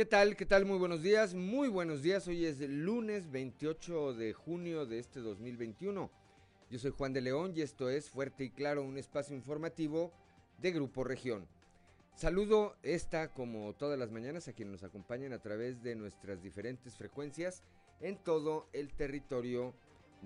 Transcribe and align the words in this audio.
¿Qué 0.00 0.06
tal? 0.06 0.34
¿Qué 0.34 0.46
tal? 0.46 0.64
Muy 0.64 0.78
buenos 0.78 1.02
días. 1.02 1.34
Muy 1.34 1.68
buenos 1.68 2.00
días. 2.00 2.26
Hoy 2.26 2.46
es 2.46 2.58
lunes 2.58 3.30
28 3.30 4.14
de 4.14 4.32
junio 4.32 4.86
de 4.86 4.98
este 4.98 5.20
2021. 5.20 6.10
Yo 6.70 6.78
soy 6.78 6.90
Juan 6.90 7.12
de 7.12 7.20
León 7.20 7.52
y 7.54 7.60
esto 7.60 7.90
es 7.90 8.08
Fuerte 8.08 8.44
y 8.44 8.50
Claro, 8.50 8.82
un 8.82 8.96
espacio 8.96 9.36
informativo 9.36 10.10
de 10.56 10.72
Grupo 10.72 11.04
Región. 11.04 11.46
Saludo 12.14 12.76
esta 12.82 13.34
como 13.34 13.74
todas 13.74 13.98
las 13.98 14.10
mañanas 14.10 14.48
a 14.48 14.54
quienes 14.54 14.72
nos 14.72 14.84
acompañan 14.84 15.34
a 15.34 15.42
través 15.42 15.82
de 15.82 15.94
nuestras 15.96 16.42
diferentes 16.42 16.96
frecuencias 16.96 17.62
en 18.00 18.16
todo 18.16 18.70
el 18.72 18.94
territorio 18.94 19.74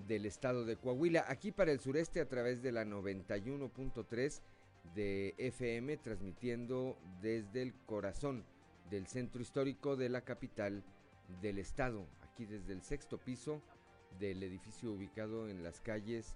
del 0.07 0.25
estado 0.25 0.63
de 0.63 0.77
Coahuila. 0.77 1.25
Aquí 1.27 1.51
para 1.51 1.73
el 1.73 1.81
sureste 1.81 2.21
a 2.21 2.29
través 2.29 2.61
de 2.61 2.71
la 2.71 2.85
91.3 2.85 4.41
de 4.95 5.35
FM, 5.37 5.97
transmitiendo 5.97 6.97
desde 7.21 7.61
el 7.61 7.73
corazón 7.85 8.45
del 8.89 9.07
centro 9.07 9.41
histórico 9.41 9.95
de 9.95 10.09
la 10.09 10.21
capital 10.21 10.83
del 11.41 11.59
estado, 11.59 12.05
aquí 12.21 12.45
desde 12.45 12.73
el 12.73 12.81
sexto 12.83 13.17
piso 13.17 13.61
del 14.19 14.43
edificio 14.43 14.91
ubicado 14.91 15.49
en 15.49 15.63
las 15.63 15.81
calles 15.81 16.35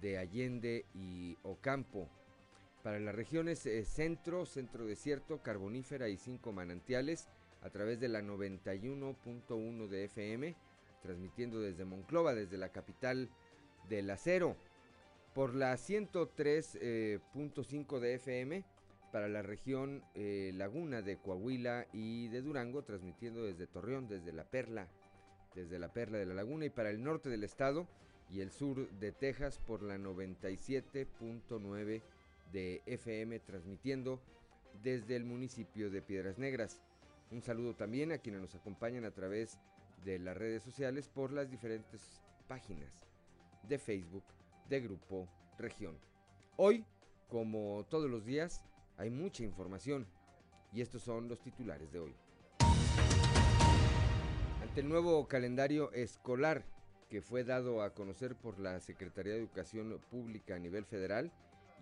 de 0.00 0.18
Allende 0.18 0.86
y 0.94 1.36
Ocampo. 1.42 2.08
Para 2.82 2.98
las 2.98 3.14
regiones 3.14 3.66
eh, 3.66 3.84
centro, 3.84 4.46
centro 4.46 4.86
desierto, 4.86 5.42
carbonífera 5.42 6.08
y 6.08 6.16
cinco 6.16 6.52
manantiales, 6.52 7.28
a 7.62 7.68
través 7.68 8.00
de 8.00 8.08
la 8.08 8.22
91.1 8.22 9.88
de 9.88 10.04
FM, 10.04 10.56
transmitiendo 11.02 11.60
desde 11.60 11.84
Monclova, 11.84 12.34
desde 12.34 12.56
la 12.56 12.70
capital 12.70 13.28
del 13.88 14.10
acero. 14.10 14.56
Por 15.34 15.54
la 15.54 15.74
103.5 15.74 16.78
eh, 16.80 18.00
de 18.00 18.14
FM, 18.14 18.64
para 19.10 19.28
la 19.28 19.42
región 19.42 20.02
eh, 20.14 20.52
Laguna 20.54 21.02
de 21.02 21.18
Coahuila 21.18 21.86
y 21.92 22.28
de 22.28 22.42
Durango, 22.42 22.82
transmitiendo 22.82 23.42
desde 23.42 23.66
Torreón, 23.66 24.08
desde 24.08 24.32
la 24.32 24.44
Perla, 24.44 24.88
desde 25.54 25.78
la 25.78 25.92
Perla 25.92 26.18
de 26.18 26.26
la 26.26 26.34
Laguna 26.34 26.66
y 26.66 26.70
para 26.70 26.90
el 26.90 27.02
norte 27.02 27.28
del 27.28 27.44
estado 27.44 27.86
y 28.30 28.40
el 28.40 28.50
sur 28.50 28.88
de 28.90 29.12
Texas 29.12 29.58
por 29.58 29.82
la 29.82 29.98
97.9 29.98 32.02
de 32.52 32.82
FM, 32.86 33.40
transmitiendo 33.40 34.20
desde 34.82 35.16
el 35.16 35.24
municipio 35.24 35.90
de 35.90 36.02
Piedras 36.02 36.38
Negras. 36.38 36.80
Un 37.30 37.42
saludo 37.42 37.74
también 37.74 38.12
a 38.12 38.18
quienes 38.18 38.40
nos 38.40 38.54
acompañan 38.54 39.04
a 39.04 39.10
través 39.10 39.58
de 40.04 40.18
las 40.18 40.36
redes 40.36 40.62
sociales 40.62 41.08
por 41.08 41.32
las 41.32 41.50
diferentes 41.50 42.22
páginas 42.48 43.06
de 43.68 43.78
Facebook 43.78 44.24
de 44.68 44.80
Grupo 44.80 45.28
Región. 45.58 45.98
Hoy, 46.56 46.84
como 47.28 47.86
todos 47.88 48.10
los 48.10 48.24
días, 48.24 48.64
hay 48.96 49.10
mucha 49.10 49.42
información 49.42 50.06
y 50.72 50.80
estos 50.80 51.02
son 51.02 51.28
los 51.28 51.40
titulares 51.40 51.92
de 51.92 52.00
hoy. 52.00 52.14
Ante 54.62 54.80
el 54.80 54.88
nuevo 54.88 55.26
calendario 55.26 55.90
escolar 55.92 56.64
que 57.08 57.22
fue 57.22 57.42
dado 57.42 57.82
a 57.82 57.92
conocer 57.92 58.36
por 58.36 58.60
la 58.60 58.78
Secretaría 58.80 59.32
de 59.32 59.40
Educación 59.40 59.98
Pública 60.10 60.54
a 60.54 60.58
nivel 60.60 60.84
federal 60.84 61.32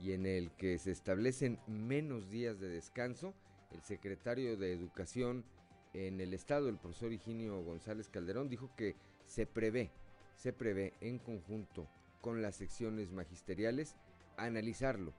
y 0.00 0.12
en 0.12 0.25
el 0.25 0.50
que 0.53 0.78
se 0.78 0.91
establecen 0.91 1.59
menos 1.67 2.31
días 2.31 2.59
de 2.61 2.69
descanso, 2.69 3.34
el 3.72 3.83
secretario 3.83 4.56
de 4.56 4.72
Educación 4.72 5.45
en 5.93 6.20
el 6.20 6.33
estado, 6.33 6.69
el 6.69 6.78
profesor 6.78 7.12
Higinio 7.12 7.62
González 7.62 8.09
Calderón, 8.09 8.48
dijo 8.48 8.70
que 8.77 8.97
se 9.27 9.45
prevé, 9.47 9.91
se 10.34 10.53
prevé 10.53 10.95
en 11.00 11.19
conjunto 11.19 11.89
con 12.20 12.41
las 12.41 12.56
secciones 12.56 13.11
magisteriales 13.11 13.97
analizarlo 14.37 15.12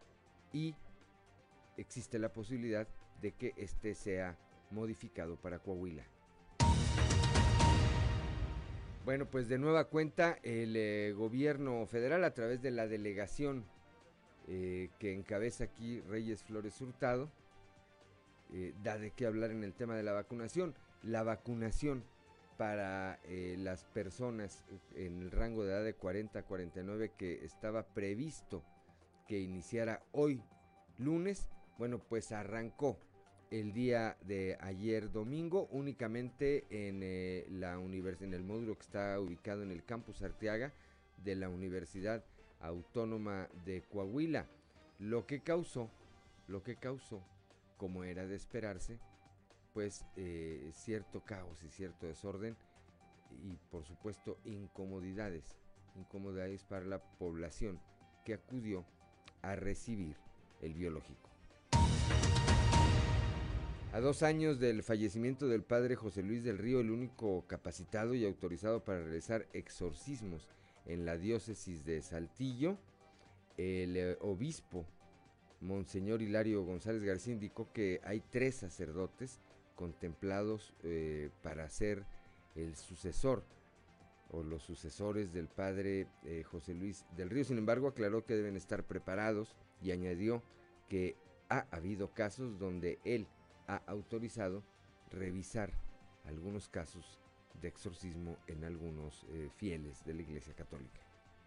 y 0.54 0.76
existe 1.80 2.20
la 2.20 2.34
posibilidad 2.34 2.88
de 3.22 3.32
que 3.34 3.54
este 3.58 3.96
sea 3.96 4.38
modificado 4.72 5.36
para 5.38 5.60
Coahuila. 5.60 6.06
Bueno, 9.06 9.26
pues 9.26 9.48
de 9.48 9.58
nueva 9.58 9.86
cuenta 9.86 10.38
el 10.44 10.76
eh, 10.76 11.14
gobierno 11.14 11.86
federal 11.88 12.24
a 12.24 12.34
través 12.34 12.62
de 12.62 12.70
la 12.70 12.88
delegación 12.88 13.66
eh, 14.48 14.90
que 15.00 15.14
encabeza 15.14 15.64
aquí 15.64 16.02
Reyes 16.02 16.44
Flores 16.44 16.80
Hurtado, 16.82 17.32
eh, 18.54 18.74
da 18.84 18.98
de 18.98 19.12
qué 19.12 19.26
hablar 19.26 19.52
en 19.52 19.64
el 19.64 19.74
tema 19.74 19.96
de 19.96 20.04
la 20.04 20.12
vacunación. 20.12 20.76
La 21.02 21.24
vacunación 21.24 22.04
para 22.58 23.20
las 23.26 23.86
personas 23.86 24.66
en 24.94 25.22
el 25.22 25.32
rango 25.32 25.64
de 25.64 25.72
edad 25.72 25.84
de 25.86 25.94
40 25.94 26.40
a 26.40 26.44
49 26.44 27.14
que 27.18 27.46
estaba 27.46 27.88
previsto 27.88 28.66
que 29.30 29.40
iniciara 29.40 30.04
hoy 30.12 30.44
lunes, 30.98 31.48
bueno, 31.80 31.98
pues 31.98 32.34
arrancó 32.34 33.00
el 33.52 33.72
día 33.72 34.18
de 34.26 34.58
ayer 34.60 35.14
domingo 35.14 35.70
únicamente 35.72 36.66
en, 36.70 37.00
eh, 37.02 37.48
la 37.50 37.76
en 37.76 38.34
el 38.34 38.44
módulo 38.44 38.76
que 38.76 38.82
está 38.84 39.18
ubicado 39.18 39.64
en 39.64 39.72
el 39.72 39.86
campus 39.86 40.22
Arteaga 40.22 40.74
de 41.24 41.36
la 41.38 41.48
Universidad 41.48 42.26
Autónoma 42.60 43.48
de 43.64 43.82
Coahuila, 43.84 44.46
lo 45.00 45.26
que 45.26 45.40
causó, 45.40 45.90
lo 46.50 46.64
que 46.64 46.76
causó, 46.76 47.24
como 47.78 48.04
era 48.04 48.28
de 48.28 48.36
esperarse, 48.36 49.00
pues 49.74 50.06
eh, 50.18 50.70
cierto 50.74 51.24
caos 51.24 51.64
y 51.64 51.70
cierto 51.70 52.08
desorden 52.08 52.58
y 53.42 53.56
por 53.72 53.86
supuesto 53.86 54.38
incomodidades, 54.44 55.56
incomodidades 55.96 56.66
para 56.66 56.84
la 56.84 57.02
población 57.02 57.80
que 58.26 58.34
acudió 58.34 58.84
a 59.42 59.56
recibir 59.56 60.18
el 60.62 60.74
biológico. 60.74 61.29
A 63.92 64.02
dos 64.02 64.22
años 64.22 64.60
del 64.60 64.84
fallecimiento 64.84 65.48
del 65.48 65.64
padre 65.64 65.96
José 65.96 66.22
Luis 66.22 66.44
del 66.44 66.60
Río, 66.60 66.80
el 66.80 66.92
único 66.92 67.48
capacitado 67.48 68.14
y 68.14 68.24
autorizado 68.24 68.84
para 68.84 69.02
realizar 69.04 69.48
exorcismos 69.52 70.48
en 70.86 71.06
la 71.06 71.18
diócesis 71.18 71.84
de 71.86 72.04
Saltillo, 72.04 72.78
el 73.58 73.98
eh, 73.98 74.18
obispo 74.22 74.86
Monseñor 75.62 76.22
Hilario 76.22 76.64
González 76.64 77.02
García 77.02 77.34
indicó 77.34 77.74
que 77.74 78.00
hay 78.04 78.22
tres 78.30 78.58
sacerdotes 78.58 79.40
contemplados 79.74 80.72
eh, 80.84 81.32
para 81.42 81.68
ser 81.68 82.06
el 82.54 82.76
sucesor 82.76 83.44
o 84.30 84.44
los 84.44 84.62
sucesores 84.62 85.34
del 85.34 85.48
padre 85.48 86.08
eh, 86.26 86.44
José 86.44 86.76
Luis 86.76 87.08
del 87.18 87.32
Río. 87.32 87.44
Sin 87.44 87.58
embargo, 87.58 87.88
aclaró 87.88 88.24
que 88.24 88.36
deben 88.36 88.56
estar 88.56 88.84
preparados 88.84 89.56
y 89.82 89.90
añadió 89.90 90.44
que 90.88 91.16
ha 91.50 91.66
habido 91.72 92.14
casos 92.14 92.60
donde 92.60 93.00
él 93.04 93.28
ha 93.70 93.84
autorizado 93.86 94.64
revisar 95.12 95.72
algunos 96.26 96.68
casos 96.68 97.20
de 97.62 97.68
exorcismo 97.68 98.38
en 98.48 98.64
algunos 98.64 99.26
eh, 99.30 99.50
fieles 99.58 100.04
de 100.06 100.14
la 100.16 100.22
Iglesia 100.24 100.54
Católica. 100.56 101.00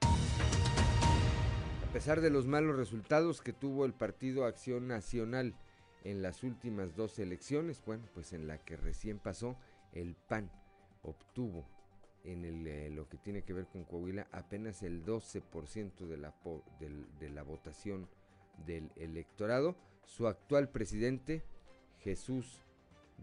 A 0.03 1.93
pesar 1.93 2.21
de 2.21 2.31
los 2.31 2.47
malos 2.47 2.77
resultados 2.77 3.43
que 3.43 3.53
tuvo 3.53 3.85
el 3.85 3.93
Partido 3.93 4.45
Acción 4.45 4.87
Nacional 4.89 5.55
en 6.05 6.23
las 6.23 6.43
últimas 6.43 6.97
dos 6.97 7.19
elecciones, 7.19 7.83
bueno, 7.85 8.05
pues 8.15 8.33
en 8.33 8.47
la 8.47 8.59
que 8.59 8.77
recién 8.77 9.19
pasó, 9.19 9.57
el 9.93 10.15
PAN 10.15 10.51
obtuvo 11.03 11.67
en 12.25 12.67
eh, 12.67 12.89
lo 12.91 13.09
que 13.09 13.19
tiene 13.19 13.43
que 13.43 13.53
ver 13.53 13.67
con 13.67 13.85
Coahuila 13.85 14.29
apenas 14.31 14.83
el 14.83 15.05
12% 15.05 16.07
de 16.07 16.17
la, 16.17 16.33
de 17.19 17.31
la 17.31 17.43
votación 17.43 18.09
del 18.65 18.91
electorado. 18.97 19.77
Su 20.05 20.29
actual 20.29 20.69
presidente, 20.69 21.43
Jesús 22.03 22.61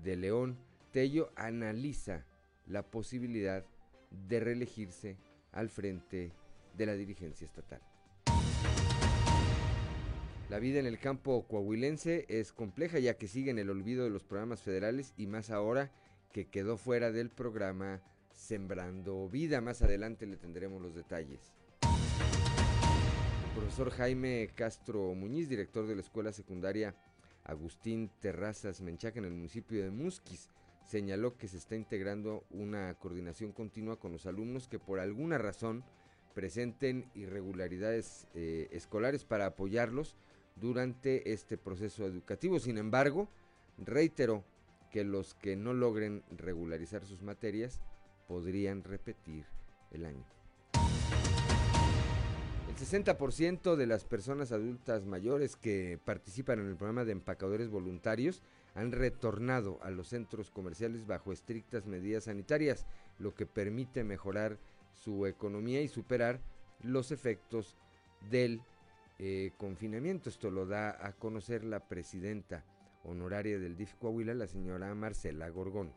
de 0.03 0.16
León 0.16 0.57
Tello 0.91 1.31
analiza 1.35 2.25
la 2.66 2.84
posibilidad 2.84 3.66
de 4.28 4.39
reelegirse 4.39 5.18
al 5.51 5.69
frente 5.69 6.31
de 6.75 6.86
la 6.86 6.94
dirigencia 6.94 7.45
estatal. 7.45 7.81
La 10.50 10.57
vida 10.57 10.80
en 10.80 10.88
el 10.88 10.98
campo 10.98 11.45
coahuilense 11.48 12.25
es 12.27 12.51
compleja 12.51 12.98
ya 12.98 13.18
que 13.18 13.27
sigue 13.27 13.51
en 13.51 13.59
el 13.59 13.69
olvido 13.69 14.03
de 14.03 14.09
los 14.09 14.24
programas 14.24 14.63
federales 14.63 15.13
y 15.15 15.27
más 15.27 15.51
ahora 15.51 15.92
que 16.31 16.48
quedó 16.48 16.77
fuera 16.77 17.12
del 17.12 17.30
programa 17.30 18.01
Sembrando 18.33 19.30
Vida. 19.30 19.62
Más 19.62 19.83
adelante 19.83 20.25
le 20.25 20.38
tendremos 20.38 20.81
los 20.81 20.95
detalles. 20.95 21.39
El 21.83 23.51
profesor 23.56 23.92
Jaime 23.92 24.50
Castro 24.56 25.13
Muñiz, 25.13 25.50
director 25.50 25.86
de 25.86 25.95
la 25.95 26.01
Escuela 26.01 26.31
Secundaria 26.31 26.95
Agustín 27.50 28.10
Terrazas 28.19 28.81
Menchaca 28.81 29.19
en 29.19 29.25
el 29.25 29.34
municipio 29.34 29.81
de 29.81 29.90
Musquis 29.90 30.50
señaló 30.86 31.38
que 31.38 31.48
se 31.48 31.57
está 31.57 31.75
integrando 31.75 32.44
una 32.50 32.94
coordinación 32.96 33.51
continua 33.51 34.00
con 34.00 34.12
los 34.12 34.25
alumnos 34.25 34.68
que 34.68 34.80
por 34.80 35.00
alguna 35.00 35.38
razón 35.38 35.84
presenten 36.34 37.10
irregularidades 37.16 38.28
eh, 38.34 38.68
escolares 38.72 39.24
para 39.24 39.48
apoyarlos 39.48 40.16
durante 40.56 41.31
este 41.31 41.57
proceso 41.57 42.06
educativo. 42.06 42.60
Sin 42.60 42.78
embargo, 42.78 43.30
reiteró 43.78 44.44
que 44.92 45.04
los 45.04 45.34
que 45.36 45.56
no 45.56 45.74
logren 45.74 46.24
regularizar 46.31 47.06
sus 47.06 47.22
materias 47.22 47.81
podrían 48.28 48.84
repetir 48.84 49.46
el 49.92 50.06
año. 50.06 50.38
60% 52.79 53.75
de 53.75 53.87
las 53.87 54.05
personas 54.05 54.53
adultas 54.53 55.05
mayores 55.05 55.57
que 55.57 55.99
participan 56.05 56.59
en 56.59 56.67
el 56.67 56.77
programa 56.77 57.03
de 57.03 57.11
empacadores 57.11 57.69
voluntarios 57.69 58.41
han 58.73 58.93
retornado 58.93 59.79
a 59.81 59.89
los 59.91 60.07
centros 60.07 60.49
comerciales 60.49 61.05
bajo 61.05 61.33
estrictas 61.33 61.85
medidas 61.85 62.25
sanitarias, 62.25 62.85
lo 63.17 63.35
que 63.35 63.45
permite 63.45 64.03
mejorar 64.03 64.57
su 64.93 65.25
economía 65.25 65.81
y 65.81 65.89
superar 65.89 66.39
los 66.81 67.11
efectos 67.11 67.75
del 68.29 68.61
eh, 69.17 69.51
confinamiento. 69.57 70.29
Esto 70.29 70.49
lo 70.49 70.65
da 70.65 71.05
a 71.05 71.11
conocer 71.13 71.65
la 71.65 71.81
presidenta 71.87 72.63
honoraria 73.03 73.59
del 73.59 73.75
DIF 73.75 73.95
Coahuila, 73.95 74.33
la 74.33 74.47
señora 74.47 74.93
Marcela 74.95 75.49
Gorgón. 75.49 75.91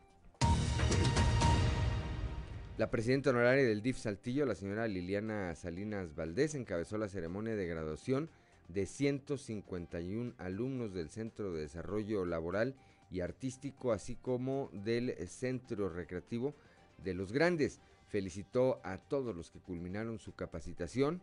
La 2.75 2.89
presidenta 2.89 3.29
honoraria 3.29 3.65
del 3.65 3.83
DIF 3.83 3.99
Saltillo, 3.99 4.47
la 4.47 4.55
señora 4.55 4.87
Liliana 4.87 5.53
Salinas 5.53 6.15
Valdés, 6.15 6.55
encabezó 6.55 6.97
la 6.97 7.07
ceremonia 7.07 7.55
de 7.55 7.67
graduación 7.67 8.31
de 8.67 8.87
151 8.87 10.33
alumnos 10.39 10.91
del 10.91 11.11
Centro 11.11 11.53
de 11.53 11.61
Desarrollo 11.61 12.25
Laboral 12.25 12.73
y 13.11 13.19
Artístico, 13.19 13.91
así 13.91 14.15
como 14.15 14.71
del 14.73 15.15
Centro 15.27 15.87
Recreativo 15.87 16.55
de 16.97 17.13
los 17.13 17.31
Grandes. 17.31 17.79
Felicitó 18.07 18.81
a 18.83 18.97
todos 18.97 19.35
los 19.35 19.51
que 19.51 19.59
culminaron 19.59 20.17
su 20.17 20.33
capacitación 20.33 21.21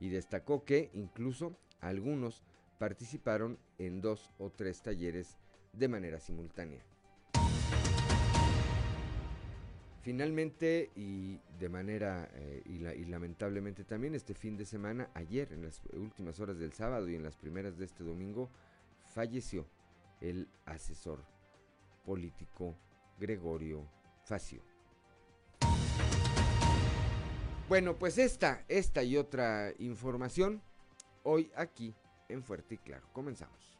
y 0.00 0.10
destacó 0.10 0.66
que 0.66 0.90
incluso 0.92 1.56
algunos 1.80 2.42
participaron 2.78 3.58
en 3.78 4.02
dos 4.02 4.30
o 4.36 4.50
tres 4.50 4.82
talleres 4.82 5.38
de 5.72 5.88
manera 5.88 6.20
simultánea. 6.20 6.84
Finalmente 10.02 10.90
y 10.96 11.38
de 11.58 11.68
manera 11.68 12.30
eh, 12.34 12.62
y, 12.64 12.86
y, 12.86 13.04
lamentablemente 13.04 13.84
también 13.84 14.14
este 14.14 14.34
fin 14.34 14.56
de 14.56 14.64
semana, 14.64 15.10
ayer 15.14 15.52
en 15.52 15.62
las 15.62 15.82
últimas 15.92 16.40
horas 16.40 16.58
del 16.58 16.72
sábado 16.72 17.08
y 17.08 17.16
en 17.16 17.22
las 17.22 17.36
primeras 17.36 17.76
de 17.76 17.84
este 17.84 18.02
domingo, 18.02 18.50
falleció 19.14 19.66
el 20.20 20.48
asesor 20.64 21.22
político 22.04 22.76
Gregorio 23.18 23.86
Facio. 24.24 24.62
Bueno, 27.68 27.96
pues 27.98 28.18
esta, 28.18 28.64
esta 28.68 29.04
y 29.04 29.16
otra 29.16 29.72
información 29.78 30.60
hoy 31.22 31.52
aquí 31.54 31.94
en 32.28 32.42
Fuerte 32.42 32.74
y 32.74 32.78
Claro. 32.78 33.06
Comenzamos. 33.12 33.79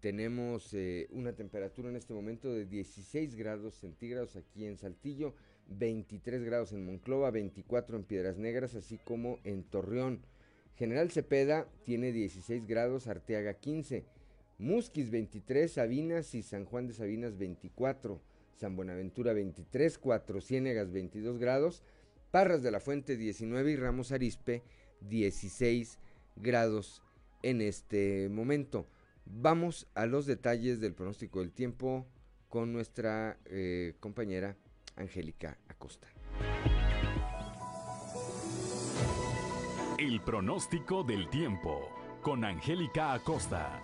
Tenemos 0.00 0.74
eh, 0.74 1.08
una 1.10 1.32
temperatura 1.32 1.88
en 1.88 1.96
este 1.96 2.12
momento 2.12 2.52
de 2.52 2.66
16 2.66 3.34
grados 3.34 3.74
centígrados 3.74 4.36
aquí 4.36 4.66
en 4.66 4.76
Saltillo, 4.76 5.34
23 5.68 6.44
grados 6.44 6.72
en 6.72 6.84
Monclova, 6.84 7.30
24 7.30 7.96
en 7.96 8.04
Piedras 8.04 8.36
Negras, 8.36 8.74
así 8.74 8.98
como 8.98 9.38
en 9.44 9.64
Torreón. 9.64 10.20
General 10.76 11.10
Cepeda 11.10 11.66
tiene 11.84 12.12
16 12.12 12.66
grados, 12.66 13.06
Arteaga 13.06 13.54
15, 13.54 14.04
Musquis 14.58 15.10
23, 15.10 15.72
Sabinas 15.72 16.34
y 16.34 16.42
San 16.42 16.66
Juan 16.66 16.86
de 16.86 16.92
Sabinas 16.92 17.38
24, 17.38 18.20
San 18.54 18.76
Buenaventura 18.76 19.32
23, 19.32 19.98
Cuatro 19.98 20.40
Ciénegas 20.42 20.92
22 20.92 21.38
grados, 21.38 21.82
Parras 22.30 22.62
de 22.62 22.70
la 22.70 22.80
Fuente 22.80 23.16
19 23.16 23.72
y 23.72 23.76
Ramos 23.76 24.12
Arispe 24.12 24.62
16 25.00 25.98
grados 26.36 27.02
en 27.42 27.62
este 27.62 28.28
momento. 28.28 28.86
Vamos 29.28 29.88
a 29.94 30.06
los 30.06 30.24
detalles 30.24 30.80
del 30.80 30.94
pronóstico 30.94 31.40
del 31.40 31.52
tiempo 31.52 32.06
con 32.48 32.72
nuestra 32.72 33.36
eh, 33.44 33.96
compañera 33.98 34.56
Angélica 34.94 35.58
Acosta. 35.68 36.08
El 39.98 40.20
pronóstico 40.20 41.02
del 41.02 41.28
tiempo 41.28 41.88
con 42.22 42.44
Angélica 42.44 43.14
Acosta. 43.14 43.82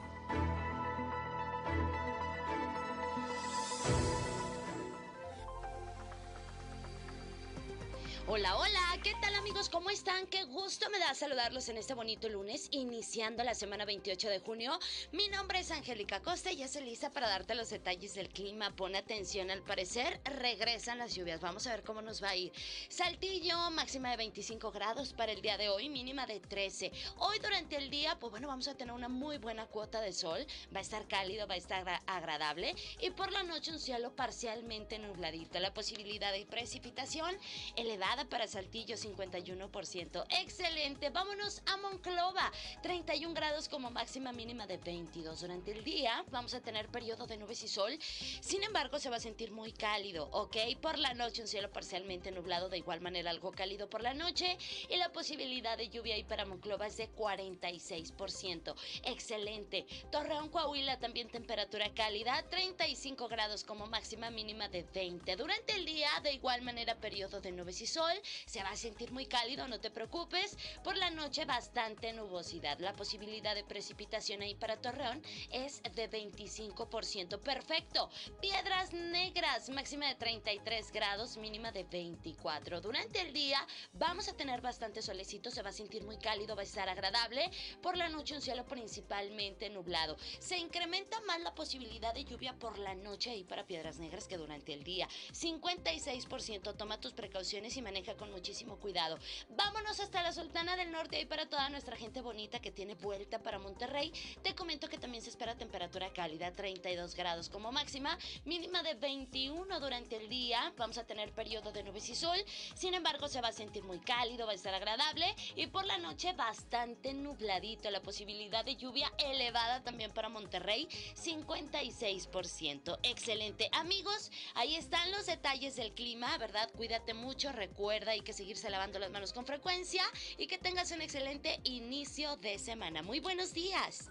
Hola, 8.29 8.57
hola, 8.57 8.81
¿qué 9.03 9.13
tal 9.21 9.32
¿Cómo 9.71 9.91
están? 9.91 10.27
Qué 10.27 10.45
gusto 10.45 10.91
me 10.91 10.99
da 10.99 11.15
saludarlos 11.15 11.69
en 11.69 11.77
este 11.77 11.95
bonito 11.95 12.29
lunes, 12.29 12.69
iniciando 12.73 13.45
la 13.45 13.55
semana 13.55 13.85
28 13.85 14.29
de 14.29 14.39
junio. 14.41 14.79
Mi 15.13 15.29
nombre 15.29 15.61
es 15.61 15.71
Angélica 15.71 16.21
Costa 16.21 16.51
y 16.51 16.57
ya 16.57 16.67
estoy 16.67 16.85
lista 16.85 17.11
para 17.11 17.29
darte 17.29 17.55
los 17.55 17.71
detalles 17.71 18.15
del 18.15 18.29
clima. 18.29 18.75
Pon 18.75 18.97
atención, 18.97 19.51
al 19.51 19.63
parecer 19.63 20.21
regresan 20.25 20.99
las 20.99 21.15
lluvias. 21.15 21.41
Vamos 21.41 21.67
a 21.67 21.71
ver 21.71 21.85
cómo 21.85 22.03
nos 22.03 22.23
va 22.23 22.31
a 22.31 22.37
ir. 22.37 22.53
Saltillo, 22.89 23.71
máxima 23.71 24.11
de 24.11 24.17
25 24.17 24.73
grados 24.73 25.13
para 25.13 25.33
el 25.33 25.41
día 25.41 25.57
de 25.57 25.69
hoy, 25.69 25.89
mínima 25.89 26.27
de 26.27 26.41
13. 26.41 26.91
Hoy 27.19 27.39
durante 27.39 27.77
el 27.77 27.89
día, 27.89 28.19
pues 28.19 28.31
bueno, 28.31 28.49
vamos 28.49 28.69
a 28.69 28.75
tener 28.75 28.93
una 28.93 29.09
muy 29.09 29.39
buena 29.39 29.67
cuota 29.67 30.01
de 30.01 30.13
sol. 30.13 30.45
Va 30.75 30.81
a 30.81 30.83
estar 30.83 31.07
cálido, 31.07 31.47
va 31.47 31.55
a 31.55 31.59
estar 31.59 32.03
agradable. 32.07 32.75
Y 33.01 33.11
por 33.11 33.33
la 33.33 33.43
noche 33.43 33.71
un 33.71 33.81
cielo 33.81 34.15
parcialmente 34.17 34.99
nubladito. 34.99 35.61
La 35.61 35.73
posibilidad 35.73 36.33
de 36.33 36.45
precipitación 36.47 37.37
elevada 37.77 38.25
para 38.29 38.49
Saltillo 38.49 38.97
51%. 39.43 40.25
Excelente, 40.41 41.11
vámonos 41.11 41.63
a 41.67 41.77
Monclova, 41.79 42.51
31 42.83 43.35
grados 43.35 43.69
como 43.69 43.91
máxima 43.91 44.33
mínima 44.33 44.67
de 44.67 44.77
22. 44.77 45.41
Durante 45.41 45.73
el 45.73 45.85
día 45.85 46.25
vamos 46.31 46.55
a 46.55 46.61
tener 46.61 46.89
periodo 46.89 47.27
de 47.27 47.37
nubes 47.37 47.63
y 47.63 47.69
sol, 47.69 47.99
sin 48.41 48.63
embargo 48.63 48.99
se 48.99 49.11
va 49.11 49.17
a 49.17 49.21
sentir 49.21 49.51
muy 49.51 49.73
cálido, 49.73 50.29
¿ok? 50.31 50.57
Por 50.81 50.99
la 50.99 51.15
noche 51.15 51.43
un 51.43 51.49
cielo 51.49 51.71
parcialmente 51.71 52.31
nublado, 52.31 52.69
de 52.69 52.79
igual 52.79 53.01
manera 53.01 53.31
algo 53.31 53.53
cálido 53.53 53.89
por 53.89 54.03
la 54.03 54.15
noche 54.15 54.57
y 54.89 54.97
la 54.97 55.11
posibilidad 55.13 55.77
de 55.77 55.89
lluvia 55.89 56.15
ahí 56.15 56.25
para 56.25 56.45
Monclova 56.45 56.87
es 56.87 56.97
de 56.97 57.11
46%. 57.13 58.75
Excelente. 59.05 59.87
Torreón, 60.11 60.49
Coahuila 60.49 60.99
también 60.99 61.29
temperatura 61.29 61.93
cálida, 61.95 62.43
35 62.49 63.29
grados 63.29 63.65
como 63.65 63.87
máxima 63.87 64.31
mínima 64.31 64.69
de 64.69 64.83
20. 64.83 65.37
Durante 65.37 65.75
el 65.75 65.85
día 65.85 66.09
de 66.23 66.33
igual 66.33 66.63
manera 66.63 66.97
periodo 66.97 67.41
de 67.41 67.53
nubes 67.53 67.81
y 67.81 67.87
sol, 67.87 68.13
se 68.47 68.63
va 68.63 68.71
a 68.71 68.77
sentir 68.77 69.11
muy 69.11 69.27
cálido, 69.33 69.67
no 69.67 69.81
te 69.81 69.91
preocupes. 69.91 70.59
Por 70.85 70.99
la 70.99 71.09
noche 71.09 71.47
bastante 71.47 72.13
nubosidad. 72.13 72.79
La 72.81 72.93
posibilidad 72.93 73.55
de 73.55 73.65
precipitación 73.65 74.43
ahí 74.43 74.55
para 74.55 74.77
Torreón 74.77 75.23
es 75.51 75.83
de 75.83 76.11
25%. 76.11 77.41
Perfecto. 77.41 78.11
Piedras 78.43 78.93
negras, 78.93 79.71
máxima 79.71 80.07
de 80.09 80.17
33 80.17 80.93
grados, 80.93 81.39
mínima 81.39 81.73
de 81.73 81.85
24. 81.85 82.83
Durante 82.83 83.23
el 83.23 83.33
día 83.33 83.67
vamos 83.95 84.29
a 84.29 84.37
tener 84.37 84.61
bastante 84.61 85.01
solecito, 85.01 85.51
se 85.51 85.63
va 85.63 85.71
a 85.71 85.73
sentir 85.73 86.05
muy 86.05 86.19
cálido, 86.19 86.55
va 86.55 86.61
a 86.61 86.65
estar 86.65 86.91
agradable. 86.91 87.51
Por 87.81 87.97
la 87.97 88.11
noche 88.11 88.35
un 88.35 88.43
cielo 88.43 88.67
principalmente 88.67 89.71
nublado. 89.71 90.19
Se 90.41 90.59
incrementa 90.59 91.19
más 91.23 91.41
la 91.41 91.55
posibilidad 91.55 92.13
de 92.13 92.27
lluvia 92.27 92.53
por 92.59 92.79
la 92.79 92.95
noche 92.95 93.31
ahí 93.31 93.45
para 93.45 93.65
Piedras 93.67 93.99
Negras 93.99 94.29
que 94.29 94.37
durante 94.37 94.75
el 94.75 94.85
día. 94.85 95.09
56%. 95.33 96.77
Toma 96.77 97.01
tus 97.01 97.15
precauciones 97.15 97.79
y 97.79 97.83
maneja 97.83 98.15
con 98.15 98.31
muchísimo 98.31 98.77
cuidado. 98.77 99.22
Vámonos 99.51 100.01
hasta 100.01 100.23
la 100.23 100.33
Sultana 100.33 100.77
del 100.77 100.93
Norte 100.93 101.21
y 101.21 101.27
para 101.27 101.49
toda 101.49 101.69
nuestra 101.69 101.97
gente 101.97 102.21
bonita 102.21 102.61
que 102.61 102.71
tiene 102.71 102.95
vuelta 102.95 103.43
para 103.43 103.59
Monterrey. 103.59 104.13
Te 104.43 104.55
comento 104.55 104.89
que 104.89 104.99
también 104.99 105.23
se 105.23 105.31
espera 105.31 105.57
temperatura 105.57 106.13
cálida, 106.13 106.53
32 106.53 107.15
grados 107.15 107.49
como 107.49 107.73
máxima, 107.73 108.17
mínima 108.45 108.83
de 108.83 108.95
21 108.95 109.81
durante 109.81 110.17
el 110.17 110.29
día. 110.29 110.73
Vamos 110.77 110.99
a 110.99 111.05
tener 111.05 111.33
periodo 111.33 111.73
de 111.73 111.83
nubes 111.83 112.09
y 112.09 112.15
sol. 112.15 112.39
Sin 112.75 112.95
embargo, 112.95 113.29
se 113.29 113.41
va 113.41 113.49
a 113.49 113.53
sentir 113.53 113.83
muy 113.83 113.99
cálido, 113.99 114.47
va 114.47 114.53
a 114.53 114.57
estar 114.57 114.75
agradable 114.75 115.27
y 115.57 115.67
por 115.67 115.85
la 115.85 115.99
noche 115.99 116.33
bastante 116.33 117.13
nubladito. 117.13 117.91
La 117.91 118.01
posibilidad 118.01 118.65
de 118.65 118.77
lluvia 118.77 119.13
elevada 119.19 119.83
también 119.83 120.13
para 120.13 120.29
Monterrey, 120.29 120.89
56%. 121.17 122.99
Excelente. 123.03 123.69
Amigos, 123.73 124.31
ahí 124.55 124.77
están 124.77 125.11
los 125.11 125.27
detalles 125.27 125.77
del 125.77 125.93
clima, 125.93 126.39
¿verdad? 126.39 126.71
Cuídate 126.77 127.13
mucho, 127.13 127.53
recuerda 127.53 127.73
Recuerda, 127.73 128.13
hay 128.13 128.21
que 128.21 128.35
seguirse 128.35 128.69
lavando 128.69 128.99
las 128.99 129.11
manos 129.13 129.33
con 129.33 129.45
frecuencia 129.45 130.03
y 130.39 130.47
que 130.47 130.59
tengas 130.59 130.91
un 130.91 131.03
excelente 131.03 131.61
inicio 131.65 132.37
de 132.39 132.59
semana. 132.59 133.03
Muy 133.03 133.21
buenos 133.21 133.53
días. 133.53 134.11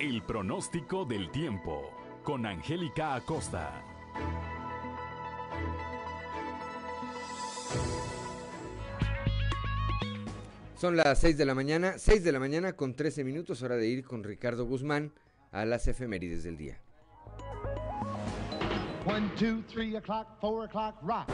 El 0.00 0.22
pronóstico 0.22 1.04
del 1.04 1.30
tiempo 1.30 1.90
con 2.22 2.44
Angélica 2.44 3.14
Acosta. 3.14 3.82
Son 10.78 10.96
las 10.96 11.20
6 11.20 11.38
de 11.38 11.46
la 11.46 11.54
mañana, 11.54 11.98
6 11.98 12.22
de 12.22 12.32
la 12.32 12.38
mañana 12.38 12.74
con 12.74 12.94
13 12.94 13.24
minutos, 13.24 13.62
hora 13.62 13.76
de 13.76 13.86
ir 13.86 14.04
con 14.04 14.24
Ricardo 14.24 14.66
Guzmán 14.66 15.12
a 15.50 15.64
las 15.64 15.88
efemérides 15.88 16.42
del 16.42 16.58
día. 16.58 16.80
One, 19.06 19.30
two, 19.38 19.62
three 19.72 19.96
o'clock, 19.96 20.26
four 20.40 20.64
o'clock, 20.64 20.96
rock. 21.00 21.30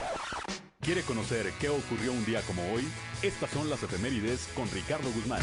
¿Quiere 0.83 1.03
conocer 1.03 1.47
qué 1.61 1.69
ocurrió 1.69 2.11
un 2.11 2.25
día 2.25 2.43
como 2.43 2.61
hoy? 2.73 2.83
Estas 3.23 3.51
son 3.51 3.71
las 3.71 3.85
efemérides 3.85 4.49
con 4.57 4.69
Ricardo 4.69 5.09
Guzmán. 5.13 5.41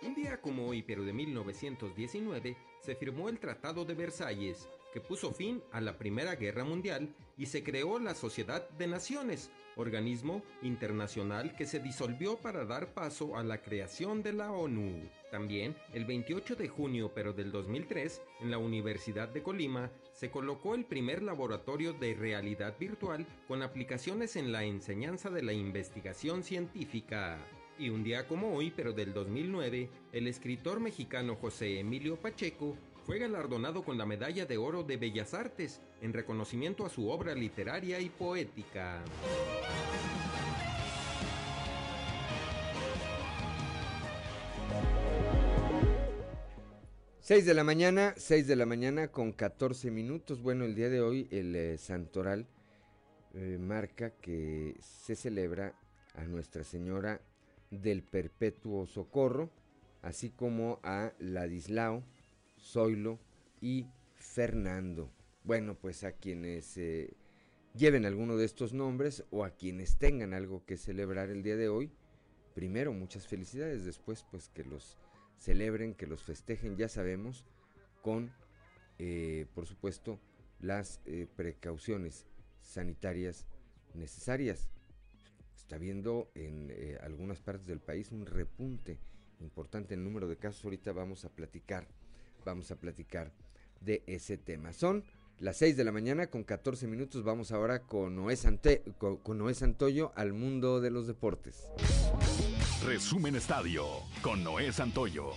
Un 0.00 0.14
día 0.14 0.40
como 0.40 0.68
hoy, 0.68 0.82
pero 0.82 1.04
de 1.04 1.12
1919, 1.12 2.56
se 2.80 2.94
firmó 2.94 3.28
el 3.28 3.38
Tratado 3.38 3.84
de 3.84 3.92
Versalles, 3.92 4.66
que 4.94 5.02
puso 5.02 5.34
fin 5.34 5.62
a 5.72 5.82
la 5.82 5.98
Primera 5.98 6.36
Guerra 6.36 6.64
Mundial 6.64 7.14
y 7.36 7.44
se 7.44 7.62
creó 7.62 7.98
la 7.98 8.14
Sociedad 8.14 8.66
de 8.70 8.86
Naciones, 8.86 9.50
organismo 9.76 10.42
internacional 10.62 11.54
que 11.54 11.66
se 11.66 11.80
disolvió 11.80 12.36
para 12.38 12.64
dar 12.64 12.94
paso 12.94 13.36
a 13.36 13.42
la 13.42 13.60
creación 13.60 14.22
de 14.22 14.32
la 14.32 14.50
ONU. 14.50 15.08
También, 15.30 15.76
el 15.92 16.06
28 16.06 16.56
de 16.56 16.68
junio 16.68 17.12
pero 17.14 17.34
del 17.34 17.52
2003, 17.52 18.22
en 18.40 18.50
la 18.50 18.56
Universidad 18.56 19.28
de 19.28 19.42
Colima, 19.42 19.90
se 20.22 20.30
colocó 20.30 20.76
el 20.76 20.84
primer 20.84 21.20
laboratorio 21.20 21.94
de 21.94 22.14
realidad 22.14 22.76
virtual 22.78 23.26
con 23.48 23.60
aplicaciones 23.60 24.36
en 24.36 24.52
la 24.52 24.62
enseñanza 24.62 25.30
de 25.30 25.42
la 25.42 25.52
investigación 25.52 26.44
científica. 26.44 27.44
Y 27.76 27.88
un 27.88 28.04
día 28.04 28.28
como 28.28 28.54
hoy, 28.54 28.70
pero 28.70 28.92
del 28.92 29.12
2009, 29.14 29.90
el 30.12 30.28
escritor 30.28 30.78
mexicano 30.78 31.34
José 31.34 31.80
Emilio 31.80 32.20
Pacheco 32.20 32.76
fue 33.04 33.18
galardonado 33.18 33.82
con 33.82 33.98
la 33.98 34.06
Medalla 34.06 34.46
de 34.46 34.58
Oro 34.58 34.84
de 34.84 34.96
Bellas 34.96 35.34
Artes 35.34 35.80
en 36.00 36.12
reconocimiento 36.12 36.86
a 36.86 36.88
su 36.88 37.08
obra 37.08 37.34
literaria 37.34 37.98
y 37.98 38.08
poética. 38.08 39.02
Seis 47.24 47.46
de 47.46 47.54
la 47.54 47.62
mañana, 47.62 48.14
6 48.16 48.48
de 48.48 48.56
la 48.56 48.66
mañana 48.66 49.06
con 49.06 49.30
14 49.30 49.92
minutos. 49.92 50.42
Bueno, 50.42 50.64
el 50.64 50.74
día 50.74 50.88
de 50.88 51.00
hoy 51.00 51.28
el 51.30 51.54
eh, 51.54 51.78
Santoral 51.78 52.48
eh, 53.34 53.58
marca 53.60 54.10
que 54.10 54.74
se 54.80 55.14
celebra 55.14 55.78
a 56.16 56.24
Nuestra 56.24 56.64
Señora 56.64 57.20
del 57.70 58.02
Perpetuo 58.02 58.86
Socorro, 58.86 59.50
así 60.02 60.30
como 60.30 60.80
a 60.82 61.12
Ladislao, 61.20 62.02
Zoilo 62.60 63.20
y 63.60 63.86
Fernando. 64.16 65.08
Bueno, 65.44 65.76
pues 65.80 66.02
a 66.02 66.10
quienes 66.10 66.76
eh, 66.76 67.14
lleven 67.76 68.04
alguno 68.04 68.36
de 68.36 68.46
estos 68.46 68.72
nombres 68.72 69.22
o 69.30 69.44
a 69.44 69.50
quienes 69.50 69.96
tengan 69.96 70.34
algo 70.34 70.64
que 70.66 70.76
celebrar 70.76 71.30
el 71.30 71.44
día 71.44 71.54
de 71.54 71.68
hoy, 71.68 71.92
primero 72.52 72.92
muchas 72.92 73.28
felicidades, 73.28 73.84
después 73.84 74.26
pues 74.28 74.48
que 74.48 74.64
los 74.64 74.98
celebren, 75.36 75.94
que 75.94 76.06
los 76.06 76.22
festejen, 76.22 76.76
ya 76.76 76.88
sabemos, 76.88 77.44
con, 78.02 78.32
eh, 78.98 79.46
por 79.54 79.66
supuesto, 79.66 80.18
las 80.60 81.00
eh, 81.06 81.26
precauciones 81.36 82.26
sanitarias 82.60 83.46
necesarias. 83.94 84.68
Está 85.56 85.78
viendo 85.78 86.30
en 86.34 86.70
algunas 87.02 87.40
partes 87.40 87.66
del 87.66 87.80
país 87.80 88.12
un 88.12 88.26
repunte 88.26 88.98
importante 89.40 89.94
en 89.94 90.00
el 90.00 90.04
número 90.04 90.28
de 90.28 90.36
casos. 90.36 90.64
Ahorita 90.64 90.92
vamos 90.92 91.24
a 91.24 91.30
platicar 91.30 91.86
vamos 92.44 92.70
a 92.70 92.76
platicar 92.76 93.32
de 93.80 94.02
ese 94.06 94.36
tema. 94.36 94.72
Son 94.72 95.04
las 95.42 95.56
6 95.56 95.76
de 95.76 95.84
la 95.84 95.90
mañana 95.90 96.28
con 96.28 96.44
14 96.44 96.86
minutos. 96.86 97.24
Vamos 97.24 97.50
ahora 97.50 97.82
con 97.82 98.14
Noé, 98.14 98.38
con 99.24 99.38
Noé 99.38 99.54
Santoyo 99.54 100.12
al 100.14 100.32
mundo 100.32 100.80
de 100.80 100.90
los 100.90 101.08
deportes. 101.08 101.66
Resumen 102.86 103.34
Estadio 103.34 103.84
con 104.22 104.44
Noé 104.44 104.72
Santoyo. 104.72 105.32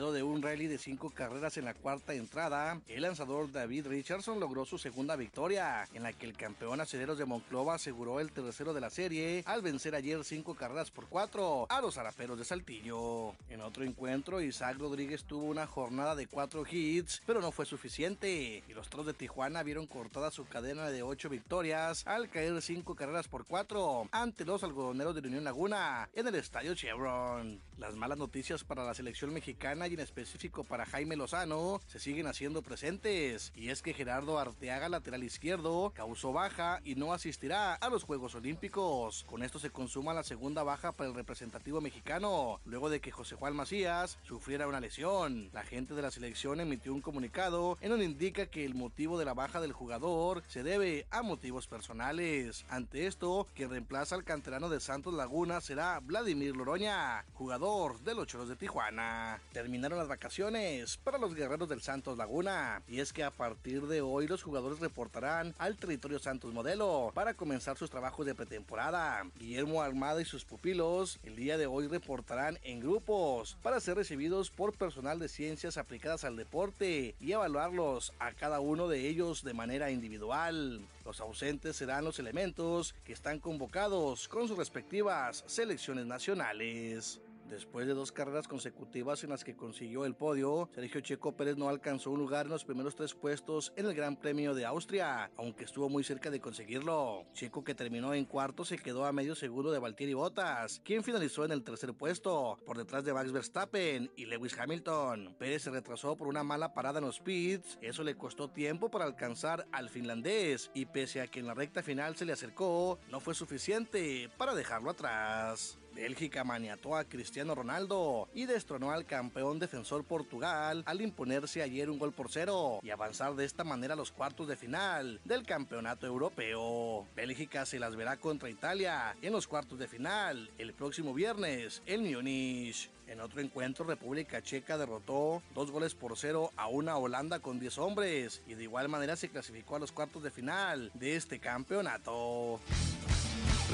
De 0.00 0.22
un 0.22 0.40
rally 0.40 0.66
de 0.66 0.78
cinco 0.78 1.10
carreras 1.10 1.58
en 1.58 1.66
la 1.66 1.74
cuarta 1.74 2.14
entrada, 2.14 2.80
el 2.88 3.02
lanzador 3.02 3.52
David 3.52 3.86
Richardson 3.86 4.40
logró 4.40 4.64
su 4.64 4.78
segunda 4.78 5.14
victoria, 5.14 5.86
en 5.92 6.02
la 6.02 6.14
que 6.14 6.24
el 6.24 6.38
campeón 6.38 6.80
acederos 6.80 7.18
de 7.18 7.26
Monclova 7.26 7.74
aseguró 7.74 8.18
el 8.18 8.32
tercero 8.32 8.72
de 8.72 8.80
la 8.80 8.88
serie 8.88 9.42
al 9.44 9.60
vencer 9.60 9.94
ayer 9.94 10.24
cinco 10.24 10.54
carreras 10.54 10.90
por 10.90 11.06
cuatro 11.08 11.66
a 11.68 11.82
los 11.82 11.98
araperos 11.98 12.38
de 12.38 12.46
Saltillo. 12.46 13.34
En 13.50 13.60
otro 13.60 13.84
encuentro, 13.84 14.40
Isaac 14.40 14.78
Rodríguez 14.78 15.24
tuvo 15.24 15.44
una 15.44 15.66
jornada 15.66 16.16
de 16.16 16.26
cuatro 16.26 16.64
hits, 16.68 17.20
pero 17.26 17.42
no 17.42 17.52
fue 17.52 17.66
suficiente, 17.66 18.64
y 18.66 18.72
los 18.72 18.88
Tros 18.88 19.04
de 19.04 19.12
Tijuana 19.12 19.62
vieron 19.62 19.86
cortada 19.86 20.30
su 20.30 20.46
cadena 20.46 20.88
de 20.88 21.02
ocho 21.02 21.28
victorias 21.28 22.06
al 22.06 22.30
caer 22.30 22.62
cinco 22.62 22.94
carreras 22.94 23.28
por 23.28 23.44
cuatro 23.44 24.08
ante 24.12 24.46
los 24.46 24.64
algodoneros 24.64 25.14
de 25.14 25.28
Unión 25.28 25.44
Laguna 25.44 26.08
en 26.14 26.26
el 26.26 26.34
estadio 26.36 26.74
Chevron. 26.74 27.60
Las 27.76 27.94
malas 27.94 28.18
noticias 28.18 28.64
para 28.64 28.84
la 28.84 28.94
selección 28.94 29.32
mexicana 29.32 29.89
y 29.90 29.94
en 29.94 30.00
específico 30.00 30.62
para 30.62 30.86
Jaime 30.86 31.16
Lozano 31.16 31.80
se 31.88 31.98
siguen 31.98 32.28
haciendo 32.28 32.62
presentes. 32.62 33.52
Y 33.56 33.70
es 33.70 33.82
que 33.82 33.92
Gerardo 33.92 34.38
Arteaga, 34.38 34.88
lateral 34.88 35.24
izquierdo, 35.24 35.92
causó 35.96 36.32
baja 36.32 36.80
y 36.84 36.94
no 36.94 37.12
asistirá 37.12 37.74
a 37.74 37.88
los 37.88 38.04
Juegos 38.04 38.36
Olímpicos. 38.36 39.24
Con 39.28 39.42
esto 39.42 39.58
se 39.58 39.70
consuma 39.70 40.14
la 40.14 40.22
segunda 40.22 40.62
baja 40.62 40.92
para 40.92 41.10
el 41.10 41.16
representativo 41.16 41.80
mexicano, 41.80 42.60
luego 42.64 42.88
de 42.88 43.00
que 43.00 43.10
José 43.10 43.34
Juan 43.34 43.56
Macías 43.56 44.18
sufriera 44.22 44.68
una 44.68 44.80
lesión. 44.80 45.50
La 45.52 45.64
gente 45.64 45.94
de 45.94 46.02
la 46.02 46.12
selección 46.12 46.60
emitió 46.60 46.94
un 46.94 47.00
comunicado 47.00 47.76
en 47.80 47.90
donde 47.90 48.04
indica 48.04 48.46
que 48.46 48.64
el 48.64 48.76
motivo 48.76 49.18
de 49.18 49.24
la 49.24 49.34
baja 49.34 49.60
del 49.60 49.72
jugador 49.72 50.44
se 50.46 50.62
debe 50.62 51.06
a 51.10 51.22
motivos 51.22 51.66
personales. 51.66 52.64
Ante 52.68 53.08
esto, 53.08 53.48
quien 53.54 53.70
reemplaza 53.70 54.14
al 54.14 54.24
canterano 54.24 54.68
de 54.68 54.78
Santos 54.78 55.14
Laguna 55.14 55.60
será 55.60 55.98
Vladimir 55.98 56.54
Loroña, 56.54 57.24
jugador 57.34 57.98
de 58.00 58.14
los 58.14 58.28
Choros 58.28 58.48
de 58.48 58.54
Tijuana 58.54 59.40
terminaron 59.80 59.98
las 59.98 60.08
vacaciones 60.08 60.98
para 60.98 61.16
los 61.16 61.34
guerreros 61.34 61.66
del 61.66 61.80
Santos 61.80 62.18
Laguna. 62.18 62.82
Y 62.86 63.00
es 63.00 63.14
que 63.14 63.24
a 63.24 63.30
partir 63.30 63.86
de 63.86 64.02
hoy 64.02 64.26
los 64.26 64.42
jugadores 64.42 64.78
reportarán 64.78 65.54
al 65.56 65.78
territorio 65.78 66.18
Santos 66.18 66.52
Modelo 66.52 67.10
para 67.14 67.32
comenzar 67.32 67.78
sus 67.78 67.88
trabajos 67.88 68.26
de 68.26 68.34
pretemporada. 68.34 69.24
Guillermo 69.38 69.80
Armada 69.80 70.20
y 70.20 70.26
sus 70.26 70.44
pupilos 70.44 71.18
el 71.22 71.34
día 71.34 71.56
de 71.56 71.66
hoy 71.66 71.86
reportarán 71.86 72.58
en 72.62 72.80
grupos 72.80 73.56
para 73.62 73.80
ser 73.80 73.96
recibidos 73.96 74.50
por 74.50 74.74
personal 74.74 75.18
de 75.18 75.30
ciencias 75.30 75.78
aplicadas 75.78 76.24
al 76.24 76.36
deporte 76.36 77.14
y 77.18 77.32
evaluarlos 77.32 78.12
a 78.18 78.32
cada 78.32 78.60
uno 78.60 78.86
de 78.86 79.08
ellos 79.08 79.44
de 79.44 79.54
manera 79.54 79.90
individual. 79.90 80.82
Los 81.06 81.22
ausentes 81.22 81.76
serán 81.76 82.04
los 82.04 82.18
elementos 82.18 82.94
que 83.06 83.14
están 83.14 83.38
convocados 83.38 84.28
con 84.28 84.46
sus 84.46 84.58
respectivas 84.58 85.42
selecciones 85.46 86.04
nacionales. 86.04 87.18
Después 87.50 87.88
de 87.88 87.94
dos 87.94 88.12
carreras 88.12 88.46
consecutivas 88.46 89.24
en 89.24 89.30
las 89.30 89.42
que 89.42 89.56
consiguió 89.56 90.04
el 90.04 90.14
podio, 90.14 90.70
Sergio 90.72 91.00
Checo 91.00 91.36
Pérez 91.36 91.56
no 91.56 91.68
alcanzó 91.68 92.12
un 92.12 92.20
lugar 92.20 92.46
en 92.46 92.52
los 92.52 92.64
primeros 92.64 92.94
tres 92.94 93.12
puestos 93.14 93.72
en 93.74 93.86
el 93.86 93.94
Gran 93.94 94.16
Premio 94.16 94.54
de 94.54 94.64
Austria, 94.64 95.32
aunque 95.36 95.64
estuvo 95.64 95.88
muy 95.88 96.04
cerca 96.04 96.30
de 96.30 96.40
conseguirlo. 96.40 97.26
Checo 97.34 97.64
que 97.64 97.74
terminó 97.74 98.14
en 98.14 98.24
cuarto 98.24 98.64
se 98.64 98.78
quedó 98.78 99.04
a 99.04 99.12
medio 99.12 99.34
segundo 99.34 99.72
de 99.72 99.80
Valtteri 99.80 100.14
Bottas, 100.14 100.80
quien 100.84 101.02
finalizó 101.02 101.44
en 101.44 101.50
el 101.50 101.64
tercer 101.64 101.92
puesto, 101.92 102.56
por 102.64 102.78
detrás 102.78 103.04
de 103.04 103.12
Max 103.12 103.32
Verstappen 103.32 104.12
y 104.14 104.26
Lewis 104.26 104.56
Hamilton. 104.56 105.34
Pérez 105.36 105.62
se 105.62 105.70
retrasó 105.72 106.16
por 106.16 106.28
una 106.28 106.44
mala 106.44 106.72
parada 106.72 107.00
en 107.00 107.06
los 107.06 107.18
pits, 107.18 107.80
eso 107.82 108.04
le 108.04 108.16
costó 108.16 108.48
tiempo 108.48 108.92
para 108.92 109.06
alcanzar 109.06 109.66
al 109.72 109.90
finlandés 109.90 110.70
y 110.72 110.86
pese 110.86 111.20
a 111.20 111.26
que 111.26 111.40
en 111.40 111.48
la 111.48 111.54
recta 111.54 111.82
final 111.82 112.14
se 112.14 112.26
le 112.26 112.32
acercó, 112.32 113.00
no 113.10 113.18
fue 113.18 113.34
suficiente 113.34 114.30
para 114.38 114.54
dejarlo 114.54 114.90
atrás. 114.90 115.79
Bélgica 115.94 116.44
maniató 116.44 116.96
a 116.96 117.04
Cristiano 117.04 117.54
Ronaldo 117.54 118.28
y 118.34 118.46
destronó 118.46 118.90
al 118.90 119.06
campeón 119.06 119.58
defensor 119.58 120.04
Portugal 120.04 120.82
al 120.86 121.00
imponerse 121.00 121.62
ayer 121.62 121.90
un 121.90 121.98
gol 121.98 122.12
por 122.12 122.30
cero 122.30 122.80
y 122.82 122.90
avanzar 122.90 123.34
de 123.34 123.44
esta 123.44 123.64
manera 123.64 123.94
a 123.94 123.96
los 123.96 124.12
cuartos 124.12 124.48
de 124.48 124.56
final 124.56 125.20
del 125.24 125.44
campeonato 125.44 126.06
europeo. 126.06 127.06
Bélgica 127.14 127.66
se 127.66 127.78
las 127.78 127.96
verá 127.96 128.16
contra 128.16 128.50
Italia 128.50 129.16
en 129.22 129.32
los 129.32 129.46
cuartos 129.46 129.78
de 129.78 129.88
final 129.88 130.50
el 130.58 130.72
próximo 130.72 131.14
viernes 131.14 131.82
en 131.86 132.10
Múnich. 132.12 132.90
En 133.06 133.20
otro 133.20 133.40
encuentro, 133.40 133.84
República 133.84 134.40
Checa 134.40 134.78
derrotó 134.78 135.42
dos 135.52 135.72
goles 135.72 135.94
por 135.94 136.16
cero 136.16 136.52
a 136.56 136.68
una 136.68 136.96
Holanda 136.96 137.40
con 137.40 137.58
10 137.58 137.78
hombres 137.78 138.40
y 138.46 138.54
de 138.54 138.62
igual 138.62 138.88
manera 138.88 139.16
se 139.16 139.28
clasificó 139.28 139.74
a 139.74 139.80
los 139.80 139.90
cuartos 139.90 140.22
de 140.22 140.30
final 140.30 140.92
de 140.94 141.16
este 141.16 141.40
campeonato. 141.40 142.60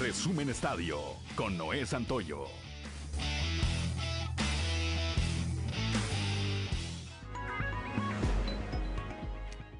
Resumen 0.01 0.51
Estadio 0.51 0.99
con 1.35 1.57
Noé 1.57 1.87
Santoyo. 1.87 2.45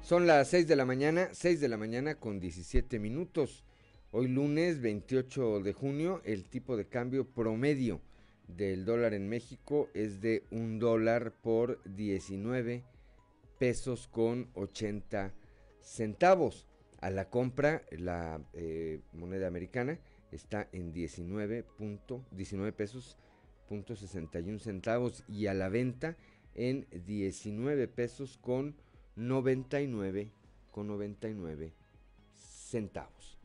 Son 0.01 0.25
las 0.25 0.47
6 0.49 0.67
de 0.67 0.75
la 0.75 0.85
mañana, 0.85 1.29
6 1.33 1.59
de 1.59 1.69
la 1.69 1.77
mañana 1.77 2.15
con 2.15 2.39
17 2.39 2.97
minutos. 2.97 3.63
Hoy 4.09 4.27
lunes 4.27 4.81
28 4.81 5.59
de 5.59 5.73
junio, 5.73 6.21
el 6.25 6.45
tipo 6.45 6.77
de 6.77 6.87
cambio 6.87 7.27
promedio 7.29 8.01
del 8.47 8.85
dólar 8.85 9.13
en 9.13 9.29
México 9.29 9.87
es 9.93 10.19
de 10.19 10.45
un 10.49 10.79
dólar 10.79 11.31
por 11.43 11.79
19 11.83 12.83
pesos 13.59 14.07
con 14.07 14.49
80 14.55 15.31
centavos. 15.79 16.66
A 16.99 17.09
la 17.09 17.29
compra, 17.29 17.83
la 17.91 18.41
eh, 18.53 19.01
moneda 19.13 19.47
americana 19.47 19.99
está 20.31 20.67
en 20.71 20.91
19, 20.91 21.65
19 22.31 22.71
pesos 22.73 23.17
punto 23.67 23.95
61 23.95 24.59
centavos 24.59 25.23
y 25.27 25.47
a 25.47 25.53
la 25.53 25.69
venta 25.69 26.15
en 26.55 26.87
19 27.05 27.87
pesos 27.87 28.37
con 28.41 28.75
99 29.15 30.31
con 30.71 30.87
99 30.87 31.73
centavos. 32.35 33.37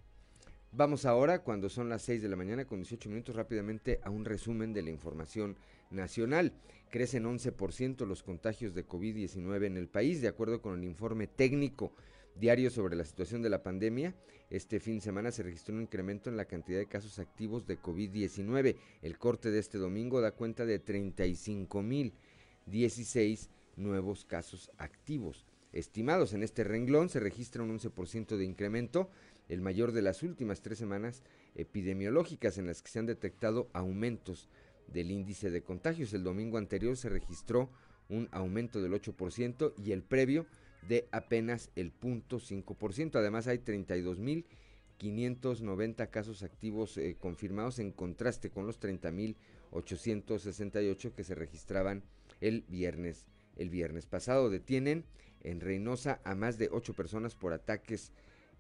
Vamos 0.75 1.05
ahora, 1.05 1.43
cuando 1.43 1.69
son 1.69 1.91
las 1.91 2.03
6 2.03 2.23
de 2.23 2.29
la 2.29 2.37
mañana 2.37 2.65
con 2.65 2.79
18 2.79 3.11
minutos, 3.11 3.37
rápidamente 3.37 4.01
a 4.05 4.11
un 4.11 4.25
resumen 4.25 4.73
de 4.73 4.83
la 4.83 4.89
información 4.89 5.57
nacional. 5.91 6.55
Crecen 6.91 7.25
11% 7.25 8.07
los 8.07 8.23
contagios 8.23 8.75
de 8.75 8.87
COVID-19 8.87 9.67
en 9.67 9.77
el 9.77 9.89
país, 9.89 10.23
de 10.23 10.29
acuerdo 10.29 10.63
con 10.63 10.79
el 10.79 10.85
informe 10.85 11.27
técnico 11.27 11.93
diario 12.35 12.71
sobre 12.71 12.97
la 12.97 13.05
situación 13.05 13.43
de 13.43 13.51
la 13.51 13.63
pandemia. 13.63 14.15
Este 14.51 14.81
fin 14.81 14.97
de 14.97 15.01
semana 15.01 15.31
se 15.31 15.43
registró 15.43 15.75
un 15.75 15.83
incremento 15.83 16.31
en 16.31 16.37
la 16.37 16.45
cantidad 16.45 16.79
de 16.79 16.87
casos 16.87 17.19
activos 17.19 17.67
de 17.67 17.81
COVID-19. 17.81 18.77
El 19.03 19.19
corte 19.19 19.51
de 19.51 19.59
este 19.59 19.79
domingo 19.79 20.21
da 20.21 20.33
cuenta 20.33 20.67
de 20.67 20.85
35.016 20.85 23.49
nuevos 23.77 24.25
casos 24.25 24.71
activos. 24.79 25.47
Estimados 25.73 26.35
en 26.35 26.43
este 26.43 26.65
renglón 26.65 27.09
se 27.09 27.21
registra 27.21 27.63
un 27.63 27.79
11% 27.79 28.37
de 28.37 28.45
incremento, 28.45 29.09
el 29.49 29.63
mayor 29.63 29.93
de 29.93 30.03
las 30.03 30.23
últimas 30.23 30.61
tres 30.61 30.79
semanas 30.79 31.23
epidemiológicas 31.55 32.59
en 32.59 32.67
las 32.67 32.83
que 32.83 32.91
se 32.91 32.99
han 32.99 33.07
detectado 33.07 33.69
aumentos 33.73 34.49
del 34.89 35.11
índice 35.11 35.51
de 35.51 35.63
contagios. 35.63 36.13
El 36.13 36.25
domingo 36.25 36.59
anterior 36.59 36.97
se 36.97 37.09
registró 37.09 37.71
un 38.09 38.29
aumento 38.33 38.83
del 38.83 38.93
8% 38.93 39.73
y 39.83 39.93
el 39.93 40.03
previo 40.03 40.47
de 40.89 41.07
apenas 41.13 41.71
el 41.77 41.93
0.5%. 41.93 43.15
Además 43.17 43.47
hay 43.47 43.59
32.590 43.59 46.11
casos 46.11 46.43
activos 46.43 46.99
eh, 46.99 47.17
confirmados 47.19 47.79
en 47.79 47.93
contraste 47.93 48.51
con 48.51 48.67
los 48.67 48.81
30.868 48.81 51.13
que 51.13 51.25
se 51.25 51.35
registraban 51.35 52.03
el 52.41 52.65
viernes, 52.69 53.27
el 53.57 53.71
viernes 53.71 54.07
pasado. 54.07 54.51
Detienen 54.51 55.07
en 55.43 55.61
Reynosa 55.61 56.21
a 56.25 56.35
más 56.35 56.59
de 56.59 56.69
8 56.71 56.95
personas 56.95 57.35
por 57.35 57.53
ataques, 57.53 58.13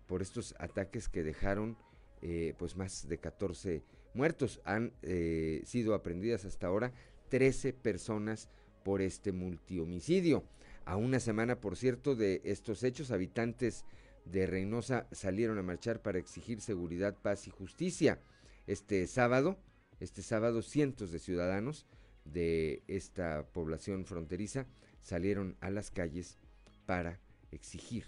por 0.06 0.20
estos 0.22 0.54
ataques 0.58 1.08
que 1.08 1.22
dejaron 1.22 1.76
eh, 2.22 2.54
pues 2.58 2.76
más 2.76 3.08
de 3.08 3.18
14 3.18 3.82
muertos. 4.14 4.60
Han 4.64 4.92
eh, 5.02 5.62
sido 5.64 5.94
aprendidas 5.94 6.44
hasta 6.44 6.68
ahora 6.68 6.92
13 7.30 7.72
personas 7.72 8.48
por 8.84 9.00
este 9.00 9.32
multihomicidio. 9.32 10.44
A 10.84 10.96
una 10.96 11.20
semana, 11.20 11.60
por 11.60 11.76
cierto, 11.76 12.14
de 12.16 12.40
estos 12.44 12.82
hechos, 12.82 13.10
habitantes 13.10 13.84
de 14.24 14.46
Reynosa 14.46 15.06
salieron 15.12 15.58
a 15.58 15.62
marchar 15.62 16.02
para 16.02 16.18
exigir 16.18 16.60
seguridad, 16.60 17.16
paz 17.20 17.46
y 17.46 17.50
justicia. 17.50 18.20
Este 18.66 19.06
sábado, 19.06 19.58
este 20.00 20.22
sábado 20.22 20.62
cientos 20.62 21.12
de 21.12 21.18
ciudadanos 21.18 21.86
de 22.24 22.82
esta 22.88 23.46
población 23.52 24.04
fronteriza 24.04 24.66
salieron 25.02 25.56
a 25.60 25.70
las 25.70 25.90
calles 25.90 26.38
para 26.86 27.18
exigir 27.50 28.06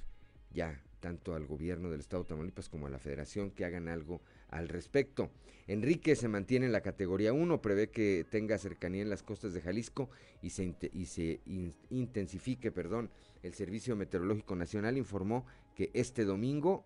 ya 0.50 0.80
tanto 1.00 1.34
al 1.34 1.46
gobierno 1.46 1.90
del 1.90 2.00
estado 2.00 2.22
de 2.22 2.30
Tamaulipas 2.30 2.68
como 2.68 2.86
a 2.86 2.90
la 2.90 2.98
federación 2.98 3.50
que 3.50 3.64
hagan 3.64 3.88
algo 3.88 4.22
al 4.48 4.68
respecto. 4.68 5.30
Enrique 5.66 6.14
se 6.14 6.28
mantiene 6.28 6.66
en 6.66 6.72
la 6.72 6.82
categoría 6.82 7.32
1, 7.32 7.62
prevé 7.62 7.90
que 7.90 8.26
tenga 8.28 8.58
cercanía 8.58 9.02
en 9.02 9.08
las 9.08 9.22
costas 9.22 9.54
de 9.54 9.62
Jalisco 9.62 10.10
y 10.42 10.50
se, 10.50 11.40
intensifique 11.90 12.70
perdón, 12.70 13.10
el 13.42 13.54
Servicio 13.54 13.96
Meteorológico 13.96 14.56
Nacional 14.56 14.98
informó 14.98 15.46
que 15.74 15.90
este 15.94 16.24
domingo 16.24 16.84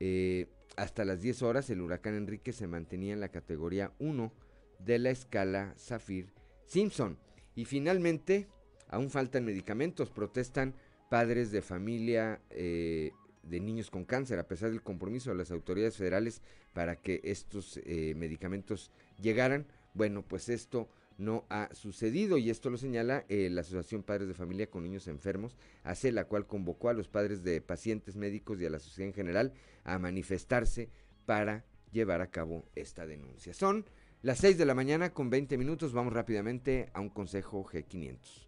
eh, 0.00 0.46
hasta 0.76 1.04
las 1.04 1.20
10 1.20 1.42
horas 1.42 1.68
el 1.70 1.80
huracán 1.80 2.14
Enrique 2.14 2.52
se 2.52 2.66
mantenía 2.66 3.12
en 3.12 3.20
la 3.20 3.28
categoría 3.28 3.92
1 3.98 4.32
de 4.78 4.98
la 4.98 5.10
escala 5.10 5.74
Zafir 5.78 6.32
Simpson. 6.66 7.18
Y 7.54 7.64
finalmente, 7.64 8.48
aún 8.88 9.10
faltan 9.10 9.44
medicamentos, 9.44 10.10
protestan 10.10 10.74
padres 11.08 11.50
de 11.50 11.62
familia 11.62 12.40
eh, 12.50 13.12
de 13.48 13.60
niños 13.60 13.90
con 13.90 14.04
cáncer, 14.04 14.38
a 14.38 14.48
pesar 14.48 14.70
del 14.70 14.82
compromiso 14.82 15.30
de 15.30 15.36
las 15.36 15.50
autoridades 15.50 15.96
federales 15.96 16.42
para 16.72 16.96
que 16.96 17.20
estos 17.24 17.80
eh, 17.84 18.14
medicamentos 18.16 18.90
llegaran. 19.20 19.66
Bueno, 19.94 20.22
pues 20.22 20.48
esto 20.48 20.88
no 21.18 21.44
ha 21.48 21.70
sucedido 21.74 22.38
y 22.38 22.50
esto 22.50 22.70
lo 22.70 22.76
señala 22.76 23.24
eh, 23.28 23.48
la 23.50 23.62
Asociación 23.62 24.02
Padres 24.02 24.28
de 24.28 24.34
Familia 24.34 24.68
con 24.68 24.82
Niños 24.82 25.08
Enfermos, 25.08 25.56
hace 25.82 26.12
la 26.12 26.26
cual 26.26 26.46
convocó 26.46 26.88
a 26.88 26.92
los 26.92 27.08
padres 27.08 27.42
de 27.42 27.60
pacientes 27.60 28.16
médicos 28.16 28.60
y 28.60 28.66
a 28.66 28.70
la 28.70 28.78
sociedad 28.78 29.08
en 29.08 29.14
general 29.14 29.52
a 29.84 29.98
manifestarse 29.98 30.90
para 31.24 31.64
llevar 31.92 32.20
a 32.20 32.30
cabo 32.30 32.64
esta 32.74 33.06
denuncia. 33.06 33.54
Son 33.54 33.86
las 34.22 34.38
6 34.38 34.58
de 34.58 34.66
la 34.66 34.74
mañana 34.74 35.12
con 35.12 35.30
20 35.30 35.56
minutos, 35.56 35.92
vamos 35.92 36.12
rápidamente 36.12 36.90
a 36.92 37.00
un 37.00 37.10
consejo 37.10 37.64
G500. 37.64 38.46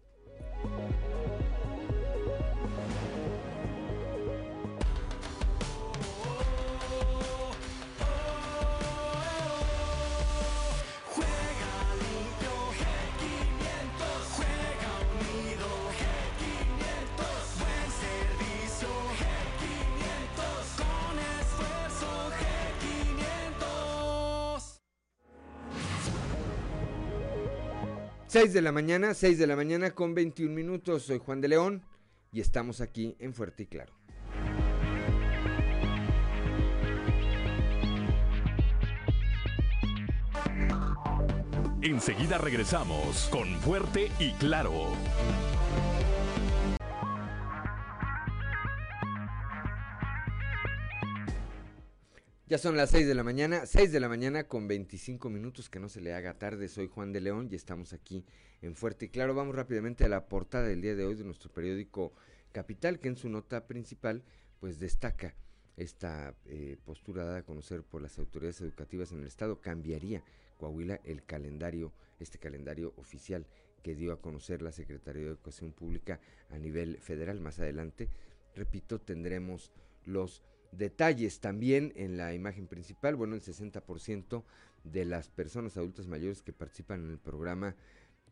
6 28.39 28.53
de 28.53 28.61
la 28.61 28.71
mañana, 28.71 29.13
6 29.13 29.37
de 29.37 29.47
la 29.47 29.57
mañana 29.57 29.91
con 29.91 30.15
21 30.15 30.55
minutos. 30.55 31.03
Soy 31.03 31.17
Juan 31.17 31.41
de 31.41 31.49
León 31.49 31.83
y 32.31 32.39
estamos 32.39 32.79
aquí 32.79 33.17
en 33.19 33.33
Fuerte 33.33 33.63
y 33.63 33.65
Claro. 33.65 33.91
Enseguida 41.81 42.37
regresamos 42.37 43.27
con 43.29 43.49
Fuerte 43.59 44.09
y 44.19 44.31
Claro. 44.35 44.93
Ya 52.49 52.57
son 52.57 52.75
las 52.75 52.89
6 52.89 53.07
de 53.07 53.13
la 53.13 53.21
mañana, 53.21 53.67
6 53.67 53.91
de 53.91 53.99
la 53.99 54.09
mañana 54.09 54.45
con 54.45 54.67
25 54.67 55.29
minutos, 55.29 55.69
que 55.69 55.79
no 55.79 55.87
se 55.87 56.01
le 56.01 56.15
haga 56.15 56.39
tarde. 56.39 56.67
Soy 56.67 56.87
Juan 56.87 57.13
de 57.13 57.21
León 57.21 57.47
y 57.51 57.55
estamos 57.55 57.93
aquí 57.93 58.25
en 58.63 58.73
Fuerte 58.73 59.05
y 59.05 59.09
Claro. 59.09 59.35
Vamos 59.35 59.53
rápidamente 59.53 60.03
a 60.03 60.09
la 60.09 60.25
portada 60.25 60.65
del 60.65 60.81
día 60.81 60.95
de 60.95 61.05
hoy 61.05 61.13
de 61.13 61.23
nuestro 61.23 61.51
periódico 61.51 62.11
Capital, 62.51 62.99
que 62.99 63.07
en 63.07 63.17
su 63.17 63.29
nota 63.29 63.67
principal 63.67 64.23
pues 64.59 64.79
destaca 64.79 65.35
esta 65.77 66.33
eh, 66.47 66.77
postura 66.83 67.23
dada 67.23 67.37
a 67.37 67.43
conocer 67.43 67.83
por 67.83 68.01
las 68.01 68.17
autoridades 68.17 68.61
educativas 68.61 69.11
en 69.11 69.19
el 69.19 69.27
estado. 69.27 69.61
Cambiaría 69.61 70.23
Coahuila 70.57 70.99
el 71.03 71.23
calendario, 71.23 71.93
este 72.19 72.39
calendario 72.39 72.95
oficial 72.97 73.45
que 73.83 73.93
dio 73.93 74.11
a 74.11 74.21
conocer 74.21 74.63
la 74.63 74.71
Secretaría 74.71 75.21
de 75.21 75.29
Educación 75.29 75.71
Pública 75.71 76.19
a 76.49 76.57
nivel 76.57 76.97
federal. 76.97 77.41
Más 77.41 77.59
adelante, 77.59 78.09
repito, 78.55 78.99
tendremos 78.99 79.71
los 80.03 80.41
detalles 80.71 81.39
también 81.39 81.93
en 81.95 82.17
la 82.17 82.33
imagen 82.33 82.67
principal. 82.67 83.15
Bueno, 83.15 83.35
el 83.35 83.41
60% 83.41 84.43
de 84.83 85.05
las 85.05 85.29
personas 85.29 85.77
adultas 85.77 86.07
mayores 86.07 86.41
que 86.41 86.53
participan 86.53 87.03
en 87.03 87.11
el 87.11 87.17
programa 87.17 87.75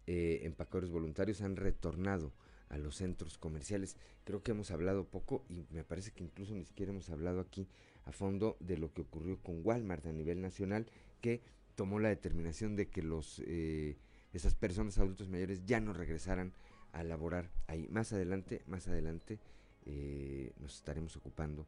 eh, 0.06 0.42
Empacadores 0.44 0.90
Voluntarios 0.90 1.42
han 1.42 1.58
retornado 1.58 2.32
a 2.70 2.78
los 2.78 2.96
centros 2.96 3.38
comerciales. 3.38 3.98
Creo 4.24 4.44
que 4.44 4.52
hemos 4.52 4.72
hablado 4.72 5.06
poco 5.06 5.44
y 5.50 5.66
me 5.72 5.84
parece 5.84 6.12
que 6.12 6.24
incluso 6.24 6.54
ni 6.54 6.66
siquiera 6.66 6.92
hemos 6.92 7.10
hablado 7.10 7.40
aquí 7.40 7.68
a 8.06 8.12
fondo 8.12 8.58
de 8.60 8.78
lo 8.78 8.94
que 8.94 9.02
ocurrió 9.02 9.40
con 9.42 9.62
Walmart 9.64 10.06
a 10.06 10.14
nivel 10.14 10.42
nacional, 10.42 10.88
que 11.22 11.42
tomó 11.76 12.00
la 12.00 12.10
determinación 12.10 12.76
de 12.76 12.88
que 12.90 13.02
los 13.02 13.42
eh, 13.46 13.98
esas 14.34 14.56
personas 14.56 14.98
adultos 14.98 15.30
mayores 15.30 15.66
ya 15.66 15.80
no 15.80 15.94
regresaran 15.94 16.54
a 16.92 17.04
laborar 17.04 17.50
ahí. 17.68 17.88
Más 17.90 18.14
adelante, 18.14 18.64
más 18.66 18.88
adelante 18.88 19.40
eh, 19.86 20.52
nos 20.60 20.76
estaremos 20.76 21.16
ocupando 21.16 21.68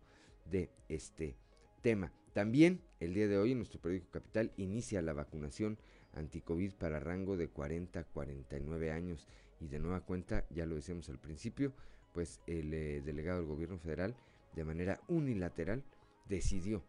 de 0.49 0.69
este 0.87 1.35
tema. 1.81 2.11
También 2.33 2.81
el 2.99 3.13
día 3.13 3.27
de 3.27 3.37
hoy 3.37 3.55
nuestro 3.55 3.79
periódico 3.79 4.11
Capital 4.11 4.51
inicia 4.57 5.01
la 5.01 5.13
vacunación 5.13 5.77
anticovid 6.13 6.73
para 6.73 6.99
rango 6.99 7.37
de 7.37 7.47
40 7.47 7.99
a 7.99 8.03
49 8.03 8.91
años 8.91 9.27
y 9.59 9.67
de 9.67 9.79
nueva 9.79 10.01
cuenta, 10.01 10.45
ya 10.49 10.65
lo 10.65 10.75
decíamos 10.75 11.09
al 11.09 11.19
principio, 11.19 11.73
pues 12.13 12.39
el 12.47 12.73
eh, 12.73 13.01
delegado 13.01 13.39
del 13.39 13.47
gobierno 13.47 13.77
federal 13.77 14.15
de 14.55 14.63
manera 14.63 14.99
unilateral 15.07 15.83
decidió 16.27 16.83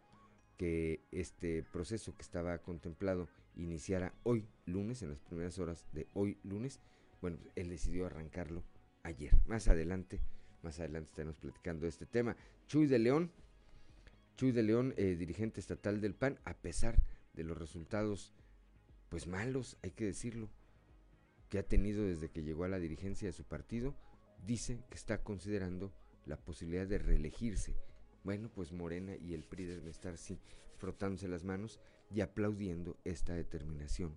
que 0.57 1.01
este 1.11 1.62
proceso 1.62 2.14
que 2.14 2.23
estaba 2.23 2.59
contemplado 2.59 3.29
iniciara 3.57 4.14
hoy 4.23 4.46
lunes, 4.66 5.03
en 5.03 5.11
las 5.11 5.20
primeras 5.20 5.59
horas 5.59 5.87
de 5.92 6.07
hoy 6.14 6.38
lunes, 6.42 6.81
bueno, 7.20 7.38
él 7.57 7.68
decidió 7.70 8.07
arrancarlo 8.07 8.62
ayer. 9.03 9.33
Más 9.46 9.68
adelante 9.68 10.20
Más 10.62 10.79
adelante 10.79 11.09
estaremos 11.09 11.38
platicando 11.38 11.83
de 11.83 11.88
este 11.88 12.05
tema. 12.05 12.37
Chuy 12.66 12.87
de 12.87 12.99
León, 12.99 13.31
Chuy 14.40 14.53
de 14.53 14.62
León, 14.62 14.94
eh, 14.96 15.16
dirigente 15.16 15.61
estatal 15.61 16.00
del 16.00 16.14
PAN, 16.14 16.38
a 16.46 16.55
pesar 16.55 17.03
de 17.35 17.44
los 17.44 17.59
resultados, 17.59 18.33
pues 19.11 19.26
malos, 19.26 19.76
hay 19.83 19.90
que 19.90 20.07
decirlo, 20.07 20.48
que 21.50 21.59
ha 21.59 21.62
tenido 21.62 22.07
desde 22.07 22.31
que 22.31 22.42
llegó 22.42 22.64
a 22.64 22.68
la 22.68 22.79
dirigencia 22.79 23.29
de 23.29 23.35
su 23.35 23.44
partido, 23.44 23.94
dice 24.46 24.83
que 24.88 24.94
está 24.94 25.22
considerando 25.22 25.92
la 26.24 26.38
posibilidad 26.38 26.87
de 26.87 26.96
reelegirse. 26.96 27.76
Bueno, 28.24 28.48
pues 28.48 28.72
Morena 28.72 29.14
y 29.14 29.35
el 29.35 29.44
PRI 29.44 29.66
deben 29.66 29.88
estar 29.88 30.14
así, 30.14 30.38
frotándose 30.79 31.29
las 31.29 31.44
manos 31.44 31.79
y 32.11 32.22
aplaudiendo 32.22 32.96
esta 33.05 33.35
determinación 33.35 34.16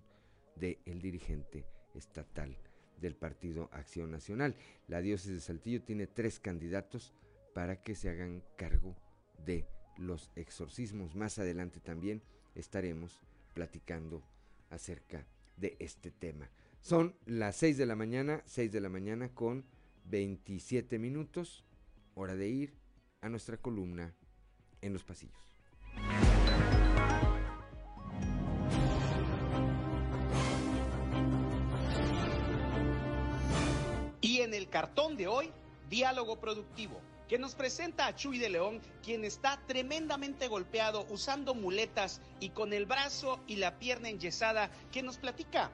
del 0.56 1.02
dirigente 1.02 1.66
estatal 1.92 2.56
del 2.98 3.14
Partido 3.14 3.68
Acción 3.74 4.10
Nacional. 4.10 4.56
La 4.88 5.02
diócesis 5.02 5.34
de 5.34 5.40
Saltillo 5.40 5.82
tiene 5.82 6.06
tres 6.06 6.40
candidatos 6.40 7.12
para 7.52 7.82
que 7.82 7.94
se 7.94 8.08
hagan 8.08 8.42
cargo 8.56 8.96
de 9.44 9.66
los 9.98 10.30
exorcismos. 10.36 11.14
Más 11.14 11.38
adelante 11.38 11.80
también 11.80 12.22
estaremos 12.54 13.20
platicando 13.52 14.22
acerca 14.70 15.26
de 15.56 15.76
este 15.78 16.10
tema. 16.10 16.50
Son 16.80 17.14
las 17.24 17.56
6 17.56 17.78
de 17.78 17.86
la 17.86 17.96
mañana, 17.96 18.42
6 18.46 18.70
de 18.70 18.80
la 18.80 18.88
mañana 18.88 19.28
con 19.30 19.64
27 20.06 20.98
minutos, 20.98 21.64
hora 22.14 22.36
de 22.36 22.48
ir 22.48 22.74
a 23.20 23.28
nuestra 23.28 23.56
columna 23.56 24.14
en 24.82 24.92
los 24.92 25.02
pasillos. 25.02 25.34
Y 34.20 34.40
en 34.40 34.52
el 34.54 34.68
cartón 34.68 35.16
de 35.16 35.26
hoy, 35.26 35.50
diálogo 35.88 36.40
productivo, 36.40 37.00
que 37.28 37.38
nos 37.38 37.54
presenta 37.54 38.06
a 38.06 38.14
Chuy 38.14 38.38
de 38.38 38.50
León, 38.50 38.80
quien 39.02 39.24
está 39.24 39.60
tremendamente 39.66 40.48
golpeado 40.48 41.06
usando 41.10 41.54
muletas 41.54 42.20
y 42.40 42.50
con 42.50 42.72
el 42.72 42.86
brazo 42.86 43.40
y 43.46 43.56
la 43.56 43.78
pierna 43.78 44.08
enyesada, 44.08 44.70
que 44.92 45.02
nos 45.02 45.18
platica. 45.18 45.70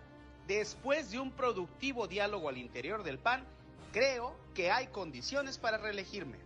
Después 0.46 1.10
de 1.10 1.18
un 1.18 1.32
productivo 1.32 2.06
diálogo 2.06 2.48
al 2.48 2.58
interior 2.58 3.02
del 3.02 3.18
PAN, 3.18 3.44
creo 3.92 4.36
que 4.54 4.70
hay 4.70 4.88
condiciones 4.88 5.58
para 5.58 5.78
reelegirme. 5.78 6.38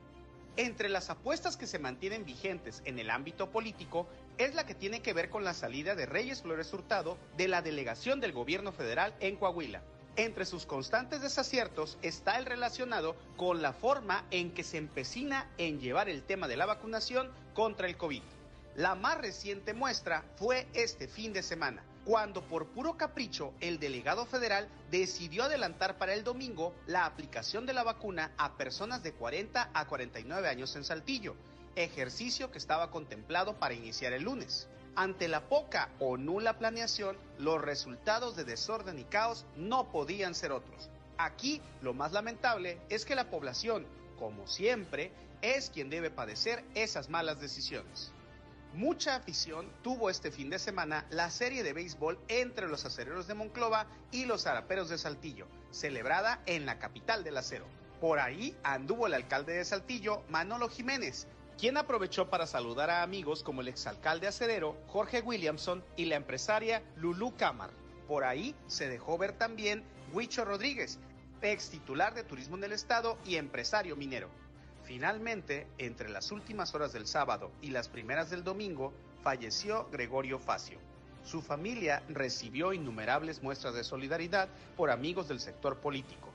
Entre 0.56 0.88
las 0.88 1.10
apuestas 1.10 1.56
que 1.56 1.66
se 1.66 1.80
mantienen 1.80 2.24
vigentes 2.24 2.80
en 2.84 2.98
el 2.98 3.10
ámbito 3.10 3.50
político 3.50 4.06
es 4.38 4.54
la 4.54 4.66
que 4.66 4.74
tiene 4.74 5.02
que 5.02 5.12
ver 5.12 5.28
con 5.28 5.42
la 5.42 5.52
salida 5.52 5.94
de 5.96 6.06
Reyes 6.06 6.42
Flores 6.42 6.72
Hurtado 6.72 7.18
de 7.36 7.48
la 7.48 7.60
delegación 7.60 8.20
del 8.20 8.32
gobierno 8.32 8.70
federal 8.72 9.14
en 9.18 9.36
Coahuila. 9.36 9.82
Entre 10.16 10.44
sus 10.44 10.64
constantes 10.64 11.22
desaciertos 11.22 11.98
está 12.00 12.38
el 12.38 12.46
relacionado 12.46 13.16
con 13.37 13.62
la 13.62 13.72
forma 13.72 14.24
en 14.31 14.55
que 14.55 14.62
se 14.62 14.77
empecina 14.77 15.50
en 15.59 15.81
llevar 15.81 16.09
el 16.09 16.22
tema 16.22 16.46
de 16.46 16.57
la 16.57 16.66
vacunación 16.66 17.33
contra 17.53 17.88
el 17.88 17.96
COVID. 17.96 18.22
La 18.77 18.94
más 18.94 19.18
reciente 19.18 19.74
muestra 19.74 20.24
fue 20.37 20.68
este 20.72 21.09
fin 21.09 21.33
de 21.33 21.42
semana, 21.42 21.83
cuando 22.05 22.42
por 22.42 22.68
puro 22.68 22.96
capricho 22.96 23.55
el 23.61 23.81
delegado 23.81 24.24
federal 24.24 24.68
decidió 24.88 25.44
adelantar 25.44 25.98
para 25.98 26.14
el 26.14 26.22
domingo 26.22 26.72
la 26.87 27.07
aplicación 27.07 27.66
de 27.66 27.72
la 27.72 27.83
vacuna 27.83 28.31
a 28.37 28.57
personas 28.57 29.03
de 29.03 29.14
40 29.14 29.70
a 29.74 29.87
49 29.88 30.48
años 30.48 30.77
en 30.77 30.85
Saltillo, 30.85 31.35
ejercicio 31.74 32.53
que 32.53 32.59
estaba 32.59 32.92
contemplado 32.92 33.59
para 33.59 33.74
iniciar 33.74 34.12
el 34.12 34.22
lunes. 34.22 34.68
Ante 34.96 35.26
la 35.26 35.48
poca 35.48 35.90
o 35.98 36.16
nula 36.16 36.57
planeación, 36.59 37.16
los 37.38 37.61
resultados 37.61 38.37
de 38.37 38.44
desorden 38.44 38.98
y 38.98 39.04
caos 39.04 39.44
no 39.57 39.90
podían 39.90 40.37
ser 40.37 40.52
otros. 40.52 40.88
Aquí 41.18 41.61
lo 41.83 41.94
más 41.94 42.12
lamentable 42.12 42.78
es 42.88 43.04
que 43.04 43.16
la 43.16 43.28
población, 43.28 43.87
como 44.18 44.46
siempre, 44.46 45.11
es 45.42 45.70
quien 45.70 45.90
debe 45.90 46.11
padecer 46.11 46.64
esas 46.74 47.09
malas 47.09 47.40
decisiones. 47.40 48.12
Mucha 48.72 49.16
afición 49.16 49.68
tuvo 49.83 50.11
este 50.11 50.30
fin 50.30 50.48
de 50.50 50.59
semana 50.59 51.07
la 51.11 51.30
serie 51.30 51.62
de 51.62 51.72
béisbol 51.72 52.18
entre 52.28 52.68
los 52.68 52.85
acereros 52.85 53.26
de 53.26 53.35
Monclova 53.35 53.87
y 54.12 54.26
los 54.26 54.46
araperos 54.46 54.88
de 54.88 54.98
Saltillo, 54.98 55.46
celebrada 55.70 56.40
en 56.46 56.66
la 56.66 56.78
capital 56.78 57.24
del 57.24 57.37
acero. 57.37 57.66
Por 58.00 58.18
ahí 58.20 58.57
anduvo 58.62 59.07
el 59.07 59.14
alcalde 59.14 59.54
de 59.54 59.64
Saltillo, 59.64 60.22
Manolo 60.28 60.68
Jiménez, 60.68 61.26
quien 61.58 61.76
aprovechó 61.76 62.28
para 62.28 62.46
saludar 62.46 62.90
a 62.90 63.02
amigos 63.02 63.42
como 63.42 63.60
el 63.60 63.68
exalcalde 63.68 64.26
acerero 64.26 64.76
Jorge 64.88 65.20
Williamson 65.20 65.84
y 65.96 66.06
la 66.06 66.16
empresaria 66.16 66.82
Lulú 66.96 67.34
Cámar. 67.36 67.70
Por 68.08 68.24
ahí 68.24 68.54
se 68.66 68.88
dejó 68.88 69.16
ver 69.18 69.32
también 69.32 69.84
Huicho 70.12 70.44
Rodríguez, 70.44 70.98
ex 71.42 71.70
titular 71.70 72.14
de 72.14 72.24
Turismo 72.24 72.56
en 72.56 72.64
el 72.64 72.72
Estado 72.72 73.18
y 73.24 73.36
empresario 73.36 73.96
minero. 73.96 74.28
Finalmente, 74.84 75.66
entre 75.78 76.10
las 76.10 76.30
últimas 76.32 76.74
horas 76.74 76.92
del 76.92 77.06
sábado 77.06 77.50
y 77.62 77.70
las 77.70 77.88
primeras 77.88 78.30
del 78.30 78.44
domingo, 78.44 78.92
falleció 79.22 79.88
Gregorio 79.90 80.38
Facio. 80.38 80.78
Su 81.24 81.40
familia 81.40 82.02
recibió 82.08 82.74
innumerables 82.74 83.42
muestras 83.42 83.74
de 83.74 83.84
solidaridad 83.84 84.48
por 84.76 84.90
amigos 84.90 85.26
del 85.28 85.40
sector 85.40 85.78
político, 85.78 86.28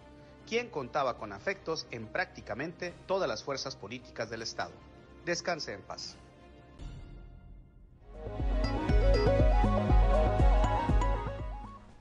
quien 0.47 0.69
contaba 0.69 1.17
con 1.17 1.31
afectos 1.31 1.85
en 1.91 2.07
prácticamente 2.07 2.93
todas 3.05 3.29
las 3.29 3.43
fuerzas 3.43 3.75
políticas 3.75 4.31
del 4.31 4.41
Estado. 4.41 4.71
Descanse 5.25 5.73
en 5.73 5.81
paz. 5.81 6.17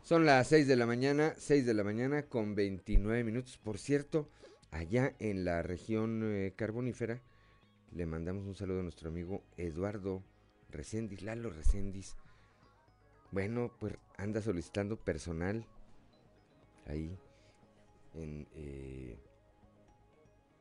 Son 0.03 0.25
las 0.25 0.49
6 0.49 0.67
de 0.67 0.77
la 0.77 0.87
mañana, 0.87 1.35
6 1.37 1.67
de 1.67 1.75
la 1.75 1.85
mañana 1.85 2.23
con 2.23 2.55
29 2.55 3.25
minutos. 3.25 3.59
Por 3.59 3.79
cierto, 3.79 4.31
allá 4.71 5.15
en 5.19 5.45
la 5.45 5.63
región 5.63 6.23
eh, 6.25 6.55
carbonífera, 6.57 7.21
le 7.93 8.07
mandamos 8.07 8.47
un 8.47 8.55
saludo 8.55 8.81
a 8.81 8.85
nuestro 8.85 9.11
amigo 9.11 9.45
Eduardo 9.59 10.23
Recendis, 10.71 11.21
Lalo 11.21 11.51
Recendis. 11.51 12.17
Bueno, 13.33 13.71
pues 13.79 13.97
anda 14.17 14.41
solicitando 14.41 14.97
personal 14.97 15.67
ahí 16.87 17.19
en 18.15 18.49
eh, 18.55 19.19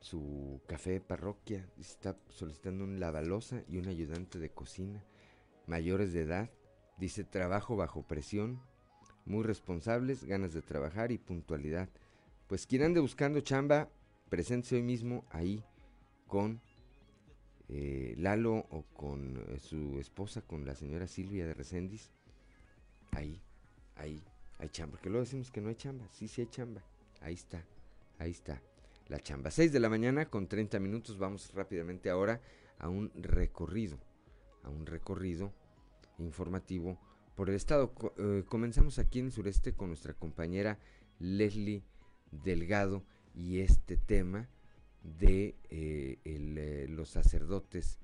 su 0.07 0.61
café 0.67 1.01
parroquia. 1.01 1.69
Está 1.77 2.17
solicitando 2.29 2.85
un 2.85 2.99
lavalosa 2.99 3.63
y 3.67 3.77
un 3.77 3.87
ayudante 3.87 4.39
de 4.39 4.49
cocina, 4.49 5.03
mayores 5.65 6.13
de 6.13 6.21
edad. 6.21 6.49
Dice 6.97 7.23
trabajo 7.25 7.75
bajo 7.75 8.03
presión, 8.03 8.61
muy 9.25 9.43
responsables, 9.43 10.23
ganas 10.23 10.53
de 10.53 10.61
trabajar 10.61 11.11
y 11.11 11.17
puntualidad. 11.17 11.89
Pues 12.47 12.65
quien 12.65 12.83
ande 12.83 13.01
buscando 13.01 13.41
chamba, 13.41 13.89
presente 14.29 14.75
hoy 14.75 14.81
mismo 14.81 15.25
ahí 15.29 15.63
con 16.27 16.61
eh, 17.67 18.15
Lalo 18.17 18.65
o 18.69 18.83
con 18.93 19.43
eh, 19.49 19.59
su 19.59 19.99
esposa, 19.99 20.41
con 20.41 20.65
la 20.65 20.75
señora 20.75 21.07
Silvia 21.07 21.45
de 21.45 21.53
Recendis. 21.53 22.13
Ahí, 23.11 23.41
ahí, 23.97 24.23
hay 24.57 24.69
chamba. 24.69 24.93
Porque 24.93 25.09
luego 25.09 25.25
decimos 25.25 25.51
que 25.51 25.59
no 25.59 25.67
hay 25.67 25.75
chamba. 25.75 26.07
Sí, 26.13 26.29
sí 26.29 26.41
hay 26.41 26.47
chamba. 26.47 26.81
Ahí 27.19 27.33
está, 27.33 27.61
ahí 28.19 28.31
está 28.31 28.61
la 29.09 29.19
chamba. 29.19 29.51
6 29.51 29.71
de 29.71 29.79
la 29.79 29.89
mañana 29.89 30.29
con 30.29 30.47
30 30.47 30.79
minutos. 30.79 31.17
Vamos 31.17 31.53
rápidamente 31.53 32.09
ahora 32.09 32.41
a 32.79 32.89
un 32.89 33.11
recorrido, 33.15 33.97
a 34.63 34.69
un 34.69 34.85
recorrido 34.85 35.53
informativo 36.17 36.99
por 37.35 37.49
el 37.49 37.55
estado. 37.55 37.93
Eh, 38.17 38.43
comenzamos 38.47 38.99
aquí 38.99 39.19
en 39.19 39.31
sureste 39.31 39.73
con 39.73 39.89
nuestra 39.89 40.13
compañera 40.13 40.79
Leslie 41.19 41.83
Delgado 42.31 43.03
y 43.33 43.59
este 43.59 43.97
tema 43.97 44.49
de 45.03 45.55
eh, 45.69 46.19
eh, 46.25 46.87
los 46.89 47.09
sacerdotes 47.09 47.99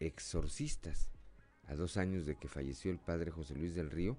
exorcistas. 0.00 1.10
A 1.66 1.76
dos 1.76 1.96
años 1.96 2.26
de 2.26 2.36
que 2.36 2.48
falleció 2.48 2.90
el 2.90 2.98
padre 2.98 3.30
José 3.30 3.54
Luis 3.54 3.74
del 3.74 3.90
Río, 3.90 4.18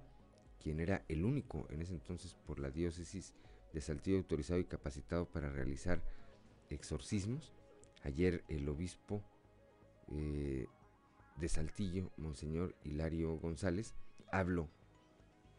quien 0.59 0.79
era 0.79 1.05
el 1.07 1.23
único 1.23 1.67
en 1.69 1.83
ese 1.83 1.93
entonces 1.93 2.33
por 2.33 2.59
la 2.59 2.71
diócesis 2.71 3.35
de 3.75 3.81
Saltillo 3.81 4.17
autorizado 4.17 4.59
y 4.59 4.63
capacitado 4.63 5.25
para 5.25 5.49
realizar 5.49 6.01
exorcismos. 6.69 7.51
Ayer 8.03 8.43
el 8.47 8.67
obispo 8.69 9.21
de 10.07 11.49
Saltillo, 11.49 12.09
Monseñor 12.15 12.73
Hilario 12.83 13.37
González, 13.37 13.93
habló 14.31 14.69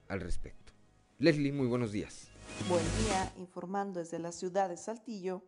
al 0.08 0.22
respecto. 0.22 0.72
Leslie, 1.18 1.52
muy 1.52 1.66
buenos 1.66 1.92
días. 1.92 2.28
Buen 2.68 2.84
día, 3.04 3.32
informando 3.36 4.00
desde 4.00 4.18
la 4.18 4.32
ciudad 4.32 4.70
de 4.70 4.78
Saltillo. 4.78 5.42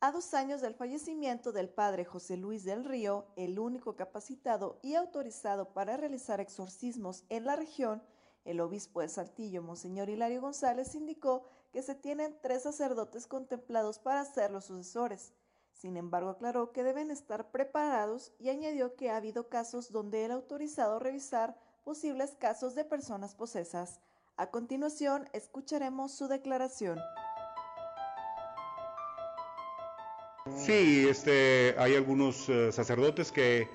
A 0.00 0.12
dos 0.12 0.32
años 0.34 0.60
del 0.60 0.74
fallecimiento 0.74 1.50
del 1.50 1.68
padre 1.68 2.04
José 2.04 2.36
Luis 2.36 2.62
del 2.64 2.84
Río, 2.84 3.26
el 3.34 3.58
único 3.58 3.96
capacitado 3.96 4.78
y 4.82 4.94
autorizado 4.94 5.72
para 5.72 5.96
realizar 5.96 6.38
exorcismos 6.40 7.24
en 7.30 7.46
la 7.46 7.56
región, 7.56 8.02
el 8.44 8.60
obispo 8.60 9.00
de 9.00 9.08
Saltillo, 9.08 9.62
Monseñor 9.62 10.08
Hilario 10.08 10.40
González, 10.40 10.94
indicó 10.94 11.48
que 11.76 11.82
se 11.82 11.94
tienen 11.94 12.34
tres 12.40 12.62
sacerdotes 12.62 13.26
contemplados 13.26 13.98
para 13.98 14.24
ser 14.24 14.50
los 14.50 14.64
sucesores. 14.64 15.34
Sin 15.74 15.98
embargo, 15.98 16.30
aclaró 16.30 16.72
que 16.72 16.82
deben 16.82 17.10
estar 17.10 17.50
preparados 17.50 18.32
y 18.38 18.48
añadió 18.48 18.96
que 18.96 19.10
ha 19.10 19.18
habido 19.18 19.50
casos 19.50 19.92
donde 19.92 20.24
ha 20.24 20.32
autorizado 20.32 20.98
revisar 20.98 21.54
posibles 21.84 22.34
casos 22.40 22.74
de 22.74 22.86
personas 22.86 23.34
posesas. 23.34 24.00
A 24.38 24.50
continuación, 24.50 25.28
escucharemos 25.34 26.12
su 26.12 26.28
declaración. 26.28 26.98
Sí, 30.56 31.06
este, 31.06 31.74
hay 31.76 31.94
algunos 31.94 32.48
eh, 32.48 32.72
sacerdotes 32.72 33.30
que 33.30 33.68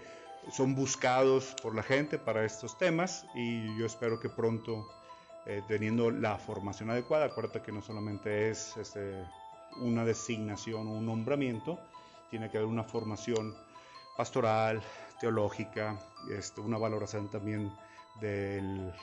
son 0.50 0.74
buscados 0.74 1.54
por 1.62 1.76
la 1.76 1.84
gente 1.84 2.18
para 2.18 2.46
estos 2.46 2.76
temas 2.80 3.28
y 3.36 3.78
yo 3.78 3.86
espero 3.86 4.20
que 4.20 4.28
pronto, 4.28 4.88
eh, 5.46 5.62
teniendo 5.68 6.12
la 6.12 6.38
formación 6.38 6.90
adecuada, 6.90 7.26
acuérdate 7.26 7.62
que 7.62 7.72
no 7.72 7.82
solamente 7.82 8.50
es 8.50 8.78
este, 8.78 9.26
una 9.78 10.06
designación 10.06 10.88
o 10.88 10.92
un 10.92 11.06
nombramiento, 11.06 11.80
tiene 12.30 12.50
que 12.50 12.58
haber 12.58 12.70
una 12.70 12.84
formación 12.84 13.56
pastoral, 14.16 14.82
teológica, 15.20 15.98
este, 16.30 16.62
una 16.62 16.78
valoración 16.78 17.30
también 17.30 17.72
del 18.20 18.94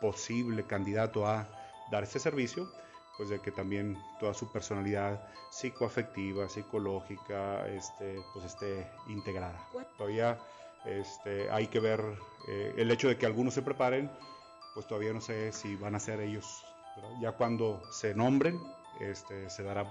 posible 0.00 0.64
candidato 0.64 1.26
a 1.26 1.46
dar 1.90 2.02
este 2.02 2.18
servicio, 2.18 2.70
pues 3.16 3.28
de 3.28 3.40
que 3.40 3.50
también 3.50 3.96
toda 4.18 4.34
su 4.34 4.50
personalidad 4.50 5.28
psicoafectiva, 5.50 6.48
psicológica, 6.48 7.66
este, 7.68 8.20
pues 8.32 8.44
esté 8.44 8.90
integrada. 9.08 9.68
Todavía 9.96 10.38
este, 10.84 11.50
hay 11.50 11.68
que 11.68 11.80
ver 11.80 12.00
eh, 12.48 12.74
el 12.76 12.90
hecho 12.90 13.08
de 13.08 13.16
que 13.16 13.26
algunos 13.26 13.54
se 13.54 13.62
preparen, 13.62 14.10
pues 14.74 14.86
todavía 14.86 15.12
no 15.12 15.20
sé 15.20 15.52
si 15.52 15.76
van 15.76 15.94
a 15.94 16.00
ser 16.00 16.20
ellos. 16.20 16.64
Ya 17.20 17.32
cuando 17.32 17.82
se 17.90 18.14
nombren, 18.14 18.60
este, 19.00 19.50
se 19.50 19.62
dará, 19.62 19.86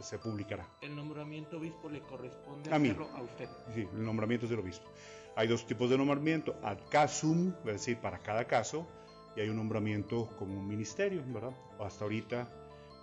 se, 0.00 0.18
publicará. 0.18 0.66
¿El 0.80 0.96
nombramiento 0.96 1.58
obispo 1.58 1.88
le 1.88 2.00
corresponde 2.00 2.70
a, 2.70 2.76
hacerlo 2.76 3.08
a 3.14 3.22
usted? 3.22 3.48
Sí, 3.74 3.88
el 3.92 4.04
nombramiento 4.04 4.46
es 4.46 4.50
del 4.50 4.60
obispo. 4.60 4.88
Hay 5.36 5.46
dos 5.46 5.66
tipos 5.66 5.90
de 5.90 5.96
nombramiento, 5.96 6.56
ad 6.62 6.78
casum, 6.90 7.54
es 7.60 7.72
decir, 7.72 7.98
para 7.98 8.18
cada 8.18 8.46
caso, 8.46 8.86
y 9.36 9.40
hay 9.40 9.48
un 9.48 9.56
nombramiento 9.56 10.28
como 10.38 10.58
un 10.58 10.66
ministerio, 10.66 11.22
¿verdad? 11.26 11.56
Hasta 11.78 12.04
ahorita, 12.04 12.48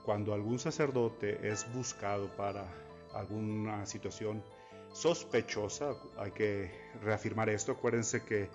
cuando 0.03 0.33
algún 0.33 0.59
sacerdote 0.59 1.47
es 1.47 1.71
buscado 1.73 2.29
para 2.35 2.67
alguna 3.13 3.85
situación 3.85 4.43
sospechosa, 4.91 5.95
hay 6.17 6.31
que 6.31 6.71
reafirmar 7.01 7.49
esto, 7.49 7.71
acuérdense 7.71 8.23
que 8.23 8.49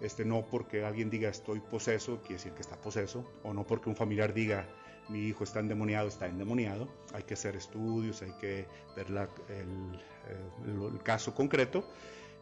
este, 0.00 0.24
no 0.24 0.46
porque 0.46 0.84
alguien 0.84 1.10
diga 1.10 1.28
estoy 1.28 1.60
poseso, 1.60 2.18
quiere 2.20 2.34
decir 2.34 2.52
que 2.52 2.62
está 2.62 2.76
poseso, 2.76 3.24
o 3.42 3.52
no 3.52 3.66
porque 3.66 3.88
un 3.88 3.96
familiar 3.96 4.34
diga 4.34 4.66
mi 5.08 5.20
hijo 5.20 5.44
está 5.44 5.60
endemoniado, 5.60 6.08
está 6.08 6.26
endemoniado, 6.26 6.88
hay 7.12 7.22
que 7.22 7.34
hacer 7.34 7.56
estudios, 7.56 8.22
hay 8.22 8.32
que 8.40 8.66
ver 8.96 9.06
el, 9.48 11.02
caso 11.02 11.34
concreto, 11.34 11.88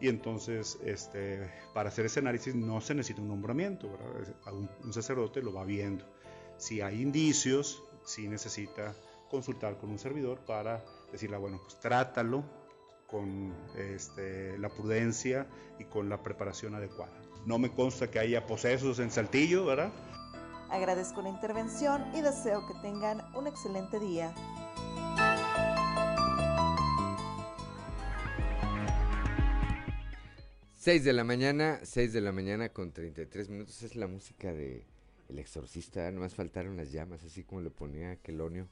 y 0.00 0.08
entonces 0.08 0.78
este, 0.84 1.50
para 1.74 1.90
hacer 1.90 2.06
ese 2.06 2.20
análisis 2.20 2.54
no 2.54 2.80
se 2.80 2.94
necesita 2.94 3.20
un 3.20 3.28
nombramiento, 3.28 3.90
un, 4.82 4.92
sacerdote 4.92 5.42
lo 5.42 5.52
va 5.52 5.64
viendo. 5.64 6.04
Si 6.56 6.80
hay 6.80 7.02
indicios, 7.02 7.82
sí 8.04 8.28
necesita 8.28 8.94
consultar 9.28 9.76
con 9.78 9.90
un 9.90 9.98
servidor 9.98 10.38
para 10.40 10.82
decirle, 11.12 11.36
bueno, 11.36 11.60
pues 11.62 11.78
trátalo 11.80 12.44
con 13.06 13.52
este, 13.76 14.58
la 14.58 14.68
prudencia 14.68 15.46
y 15.78 15.84
con 15.84 16.08
la 16.08 16.22
preparación 16.22 16.74
adecuada. 16.74 17.12
No 17.46 17.58
me 17.58 17.70
consta 17.70 18.10
que 18.10 18.18
haya 18.18 18.46
posesos 18.46 18.98
en 18.98 19.10
Saltillo, 19.10 19.66
¿verdad? 19.66 19.92
Agradezco 20.70 21.22
la 21.22 21.28
intervención 21.28 22.02
y 22.14 22.20
deseo 22.20 22.66
que 22.66 22.74
tengan 22.80 23.22
un 23.34 23.46
excelente 23.46 24.00
día. 24.00 24.34
Seis 30.76 31.04
de 31.04 31.12
la 31.12 31.24
mañana, 31.24 31.80
seis 31.82 32.12
de 32.12 32.20
la 32.20 32.32
mañana 32.32 32.70
con 32.70 32.92
33 32.92 33.48
minutos. 33.48 33.82
Es 33.82 33.96
la 33.96 34.06
música 34.06 34.52
de 34.52 34.84
El 35.28 35.38
Exorcista. 35.38 36.10
No 36.10 36.20
más 36.20 36.34
faltaron 36.34 36.76
las 36.76 36.92
llamas, 36.92 37.24
así 37.24 37.44
como 37.44 37.60
le 37.60 37.70
ponía 37.70 38.16
Quelonio 38.16 38.68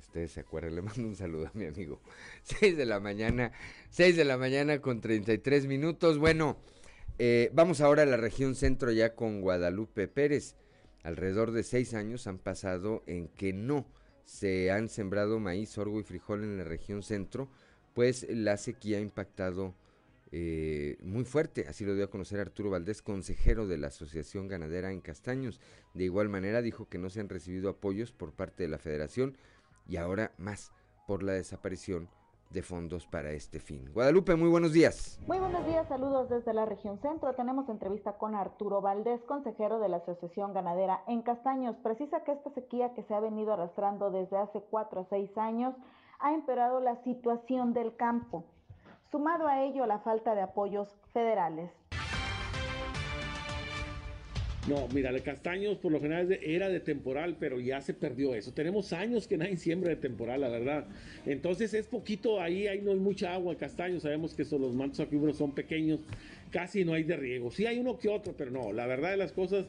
ustedes 0.00 0.32
se 0.32 0.40
acuerdan, 0.40 0.74
le 0.76 0.82
mando 0.82 1.02
un 1.02 1.16
saludo 1.16 1.46
a 1.46 1.52
mi 1.54 1.66
amigo. 1.66 2.00
6 2.42 2.76
de 2.76 2.86
la 2.86 2.98
mañana, 3.00 3.52
6 3.90 4.16
de 4.16 4.24
la 4.24 4.36
mañana 4.36 4.80
con 4.80 5.00
33 5.00 5.66
minutos. 5.66 6.18
Bueno, 6.18 6.56
eh, 7.22 7.50
vamos 7.52 7.82
ahora 7.82 8.04
a 8.04 8.06
la 8.06 8.16
región 8.16 8.54
centro 8.54 8.90
ya 8.92 9.14
con 9.14 9.42
Guadalupe 9.42 10.08
Pérez. 10.08 10.56
Alrededor 11.02 11.52
de 11.52 11.64
seis 11.64 11.92
años 11.92 12.26
han 12.26 12.38
pasado 12.38 13.02
en 13.06 13.28
que 13.28 13.52
no 13.52 13.86
se 14.24 14.70
han 14.70 14.88
sembrado 14.88 15.38
maíz, 15.38 15.68
sorgo 15.68 16.00
y 16.00 16.02
frijol 16.02 16.44
en 16.44 16.56
la 16.56 16.64
región 16.64 17.02
centro, 17.02 17.50
pues 17.92 18.26
la 18.30 18.56
sequía 18.56 18.96
ha 18.96 19.00
impactado 19.02 19.74
eh, 20.32 20.96
muy 21.02 21.24
fuerte, 21.24 21.66
así 21.68 21.84
lo 21.84 21.94
dio 21.94 22.04
a 22.04 22.10
conocer 22.10 22.40
Arturo 22.40 22.70
Valdés, 22.70 23.02
consejero 23.02 23.66
de 23.66 23.76
la 23.76 23.88
Asociación 23.88 24.48
Ganadera 24.48 24.90
en 24.90 25.02
Castaños. 25.02 25.60
De 25.92 26.04
igual 26.04 26.30
manera 26.30 26.62
dijo 26.62 26.88
que 26.88 26.96
no 26.96 27.10
se 27.10 27.20
han 27.20 27.28
recibido 27.28 27.68
apoyos 27.68 28.12
por 28.12 28.32
parte 28.32 28.62
de 28.62 28.70
la 28.70 28.78
federación 28.78 29.36
y 29.86 29.98
ahora 29.98 30.32
más 30.38 30.72
por 31.06 31.22
la 31.22 31.32
desaparición 31.32 32.08
de 32.50 32.62
fondos 32.62 33.06
para 33.06 33.30
este 33.30 33.60
fin. 33.60 33.90
Guadalupe, 33.92 34.34
muy 34.36 34.48
buenos 34.48 34.72
días. 34.72 35.20
Muy 35.26 35.38
buenos 35.38 35.64
días, 35.66 35.86
saludos 35.88 36.28
desde 36.28 36.52
la 36.52 36.66
región 36.66 36.98
centro. 37.00 37.32
Tenemos 37.34 37.68
entrevista 37.68 38.14
con 38.18 38.34
Arturo 38.34 38.80
Valdés, 38.80 39.20
consejero 39.22 39.78
de 39.78 39.88
la 39.88 39.98
Asociación 39.98 40.52
Ganadera 40.52 41.02
en 41.06 41.22
Castaños. 41.22 41.76
Precisa 41.76 42.24
que 42.24 42.32
esta 42.32 42.50
sequía 42.50 42.92
que 42.94 43.04
se 43.04 43.14
ha 43.14 43.20
venido 43.20 43.52
arrastrando 43.52 44.10
desde 44.10 44.36
hace 44.36 44.60
cuatro 44.70 45.02
a 45.02 45.04
seis 45.04 45.30
años 45.38 45.74
ha 46.18 46.34
empeorado 46.34 46.80
la 46.80 46.96
situación 47.02 47.72
del 47.72 47.96
campo, 47.96 48.44
sumado 49.10 49.46
a 49.46 49.62
ello 49.62 49.86
la 49.86 50.00
falta 50.00 50.34
de 50.34 50.42
apoyos 50.42 50.88
federales. 51.12 51.70
No, 54.68 54.86
mira, 54.88 55.10
el 55.10 55.22
castaños 55.22 55.78
por 55.78 55.90
lo 55.90 56.00
general 56.00 56.30
era 56.42 56.68
de 56.68 56.80
temporal, 56.80 57.36
pero 57.40 57.60
ya 57.60 57.80
se 57.80 57.94
perdió 57.94 58.34
eso. 58.34 58.52
Tenemos 58.52 58.92
años 58.92 59.26
que 59.26 59.38
nadie 59.38 59.56
siembra 59.56 59.88
de 59.88 59.96
temporal, 59.96 60.42
la 60.42 60.48
verdad. 60.48 60.84
Entonces 61.24 61.72
es 61.72 61.86
poquito, 61.86 62.40
ahí, 62.40 62.66
ahí 62.66 62.80
no 62.82 62.90
hay 62.90 62.98
mucha 62.98 63.32
agua, 63.32 63.56
castaños. 63.56 64.02
Sabemos 64.02 64.34
que 64.34 64.44
son, 64.44 64.60
los 64.60 64.74
mantos 64.74 65.00
acuíferos 65.00 65.38
son 65.38 65.52
pequeños 65.52 66.00
casi 66.50 66.84
no 66.84 66.94
hay 66.94 67.04
de 67.04 67.16
riego. 67.16 67.50
Sí 67.50 67.66
hay 67.66 67.78
uno 67.78 67.98
que 67.98 68.08
otro, 68.08 68.34
pero 68.36 68.50
no, 68.50 68.72
la 68.72 68.86
verdad 68.86 69.10
de 69.10 69.16
las 69.16 69.32
cosas 69.32 69.66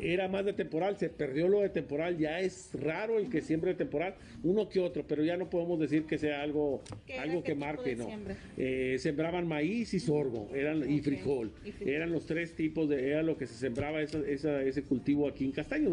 era 0.00 0.28
más 0.28 0.44
de 0.44 0.52
temporal, 0.52 0.96
se 0.98 1.08
perdió 1.08 1.48
lo 1.48 1.60
de 1.60 1.68
temporal, 1.68 2.16
ya 2.16 2.40
es 2.40 2.70
raro 2.74 3.18
el 3.18 3.28
que 3.28 3.40
siembre 3.40 3.72
de 3.72 3.76
temporal, 3.76 4.14
uno 4.42 4.68
que 4.68 4.80
otro, 4.80 5.04
pero 5.06 5.24
ya 5.24 5.36
no 5.36 5.50
podemos 5.50 5.78
decir 5.80 6.04
que 6.04 6.18
sea 6.18 6.42
algo, 6.42 6.82
algo 7.18 7.42
que 7.42 7.54
marque, 7.54 7.96
no. 7.96 8.08
Eh, 8.56 8.96
sembraban 8.98 9.46
maíz 9.46 9.92
y 9.94 10.00
sorgo, 10.00 10.48
eran, 10.54 10.88
y, 10.90 11.00
frijol. 11.00 11.52
eran 11.80 12.12
los 12.12 12.26
tres 12.26 12.54
tipos 12.54 12.88
de, 12.88 13.08
era 13.10 13.22
lo 13.22 13.36
que 13.36 13.46
se 13.46 13.54
sembraba 13.54 14.00
ese 14.00 14.82
cultivo 14.84 15.28
aquí 15.28 15.44
en 15.44 15.52
Castaño, 15.52 15.90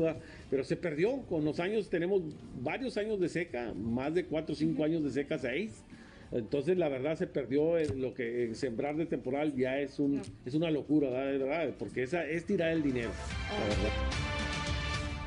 pero 0.49 0.63
se 0.63 0.77
perdió, 0.77 1.21
con 1.23 1.43
los 1.43 1.59
años 1.59 1.89
tenemos 1.89 2.21
varios 2.61 2.97
años 2.97 3.19
de 3.19 3.29
seca, 3.29 3.73
más 3.73 4.13
de 4.13 4.25
cuatro 4.25 4.53
o 4.53 4.55
cinco 4.55 4.83
años 4.83 5.03
de 5.03 5.11
seca, 5.11 5.37
seis. 5.37 5.83
Entonces, 6.31 6.77
la 6.77 6.89
verdad, 6.89 7.15
se 7.15 7.27
perdió 7.27 7.77
lo 7.95 8.13
que 8.13 8.53
sembrar 8.53 8.95
de 8.95 9.05
temporal 9.05 9.55
ya 9.55 9.79
es 9.79 9.99
un 9.99 10.21
es 10.45 10.55
una 10.55 10.69
locura, 10.71 11.09
¿verdad? 11.09 11.73
Porque 11.79 12.03
esa 12.03 12.23
es 12.25 12.45
tirar 12.45 12.69
el 12.69 12.83
dinero, 12.83 13.11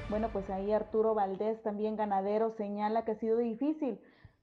Bueno, 0.08 0.28
pues 0.32 0.48
ahí 0.50 0.72
Arturo 0.72 1.14
Valdés, 1.14 1.62
también 1.62 1.96
ganadero, 1.96 2.50
señala 2.50 3.04
que 3.04 3.12
ha 3.12 3.18
sido 3.18 3.38
difícil. 3.38 3.98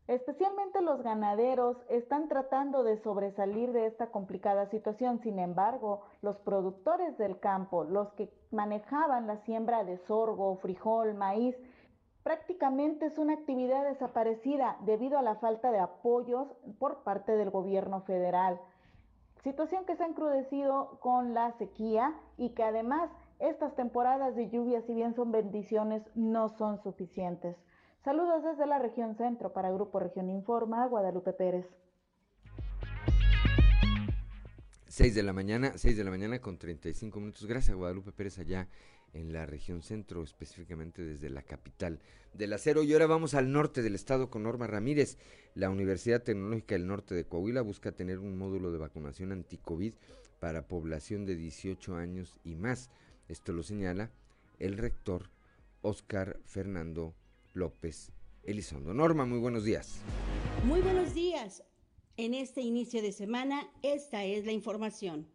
Especialmente 0.08 0.82
los 0.82 1.04
ganaderos 1.04 1.76
están 1.90 2.30
tratando 2.30 2.84
de 2.84 2.98
sobresalir 3.04 3.74
de 3.74 3.88
esta 3.88 4.08
complicada 4.08 4.70
situación. 4.70 5.20
Sin 5.20 5.38
embargo, 5.38 6.02
los 6.22 6.38
productores 6.38 7.18
del 7.18 7.40
campo, 7.40 7.84
los 7.84 8.14
que 8.14 8.32
manejaban 8.50 9.28
la 9.28 9.44
siembra 9.44 9.84
de 9.84 9.98
sorgo, 10.08 10.56
frijol, 10.62 11.14
maíz, 11.14 11.58
prácticamente 12.28 13.06
es 13.06 13.18
una 13.18 13.36
actividad 13.36 13.86
desaparecida 13.86 14.78
debido 14.82 15.18
a 15.18 15.22
la 15.22 15.36
falta 15.36 15.72
de 15.72 15.80
apoyos 15.80 16.50
por 16.78 17.04
parte 17.04 17.38
del 17.38 17.52
gobierno 17.52 18.02
federal. 18.02 18.60
Situación 19.46 19.86
que 19.86 19.96
se 19.96 20.04
ha 20.04 20.08
encrudecido 20.08 21.00
con 21.00 21.34
la 21.34 21.54
sequía 21.54 22.14
y 22.36 22.50
que 22.50 22.64
además 22.64 23.10
estas 23.40 23.74
temporadas 23.78 24.36
de 24.36 24.50
lluvia, 24.50 24.82
si 24.82 24.94
bien 24.94 25.16
son 25.16 25.32
bendiciones, 25.32 26.04
no 26.16 26.50
son 26.50 26.84
suficientes. 26.84 27.56
Saludos 28.04 28.44
desde 28.44 28.66
la 28.66 28.78
región 28.78 29.16
centro 29.16 29.54
para 29.54 29.72
Grupo 29.72 29.98
Región 29.98 30.30
Informa, 30.30 30.86
Guadalupe 30.86 31.32
Pérez. 31.32 31.66
6 34.88 35.16
de 35.16 35.24
la 35.24 35.32
mañana, 35.32 35.72
6 35.76 35.96
de 35.96 36.04
la 36.04 36.12
mañana 36.12 36.40
con 36.40 36.58
35 36.58 37.20
minutos. 37.22 37.46
Gracias, 37.46 37.78
Guadalupe 37.78 38.12
Pérez, 38.12 38.38
allá 38.40 38.68
en 39.18 39.34
la 39.34 39.46
región 39.46 39.82
centro, 39.82 40.24
específicamente 40.24 41.04
desde 41.04 41.30
la 41.30 41.42
capital 41.42 42.00
del 42.34 42.54
acero. 42.54 42.84
Y 42.84 42.94
ahora 42.94 43.08
vamos 43.08 43.34
al 43.34 43.52
norte 43.52 43.82
del 43.82 43.96
estado 43.96 44.30
con 44.30 44.44
Norma 44.44 44.68
Ramírez. 44.68 45.18
La 45.56 45.70
Universidad 45.70 46.22
Tecnológica 46.22 46.76
del 46.76 46.88
Norte 46.88 47.16
de 47.16 47.26
Coahuila 47.26 47.62
busca 47.62 47.92
tener 47.92 48.20
un 48.20 48.38
módulo 48.38 48.72
de 48.72 48.78
vacunación 48.78 49.32
anti-COVID 49.32 49.94
para 50.40 50.68
población 50.68 51.26
de 51.26 51.36
18 51.36 51.96
años 51.96 52.40
y 52.44 52.56
más. 52.56 52.92
Esto 53.28 53.54
lo 53.54 53.64
señala 53.64 54.12
el 54.60 54.78
rector 54.78 55.30
Oscar 55.82 56.40
Fernando 56.46 57.14
López 57.54 58.12
Elizondo. 58.44 58.94
Norma, 58.94 59.26
muy 59.26 59.40
buenos 59.40 59.64
días. 59.64 60.00
Muy 60.66 60.82
buenos 60.82 61.14
días. 61.14 61.64
En 62.18 62.34
este 62.34 62.62
inicio 62.62 63.02
de 63.02 63.12
semana, 63.12 63.70
esta 63.84 64.24
es 64.24 64.46
la 64.46 64.52
información. 64.52 65.28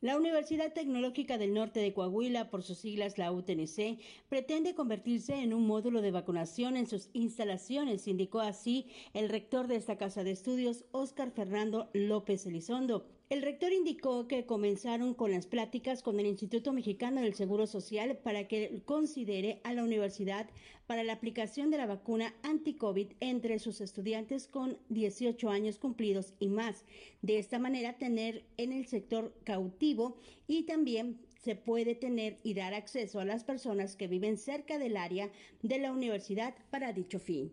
La 0.00 0.16
Universidad 0.16 0.72
Tecnológica 0.72 1.38
del 1.38 1.52
Norte 1.52 1.80
de 1.80 1.92
Coahuila, 1.92 2.50
por 2.50 2.62
sus 2.62 2.78
siglas 2.78 3.18
la 3.18 3.32
UTNC, 3.32 3.98
pretende 4.28 4.76
convertirse 4.76 5.34
en 5.42 5.52
un 5.52 5.66
módulo 5.66 6.02
de 6.02 6.12
vacunación 6.12 6.76
en 6.76 6.86
sus 6.86 7.10
instalaciones, 7.14 8.06
indicó 8.06 8.38
así 8.38 8.86
el 9.12 9.28
rector 9.28 9.66
de 9.66 9.74
esta 9.74 9.98
casa 9.98 10.22
de 10.22 10.30
estudios, 10.30 10.84
Óscar 10.92 11.32
Fernando 11.32 11.90
López 11.94 12.46
Elizondo. 12.46 13.17
El 13.30 13.42
rector 13.42 13.74
indicó 13.74 14.26
que 14.26 14.46
comenzaron 14.46 15.12
con 15.12 15.32
las 15.32 15.46
pláticas 15.46 16.02
con 16.02 16.18
el 16.18 16.24
Instituto 16.24 16.72
Mexicano 16.72 17.20
del 17.20 17.34
Seguro 17.34 17.66
Social 17.66 18.16
para 18.16 18.48
que 18.48 18.80
considere 18.86 19.60
a 19.64 19.74
la 19.74 19.84
universidad 19.84 20.48
para 20.86 21.04
la 21.04 21.12
aplicación 21.12 21.70
de 21.70 21.76
la 21.76 21.84
vacuna 21.84 22.34
anti-COVID 22.42 23.12
entre 23.20 23.58
sus 23.58 23.82
estudiantes 23.82 24.48
con 24.48 24.78
18 24.88 25.50
años 25.50 25.78
cumplidos 25.78 26.32
y 26.38 26.48
más. 26.48 26.86
De 27.20 27.38
esta 27.38 27.58
manera, 27.58 27.98
tener 27.98 28.46
en 28.56 28.72
el 28.72 28.86
sector 28.86 29.34
cautivo 29.44 30.16
y 30.46 30.62
también 30.62 31.20
se 31.42 31.54
puede 31.54 31.94
tener 31.94 32.38
y 32.42 32.54
dar 32.54 32.72
acceso 32.72 33.20
a 33.20 33.26
las 33.26 33.44
personas 33.44 33.94
que 33.94 34.08
viven 34.08 34.38
cerca 34.38 34.78
del 34.78 34.96
área 34.96 35.30
de 35.62 35.78
la 35.78 35.92
universidad 35.92 36.54
para 36.70 36.94
dicho 36.94 37.18
fin. 37.18 37.52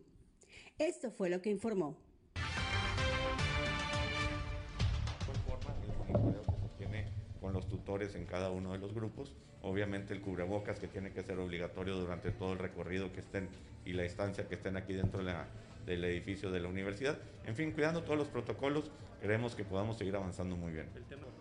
Esto 0.80 1.12
fue 1.12 1.30
lo 1.30 1.42
que 1.42 1.50
informó. 1.50 2.05
Con 7.86 8.00
los 8.00 8.10
tutores 8.10 8.15
en 8.15 8.26
cada 8.26 8.50
uno 8.50 8.74
de 8.74 8.80
los 8.80 8.93
grupos. 8.93 9.32
Obviamente 9.62 10.13
el 10.13 10.21
cubrebocas 10.21 10.80
que 10.80 10.88
tiene 10.88 11.12
que 11.12 11.24
ser 11.24 11.39
obligatorio 11.39 11.95
durante 11.95 12.32
todo 12.32 12.54
el 12.54 12.60
recorrido 12.60 13.12
que 13.12 13.21
estén 13.21 13.48
y 13.86 13.93
la 13.93 14.04
instancia 14.04 14.48
que 14.48 14.56
estén 14.56 14.78
aquí 14.78 14.93
dentro 14.93 15.24
del 15.86 16.04
edificio 16.04 16.52
de 16.52 16.60
la 16.60 16.67
universidad. 16.67 17.17
En 17.45 17.56
fin, 17.56 17.71
cuidando 17.71 18.04
todos 18.04 18.17
los 18.17 18.28
protocolos, 18.28 18.91
creemos 19.21 19.56
que 19.56 19.63
podamos 19.63 19.98
seguir 19.98 20.15
avanzando 20.15 20.56
muy 20.56 20.71
bien. 20.71 20.88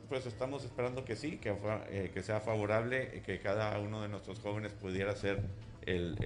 Pues 0.09 0.27
estamos 0.27 0.65
esperando 0.65 1.05
que 1.05 1.17
sí, 1.17 1.39
que, 1.39 1.55
eh, 1.91 2.11
que 2.13 2.23
sea 2.23 2.41
favorable, 2.41 3.23
que 3.25 3.41
cada 3.41 3.79
uno 3.79 4.03
de 4.03 4.09
nuestros 4.09 4.39
jóvenes 4.41 4.73
pudiera 4.73 5.13
hacer 5.13 5.43
el, 5.83 6.17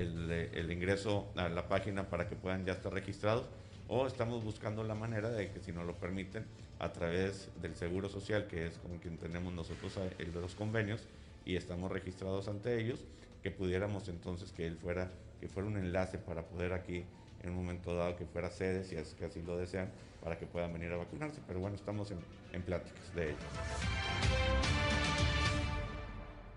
el 0.53 0.71
ingreso 0.71 1.33
a 1.37 1.49
la 1.49 1.69
página 1.69 2.09
para 2.09 2.29
que 2.29 2.37
puedan 2.37 2.65
ya 2.65 2.73
estar 2.73 2.93
registrados 2.93 3.49
o 3.89 4.07
estamos 4.07 4.45
buscando 4.45 4.85
la 4.85 4.95
manera 4.95 5.31
de 5.31 5.51
que 5.51 5.61
si 5.61 5.73
nos 5.73 5.87
lo 5.87 5.95
permiten 5.95 6.45
a 6.79 6.93
través 6.93 7.51
del 7.61 7.75
Seguro 7.75 8.09
Social, 8.09 8.47
que 8.47 8.67
es 8.67 8.79
con 8.79 8.99
quien 8.99 9.19
tenemos 9.19 9.53
nosotros 9.53 9.99
el 10.19 10.33
de 10.33 10.41
los 10.41 10.55
convenios 10.55 11.07
y 11.45 11.57
estamos 11.57 11.91
registrados 11.91 12.49
ante 12.49 12.81
ellos, 12.81 13.05
que 13.43 13.51
pudiéramos 13.51 14.09
entonces 14.09 14.53
que 14.53 14.67
él 14.67 14.77
fuera, 14.77 15.11
que 15.41 15.49
fuera 15.49 15.69
un 15.69 15.77
enlace 15.77 16.19
para 16.19 16.47
poder 16.47 16.73
aquí 16.73 17.05
en 17.43 17.51
un 17.51 17.57
momento 17.57 17.95
dado 17.95 18.17
que 18.17 18.27
fuera 18.27 18.51
sede, 18.51 18.85
si 18.85 18.97
es 18.97 19.15
que 19.15 19.25
así 19.25 19.43
lo 19.43 19.57
desean, 19.57 19.91
para 20.23 20.39
que 20.39 20.47
puedan 20.47 20.73
venir 20.73 20.93
a 20.93 20.97
vacunarse. 20.97 21.41
Pero 21.47 21.61
bueno, 21.61 21.77
estamos 21.77 22.11
en, 22.11 22.19
en 22.53 22.63
pláticas 22.63 23.15
de 23.15 23.31
ello. 23.31 23.37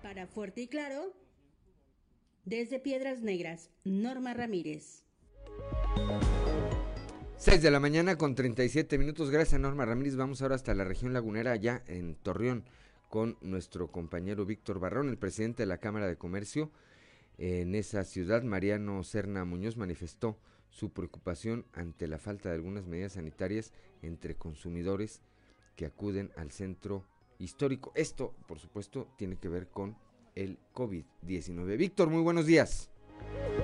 Para 0.02 0.28
Fuerte 0.28 0.62
y 0.62 0.68
Claro, 0.68 1.14
desde 2.46 2.80
Piedras 2.80 3.22
Negras, 3.22 3.70
Norma 3.84 4.34
Ramírez. 4.34 5.04
6 7.42 7.60
de 7.64 7.72
la 7.72 7.80
mañana 7.80 8.20
con 8.20 8.36
37 8.36 9.00
minutos. 9.00 9.32
Gracias, 9.32 9.60
Norma 9.60 9.84
Ramírez. 9.84 10.16
Vamos 10.16 10.44
ahora 10.44 10.54
hasta 10.54 10.76
la 10.76 10.84
región 10.84 11.12
lagunera, 11.12 11.52
allá 11.54 11.82
en 11.88 12.14
Torreón, 12.14 12.66
con 13.10 13.36
nuestro 13.42 13.92
compañero 13.92 14.46
Víctor 14.46 14.80
Barrón, 14.80 15.10
el 15.10 15.18
presidente 15.18 15.64
de 15.64 15.68
la 15.68 15.80
Cámara 15.80 16.06
de 16.06 16.18
Comercio. 16.18 16.70
En 17.40 17.74
esa 17.74 18.04
ciudad, 18.04 18.44
Mariano 18.44 19.04
Serna 19.04 19.44
Muñoz 19.44 19.76
manifestó 19.76 20.38
su 20.70 20.92
preocupación 20.92 21.66
ante 21.74 22.08
la 22.08 22.20
falta 22.20 22.50
de 22.50 22.56
algunas 22.56 22.86
medidas 22.86 23.14
sanitarias 23.14 23.74
entre 24.04 24.36
consumidores 24.36 25.24
que 25.76 25.88
acuden 25.88 26.32
al 26.36 26.52
centro 26.52 27.08
histórico. 27.40 27.92
Esto, 27.96 28.36
por 28.48 28.60
supuesto, 28.60 29.08
tiene 29.18 29.38
que 29.38 29.50
ver 29.50 29.68
con 29.68 29.98
el 30.36 30.60
COVID-19. 30.76 31.76
Víctor, 31.76 32.12
muy 32.12 32.22
buenos 32.22 32.46
días. 32.46 32.91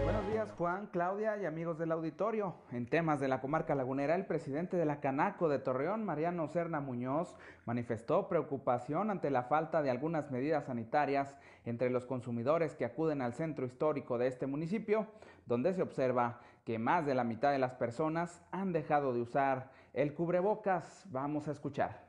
Buenos 0.03 0.27
días 0.31 0.51
Juan, 0.57 0.87
Claudia 0.87 1.37
y 1.37 1.45
amigos 1.45 1.77
del 1.77 1.91
auditorio. 1.91 2.55
En 2.71 2.87
temas 2.87 3.19
de 3.19 3.27
la 3.27 3.41
comarca 3.41 3.75
lagunera, 3.75 4.15
el 4.15 4.25
presidente 4.25 4.77
de 4.77 4.85
la 4.85 4.99
Canaco 4.99 5.49
de 5.49 5.59
Torreón, 5.59 6.03
Mariano 6.03 6.47
Serna 6.47 6.79
Muñoz, 6.79 7.35
manifestó 7.65 8.27
preocupación 8.27 9.09
ante 9.11 9.29
la 9.29 9.43
falta 9.43 9.81
de 9.81 9.89
algunas 9.89 10.31
medidas 10.31 10.65
sanitarias 10.65 11.37
entre 11.65 11.89
los 11.89 12.05
consumidores 12.05 12.75
que 12.75 12.85
acuden 12.85 13.21
al 13.21 13.33
centro 13.33 13.65
histórico 13.65 14.17
de 14.17 14.27
este 14.27 14.47
municipio, 14.47 15.07
donde 15.45 15.73
se 15.73 15.81
observa 15.81 16.39
que 16.65 16.79
más 16.79 17.05
de 17.05 17.15
la 17.15 17.23
mitad 17.23 17.51
de 17.51 17.59
las 17.59 17.73
personas 17.73 18.43
han 18.51 18.73
dejado 18.73 19.13
de 19.13 19.21
usar 19.21 19.71
el 19.93 20.13
cubrebocas. 20.13 21.05
Vamos 21.11 21.47
a 21.47 21.51
escuchar. 21.51 22.06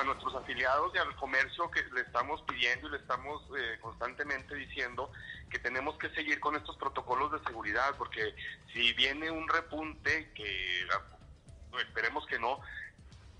A 0.00 0.04
nuestros 0.04 0.34
afiliados 0.34 0.92
y 0.94 0.98
al 0.98 1.14
comercio 1.16 1.70
que 1.70 1.82
le 1.94 2.00
estamos 2.00 2.42
pidiendo 2.42 2.88
y 2.88 2.92
le 2.92 2.96
estamos 2.96 3.42
eh, 3.56 3.78
constantemente 3.80 4.54
diciendo 4.54 5.12
que 5.50 5.58
tenemos 5.58 5.96
que 5.98 6.08
seguir 6.10 6.40
con 6.40 6.56
estos 6.56 6.76
protocolos 6.76 7.32
de 7.32 7.38
seguridad, 7.40 7.94
porque 7.98 8.34
si 8.72 8.92
viene 8.94 9.30
un 9.30 9.46
repunte, 9.48 10.32
que 10.34 10.86
ah, 10.92 11.78
esperemos 11.86 12.26
que 12.26 12.38
no, 12.38 12.60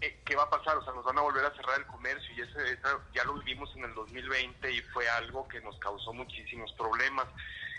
eh, 0.00 0.20
¿qué 0.24 0.36
va 0.36 0.44
a 0.44 0.50
pasar? 0.50 0.76
O 0.76 0.84
sea, 0.84 0.92
nos 0.92 1.04
van 1.04 1.18
a 1.18 1.22
volver 1.22 1.44
a 1.44 1.54
cerrar 1.54 1.78
el 1.78 1.86
comercio 1.86 2.34
y 2.34 2.42
ese, 2.42 2.78
ya 3.14 3.24
lo 3.24 3.34
vivimos 3.34 3.74
en 3.76 3.84
el 3.84 3.94
2020 3.94 4.72
y 4.72 4.80
fue 4.82 5.08
algo 5.08 5.48
que 5.48 5.60
nos 5.60 5.78
causó 5.78 6.12
muchísimos 6.12 6.72
problemas. 6.74 7.26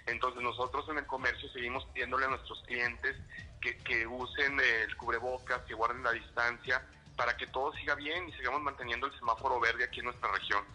Entonces 0.07 0.41
nosotros 0.41 0.89
en 0.89 0.97
el 0.97 1.05
comercio 1.05 1.47
seguimos 1.49 1.85
pidiéndole 1.93 2.25
a 2.25 2.29
nuestros 2.29 2.63
clientes 2.63 3.15
que, 3.61 3.77
que 3.77 4.07
usen 4.07 4.59
el 4.59 4.97
cubrebocas, 4.97 5.61
que 5.63 5.75
guarden 5.75 6.03
la 6.03 6.11
distancia 6.11 6.83
para 7.21 7.37
que 7.37 7.45
todo 7.45 7.71
siga 7.73 7.93
bien 7.93 8.29
y 8.29 8.33
sigamos 8.33 8.63
manteniendo 8.63 9.05
el 9.05 9.13
semáforo 9.13 9.59
verde 9.59 9.83
aquí 9.83 9.99
en 9.99 10.05
nuestra 10.05 10.31
región. 10.31 10.65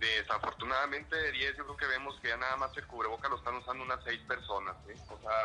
Desafortunadamente 0.00 1.14
de 1.14 1.30
10 1.30 1.58
yo 1.58 1.62
creo 1.62 1.76
que 1.76 1.86
vemos 1.86 2.18
que 2.20 2.26
ya 2.26 2.36
nada 2.36 2.56
más 2.56 2.76
el 2.76 2.84
cubreboca 2.88 3.28
lo 3.28 3.36
están 3.36 3.54
usando 3.54 3.84
unas 3.84 4.02
6 4.02 4.20
personas. 4.22 4.74
O 5.08 5.20
sea, 5.20 5.38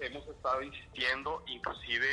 hemos 0.00 0.26
estado 0.26 0.62
insistiendo, 0.62 1.44
inclusive 1.46 2.08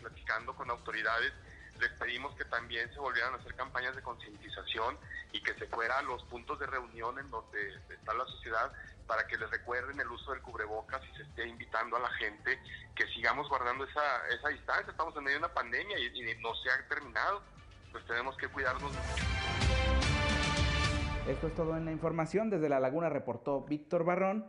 platicando 0.00 0.54
con 0.54 0.70
autoridades, 0.70 1.34
les 1.78 1.90
pedimos 1.98 2.34
que 2.36 2.46
también 2.46 2.90
se 2.94 3.00
volvieran 3.00 3.34
a 3.34 3.36
hacer 3.36 3.54
campañas 3.54 3.94
de 3.94 4.00
concientización 4.00 4.98
y 5.32 5.42
que 5.42 5.52
se 5.56 5.66
fuera 5.66 5.98
a 5.98 6.02
los 6.04 6.22
puntos 6.22 6.58
de 6.58 6.66
reunión 6.66 7.18
en 7.18 7.30
donde 7.30 7.82
está 7.90 8.14
la 8.14 8.24
sociedad 8.24 8.72
para 9.06 9.26
que 9.26 9.36
les 9.36 9.50
recuerden 9.50 9.98
el 10.00 10.08
uso 10.08 10.32
del 10.32 10.42
cubrebocas 10.42 11.00
y 11.12 11.16
se 11.16 11.22
esté 11.22 11.46
invitando 11.46 11.96
a 11.96 12.00
la 12.00 12.10
gente 12.10 12.58
que 12.94 13.06
sigamos 13.08 13.48
guardando 13.48 13.84
esa, 13.84 14.26
esa 14.28 14.48
distancia. 14.48 14.90
Estamos 14.90 15.16
en 15.16 15.24
medio 15.24 15.38
de 15.38 15.44
una 15.44 15.54
pandemia 15.54 15.98
y, 15.98 16.06
y 16.06 16.42
no 16.42 16.54
se 16.56 16.70
ha 16.70 16.88
terminado, 16.88 17.42
pues 17.92 18.04
tenemos 18.06 18.36
que 18.36 18.48
cuidarnos 18.48 18.92
Esto 21.28 21.46
es 21.46 21.54
todo 21.54 21.76
en 21.76 21.84
la 21.84 21.92
información. 21.92 22.50
Desde 22.50 22.68
La 22.68 22.80
Laguna 22.80 23.08
reportó 23.08 23.62
Víctor 23.62 24.04
Barrón. 24.04 24.46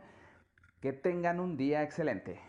Que 0.80 0.92
tengan 0.92 1.40
un 1.40 1.56
día 1.56 1.82
excelente. 1.82 2.40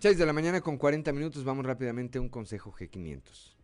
6 0.00 0.18
de 0.18 0.26
la 0.26 0.32
mañana 0.34 0.60
con 0.60 0.76
40 0.76 1.12
minutos. 1.12 1.44
Vamos 1.44 1.64
rápidamente 1.64 2.18
a 2.18 2.20
un 2.20 2.28
consejo 2.28 2.72
G500. 2.72 3.61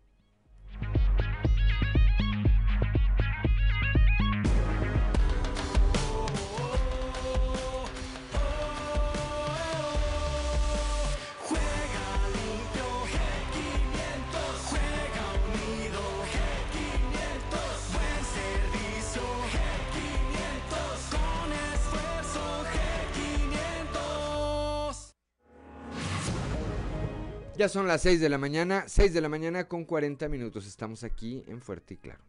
Ya 27.58 27.68
son 27.68 27.88
las 27.88 28.02
6 28.02 28.20
de 28.20 28.28
la 28.28 28.38
mañana, 28.38 28.84
6 28.86 29.12
de 29.12 29.20
la 29.20 29.28
mañana 29.28 29.66
con 29.66 29.84
40 29.84 30.28
minutos. 30.28 30.64
Estamos 30.64 31.02
aquí 31.02 31.42
en 31.48 31.60
Fuerte 31.60 31.94
y 31.94 31.96
Claro. 31.96 32.22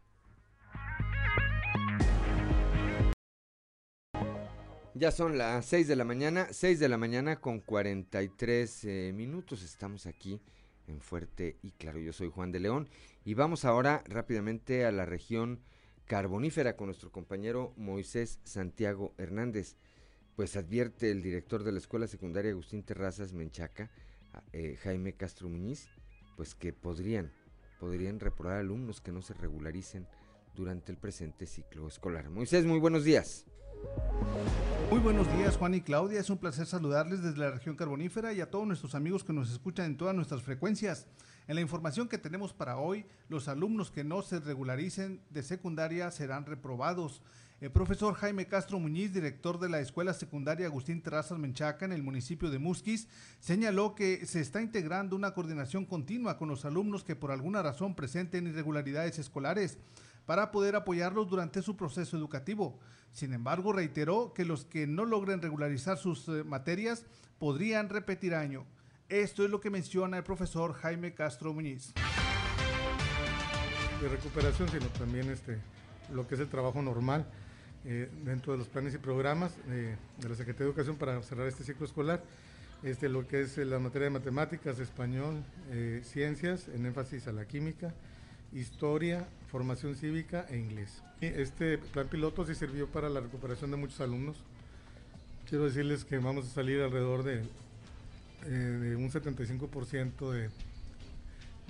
Ya 4.96 5.12
son 5.12 5.38
las 5.38 5.68
6 5.68 5.88
de 5.88 5.96
la 5.96 6.04
mañana, 6.04 6.48
6 6.50 6.80
de 6.80 6.90
la 6.90 6.98
mañana 6.98 7.40
con 7.40 7.60
43 7.60 8.86
eh, 8.86 9.12
minutos. 9.14 9.62
Estamos 9.62 10.08
aquí 10.08 10.42
en 10.88 11.00
Fuerte 11.00 11.58
y 11.62 11.74
Claro. 11.74 12.00
Yo 12.00 12.12
soy 12.12 12.32
Juan 12.32 12.52
de 12.52 12.62
León 12.62 12.90
y 13.24 13.36
vamos 13.36 13.66
ahora 13.66 14.04
rápidamente 14.08 14.84
a 14.84 14.92
la 14.92 15.06
región 15.06 15.60
carbonífera 16.06 16.76
con 16.76 16.88
nuestro 16.88 17.12
compañero 17.12 17.72
Moisés 17.78 18.40
Santiago 18.46 19.14
Hernández. 19.20 19.76
Pues 20.36 20.56
advierte 20.56 21.12
el 21.12 21.22
director 21.22 21.64
de 21.64 21.74
la 21.74 21.78
Escuela 21.78 22.08
Secundaria 22.08 22.50
Agustín 22.50 22.82
Terrazas 22.82 23.32
Menchaca 23.32 23.92
eh, 24.54 24.78
Jaime 24.84 25.14
Castro 25.14 25.50
Muñiz, 25.50 25.90
pues 26.36 26.56
que 26.56 26.74
podrían, 26.74 27.32
podrían 27.80 28.20
reprobar 28.20 28.58
alumnos 28.58 29.02
que 29.02 29.12
no 29.12 29.22
se 29.22 29.34
regularicen 29.34 30.08
durante 30.56 30.92
el 30.92 30.98
presente 30.98 31.46
ciclo 31.46 31.88
escolar. 31.88 32.30
Moisés, 32.30 32.66
muy 32.66 32.80
buenos 32.80 33.04
días. 33.04 33.46
Muy 34.90 35.00
buenos 35.00 35.32
días 35.38 35.56
Juan 35.56 35.76
y 35.76 35.82
Claudia, 35.82 36.20
es 36.20 36.30
un 36.30 36.40
placer 36.40 36.66
saludarles 36.66 37.22
desde 37.22 37.38
la 37.38 37.52
región 37.52 37.76
carbonífera 37.76 38.34
y 38.34 38.42
a 38.42 38.50
todos 38.50 38.66
nuestros 38.66 38.96
amigos 38.96 39.24
que 39.24 39.34
nos 39.34 39.52
escuchan 39.52 39.86
en 39.86 39.98
todas 39.98 40.16
nuestras 40.16 40.42
frecuencias. 40.42 41.08
En 41.48 41.56
la 41.56 41.62
información 41.62 42.08
que 42.08 42.18
tenemos 42.18 42.54
para 42.54 42.78
hoy, 42.78 43.06
los 43.28 43.48
alumnos 43.48 43.92
que 43.92 44.04
no 44.04 44.22
se 44.22 44.40
regularicen 44.40 45.22
de 45.30 45.44
secundaria 45.44 46.12
serán 46.12 46.46
reprobados. 46.46 47.22
El 47.62 47.72
profesor 47.72 48.14
Jaime 48.14 48.48
Castro 48.48 48.80
Muñiz, 48.80 49.12
director 49.12 49.60
de 49.60 49.68
la 49.68 49.82
Escuela 49.82 50.14
Secundaria 50.14 50.66
Agustín 50.66 51.02
Terrazas 51.02 51.38
Menchaca 51.38 51.84
en 51.84 51.92
el 51.92 52.02
municipio 52.02 52.50
de 52.50 52.58
Musquis, 52.58 53.10
señaló 53.42 53.96
que 53.96 54.26
se 54.26 54.40
está 54.40 54.62
integrando 54.62 55.18
una 55.18 55.34
coordinación 55.34 55.84
continua 55.84 56.38
con 56.38 56.48
los 56.48 56.64
alumnos 56.64 57.04
que 57.04 57.18
por 57.18 57.32
alguna 57.32 57.62
razón 57.62 57.96
presenten 57.96 58.48
irregularidades 58.48 59.20
escolares 59.20 59.78
para 60.26 60.52
poder 60.52 60.78
apoyarlos 60.78 61.28
durante 61.28 61.62
su 61.62 61.76
proceso 61.76 62.16
educativo. 62.16 62.80
Sin 63.12 63.34
embargo, 63.34 63.74
reiteró 63.74 64.34
que 64.34 64.46
los 64.46 64.64
que 64.64 64.88
no 64.88 65.04
logren 65.04 65.42
regularizar 65.42 65.98
sus 65.98 66.30
eh, 66.30 66.46
materias 66.46 67.06
podrían 67.40 67.90
repetir 67.90 68.36
año. 68.36 68.66
Esto 69.10 69.44
es 69.44 69.50
lo 69.50 69.60
que 69.60 69.70
menciona 69.70 70.16
el 70.16 70.24
profesor 70.24 70.72
Jaime 70.76 71.14
Castro 71.14 71.54
Muñiz. 71.54 71.92
De 74.02 74.08
recuperación, 74.08 74.70
sino 74.70 74.86
también 74.98 75.30
este, 75.30 75.58
lo 76.14 76.26
que 76.26 76.36
es 76.36 76.42
el 76.42 76.48
trabajo 76.48 76.82
normal 76.82 77.26
eh, 77.86 78.10
dentro 78.26 78.52
de 78.52 78.60
los 78.60 78.68
planes 78.68 78.94
y 78.94 78.98
programas 78.98 79.54
eh, 79.70 79.96
de 80.18 80.30
la 80.30 80.36
Secretaría 80.36 80.66
de 80.66 80.72
Educación 80.72 80.98
para 80.98 81.22
cerrar 81.24 81.48
este 81.48 81.64
ciclo 81.64 81.86
escolar, 81.86 82.22
este, 82.84 83.08
lo 83.08 83.26
que 83.26 83.42
es 83.42 83.58
la 83.58 83.80
materia 83.80 84.06
de 84.06 84.10
matemáticas, 84.12 84.80
español, 84.80 85.42
eh, 85.72 86.02
ciencias, 86.04 86.68
en 86.68 86.86
énfasis 86.86 87.28
a 87.28 87.32
la 87.32 87.46
química, 87.46 87.94
historia, 88.52 89.26
formación 89.50 89.96
cívica 89.96 90.46
e 90.50 90.58
inglés. 90.58 91.02
Este 91.22 91.78
plan 91.78 92.08
piloto 92.08 92.46
sí 92.46 92.54
sirvió 92.54 92.88
para 92.88 93.10
la 93.10 93.22
recuperación 93.22 93.72
de 93.72 93.78
muchos 93.78 94.02
alumnos. 94.02 94.38
Quiero 95.48 95.66
decirles 95.66 96.04
que 96.04 96.18
vamos 96.18 96.48
a 96.48 96.50
salir 96.50 96.82
alrededor 96.82 97.24
de, 97.24 97.44
de 98.46 98.96
un 98.96 99.10
75% 99.10 100.32
de, 100.32 100.50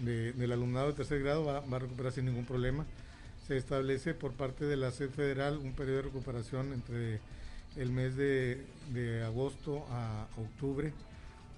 de, 0.04 0.34
del 0.34 0.52
alumnado 0.52 0.88
de 0.88 0.94
tercer 0.94 1.22
grado, 1.22 1.46
va, 1.46 1.60
va 1.62 1.78
a 1.78 1.80
recuperar 1.80 2.12
sin 2.12 2.26
ningún 2.26 2.46
problema 2.46 2.86
se 3.50 3.58
establece 3.58 4.14
por 4.14 4.34
parte 4.34 4.66
de 4.66 4.78
la 4.78 4.92
SED 4.92 5.10
federal 5.10 5.58
un 5.58 5.74
periodo 5.74 5.98
de 5.98 6.04
recuperación 6.04 6.72
entre 6.72 7.20
el 7.78 7.92
mes 7.92 8.16
de, 8.16 8.64
agosto 9.26 9.88
a 9.90 10.28
octubre, 10.38 10.94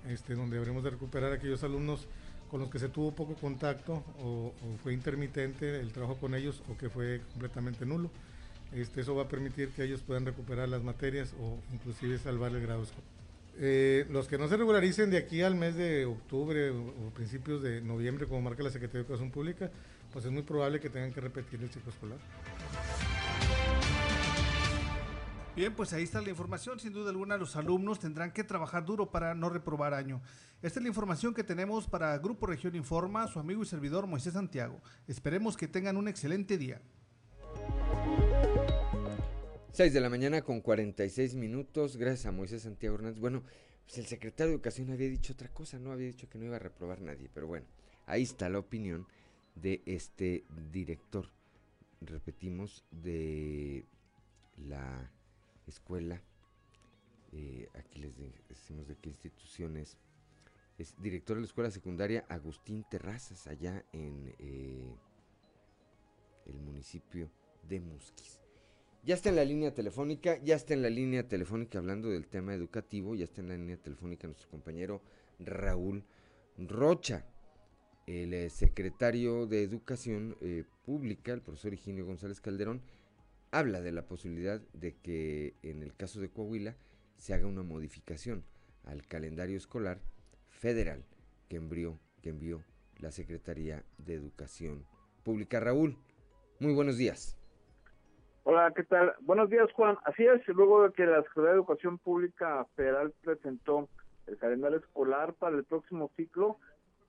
este, 0.07 0.35
donde 0.35 0.57
habremos 0.57 0.85
de 0.85 0.91
recuperar 0.91 1.33
aquellos 1.33 1.65
alumnos 1.65 2.07
con 2.49 2.61
los 2.61 2.69
que 2.69 2.79
se 2.79 2.87
tuvo 2.87 3.11
poco 3.11 3.33
contacto 3.33 4.05
o, 4.23 4.53
fue 4.81 4.93
intermitente 4.93 5.81
el 5.81 5.91
trabajo 5.91 6.15
con 6.15 6.33
ellos 6.33 6.63
o 6.69 6.77
que 6.77 6.89
fue 6.89 7.19
completamente 7.33 7.85
nulo. 7.85 8.09
Este, 8.73 9.01
eso 9.01 9.13
va 9.13 9.23
a 9.23 9.27
permitir 9.27 9.67
que 9.71 9.83
ellos 9.83 9.99
puedan 9.99 10.25
recuperar 10.25 10.69
las 10.69 10.83
materias 10.83 11.35
o 11.41 11.57
inclusive 11.73 12.17
salvar 12.19 12.53
el 12.53 12.61
grado 12.61 12.83
escolar. 12.83 13.03
Eh, 13.59 14.05
los 14.09 14.29
que 14.29 14.37
no 14.37 14.47
se 14.47 14.55
regularicen 14.55 15.11
de 15.11 15.17
aquí 15.17 15.41
al 15.41 15.55
mes 15.55 15.75
de 15.75 16.05
octubre 16.05 16.69
o, 16.69 16.83
o, 16.87 17.09
principios 17.13 17.61
de 17.61 17.81
noviembre, 17.81 18.27
como 18.27 18.41
marca 18.41 18.63
la 18.63 18.69
Secretaría 18.69 19.01
de 19.01 19.07
Educación 19.07 19.29
Pública, 19.29 19.69
pues 20.11 20.25
es 20.25 20.31
muy 20.31 20.43
probable 20.43 20.79
que 20.79 20.89
tengan 20.89 21.13
que 21.13 21.21
repetir 21.21 21.61
el 21.61 21.69
ciclo 21.69 21.91
escolar. 21.91 22.19
Bien, 25.55 25.73
pues 25.75 25.91
ahí 25.91 26.03
está 26.03 26.21
la 26.21 26.29
información. 26.29 26.79
Sin 26.79 26.93
duda 26.93 27.09
alguna, 27.09 27.37
los 27.37 27.55
alumnos 27.55 27.99
tendrán 27.99 28.31
que 28.31 28.43
trabajar 28.43 28.85
duro 28.85 29.11
para 29.11 29.35
no 29.35 29.49
reprobar 29.49 29.93
año. 29.93 30.21
Esta 30.61 30.79
es 30.79 30.83
la 30.83 30.89
información 30.89 31.33
que 31.33 31.43
tenemos 31.43 31.87
para 31.87 32.17
Grupo 32.19 32.45
Región 32.45 32.75
Informa, 32.75 33.27
su 33.27 33.39
amigo 33.39 33.61
y 33.61 33.65
servidor 33.65 34.07
Moisés 34.07 34.33
Santiago. 34.33 34.81
Esperemos 35.07 35.57
que 35.57 35.67
tengan 35.67 35.97
un 35.97 36.07
excelente 36.07 36.57
día. 36.57 36.81
6 39.73 39.93
de 39.93 40.01
la 40.01 40.09
mañana 40.09 40.41
con 40.41 40.61
46 40.61 41.35
minutos. 41.35 41.97
Gracias 41.97 42.25
a 42.27 42.31
Moisés 42.31 42.61
Santiago 42.61 42.95
Hernández. 42.95 43.19
Bueno, 43.19 43.43
pues 43.85 43.97
el 43.97 44.05
secretario 44.05 44.51
de 44.51 44.55
Educación 44.55 44.91
había 44.91 45.09
dicho 45.09 45.33
otra 45.33 45.49
cosa, 45.49 45.79
no 45.79 45.91
había 45.91 46.07
dicho 46.07 46.29
que 46.29 46.37
no 46.37 46.45
iba 46.45 46.55
a 46.55 46.59
reprobar 46.59 47.01
nadie, 47.01 47.29
pero 47.33 47.47
bueno, 47.47 47.65
ahí 48.05 48.23
está 48.23 48.47
la 48.47 48.59
opinión 48.59 49.05
de 49.55 49.81
este 49.85 50.45
director, 50.71 51.27
repetimos, 52.01 52.83
de 52.91 53.85
la 54.57 55.11
escuela, 55.67 56.21
eh, 57.31 57.69
aquí 57.75 57.99
les 57.99 58.17
decimos 58.49 58.87
de 58.87 58.95
qué 58.95 59.09
institución 59.09 59.77
es, 59.77 59.97
es 60.77 60.95
director 61.01 61.35
de 61.35 61.41
la 61.41 61.47
escuela 61.47 61.71
secundaria 61.71 62.25
Agustín 62.29 62.85
Terrazas, 62.89 63.47
allá 63.47 63.85
en 63.93 64.35
eh, 64.39 64.95
el 66.45 66.59
municipio 66.59 67.29
de 67.67 67.79
Musquis. 67.79 68.39
Ya 69.03 69.15
está 69.15 69.29
en 69.29 69.35
la 69.35 69.45
línea 69.45 69.73
telefónica, 69.73 70.37
ya 70.43 70.55
está 70.55 70.73
en 70.73 70.83
la 70.83 70.89
línea 70.89 71.27
telefónica 71.27 71.79
hablando 71.79 72.09
del 72.09 72.27
tema 72.27 72.53
educativo, 72.53 73.15
ya 73.15 73.23
está 73.23 73.41
en 73.41 73.47
la 73.47 73.55
línea 73.55 73.77
telefónica 73.77 74.27
nuestro 74.27 74.49
compañero 74.49 75.01
Raúl 75.39 76.03
Rocha 76.57 77.25
el 78.11 78.33
eh, 78.33 78.49
secretario 78.49 79.47
de 79.47 79.63
Educación 79.63 80.35
eh, 80.41 80.65
Pública, 80.85 81.31
el 81.31 81.41
profesor 81.41 81.73
Higinio 81.73 82.05
González 82.05 82.41
Calderón, 82.41 82.81
habla 83.51 83.81
de 83.81 83.93
la 83.93 84.03
posibilidad 84.03 84.59
de 84.73 84.95
que 84.97 85.55
en 85.61 85.81
el 85.81 85.95
caso 85.95 86.19
de 86.19 86.29
Coahuila 86.29 86.75
se 87.15 87.33
haga 87.33 87.47
una 87.47 87.63
modificación 87.63 88.43
al 88.83 89.05
calendario 89.07 89.55
escolar 89.55 89.99
federal 90.49 91.05
que 91.47 91.55
envió, 91.55 91.99
que 92.21 92.29
envió 92.29 92.63
la 92.99 93.11
Secretaría 93.11 93.83
de 93.97 94.15
Educación 94.15 94.85
Pública. 95.23 95.59
Raúl, 95.59 95.95
muy 96.59 96.73
buenos 96.73 96.97
días. 96.97 97.37
Hola, 98.43 98.73
¿qué 98.75 98.83
tal? 98.83 99.13
Buenos 99.21 99.49
días, 99.49 99.71
Juan. 99.73 99.97
Así 100.03 100.25
es, 100.25 100.45
luego 100.47 100.83
de 100.83 100.93
que 100.93 101.05
la 101.05 101.21
Secretaría 101.23 101.51
de 101.51 101.55
Educación 101.55 101.97
Pública 101.99 102.65
Federal 102.75 103.13
presentó 103.23 103.87
el 104.27 104.37
calendario 104.37 104.79
escolar 104.79 105.33
para 105.35 105.55
el 105.55 105.63
próximo 105.63 106.11
ciclo, 106.15 106.57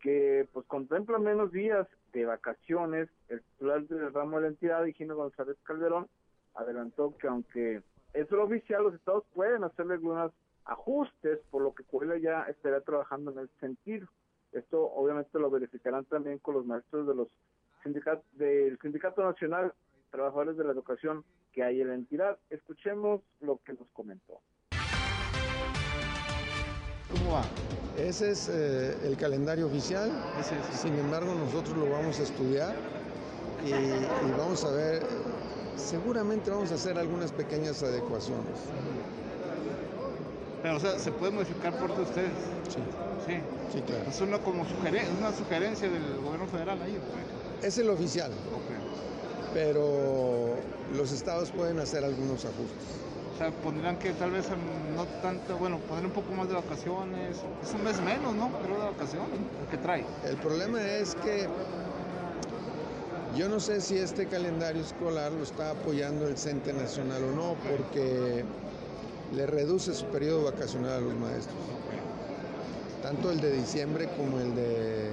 que 0.03 0.47
pues 0.53 0.67
contempla 0.67 1.19
menos 1.19 1.53
días 1.53 1.87
de 2.13 2.27
vacaciones, 2.27 3.09
el 3.29 3.41
titular 3.41 3.87
del 3.87 4.13
ramo 4.13 4.37
de 4.37 4.43
la 4.43 4.49
entidad, 4.49 4.85
Higinio 4.85 5.17
González 5.17 5.57
Calderón, 5.63 6.09
adelantó 6.55 7.17
que 7.17 7.29
aunque 7.29 7.83
es 8.13 8.31
lo 8.31 8.45
oficial, 8.45 8.83
los 8.83 8.95
estados 8.95 9.25
pueden 9.33 9.65
hacerle 9.65 9.95
algunos 9.95 10.33
ajustes, 10.65 11.39
por 11.51 11.63
lo 11.63 11.73
que 11.73 11.85
Coahuila 11.85 12.19
ya 12.19 12.43
estará 12.43 12.81
trabajando 12.81 13.31
en 13.31 13.39
ese 13.39 13.59
sentido. 13.61 14.09
Esto 14.53 14.85
obviamente 14.93 15.39
lo 15.39 15.51
verificarán 15.51 16.05
también 16.05 16.39
con 16.39 16.57
los 16.57 16.67
maestros 16.67 17.07
de 17.07 17.15
los 17.15 17.29
sindicatos 17.83 18.27
del 18.33 18.79
Sindicato 18.81 19.23
Nacional 19.23 19.73
Trabajadores 20.11 20.59
de 20.59 20.65
la 20.65 20.73
Educación 20.73 21.25
que 21.53 21.63
hay 21.63 21.81
en 21.81 21.89
la 21.89 21.95
entidad. 21.95 22.39
Escuchemos 22.51 23.23
lo 23.41 23.61
que 23.65 23.73
nos 23.73 23.89
comentó. 23.93 24.41
¿Cómo 27.13 27.33
va? 27.33 27.45
Ese 27.99 28.31
es 28.31 28.49
eh, 28.49 28.97
el 29.05 29.19
calendario 29.19 29.67
oficial, 29.67 30.11
sin 30.81 30.95
embargo 30.99 31.35
nosotros 31.35 31.77
lo 31.77 31.91
vamos 31.91 32.19
a 32.19 32.23
estudiar 32.23 32.75
y, 33.67 33.73
vamos 34.39 34.65
a 34.65 34.71
ver, 34.71 35.03
seguramente 35.77 36.51
vamos 36.51 36.73
a 36.73 36.77
hacer 36.77 36.99
algunas 36.99 37.31
pequeñas 37.31 37.83
adecuaciones. 37.83 38.57
Pero, 40.63 40.77
o 40.77 40.81
sea, 40.81 40.99
¿se 40.99 41.13
puede 41.13 41.33
modificar 41.33 41.79
por 41.79 41.91
ustedes? 41.91 42.31
Sí. 42.69 42.79
Sí. 43.27 43.35
Sí, 43.73 43.83
claro. 43.83 44.05
Es 44.09 44.21
una, 44.21 44.39
como 44.39 44.67
sugerencia, 44.67 45.13
una 45.19 45.33
sugerencia 45.33 45.89
del 45.91 46.17
gobierno 46.17 46.47
federal 46.47 46.81
ahí. 46.81 46.99
Es 47.63 47.77
el 47.77 47.91
oficial. 47.91 48.33
Pero 49.53 50.57
los 50.97 51.13
estados 51.13 51.51
pueden 51.51 51.79
hacer 51.79 52.05
algunos 52.05 52.45
ajustes. 52.45 53.12
Sea, 53.43 53.51
pondrán 53.51 53.99
que 53.99 54.13
tal 54.13 54.31
vez 54.31 54.47
no 54.95 55.05
tanto, 55.21 55.57
bueno, 55.59 55.79
poner 55.79 56.07
un 56.07 56.13
poco 56.13 56.33
más 56.33 56.47
de 56.49 56.55
vacaciones. 56.55 57.39
Es 57.61 57.75
un 57.75 57.83
mes 57.83 58.01
menos, 58.01 58.35
¿no? 58.37 58.53
Pero 58.63 58.79
de 58.79 58.85
vacaciones, 58.91 59.31
¿qué 59.69 59.79
trae? 59.79 60.05
El 60.25 60.37
problema 60.37 60.81
es 60.81 61.17
que 61.17 61.49
yo 63.37 63.49
no 63.49 63.59
sé 63.59 63.81
si 63.81 63.99
este 63.99 64.27
calendario 64.27 64.81
escolar 64.81 65.33
lo 65.33 65.43
está 65.43 65.73
apoyando 65.73 66.29
el 66.29 66.39
CENTE 66.39 66.73
Nacional 66.73 67.25
o 67.25 67.33
no, 67.33 67.57
porque 67.69 68.45
le 69.35 69.47
reduce 69.47 69.93
su 69.93 70.07
periodo 70.07 70.45
vacacional 70.45 70.93
a 70.93 71.01
los 71.01 71.15
maestros. 71.17 71.59
Tanto 73.03 73.33
el 73.33 73.41
de 73.41 73.57
diciembre 73.57 74.09
como 74.17 74.39
el 74.39 74.55
de, 74.55 75.11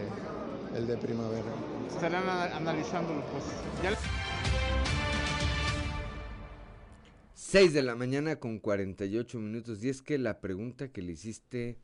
el 0.75 0.85
de 0.85 0.97
primavera. 0.97 1.49
Estarán 1.87 2.29
analizándolo, 2.29 3.21
pues. 3.31 3.43
Ya... 3.81 4.18
6 7.49 7.73
de 7.73 7.81
la 7.81 7.95
mañana 7.95 8.35
con 8.35 8.59
48 8.59 9.39
minutos. 9.39 9.83
Y 9.83 9.89
es 9.89 10.03
que 10.03 10.19
la 10.19 10.39
pregunta 10.39 10.91
que 10.91 11.01
le 11.01 11.13
hiciste, 11.13 11.77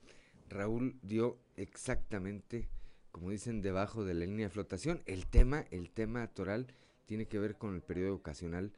Raúl, 0.48 0.94
dio 1.02 1.40
exactamente, 1.56 2.68
como 3.12 3.32
dicen, 3.32 3.64
debajo 3.64 4.06
de 4.06 4.14
la 4.14 4.28
línea 4.28 4.46
de 4.46 4.52
flotación. 4.52 5.02
El 5.08 5.26
tema, 5.26 5.66
el 5.72 5.90
tema 5.90 6.28
toral, 6.28 6.68
tiene 7.08 7.26
que 7.26 7.40
ver 7.40 7.56
con 7.56 7.74
el 7.74 7.82
periodo 7.82 8.10
educacional 8.10 8.74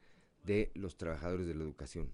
de 0.46 0.72
los 0.76 0.96
trabajadores 0.96 1.46
de 1.46 1.56
la 1.56 1.66
educación. 1.66 2.14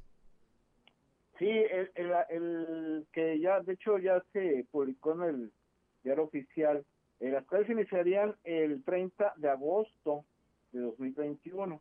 Sí, 1.38 1.49
el, 1.49 1.91
el, 2.30 3.05
que 3.11 3.39
ya, 3.39 3.59
de 3.59 3.74
hecho, 3.74 3.99
ya 3.99 4.24
se 4.34 4.65
publicó 4.71 5.13
en 5.13 5.21
el 5.21 5.51
diario 6.03 6.24
oficial. 6.24 6.84
Eh, 7.19 7.30
las 7.30 7.45
clases 7.45 7.69
iniciarían 7.69 8.36
el 8.43 8.84
30 8.84 9.36
de 9.38 9.49
agosto 9.49 10.26
de 10.71 10.80
2021 10.80 11.80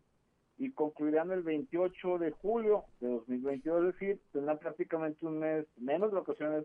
y 0.63 0.71
concluirán 0.71 1.33
el 1.33 1.43
28 1.43 2.19
de 2.19 2.31
julio 2.31 2.85
de 3.01 3.09
2022, 3.09 3.81
es 3.81 3.95
decir, 3.95 4.21
tendrán 4.33 4.59
prácticamente 4.61 5.27
un 5.27 5.41
mes 5.41 5.67
menos 5.77 6.13
vacaciones 6.13 6.65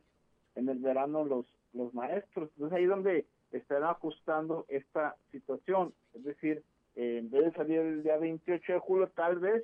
en 0.53 0.69
el 0.69 0.77
verano 0.77 1.25
los, 1.25 1.47
los 1.73 1.91
maestros. 1.95 2.51
Entonces 2.53 2.77
ahí 2.77 2.83
es 2.83 2.89
donde 2.89 3.25
están 3.51 3.83
ajustando 3.83 4.67
esta 4.67 5.15
situación. 5.31 5.95
Es 6.13 6.23
decir, 6.23 6.63
en 6.95 7.31
vez 7.31 7.45
de 7.45 7.51
salir 7.53 7.79
el 7.79 8.03
día 8.03 8.17
28 8.17 8.73
de 8.73 8.79
julio, 8.79 9.11
tal 9.15 9.39
vez 9.39 9.63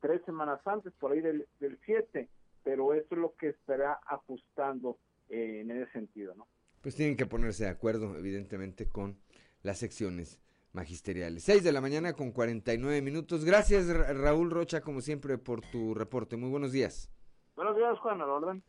tres 0.00 0.22
semanas 0.24 0.60
antes, 0.66 0.90
por 0.94 1.12
ahí 1.12 1.20
del, 1.20 1.46
del 1.60 1.78
7, 1.84 2.26
pero 2.62 2.94
eso 2.94 3.08
es 3.10 3.18
lo 3.18 3.34
que 3.34 3.48
estará 3.48 4.00
ajustando 4.06 4.96
eh, 5.28 5.60
en 5.60 5.70
ese 5.70 5.92
sentido, 5.92 6.34
¿no? 6.34 6.48
Pues 6.80 6.96
tienen 6.96 7.18
que 7.18 7.26
ponerse 7.26 7.64
de 7.64 7.70
acuerdo, 7.70 8.16
evidentemente, 8.16 8.88
con 8.88 9.18
las 9.62 9.78
secciones 9.78 10.40
magisteriales. 10.74 11.44
6 11.44 11.64
de 11.64 11.72
la 11.72 11.80
mañana 11.80 12.12
con 12.12 12.32
49 12.32 13.00
minutos. 13.00 13.44
Gracias, 13.44 13.86
Raúl 13.88 14.50
Rocha, 14.50 14.80
como 14.80 15.00
siempre, 15.00 15.38
por 15.38 15.62
tu 15.62 15.94
reporte. 15.94 16.36
Muy 16.36 16.50
buenos 16.50 16.72
días. 16.72 17.08
Buenos 17.56 17.76
días, 17.76 17.98
Juan, 18.00 18.20
orden. 18.20 18.62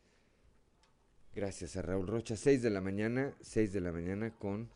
Gracias 1.33 1.75
a 1.75 1.81
Raúl 1.81 2.07
Rocha. 2.07 2.35
6 2.35 2.61
de 2.61 2.69
la 2.69 2.79
mañana, 2.79 3.33
6 3.41 3.73
de 3.73 3.81
la 3.81 3.91
mañana 3.91 4.31
con 4.31 4.69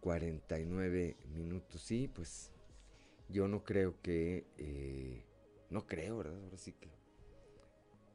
49 0.00 1.16
minutos. 1.34 1.82
Sí, 1.82 2.08
pues 2.08 2.50
yo 3.28 3.48
no 3.48 3.62
creo 3.64 4.00
que... 4.00 4.46
Eh, 4.56 5.24
no 5.70 5.86
creo, 5.86 6.18
¿verdad? 6.18 6.42
Ahora 6.42 6.56
sí 6.56 6.72
que... 6.72 6.88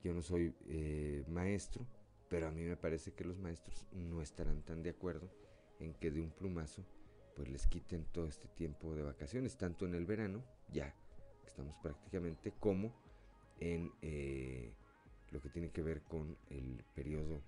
Yo 0.03 0.13
no 0.13 0.21
soy 0.21 0.53
eh, 0.67 1.23
maestro, 1.27 1.85
pero 2.29 2.47
a 2.47 2.51
mí 2.51 2.63
me 2.63 2.75
parece 2.75 3.13
que 3.13 3.23
los 3.23 3.37
maestros 3.37 3.87
no 3.93 4.21
estarán 4.21 4.61
tan 4.63 4.83
de 4.83 4.89
acuerdo 4.89 5.29
en 5.79 5.93
que 5.93 6.11
de 6.11 6.21
un 6.21 6.31
plumazo 6.31 6.83
pues 7.35 7.49
les 7.49 7.67
quiten 7.67 8.05
todo 8.11 8.27
este 8.27 8.47
tiempo 8.47 8.93
de 8.95 9.03
vacaciones, 9.03 9.57
tanto 9.57 9.85
en 9.85 9.95
el 9.95 10.05
verano, 10.05 10.43
ya 10.71 10.93
estamos 11.45 11.75
prácticamente, 11.81 12.53
como 12.59 12.93
en 13.59 13.91
eh, 14.01 14.73
lo 15.31 15.41
que 15.41 15.49
tiene 15.49 15.69
que 15.69 15.81
ver 15.81 16.01
con 16.01 16.37
el 16.49 16.83
periodo 16.95 17.41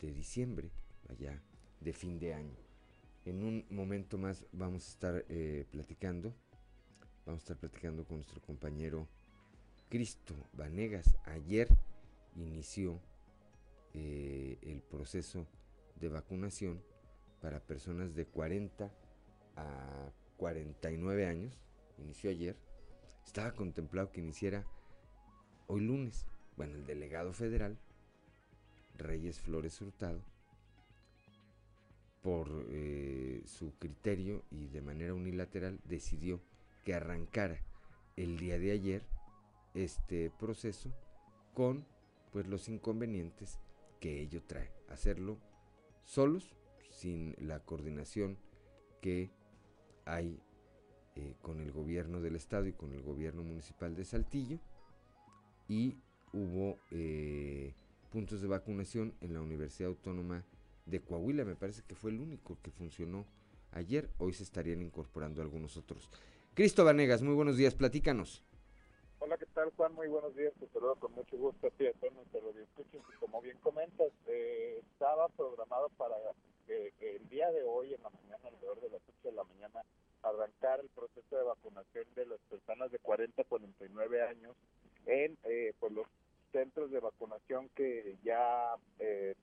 de 0.00 0.12
diciembre, 0.12 0.70
allá 1.08 1.40
de 1.80 1.92
fin 1.92 2.18
de 2.18 2.34
año. 2.34 2.56
En 3.24 3.42
un 3.42 3.66
momento 3.70 4.16
más 4.18 4.46
vamos 4.52 4.86
a 4.86 4.90
estar 4.90 5.24
eh, 5.28 5.66
platicando, 5.70 6.32
vamos 7.26 7.42
a 7.42 7.44
estar 7.44 7.56
platicando 7.58 8.04
con 8.04 8.16
nuestro 8.16 8.40
compañero 8.40 9.06
Cristo 9.88 10.34
Vanegas. 10.54 11.16
Ayer 11.24 11.68
inició 12.36 12.98
eh, 13.92 14.58
el 14.62 14.80
proceso 14.82 15.46
de 15.96 16.08
vacunación 16.08 16.82
para 17.40 17.60
personas 17.60 18.14
de 18.14 18.26
40 18.26 18.90
a 19.56 20.12
49 20.36 21.26
años. 21.26 21.58
Inició 21.98 22.30
ayer. 22.30 22.56
Estaba 23.24 23.52
contemplado 23.52 24.10
que 24.10 24.20
iniciara 24.20 24.64
hoy 25.66 25.82
lunes. 25.82 26.26
Bueno, 26.56 26.74
el 26.74 26.86
delegado 26.86 27.32
federal, 27.32 27.78
Reyes 28.96 29.40
Flores 29.40 29.80
Hurtado, 29.80 30.20
por 32.22 32.48
eh, 32.68 33.42
su 33.46 33.72
criterio 33.78 34.44
y 34.50 34.66
de 34.66 34.82
manera 34.82 35.14
unilateral, 35.14 35.80
decidió 35.84 36.40
que 36.84 36.94
arrancara 36.94 37.60
el 38.16 38.38
día 38.38 38.58
de 38.58 38.72
ayer 38.72 39.02
este 39.74 40.30
proceso 40.38 40.92
con 41.54 41.86
pues 42.32 42.46
los 42.46 42.68
inconvenientes 42.68 43.58
que 44.00 44.20
ello 44.20 44.42
trae. 44.42 44.70
Hacerlo 44.88 45.38
solos, 46.04 46.56
sin 47.00 47.34
la 47.38 47.60
coordinación 47.60 48.36
que 49.00 49.30
hay 50.04 50.38
eh, 51.16 51.34
con 51.40 51.60
el 51.60 51.72
gobierno 51.72 52.20
del 52.20 52.36
estado 52.36 52.66
y 52.66 52.74
con 52.74 52.92
el 52.92 53.02
gobierno 53.02 53.42
municipal 53.42 53.94
de 53.94 54.04
Saltillo. 54.04 54.58
Y 55.66 55.96
hubo 56.34 56.78
eh, 56.90 57.74
puntos 58.10 58.42
de 58.42 58.48
vacunación 58.48 59.14
en 59.22 59.32
la 59.32 59.40
Universidad 59.40 59.88
Autónoma 59.88 60.44
de 60.84 61.00
Coahuila. 61.00 61.44
Me 61.44 61.56
parece 61.56 61.82
que 61.86 61.94
fue 61.94 62.10
el 62.10 62.20
único 62.20 62.58
que 62.62 62.70
funcionó 62.70 63.24
ayer. 63.72 64.10
Hoy 64.18 64.34
se 64.34 64.42
estarían 64.42 64.82
incorporando 64.82 65.40
algunos 65.40 65.78
otros. 65.78 66.10
Cristo 66.54 66.84
Vanegas, 66.84 67.22
muy 67.22 67.34
buenos 67.34 67.56
días, 67.56 67.74
platícanos. 67.74 68.44
Hola, 69.20 69.38
¿qué 69.38 69.46
tal 69.54 69.70
Juan? 69.76 69.94
Muy 69.94 70.08
buenos 70.08 70.34
días, 70.34 70.52
te 70.58 70.66
saludo 70.68 70.96
con 70.96 71.12
mucho 71.12 71.36
gusto 71.36 71.66
a 71.66 71.70
ti 71.70 71.86
a 71.86 71.92
todos 71.94 72.12
y 72.92 73.16
como 73.20 73.40
bien 73.42 73.56
comentas, 73.58 74.08
eh, 74.26 74.82
estaba 74.92 75.28
programado 75.28 75.88
para 75.90 76.16
que, 76.98 77.16
el 77.16 77.28
día 77.28 77.50
de 77.50 77.62
hoy 77.64 77.94
en 77.94 78.02
la 78.02 78.10
mañana, 78.10 78.38
alrededor 78.44 78.80
de 78.80 78.90
las 78.90 79.02
8 79.02 79.28
de 79.30 79.32
la 79.32 79.44
mañana, 79.44 79.82
arrancar 80.22 80.80
el 80.80 80.88
proceso 80.90 81.36
de 81.36 81.42
vacunación 81.42 82.04
de 82.14 82.26
las 82.26 82.38
personas 82.48 82.90
de 82.92 82.98
40 82.98 83.42
a 83.42 83.44
49 83.44 84.22
años 84.22 84.54
en 85.06 85.36
eh, 85.44 85.72
pues 85.80 85.92
los 85.92 86.06
centros 86.52 86.90
de 86.90 87.00
vacunación 87.00 87.68
que 87.70 88.16
ya 88.22 88.74
eh, 88.98 89.34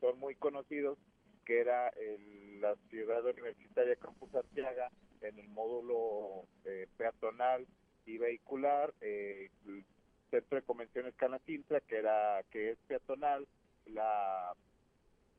son 0.00 0.18
muy 0.18 0.34
conocidos, 0.34 0.98
que 1.44 1.60
era 1.60 1.90
en 1.96 2.60
la 2.60 2.74
ciudad 2.90 3.24
universitaria 3.24 3.96
Campus 3.96 4.34
Arteaga, 4.34 4.90
en 5.22 5.38
el 5.38 5.48
módulo 5.48 6.44
eh, 6.64 6.88
peatonal 6.96 7.66
y 8.04 8.18
vehicular, 8.18 8.92
eh, 9.00 9.50
el 9.66 9.84
Centro 10.30 10.56
de 10.56 10.66
Convenciones 10.66 11.14
Canacintra, 11.14 11.80
que 11.80 11.96
era 11.96 12.42
que 12.50 12.70
es 12.70 12.78
peatonal, 12.88 13.46
la 13.86 14.54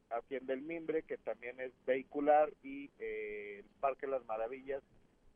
Hacienda 0.09 0.53
del 0.53 0.63
Mimbre, 0.63 1.03
que 1.03 1.17
también 1.17 1.59
es 1.59 1.71
vehicular, 1.85 2.51
y 2.63 2.89
eh, 2.99 3.59
el 3.59 3.65
Parque 3.79 4.07
Las 4.07 4.25
Maravillas, 4.25 4.81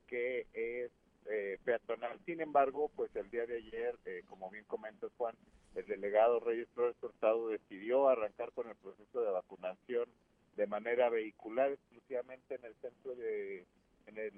que 0.08 0.48
es 0.54 0.92
eh, 1.30 1.58
peatonal. 1.64 2.20
Sin 2.26 2.42
embargo, 2.42 2.90
pues 2.96 3.16
el 3.16 3.30
día 3.30 3.46
de 3.46 3.58
ayer, 3.58 3.96
eh, 4.06 4.24
como 4.28 4.50
bien 4.50 4.66
comenta 4.66 5.08
Juan, 5.18 5.36
el 5.76 5.86
delegado 5.86 6.40
Reyes 6.40 6.68
Flores 6.74 6.96
Hurtado 7.02 7.50
decidió 7.50 8.10
arrancar 8.10 8.52
con 8.52 8.68
el 8.68 8.76
proceso 8.76 9.22
de 9.22 9.32
vacunación 9.32 10.10
de 10.56 10.68
manera 10.68 11.10
vehicular 11.10 11.72
exclusivamente 11.72 12.56
en 12.56 12.66
el 12.66 12.76
centro 12.76 13.16
de 13.16 13.66
en 14.08 14.18
el 14.18 14.34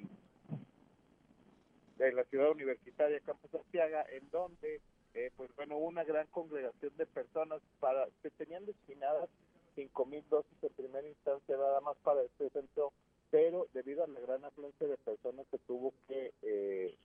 de 1.98 2.12
la 2.12 2.24
ciudad 2.26 2.52
universitaria 2.52 3.20
Campus 3.22 3.52
Santiago, 3.52 3.98
en 4.12 4.30
donde, 4.30 4.82
eh, 5.14 5.32
pues 5.36 5.50
bueno, 5.56 5.78
una 5.78 6.04
gran 6.04 6.28
congregación 6.28 6.92
de 6.98 7.06
personas 7.06 7.62
para 7.80 8.08
que 8.22 8.30
tenían 8.32 8.66
destinadas 8.66 9.30
cinco 9.76 10.06
mil 10.06 10.24
dosis 10.30 10.64
en 10.64 10.74
primera 10.74 11.08
instancia 11.08 11.58
nada 11.58 11.82
más 11.82 11.98
para 12.04 12.22
este 12.22 12.50
centro, 12.50 12.94
pero 13.30 13.68
debido 13.74 14.04
a 14.04 14.08
la 14.08 14.20
gran 14.20 14.44
afluencia 14.46 14.88
de 14.88 14.98
personas 14.98 15.46
que 15.50 15.58
tuvo 15.60 15.94
que 16.08 16.34
eh, 16.42 16.96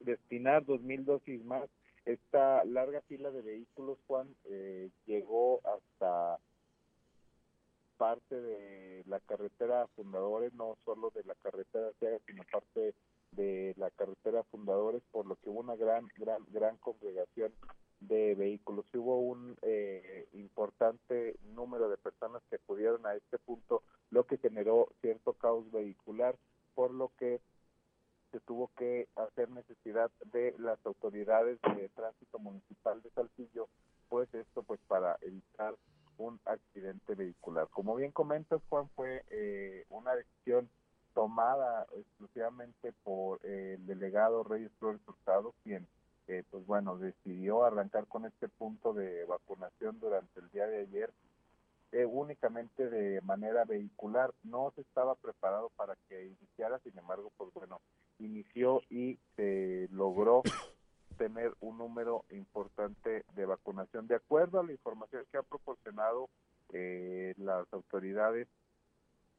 destinar 0.00 0.64
dos 0.64 0.80
mil 0.82 1.04
dosis 1.04 1.44
más, 1.44 1.68
esta 2.04 2.64
larga 2.64 3.00
fila 3.02 3.30
de 3.30 3.42
vehículos, 3.42 3.98
Juan, 4.06 4.34
eh, 4.44 4.90
llegó 5.06 5.60
hasta 5.64 6.38
parte 7.96 8.40
de 8.40 9.04
la 9.06 9.20
carretera 9.20 9.86
Fundadores, 9.94 10.52
no 10.54 10.76
solo 10.84 11.10
de 11.10 11.24
la 11.24 11.34
carretera 11.36 11.90
sino 12.26 12.42
parte 12.50 12.94
de 13.32 13.74
la 13.76 13.90
carretera 13.90 14.42
Fundadores, 14.44 15.02
por 15.10 15.26
lo 15.26 15.36
que 15.36 15.48
hubo 15.48 15.60
una 15.60 15.76
gran, 15.76 16.06
gran, 16.16 16.44
gran 16.48 16.76
congregación 16.78 17.52
de 18.08 18.34
vehículos. 18.34 18.84
Hubo 18.94 19.20
un 19.20 19.56
eh, 19.62 20.28
importante 20.32 21.36
número 21.54 21.88
de 21.88 21.96
personas 21.96 22.42
que 22.48 22.56
acudieron 22.56 23.06
a 23.06 23.14
este 23.14 23.38
punto, 23.38 23.82
lo 24.10 24.24
que 24.24 24.38
generó 24.38 24.88
cierto 25.00 25.32
caos 25.34 25.70
vehicular, 25.70 26.36
por 26.74 26.92
lo 26.92 27.10
que 27.18 27.40
se 28.32 28.40
tuvo 28.40 28.70
que 28.76 29.08
hacer 29.14 29.48
necesidad 29.50 30.10
de 30.32 30.54
las 30.58 30.84
autoridades 30.84 31.60
de 31.76 31.88
tránsito 31.90 32.38
municipal 32.38 33.00
de 33.02 33.10
Saltillo, 33.10 33.68
pues 34.08 34.32
esto 34.34 34.64
pues 34.64 34.80
para 34.88 35.16
evitar 35.20 35.76
un 36.18 36.40
accidente 36.44 37.14
vehicular. 37.14 37.68
Como 37.68 37.94
bien 37.94 38.12
comentas, 38.12 38.60
Juan, 38.68 38.88
fue 38.96 39.24
eh, 39.30 39.84
una 39.88 40.14
decisión 40.14 40.68
tomada 41.14 41.86
exclusivamente 41.96 42.92
por 43.04 43.38
eh, 43.44 43.74
el 43.74 43.86
delegado 43.86 44.42
Reyes 44.42 44.72
Flores 44.78 45.00
Hurtado, 45.06 45.54
quien, 45.62 45.86
eh, 46.26 46.42
pues 46.50 46.66
bueno, 46.66 46.96
decidió 46.96 47.64
arrancar 47.64 48.06
con 48.06 48.24
este 48.24 48.48
punto 48.48 48.92
de 48.92 49.24
vacunación 49.24 49.98
durante 50.00 50.40
el 50.40 50.50
día 50.50 50.66
de 50.66 50.80
ayer, 50.80 51.12
eh, 51.92 52.04
únicamente 52.04 52.88
de 52.88 53.20
manera 53.20 53.64
vehicular. 53.64 54.32
No 54.42 54.72
se 54.74 54.80
estaba 54.80 55.14
preparado 55.14 55.70
para 55.76 55.96
que 56.08 56.26
iniciara, 56.26 56.78
sin 56.80 56.96
embargo, 56.98 57.30
pues 57.36 57.52
bueno, 57.52 57.80
inició 58.18 58.80
y 58.90 59.18
se 59.36 59.88
logró 59.92 60.42
tener 61.18 61.52
un 61.60 61.78
número 61.78 62.24
importante 62.30 63.24
de 63.34 63.46
vacunación. 63.46 64.06
De 64.06 64.16
acuerdo 64.16 64.60
a 64.60 64.64
la 64.64 64.72
información 64.72 65.24
que 65.30 65.38
ha 65.38 65.42
proporcionado 65.42 66.28
las 67.36 67.72
autoridades 67.72 68.48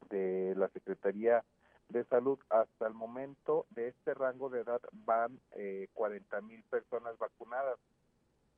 de 0.08 0.54
la 0.56 0.68
Secretaría 0.68 1.44
de 1.88 2.04
salud. 2.04 2.38
Hasta 2.50 2.86
el 2.86 2.94
momento 2.94 3.66
de 3.70 3.88
este 3.88 4.14
rango 4.14 4.50
de 4.50 4.60
edad 4.60 4.80
van 4.92 5.40
eh, 5.52 5.88
40 5.94 6.40
mil 6.42 6.62
personas 6.64 7.16
vacunadas. 7.18 7.78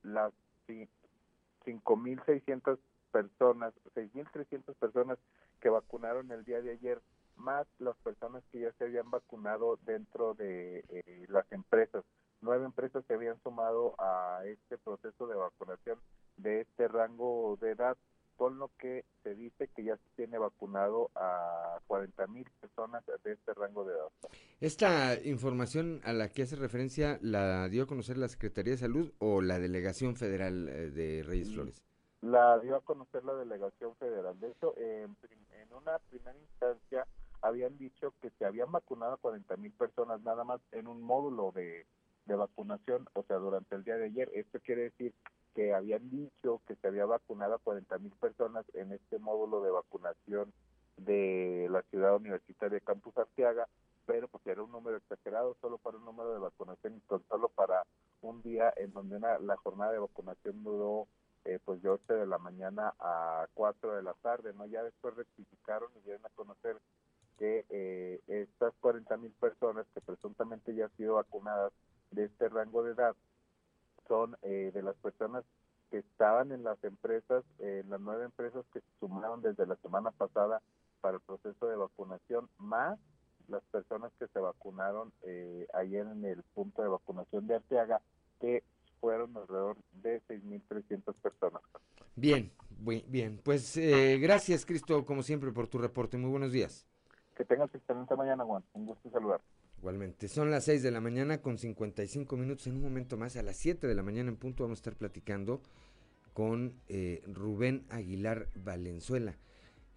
Las 0.03 0.33
5.600 0.69 2.79
personas, 3.11 3.73
6.300 3.95 4.75
personas 4.75 5.19
que 5.61 5.69
vacunaron 5.69 6.31
el 6.31 6.45
día 6.45 6.61
de 6.61 6.73
ayer, 6.73 7.01
más 7.37 7.67
las 7.79 7.97
personas 7.99 8.43
que 8.53 8.61
ya 8.61 8.73
se 8.73 8.85
habían 8.85 9.11
vacunado 9.11 9.79
dentro 9.85 10.35
de 10.35 10.85
eh, 10.89 11.27
las 11.29 11.51
empresas. 11.53 12.05
Nueve 12.41 12.65
empresas 12.65 13.05
se 13.07 13.15
habían 13.15 13.41
sumado 13.43 13.95
a 13.99 14.43
este 14.45 14.79
proceso 14.79 15.27
de 15.27 15.35
vacunación 15.35 15.99
de 16.37 16.61
este 16.61 16.87
rango 16.87 17.59
de 17.61 17.71
edad 17.71 17.97
con 18.39 18.57
lo 18.57 18.71
que 18.79 19.05
se 19.25 19.35
dice 19.35 19.69
que 19.75 19.83
ya 19.83 19.97
se 19.97 20.09
tiene 20.15 20.39
vacunado 20.39 21.11
a 21.17 21.81
40 21.89 22.29
mil 22.29 22.47
personas 22.61 23.05
de 23.25 23.33
este 23.33 23.53
rango 23.53 23.85
de 23.85 23.95
edad. 23.95 24.31
¿Esta 24.61 25.21
información 25.25 26.01
a 26.05 26.13
la 26.13 26.29
que 26.29 26.43
hace 26.43 26.55
referencia 26.55 27.19
la 27.21 27.69
dio 27.69 27.83
a 27.83 27.87
conocer 27.87 28.17
la 28.17 28.29
Secretaría 28.29 28.75
de 28.75 28.79
Salud 28.79 29.13
o 29.19 29.43
la 29.43 29.59
Delegación 29.59 30.15
Federal 30.15 30.69
eh, 30.69 30.91
de 30.91 31.25
Reyes 31.25 31.53
Flores? 31.53 31.83
La 32.23 32.61
dio 32.61 32.77
a 32.77 32.81
conocer 32.81 33.25
la 33.25 33.35
Delegación 33.35 33.97
Federal. 33.97 34.39
De 34.39 34.51
hecho, 34.51 34.73
en, 34.79 35.17
en 35.61 35.73
una 35.73 35.99
primera 36.09 36.39
instancia 36.39 37.09
habían 37.43 37.77
dicho 37.77 38.15
que 38.23 38.31
se 38.39 38.45
habían 38.45 38.71
vacunado 38.71 39.15
a 39.15 39.19
40 39.19 39.57
mil 39.57 39.73
personas 39.73 40.21
nada 40.23 40.45
más 40.45 40.61
en 40.71 40.87
un 40.87 41.03
módulo 41.03 41.51
de, 41.51 41.87
de 42.27 42.37
vacunación, 42.37 43.09
o 43.15 43.25
sea, 43.25 43.39
durante 43.39 43.75
el 43.75 43.83
día 43.83 43.97
de 43.97 44.07
ayer. 44.07 44.31
Esto 44.33 44.61
quiere 44.61 44.83
decir 44.83 45.13
que 45.59 45.75
habían 45.75 46.09
dicho 46.09 46.63
que 46.69 46.77
se 46.77 46.87
había 46.87 47.05
vacunado 47.05 47.55
a 47.55 47.59
40 47.59 47.99
mil 47.99 48.13
personas 48.13 48.65
en 48.75 48.93
este 48.93 49.19
módulo 49.19 49.61
de 49.61 49.73
vacunación 49.73 50.53
de 50.99 51.67
la 51.69 51.83
ciudad 51.91 52.15
universitaria 52.15 52.77
de 52.77 52.81
Campus 52.81 53.19
Arteaga, 53.19 53.67
pero 54.07 54.29
pues 54.29 54.47
era 54.47 54.63
un 54.63 54.71
número 54.71 54.99
exagerado 54.99 55.57
solo 55.61 55.79
para 55.79 55.97
un 55.97 56.05
número 56.05 56.33
de 56.33 56.39
vacunación 56.39 56.95
y 56.95 57.03
solo 57.29 57.49
para 57.49 57.83
un 58.23 58.41
día 58.43 58.73
en 58.77 58.93
donde 58.93 59.19
la 59.19 59.57
jornada 59.57 59.91
de 59.91 59.99
vacunación 59.99 60.63
duró 60.63 61.09
eh, 61.45 61.59
pues 61.65 61.83
de 61.83 61.89
8 61.89 62.15
de 62.15 62.27
la 62.29 62.39
mañana 62.39 62.95
a 63.01 63.49
4 63.55 63.97
de 63.97 64.03
la 64.05 64.15
tarde, 64.15 64.53
¿no? 64.55 64.65
Ya 64.67 64.85
después 64.85 65.17
rectificaron 65.17 65.91
y 65.97 66.05
dieron 66.05 66.25
a 66.25 66.31
conocer 66.37 66.77
que 67.37 67.67
eh, 67.71 68.21
estas 68.29 68.75
40 68.79 69.17
mil 69.17 69.33
personas 69.33 69.87
que 69.93 70.03
presuntamente 70.03 70.73
ya 70.73 70.85
han 70.85 70.97
sido 70.97 71.15
vacunadas 71.15 71.73
de 72.13 72.27
este 72.27 72.49
rango 72.49 72.85
de 72.85 72.93
edad 72.93 73.17
son 74.09 74.37
eh, 74.43 74.71
de 74.75 74.83
las 74.83 74.97
personas 74.97 75.45
que 75.91 75.99
estaban 75.99 76.53
en 76.53 76.65
las 76.65 76.83
empresas, 76.85 77.45
en 77.59 77.89
las 77.89 78.01
nueve 78.01 78.25
empresas 78.25 78.65
que 78.73 78.81
se 78.81 78.87
sumaron 79.01 79.41
desde 79.43 79.67
la 79.67 79.77
semana 79.77 80.11
pasada 80.11 80.61
para 81.01 81.15
el 81.17 81.21
proceso 81.21 81.67
de 81.67 81.77
vacunación, 81.77 82.49
más 82.59 82.99
las 83.49 83.63
personas 83.65 84.13
que 84.19 84.27
se 84.29 84.39
vacunaron 84.39 85.13
eh, 85.23 85.67
ayer 85.75 86.07
en 86.07 86.25
el 86.25 86.43
punto 86.55 86.83
de 86.83 86.89
vacunación 86.89 87.47
de 87.47 87.57
Arteaga, 87.57 88.01
que 88.41 88.63
fueron 89.01 89.37
alrededor 89.37 89.77
de 90.03 90.21
6.300 90.29 91.15
personas. 91.15 91.63
Bien, 92.17 92.51
bien. 93.07 93.41
Pues 93.43 93.77
eh, 93.77 94.19
gracias, 94.19 94.67
Cristo, 94.67 95.05
como 95.07 95.23
siempre, 95.23 95.53
por 95.53 95.69
tu 95.69 95.79
reporte. 95.79 96.19
Muy 96.19 96.31
buenos 96.31 96.53
días. 96.53 96.85
Que 97.37 97.45
tengas 97.45 97.73
excelente 97.75 98.17
mañana, 98.17 98.45
Juan. 98.45 98.65
Un 98.75 98.87
gusto 98.87 99.09
saludar. 99.11 99.41
Igualmente, 99.79 100.27
son 100.27 100.51
las 100.51 100.65
6 100.65 100.83
de 100.83 100.91
la 100.91 101.01
mañana 101.01 101.41
con 101.41 101.57
55 101.57 102.37
minutos. 102.37 102.67
En 102.67 102.75
un 102.75 102.83
momento 102.83 103.17
más, 103.17 103.37
a 103.37 103.43
las 103.43 103.57
7 103.57 103.87
de 103.87 103.95
la 103.95 104.03
mañana 104.03 104.29
en 104.29 104.37
punto, 104.37 104.65
vamos 104.65 104.79
a 104.79 104.81
estar 104.81 104.97
platicando 104.97 105.63
con 106.33 106.75
eh, 106.89 107.23
Rubén 107.27 107.85
Aguilar 107.89 108.49
Valenzuela, 108.57 109.37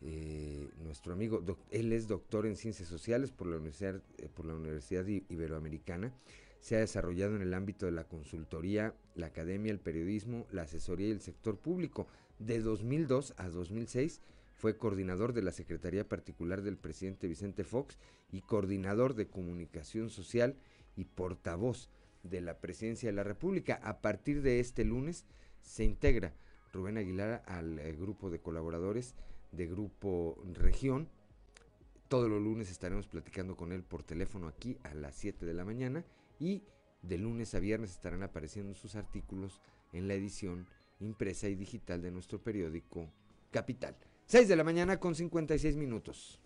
eh, 0.02 0.70
nuestro 0.84 1.14
amigo. 1.14 1.44
él 1.72 1.94
es 1.94 2.08
doctor 2.08 2.46
en 2.46 2.58
Ciencias 2.58 2.90
Sociales 2.90 3.32
por 3.32 3.48
la 3.48 3.58
Universidad, 3.58 4.02
eh, 4.18 4.30
por 4.34 4.46
la 4.46 4.56
Universidad 4.56 5.06
Iberoamericana. 5.08 6.14
Se 6.60 6.76
ha 6.76 6.80
desarrollado 6.80 7.36
en 7.36 7.42
el 7.42 7.56
ámbito 7.56 7.88
de 7.88 7.92
la 7.92 8.04
consultoría, 8.04 8.94
la 9.16 9.28
academia, 9.28 9.72
el 9.72 9.80
periodismo, 9.80 10.46
la 10.52 10.64
asesoría 10.64 11.08
y 11.08 11.12
el 11.12 11.22
sector 11.22 11.58
público. 11.58 12.08
De 12.38 12.60
2002 12.60 13.34
a 13.38 13.50
2006 13.50 14.22
fue 14.54 14.78
coordinador 14.78 15.34
de 15.34 15.42
la 15.42 15.52
Secretaría 15.52 16.08
Particular 16.08 16.62
del 16.62 16.78
presidente 16.78 17.28
Vicente 17.28 17.64
Fox 17.64 17.98
y 18.32 18.42
coordinador 18.42 19.14
de 19.14 19.28
comunicación 19.28 20.10
social 20.10 20.56
y 20.96 21.06
portavoz 21.06 21.90
de 22.24 22.42
la 22.42 22.60
Presidencia 22.60 23.10
de 23.10 23.16
la 23.16 23.24
República. 23.24 23.80
A 23.84 24.02
partir 24.02 24.42
de 24.42 24.60
este 24.60 24.86
lunes 24.86 25.26
se 25.62 25.84
integra 25.84 26.34
Rubén 26.74 26.98
Aguilar 26.98 27.44
al 27.46 27.80
eh, 27.80 27.94
grupo 27.94 28.30
de 28.30 28.40
colaboradores 28.40 29.16
de 29.52 29.68
Grupo 29.68 30.42
Región. 30.54 31.10
Todos 32.08 32.30
los 32.30 32.42
lunes 32.42 32.70
estaremos 32.70 33.08
platicando 33.08 33.56
con 33.56 33.72
él 33.72 33.84
por 33.84 34.04
teléfono 34.04 34.48
aquí 34.48 34.78
a 34.84 34.94
las 34.94 35.16
7 35.16 35.46
de 35.46 35.54
la 35.54 35.66
mañana 35.66 36.06
y 36.40 36.64
de 37.02 37.18
lunes 37.18 37.56
a 37.56 37.60
viernes 37.60 37.92
estarán 37.92 38.24
apareciendo 38.24 38.74
sus 38.74 38.96
artículos 38.96 39.62
en 39.94 40.08
la 40.08 40.14
edición 40.14 40.68
impresa 41.00 41.50
y 41.50 41.56
digital 41.56 42.02
de 42.02 42.12
nuestro 42.12 42.42
periódico 42.42 43.10
Capital. 43.50 43.96
6 44.28 44.48
de 44.48 44.56
la 44.56 44.64
mañana 44.64 44.98
con 44.98 45.16
56 45.16 45.76
minutos. 45.76 46.40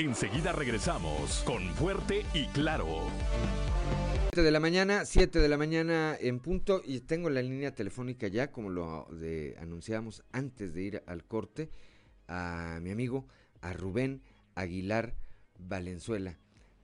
Enseguida 0.00 0.52
regresamos 0.52 1.42
con 1.44 1.62
Fuerte 1.74 2.24
y 2.32 2.46
Claro. 2.54 2.86
7 4.30 4.40
de 4.40 4.50
la 4.50 4.58
mañana, 4.58 5.04
7 5.04 5.40
de 5.40 5.48
la 5.48 5.58
mañana 5.58 6.16
en 6.18 6.40
punto 6.40 6.80
y 6.82 7.00
tengo 7.00 7.28
la 7.28 7.42
línea 7.42 7.74
telefónica 7.74 8.26
ya, 8.28 8.50
como 8.50 8.70
lo 8.70 9.08
de, 9.10 9.58
anunciamos 9.60 10.24
antes 10.32 10.72
de 10.72 10.82
ir 10.82 11.02
al 11.06 11.24
corte, 11.24 11.68
a 12.28 12.78
mi 12.80 12.90
amigo, 12.90 13.26
a 13.60 13.74
Rubén 13.74 14.22
Aguilar 14.54 15.16
Valenzuela 15.58 16.38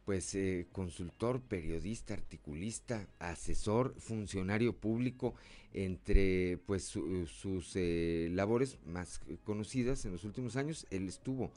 pues 0.04 0.34
eh, 0.34 0.68
consultor, 0.70 1.40
periodista, 1.40 2.12
articulista, 2.12 3.08
asesor, 3.18 3.94
funcionario 3.98 4.72
público, 4.74 5.34
entre 5.72 6.58
pues 6.58 6.84
sus 6.84 7.72
eh, 7.76 8.28
labores 8.30 8.78
más 8.84 9.20
conocidas 9.42 10.04
en 10.04 10.12
los 10.12 10.22
últimos 10.24 10.56
años, 10.56 10.86
él 10.90 11.08
estuvo 11.08 11.50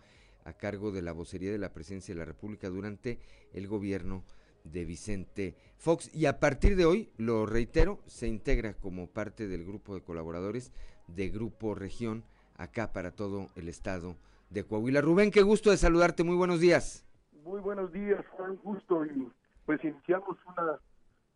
a 0.50 0.54
cargo 0.58 0.92
de 0.92 1.02
la 1.02 1.14
vocería 1.14 1.52
de 1.52 1.58
la 1.58 1.74
presidencia 1.74 2.14
de 2.14 2.20
la 2.20 2.26
República 2.26 2.70
durante 2.70 3.20
el 3.54 3.68
gobierno 3.68 4.24
de 4.64 4.84
Vicente 4.84 5.56
Fox 5.78 6.14
y 6.14 6.26
a 6.26 6.40
partir 6.40 6.76
de 6.76 6.86
hoy, 6.86 7.12
lo 7.18 7.46
reitero, 7.46 8.00
se 8.06 8.28
integra 8.28 8.74
como 8.74 9.08
parte 9.08 9.48
del 9.48 9.66
grupo 9.66 9.96
de 9.96 10.02
colaboradores 10.02 10.74
de 11.08 11.30
Grupo 11.30 11.76
Región 11.76 12.24
acá 12.58 12.92
para 12.92 13.12
todo 13.12 13.48
el 13.56 13.70
estado 13.70 14.18
de 14.50 14.66
Coahuila. 14.66 15.02
Rubén, 15.02 15.32
qué 15.32 15.42
gusto 15.42 15.72
de 15.72 15.78
saludarte, 15.78 16.24
muy 16.24 16.36
buenos 16.36 16.60
días. 16.60 17.06
Muy 17.44 17.62
buenos 17.62 17.92
días, 17.94 18.26
Juan, 18.32 18.58
gusto 18.58 19.06
y 19.06 19.32
pues 19.66 19.84
iniciamos 19.84 20.38
una 20.46 20.80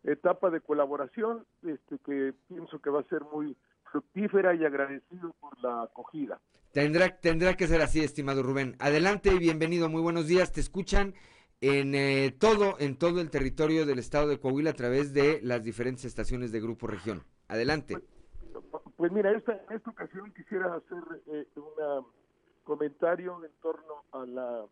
etapa 0.02 0.50
de 0.50 0.60
colaboración 0.60 1.46
este 1.62 1.98
que 2.04 2.34
pienso 2.48 2.80
que 2.80 2.90
va 2.90 3.00
a 3.00 3.08
ser 3.08 3.22
muy 3.32 3.56
fructífera 3.94 4.56
y 4.56 4.64
agradecido 4.64 5.32
por 5.40 5.56
la 5.62 5.84
acogida. 5.84 6.40
Tendrá, 6.72 7.16
tendrá 7.20 7.54
que 7.54 7.68
ser 7.68 7.80
así, 7.80 8.00
estimado 8.00 8.42
Rubén. 8.42 8.74
Adelante 8.80 9.32
y 9.32 9.38
bienvenido, 9.38 9.88
muy 9.88 10.02
buenos 10.02 10.26
días. 10.26 10.50
Te 10.50 10.60
escuchan 10.60 11.14
en 11.60 11.94
eh, 11.94 12.34
todo, 12.36 12.74
en 12.80 12.98
todo 12.98 13.20
el 13.20 13.30
territorio 13.30 13.86
del 13.86 14.00
estado 14.00 14.26
de 14.26 14.40
Coahuila 14.40 14.70
a 14.70 14.74
través 14.74 15.14
de 15.14 15.38
las 15.44 15.62
diferentes 15.62 16.04
estaciones 16.04 16.50
de 16.50 16.60
Grupo 16.60 16.88
Región. 16.88 17.22
Adelante. 17.46 17.94
Pues, 18.50 18.82
pues 18.96 19.12
mira, 19.12 19.30
esta, 19.30 19.52
en 19.52 19.76
esta 19.76 19.90
ocasión 19.90 20.32
quisiera 20.32 20.74
hacer 20.74 21.04
eh, 21.28 21.46
un 21.54 22.04
comentario 22.64 23.44
en 23.44 23.52
torno 23.62 24.02
a 24.10 24.26
la 24.26 24.64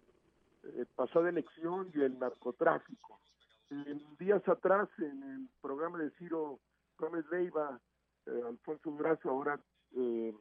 eh, 0.64 0.84
pasada 0.96 1.28
elección 1.28 1.92
y 1.94 2.00
el 2.00 2.18
narcotráfico. 2.18 3.20
días 4.18 4.42
atrás, 4.48 4.88
en 4.98 5.22
el 5.22 5.48
programa 5.60 5.98
de 5.98 6.10
Ciro 6.18 6.58
Gómez 6.98 7.24
Leiva, 7.30 7.80
eh, 8.26 8.42
Alfonso 8.46 8.90
Durazo, 8.90 9.30
ahora 9.30 9.60
eh, 9.94 10.34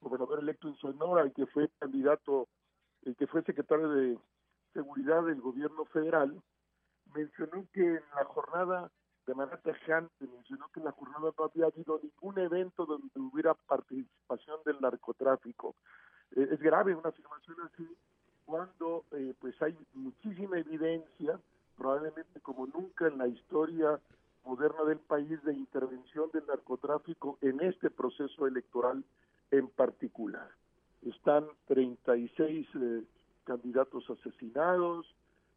gobernador 0.00 0.40
electo 0.40 0.68
en 0.68 0.76
Sonora 0.76 1.26
y 1.26 1.32
que 1.32 1.46
fue 1.46 1.68
candidato, 1.78 2.48
y 3.02 3.14
que 3.14 3.26
fue 3.26 3.42
secretario 3.42 3.88
de 3.90 4.18
Seguridad 4.72 5.24
del 5.24 5.40
gobierno 5.40 5.84
federal, 5.86 6.42
mencionó 7.14 7.66
que 7.72 7.82
en 7.82 8.02
la 8.14 8.24
jornada 8.24 8.90
de 9.26 9.34
manera 9.34 9.60
tajante, 9.60 10.26
mencionó 10.26 10.68
que 10.68 10.80
en 10.80 10.86
la 10.86 10.92
jornada 10.92 11.32
no 11.36 11.44
había 11.44 11.66
habido 11.66 11.98
ningún 12.00 12.38
evento 12.38 12.86
donde 12.86 13.08
hubiera 13.16 13.54
participación 13.54 14.60
del 14.64 14.80
narcotráfico. 14.80 15.74
es 16.30 16.60
grave 16.60 16.94
una 16.94 17.08
afirmación 17.08 17.56
así, 17.62 17.88
cuando 18.44 19.04
eh, 19.10 19.34
pues 19.40 19.60
hay 19.60 19.76
muchísima 19.94 20.58
evidencia, 20.58 21.40
probablemente 21.76 22.40
como 22.40 22.66
nunca 22.68 23.08
en 23.08 23.18
la 23.18 23.26
historia 23.26 24.00
moderna 24.46 24.84
del 24.84 24.98
país, 25.00 25.42
de 25.42 25.52
intervención 25.52 26.30
del 26.32 26.46
narcotráfico 26.46 27.38
en 27.42 27.60
este 27.60 27.90
proceso 27.90 28.46
electoral 28.46 29.04
en 29.50 29.68
particular. 29.68 30.48
Están 31.02 31.46
36 31.66 32.66
eh, 32.74 33.02
candidatos 33.44 34.08
asesinados, 34.08 35.06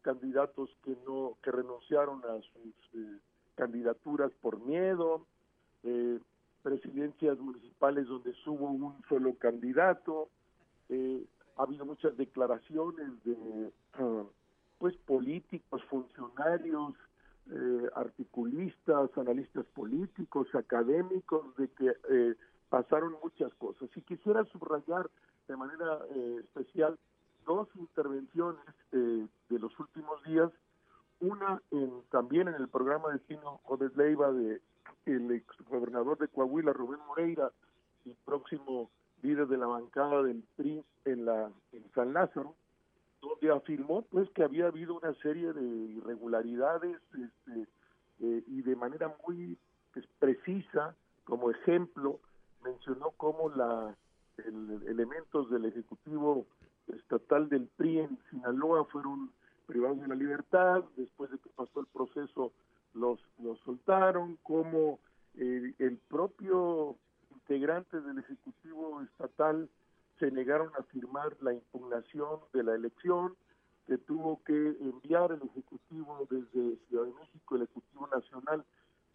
candidatos 0.02 0.70
que 0.84 0.98
no 1.06 1.38
que 1.44 1.52
renunciaron 1.52 2.22
a 2.26 2.42
sus 2.42 3.00
eh, 3.00 3.20
candidaturas 3.56 4.32
por 4.42 4.60
miedo, 4.60 5.26
presidencias 6.62 7.40
municipales 7.40 8.08
donde 8.08 8.34
subo 8.44 8.70
un 8.70 9.02
solo 9.08 9.34
candidato, 9.36 10.30
eh, 10.90 11.24
ha 11.58 11.64
habido 11.64 11.86
muchas 11.86 12.16
declaraciones 12.18 13.24
de 13.24 13.72
ah, 13.94 14.24
pues 14.78 14.96
políticos, 14.98 15.82
funcionarios, 15.90 16.94
eh, 17.52 17.90
articulistas, 17.96 19.10
analistas 19.18 19.66
políticos, 19.68 20.48
académicos, 20.54 21.56
de 21.58 21.68
que 21.70 21.94
eh, 22.10 22.36
pasaron 22.70 23.16
muchas 23.24 23.54
cosas. 23.56 23.90
Y 23.96 24.02
quisiera 24.02 24.44
subrayar 24.46 25.10
de 25.48 25.56
manera 25.56 26.00
eh, 26.16 26.38
especial 26.42 26.98
dos 27.46 27.68
intervenciones 27.76 28.64
de 28.92 29.60
los 29.60 29.80
últimos 29.80 30.24
días. 30.24 30.52
una 31.20 31.62
en, 31.72 32.04
también 32.12 32.48
en 32.48 32.56
el 32.56 32.68
programa 32.68 33.10
de 33.10 33.20
Sino 33.28 33.58
Jóvenes 33.64 33.98
Leiva 33.98 34.32
de 34.32 34.62
el 35.06 35.32
ex 35.32 35.46
gobernador 35.68 36.18
de 36.20 36.28
Coahuila, 36.28 36.72
Rubén 36.74 37.00
Moreira, 37.08 37.52
y 38.06 38.14
próximo 38.26 38.90
líder 39.22 39.48
de 39.48 39.58
la 39.58 39.68
bancada 39.68 40.24
del 40.24 40.44
PRI 40.56 40.84
en, 41.06 41.26
la, 41.26 41.52
en 41.72 41.92
San 41.94 42.14
Lázaro, 42.14 42.56
donde 43.22 43.52
afirmó 43.52 44.04
pues 44.04 44.30
que 44.32 44.44
había 44.44 44.68
habido 44.68 44.96
una 44.96 45.14
serie 45.16 45.52
de 45.54 45.62
irregularidades 45.62 46.98
este, 47.14 47.68
eh, 48.22 48.44
y 48.48 48.62
de 48.62 48.76
manera 48.76 49.16
muy 49.28 49.58
pues, 49.94 50.06
precisa, 50.20 50.96
como 51.24 51.52
ejemplo, 51.52 52.20
mencionó 52.64 53.12
cómo 53.18 53.50
la 53.50 53.96
el, 54.46 54.84
elementos 54.88 55.50
del 55.50 55.66
Ejecutivo 55.66 56.46
Estatal 56.88 57.50
del 57.50 57.68
PRI 57.78 58.00
en 58.00 58.20
Sinaloa 58.30 58.86
fueron 58.86 59.32
privados 59.68 60.02
de 60.02 60.08
la 60.08 60.16
libertad, 60.16 60.84
después 60.96 61.30
de 61.30 61.38
que 61.38 61.50
pasó 61.50 61.82
el 61.82 61.86
proceso 61.88 62.52
los, 62.94 63.20
los 63.40 63.60
soltaron, 63.60 64.38
como 64.42 65.00
eh, 65.36 65.74
el 65.78 65.98
propio 66.10 66.96
integrante 67.32 68.02
del 68.02 68.18
Ejecutivo 68.20 69.02
Estatal 69.04 69.70
se 70.20 70.32
negaron 70.32 70.72
a 70.78 70.84
firmar 70.84 71.36
la 71.42 71.54
impugnación 71.54 72.40
de 72.54 72.64
la 72.64 72.76
elección, 72.76 73.36
que 73.88 73.98
tuvo 73.98 74.44
que 74.44 74.54
enviar 74.54 75.32
el 75.32 75.42
Ejecutivo 75.42 76.28
desde 76.30 76.78
Ciudad 76.88 77.06
de 77.06 77.14
México, 77.14 77.56
el 77.56 77.64
Ejecutivo 77.64 78.08
Nacional, 78.08 78.64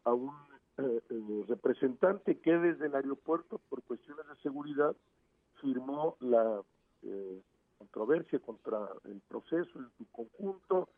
a 0.04 0.12
un 0.12 0.34
eh, 0.78 1.00
eh, 1.10 1.44
representante 1.46 2.38
que 2.38 2.52
desde 2.58 2.86
el 2.86 2.94
aeropuerto, 2.94 3.60
por 3.68 3.82
cuestiones 3.82 4.26
de 4.26 4.36
seguridad, 4.42 4.96
firmó 5.60 6.16
la 6.20 6.60
eh, 7.02 7.40
controversia 7.78 8.40
contra 8.40 8.88
el 9.04 9.20
proceso 9.28 9.78
en 9.78 9.88
su 9.96 10.06
conjunto 10.10 10.88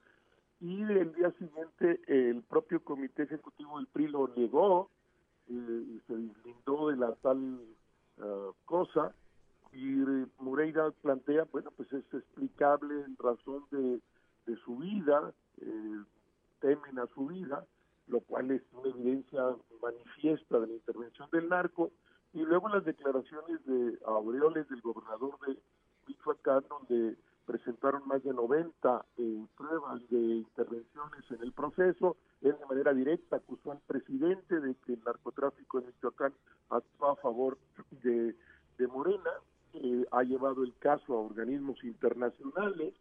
y 0.60 0.82
el 0.82 1.12
día 1.12 1.30
siguiente 1.32 2.00
el 2.06 2.42
propio 2.44 2.82
comité 2.82 3.24
ejecutivo 3.24 3.76
del 3.76 3.86
PRI 3.88 4.08
lo 4.08 4.28
negó 4.28 4.88
y 5.48 6.00
se 6.06 6.16
deslindó 6.16 6.88
de 6.88 6.96
la 6.96 7.12
tal 7.16 7.60
cosa 8.64 9.14
y 9.76 10.02
Moreira 10.38 10.90
plantea, 11.02 11.44
bueno, 11.52 11.70
pues 11.76 11.92
es 11.92 12.04
explicable 12.14 12.94
en 13.02 13.16
razón 13.18 13.64
de, 13.70 14.00
de 14.46 14.56
su 14.64 14.76
vida, 14.76 15.34
temen 16.60 16.98
a 16.98 17.06
su 17.08 17.26
vida, 17.26 17.66
lo 18.08 18.20
cual 18.20 18.50
es 18.52 18.62
una 18.72 18.88
evidencia 18.88 19.42
manifiesta 19.82 20.60
de 20.60 20.68
la 20.68 20.72
intervención 20.72 21.28
del 21.30 21.48
narco, 21.48 21.90
y 22.32 22.40
luego 22.40 22.68
las 22.68 22.84
declaraciones 22.84 23.64
de 23.66 23.98
Aureoles, 24.06 24.68
del 24.68 24.80
gobernador 24.80 25.38
de 25.46 25.58
Michoacán, 26.06 26.64
donde 26.68 27.16
presentaron 27.44 28.06
más 28.08 28.22
de 28.24 28.32
90 28.32 29.04
eh, 29.18 29.46
pruebas 29.56 30.08
de 30.08 30.18
intervenciones 30.18 31.30
en 31.30 31.42
el 31.42 31.52
proceso, 31.52 32.16
él 32.40 32.56
de 32.58 32.66
manera 32.66 32.94
directa 32.94 33.36
acusó 33.36 33.72
al 33.72 33.80
presidente 33.86 34.58
de 34.60 34.74
que 34.76 34.94
el 34.94 35.04
narcotráfico 35.04 35.78
en 35.78 35.86
Michoacán 35.86 36.32
actuó 36.70 37.10
a 37.10 37.16
favor 37.16 37.58
de 38.02 38.34
Morena, 38.88 39.30
eh, 39.82 40.06
ha 40.10 40.22
llevado 40.22 40.62
el 40.64 40.74
caso 40.78 41.14
a 41.14 41.20
organismos 41.20 41.82
internacionales, 41.84 42.94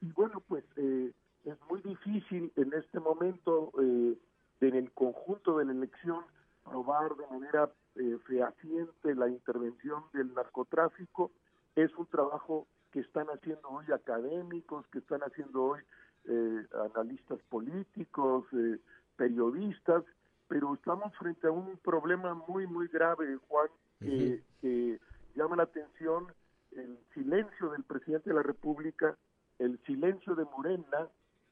y 0.00 0.10
bueno, 0.12 0.42
pues 0.48 0.64
eh, 0.76 1.12
es 1.44 1.56
muy 1.70 1.80
difícil 1.82 2.52
en 2.56 2.72
este 2.72 2.98
momento, 2.98 3.72
eh, 3.80 4.16
en 4.60 4.74
el 4.74 4.90
conjunto 4.92 5.58
de 5.58 5.66
la 5.66 5.72
elección, 5.72 6.24
probar 6.64 7.14
de 7.14 7.26
manera 7.28 7.70
eh, 7.94 8.18
fehaciente 8.26 9.14
la 9.14 9.28
intervención 9.28 10.02
del 10.12 10.34
narcotráfico. 10.34 11.30
Es 11.74 11.94
un 11.96 12.06
trabajo 12.06 12.66
que 12.90 13.00
están 13.00 13.26
haciendo 13.28 13.68
hoy 13.68 13.84
académicos, 13.92 14.86
que 14.88 14.98
están 14.98 15.20
haciendo 15.20 15.62
hoy 15.62 15.80
eh, 16.24 16.66
analistas 16.94 17.38
políticos, 17.50 18.46
eh, 18.52 18.78
periodistas, 19.16 20.04
pero 20.48 20.74
estamos 20.74 21.14
frente 21.16 21.46
a 21.46 21.52
un 21.52 21.76
problema 21.78 22.34
muy, 22.34 22.66
muy 22.66 22.88
grave, 22.88 23.38
Juan, 23.48 23.68
que, 24.00 24.42
que 24.60 24.98
llama 25.36 25.56
la 25.56 25.64
atención 25.64 26.26
el 26.72 26.98
silencio 27.14 27.70
del 27.70 27.84
presidente 27.84 28.30
de 28.30 28.36
la 28.36 28.42
República, 28.42 29.16
el 29.58 29.78
silencio 29.86 30.34
de 30.34 30.44
Morena, 30.44 31.08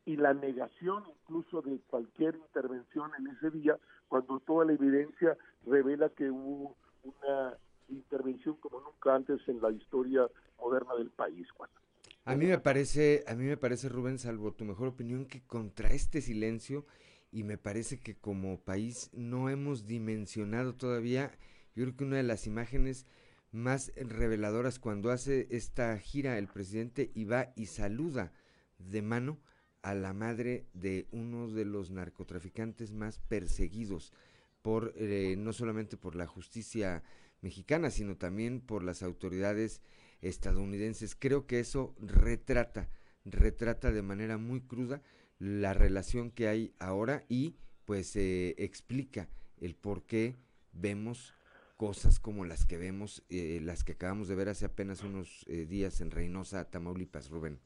y 0.07 0.16
la 0.16 0.35
negación 0.35 1.05
incluso 1.09 1.62
de 1.62 1.78
cualquier 1.87 2.37
intervención 2.37 3.11
en 3.18 3.28
ese 3.28 3.51
día, 3.51 3.78
cuando 4.09 4.39
toda 4.41 4.66
la 4.66 4.74
evidencia 4.74 5.37
revela 5.66 6.11
que 6.11 6.30
hubo 6.30 6.76
una 7.03 7.57
intervención 7.89 8.57
como 8.57 8.80
nunca 8.80 9.14
antes 9.14 9.41
en 9.49 9.61
la 9.61 9.70
historia 9.70 10.28
moderna 10.59 10.95
del 10.97 11.11
país, 11.11 11.51
Juan. 11.53 11.70
A 12.26 12.35
mí 12.35 12.47
me 12.47 12.59
parece, 12.59 13.24
a 13.26 13.35
mí 13.35 13.45
me 13.45 13.57
parece 13.57 13.89
Rubén, 13.89 14.18
salvo 14.18 14.53
tu 14.53 14.64
mejor 14.64 14.89
opinión, 14.89 15.26
que 15.26 15.43
contra 15.47 15.91
este 15.91 16.20
silencio 16.20 16.87
y 17.30 17.43
me 17.43 17.59
parece 17.59 18.01
que 18.01 18.16
como 18.16 18.61
país 18.61 19.11
no 19.12 19.51
hemos 19.51 19.87
dimensionado 19.87 20.74
todavía, 20.74 21.32
yo 21.74 21.85
creo 21.85 21.97
que 21.97 22.05
una 22.05 22.16
de 22.16 22.22
las 22.22 22.47
imágenes 22.47 23.07
más 23.55 23.92
reveladoras 23.96 24.78
cuando 24.78 25.11
hace 25.11 25.46
esta 25.50 25.96
gira 25.98 26.38
el 26.38 26.48
presidente 26.48 27.12
y 27.14 27.24
va 27.24 27.52
y 27.55 27.66
saluda 27.66 28.32
de 28.78 29.00
mano 29.00 29.38
a 29.82 29.94
la 29.94 30.12
madre 30.12 30.66
de 30.72 31.07
uno 31.12 31.48
de 31.48 31.64
los 31.64 31.90
narcotraficantes 31.90 32.90
más 32.90 33.20
perseguidos 33.20 34.12
por 34.61 34.92
eh, 34.96 35.36
no 35.38 35.52
solamente 35.52 35.96
por 35.96 36.16
la 36.16 36.26
justicia 36.26 37.02
mexicana, 37.42 37.90
sino 37.90 38.16
también 38.16 38.61
por 38.61 38.82
las 38.82 39.02
autoridades 39.02 39.82
estadounidenses. 40.20 41.14
Creo 41.14 41.46
que 41.46 41.61
eso 41.61 41.94
retrata, 42.00 42.88
retrata 43.24 43.92
de 43.92 44.02
manera 44.02 44.36
muy 44.36 44.62
cruda 44.62 45.02
la 45.38 45.74
relación 45.74 46.30
que 46.30 46.48
hay 46.48 46.74
ahora 46.78 47.24
y 47.28 47.57
pues 47.84 48.16
eh, 48.16 48.55
explica 48.59 49.28
el 49.59 49.76
por 49.76 50.07
qué 50.07 50.34
vemos 50.72 51.34
cosas 51.77 52.20
como 52.20 52.45
las 52.45 52.66
que 52.66 52.77
vemos, 52.77 53.25
eh, 53.29 53.61
las 53.62 53.85
que 53.85 53.93
acabamos 53.93 54.29
de 54.29 54.35
ver 54.35 54.49
hace 54.49 54.66
apenas 54.66 55.03
unos 55.03 55.45
días 55.47 56.01
en 56.01 56.11
Reynosa, 56.11 56.70
Tamaulipas, 56.70 57.31
Rubén. 57.31 57.59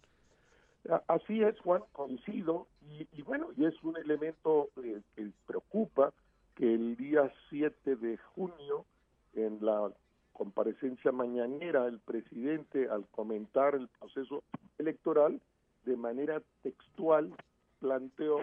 Así 1.07 1.43
es, 1.43 1.59
Juan, 1.61 1.83
coincido, 1.93 2.67
y, 3.13 3.23
bueno, 3.23 3.49
y 3.57 3.67
es 3.67 3.75
un 3.83 3.97
elemento 3.99 4.71
eh, 4.83 5.03
que 5.15 5.31
preocupa 5.47 6.15
que 6.55 6.73
el 6.73 6.97
día 6.97 7.31
7 7.51 7.97
de 7.97 8.17
junio, 8.17 8.87
en 9.35 9.59
la 9.61 9.93
comparecencia 10.33 11.13
mañanera, 11.13 11.87
el 11.87 11.99
presidente, 11.99 12.89
al 12.89 13.07
comentar 13.09 13.75
el 13.75 13.89
proceso 13.89 14.43
electoral, 14.79 15.41
de 15.85 15.97
manera 15.97 16.43
textual, 16.63 17.35
planteó 17.81 18.41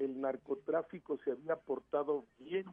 el 0.00 0.20
narcotráfico 0.20 1.18
se 1.24 1.30
había 1.30 1.54
portado 1.54 2.24
bien, 2.40 2.66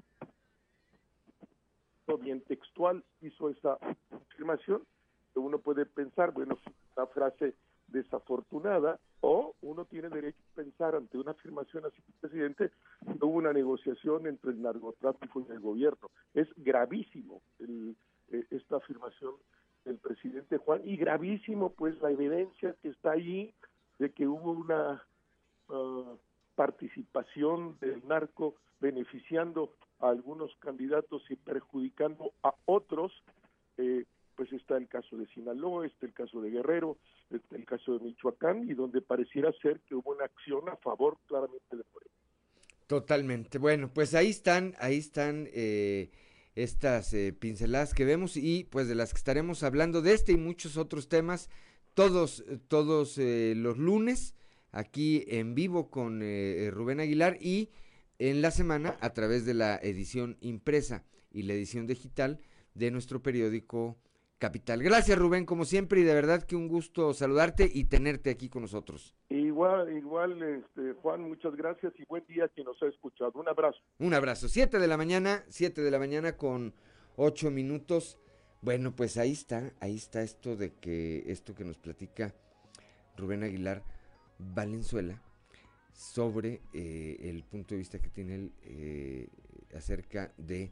bien 2.17 2.41
textual, 2.41 3.03
hizo 3.21 3.49
esa 3.49 3.77
afirmación, 4.11 4.83
uno 5.35 5.59
puede 5.59 5.85
pensar, 5.85 6.31
bueno, 6.31 6.57
una 6.95 7.07
frase 7.07 7.55
desafortunada 7.87 8.99
o 9.21 9.53
uno 9.61 9.85
tiene 9.85 10.09
derecho 10.09 10.39
a 10.51 10.55
pensar 10.55 10.95
ante 10.95 11.17
una 11.17 11.31
afirmación 11.31 11.85
así 11.85 12.01
presidente 12.19 12.71
hubo 13.21 13.37
una 13.37 13.53
negociación 13.53 14.27
entre 14.27 14.51
el 14.51 14.61
narcotráfico 14.61 15.45
y 15.47 15.51
el 15.51 15.59
gobierno. 15.59 16.09
Es 16.33 16.47
gravísimo 16.57 17.41
el, 17.59 17.95
eh, 18.31 18.45
esta 18.51 18.77
afirmación 18.77 19.35
del 19.85 19.97
presidente 19.97 20.57
Juan 20.57 20.81
y 20.85 20.95
gravísimo 20.95 21.71
pues 21.71 21.99
la 22.01 22.11
evidencia 22.11 22.75
que 22.81 22.89
está 22.89 23.11
ahí 23.11 23.53
de 23.99 24.11
que 24.11 24.27
hubo 24.27 24.51
una 24.51 25.03
ah, 25.69 26.15
participación 26.55 27.77
del 27.79 28.05
narco 28.07 28.55
beneficiando 28.79 29.73
a 29.99 30.09
algunos 30.09 30.55
candidatos 30.59 31.23
y 31.29 31.35
perjudicando 31.35 32.33
a 32.43 32.53
otros 32.65 33.11
eh, 33.77 34.05
pues 34.35 34.51
está 34.53 34.77
el 34.77 34.87
caso 34.87 35.17
de 35.17 35.27
Sinaloa, 35.27 35.85
está 35.85 36.07
el 36.07 36.13
caso 36.13 36.41
de 36.41 36.49
Guerrero, 36.49 36.97
está 37.29 37.55
el 37.55 37.65
caso 37.65 37.97
de 37.97 38.05
Michoacán, 38.05 38.67
y 38.67 38.73
donde 38.73 39.01
pareciera 39.01 39.51
ser 39.61 39.79
que 39.81 39.93
hubo 39.93 40.13
una 40.13 40.25
acción 40.25 40.67
a 40.69 40.77
favor 40.77 41.17
claramente 41.27 41.77
de 41.77 41.83
Morena. 41.93 42.15
Totalmente. 42.87 43.59
Bueno, 43.59 43.91
pues 43.93 44.15
ahí 44.15 44.29
están, 44.29 44.73
ahí 44.79 44.97
están 44.97 45.47
eh, 45.53 46.09
estas 46.55 47.13
eh, 47.13 47.33
pinceladas 47.33 47.93
que 47.93 48.03
vemos 48.03 48.35
y 48.35 48.63
pues 48.65 48.87
de 48.87 48.95
las 48.95 49.13
que 49.13 49.17
estaremos 49.17 49.63
hablando 49.63 50.01
de 50.01 50.13
este 50.13 50.31
y 50.31 50.37
muchos 50.37 50.75
otros 50.75 51.07
temas 51.07 51.49
todos, 51.93 52.43
todos 52.67 53.17
eh, 53.17 53.53
los 53.55 53.77
lunes 53.77 54.35
aquí 54.71 55.23
en 55.27 55.55
vivo 55.55 55.89
con 55.89 56.21
Rubén 56.71 56.99
Aguilar 56.99 57.37
y 57.41 57.69
en 58.19 58.41
la 58.41 58.51
semana 58.51 58.95
a 59.01 59.13
través 59.13 59.45
de 59.45 59.53
la 59.53 59.77
edición 59.77 60.37
impresa 60.41 61.03
y 61.31 61.43
la 61.43 61.53
edición 61.53 61.87
digital 61.87 62.39
de 62.73 62.91
nuestro 62.91 63.21
periódico 63.21 63.97
Capital. 64.41 64.81
Gracias 64.81 65.19
Rubén, 65.19 65.45
como 65.45 65.65
siempre, 65.65 66.01
y 66.01 66.03
de 66.03 66.15
verdad 66.15 66.41
que 66.41 66.55
un 66.55 66.67
gusto 66.67 67.13
saludarte 67.13 67.69
y 67.71 67.83
tenerte 67.83 68.31
aquí 68.31 68.49
con 68.49 68.63
nosotros. 68.63 69.15
Igual, 69.29 69.95
igual, 69.95 70.41
este, 70.41 70.93
Juan, 70.93 71.21
muchas 71.21 71.55
gracias 71.55 71.93
y 71.99 72.05
buen 72.05 72.25
día 72.25 72.45
a 72.45 72.47
quien 72.47 72.65
nos 72.65 72.81
ha 72.81 72.87
escuchado. 72.87 73.33
Un 73.35 73.47
abrazo. 73.47 73.77
Un 73.99 74.15
abrazo. 74.15 74.49
Siete 74.49 74.79
de 74.79 74.87
la 74.87 74.97
mañana, 74.97 75.43
siete 75.47 75.81
de 75.81 75.91
la 75.91 75.99
mañana 75.99 76.37
con 76.37 76.73
ocho 77.17 77.51
minutos. 77.51 78.17
Bueno, 78.61 78.95
pues 78.95 79.17
ahí 79.17 79.31
está, 79.31 79.73
ahí 79.79 79.95
está 79.95 80.23
esto 80.23 80.55
de 80.55 80.73
que, 80.73 81.23
esto 81.27 81.53
que 81.53 81.63
nos 81.63 81.77
platica 81.77 82.33
Rubén 83.17 83.43
Aguilar 83.43 83.83
Valenzuela, 84.53 85.21
sobre 85.93 86.61
eh, 86.73 87.17
el 87.21 87.43
punto 87.43 87.75
de 87.75 87.79
vista 87.79 87.99
que 87.99 88.09
tiene 88.09 88.35
él 88.35 88.53
eh, 88.63 89.27
acerca 89.75 90.33
de 90.37 90.71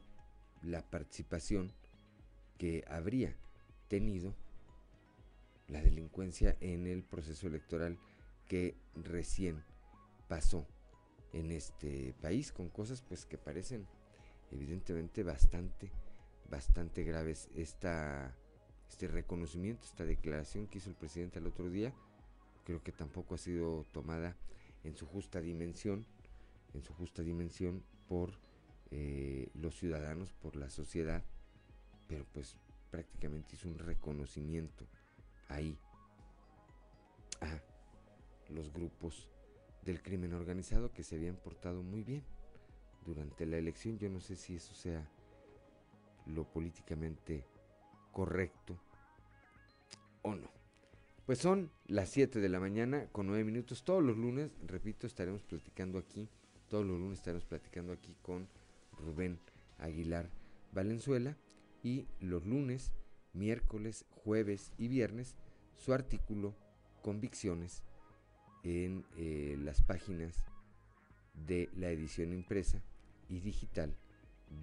la 0.62 0.82
participación 0.82 1.72
que 2.58 2.84
habría 2.88 3.34
tenido 3.88 4.34
la 5.68 5.80
delincuencia 5.80 6.56
en 6.60 6.86
el 6.86 7.02
proceso 7.02 7.46
electoral 7.46 7.98
que 8.48 8.76
recién 8.96 9.62
pasó 10.28 10.66
en 11.32 11.52
este 11.52 12.14
país 12.20 12.52
con 12.52 12.68
cosas 12.68 13.02
pues 13.02 13.24
que 13.24 13.38
parecen 13.38 13.86
evidentemente 14.50 15.22
bastante 15.22 15.90
bastante 16.50 17.04
graves. 17.04 17.48
Esta 17.54 18.36
este 18.88 19.06
reconocimiento 19.06 19.84
esta 19.84 20.04
declaración 20.04 20.66
que 20.66 20.78
hizo 20.78 20.90
el 20.90 20.96
presidente 20.96 21.38
el 21.38 21.46
otro 21.46 21.70
día 21.70 21.94
creo 22.70 22.84
que 22.84 22.92
tampoco 22.92 23.34
ha 23.34 23.38
sido 23.38 23.84
tomada 23.92 24.36
en 24.84 24.96
su 24.96 25.04
justa 25.04 25.40
dimensión 25.40 26.06
en 26.72 26.84
su 26.84 26.94
justa 26.94 27.24
dimensión 27.24 27.82
por 28.08 28.38
eh, 28.92 29.50
los 29.54 29.76
ciudadanos 29.76 30.32
por 30.34 30.54
la 30.54 30.70
sociedad 30.70 31.24
pero 32.06 32.24
pues 32.32 32.56
prácticamente 32.92 33.56
hizo 33.56 33.68
un 33.68 33.76
reconocimiento 33.76 34.86
ahí 35.48 35.76
a 37.40 37.60
los 38.52 38.72
grupos 38.72 39.28
del 39.82 40.00
crimen 40.00 40.32
organizado 40.32 40.92
que 40.92 41.02
se 41.02 41.16
habían 41.16 41.34
portado 41.34 41.82
muy 41.82 42.04
bien 42.04 42.22
durante 43.04 43.46
la 43.46 43.56
elección. 43.56 43.98
Yo 43.98 44.08
no 44.10 44.20
sé 44.20 44.36
si 44.36 44.56
eso 44.56 44.74
sea 44.74 45.08
lo 46.26 46.44
políticamente 46.44 47.46
correcto 48.12 48.78
o 50.22 50.34
no. 50.34 50.59
Pues 51.30 51.38
son 51.38 51.70
las 51.86 52.08
7 52.08 52.40
de 52.40 52.48
la 52.48 52.58
mañana 52.58 53.06
con 53.12 53.28
9 53.28 53.44
minutos. 53.44 53.84
Todos 53.84 54.02
los 54.02 54.16
lunes, 54.16 54.50
repito, 54.66 55.06
estaremos 55.06 55.44
platicando 55.44 55.96
aquí. 55.96 56.28
Todos 56.68 56.84
los 56.84 56.98
lunes 56.98 57.18
estaremos 57.18 57.44
platicando 57.44 57.92
aquí 57.92 58.16
con 58.20 58.48
Rubén 58.98 59.38
Aguilar 59.78 60.28
Valenzuela. 60.72 61.36
Y 61.84 62.08
los 62.18 62.44
lunes, 62.46 62.90
miércoles, 63.32 64.06
jueves 64.10 64.72
y 64.76 64.88
viernes, 64.88 65.36
su 65.76 65.92
artículo 65.92 66.56
Convicciones 67.00 67.84
en 68.64 69.04
eh, 69.16 69.56
las 69.62 69.82
páginas 69.82 70.34
de 71.46 71.68
la 71.76 71.90
edición 71.90 72.32
impresa 72.32 72.82
y 73.28 73.38
digital 73.38 73.94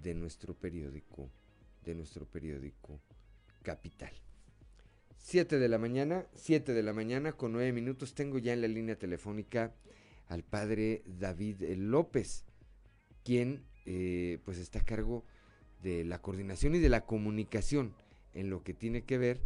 de 0.02 0.12
nuestro 0.12 0.52
periódico, 0.52 1.30
de 1.86 1.94
nuestro 1.94 2.26
periódico 2.26 3.00
Capital. 3.62 4.12
7 5.18 5.58
de 5.58 5.68
la 5.68 5.78
mañana, 5.78 6.26
7 6.34 6.72
de 6.72 6.82
la 6.82 6.92
mañana 6.92 7.32
con 7.32 7.52
9 7.52 7.72
minutos. 7.72 8.14
Tengo 8.14 8.38
ya 8.38 8.52
en 8.52 8.62
la 8.62 8.68
línea 8.68 8.98
telefónica 8.98 9.74
al 10.28 10.42
padre 10.42 11.02
David 11.06 11.62
López, 11.76 12.44
quien 13.24 13.64
eh, 13.84 14.38
pues 14.44 14.58
está 14.58 14.80
a 14.80 14.84
cargo 14.84 15.24
de 15.82 16.04
la 16.04 16.20
coordinación 16.20 16.74
y 16.74 16.78
de 16.78 16.88
la 16.88 17.04
comunicación 17.04 17.94
en 18.34 18.50
lo 18.50 18.62
que 18.62 18.74
tiene 18.74 19.02
que 19.02 19.18
ver 19.18 19.40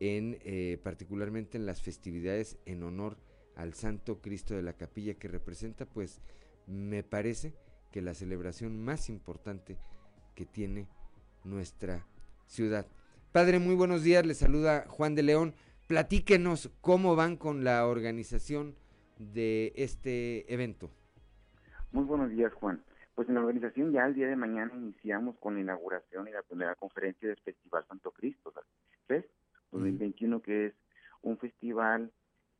en 0.00 0.38
eh, 0.44 0.78
particularmente 0.82 1.58
en 1.58 1.66
las 1.66 1.82
festividades 1.82 2.58
en 2.66 2.82
honor 2.82 3.16
al 3.54 3.74
Santo 3.74 4.20
Cristo 4.20 4.54
de 4.54 4.62
la 4.62 4.72
Capilla 4.72 5.14
que 5.14 5.28
representa 5.28 5.86
pues 5.86 6.20
me 6.66 7.02
parece 7.02 7.54
que 7.92 8.02
la 8.02 8.14
celebración 8.14 8.80
más 8.82 9.08
importante 9.08 9.76
que 10.34 10.46
tiene 10.46 10.88
nuestra 11.44 12.06
ciudad. 12.46 12.86
Padre, 13.34 13.58
muy 13.58 13.74
buenos 13.74 14.04
días, 14.04 14.24
le 14.24 14.34
saluda 14.34 14.84
Juan 14.86 15.16
de 15.16 15.24
León. 15.24 15.54
Platíquenos 15.88 16.70
cómo 16.80 17.16
van 17.16 17.36
con 17.36 17.64
la 17.64 17.84
organización 17.84 18.76
de 19.18 19.72
este 19.74 20.54
evento. 20.54 20.88
Muy 21.90 22.04
buenos 22.04 22.30
días, 22.30 22.52
Juan. 22.52 22.84
Pues 23.16 23.28
en 23.28 23.34
la 23.34 23.40
organización 23.40 23.90
ya 23.90 24.06
el 24.06 24.14
día 24.14 24.28
de 24.28 24.36
mañana 24.36 24.72
iniciamos 24.76 25.36
con 25.40 25.54
la 25.56 25.62
inauguración 25.62 26.28
y 26.28 26.30
la 26.30 26.42
primera 26.42 26.76
conferencia 26.76 27.28
del 27.28 27.36
Festival 27.38 27.84
Santo 27.88 28.12
Cristo, 28.12 28.52
¿ves? 29.08 29.24
2021, 29.72 30.40
que 30.40 30.66
es 30.66 30.74
un 31.22 31.36
festival 31.36 32.12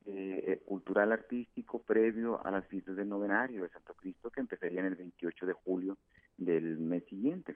eh, 0.05 0.43
eh, 0.45 0.61
cultural 0.65 1.13
artístico 1.13 1.83
previo 1.83 2.45
a 2.45 2.51
las 2.51 2.67
fiestas 2.67 2.97
del 2.97 3.07
novenario 3.07 3.63
de 3.63 3.69
Santo 3.69 3.93
Cristo 3.93 4.29
que 4.29 4.41
empezarían 4.41 4.87
el 4.87 4.95
28 4.95 5.45
de 5.45 5.53
julio 5.53 5.97
del 6.35 6.79
mes 6.79 7.05
siguiente, 7.05 7.55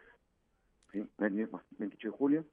¿sí? 0.94 1.06
el 1.18 1.32
mismo 1.32 1.62
28 1.78 2.12
de 2.12 2.18
julio, 2.18 2.46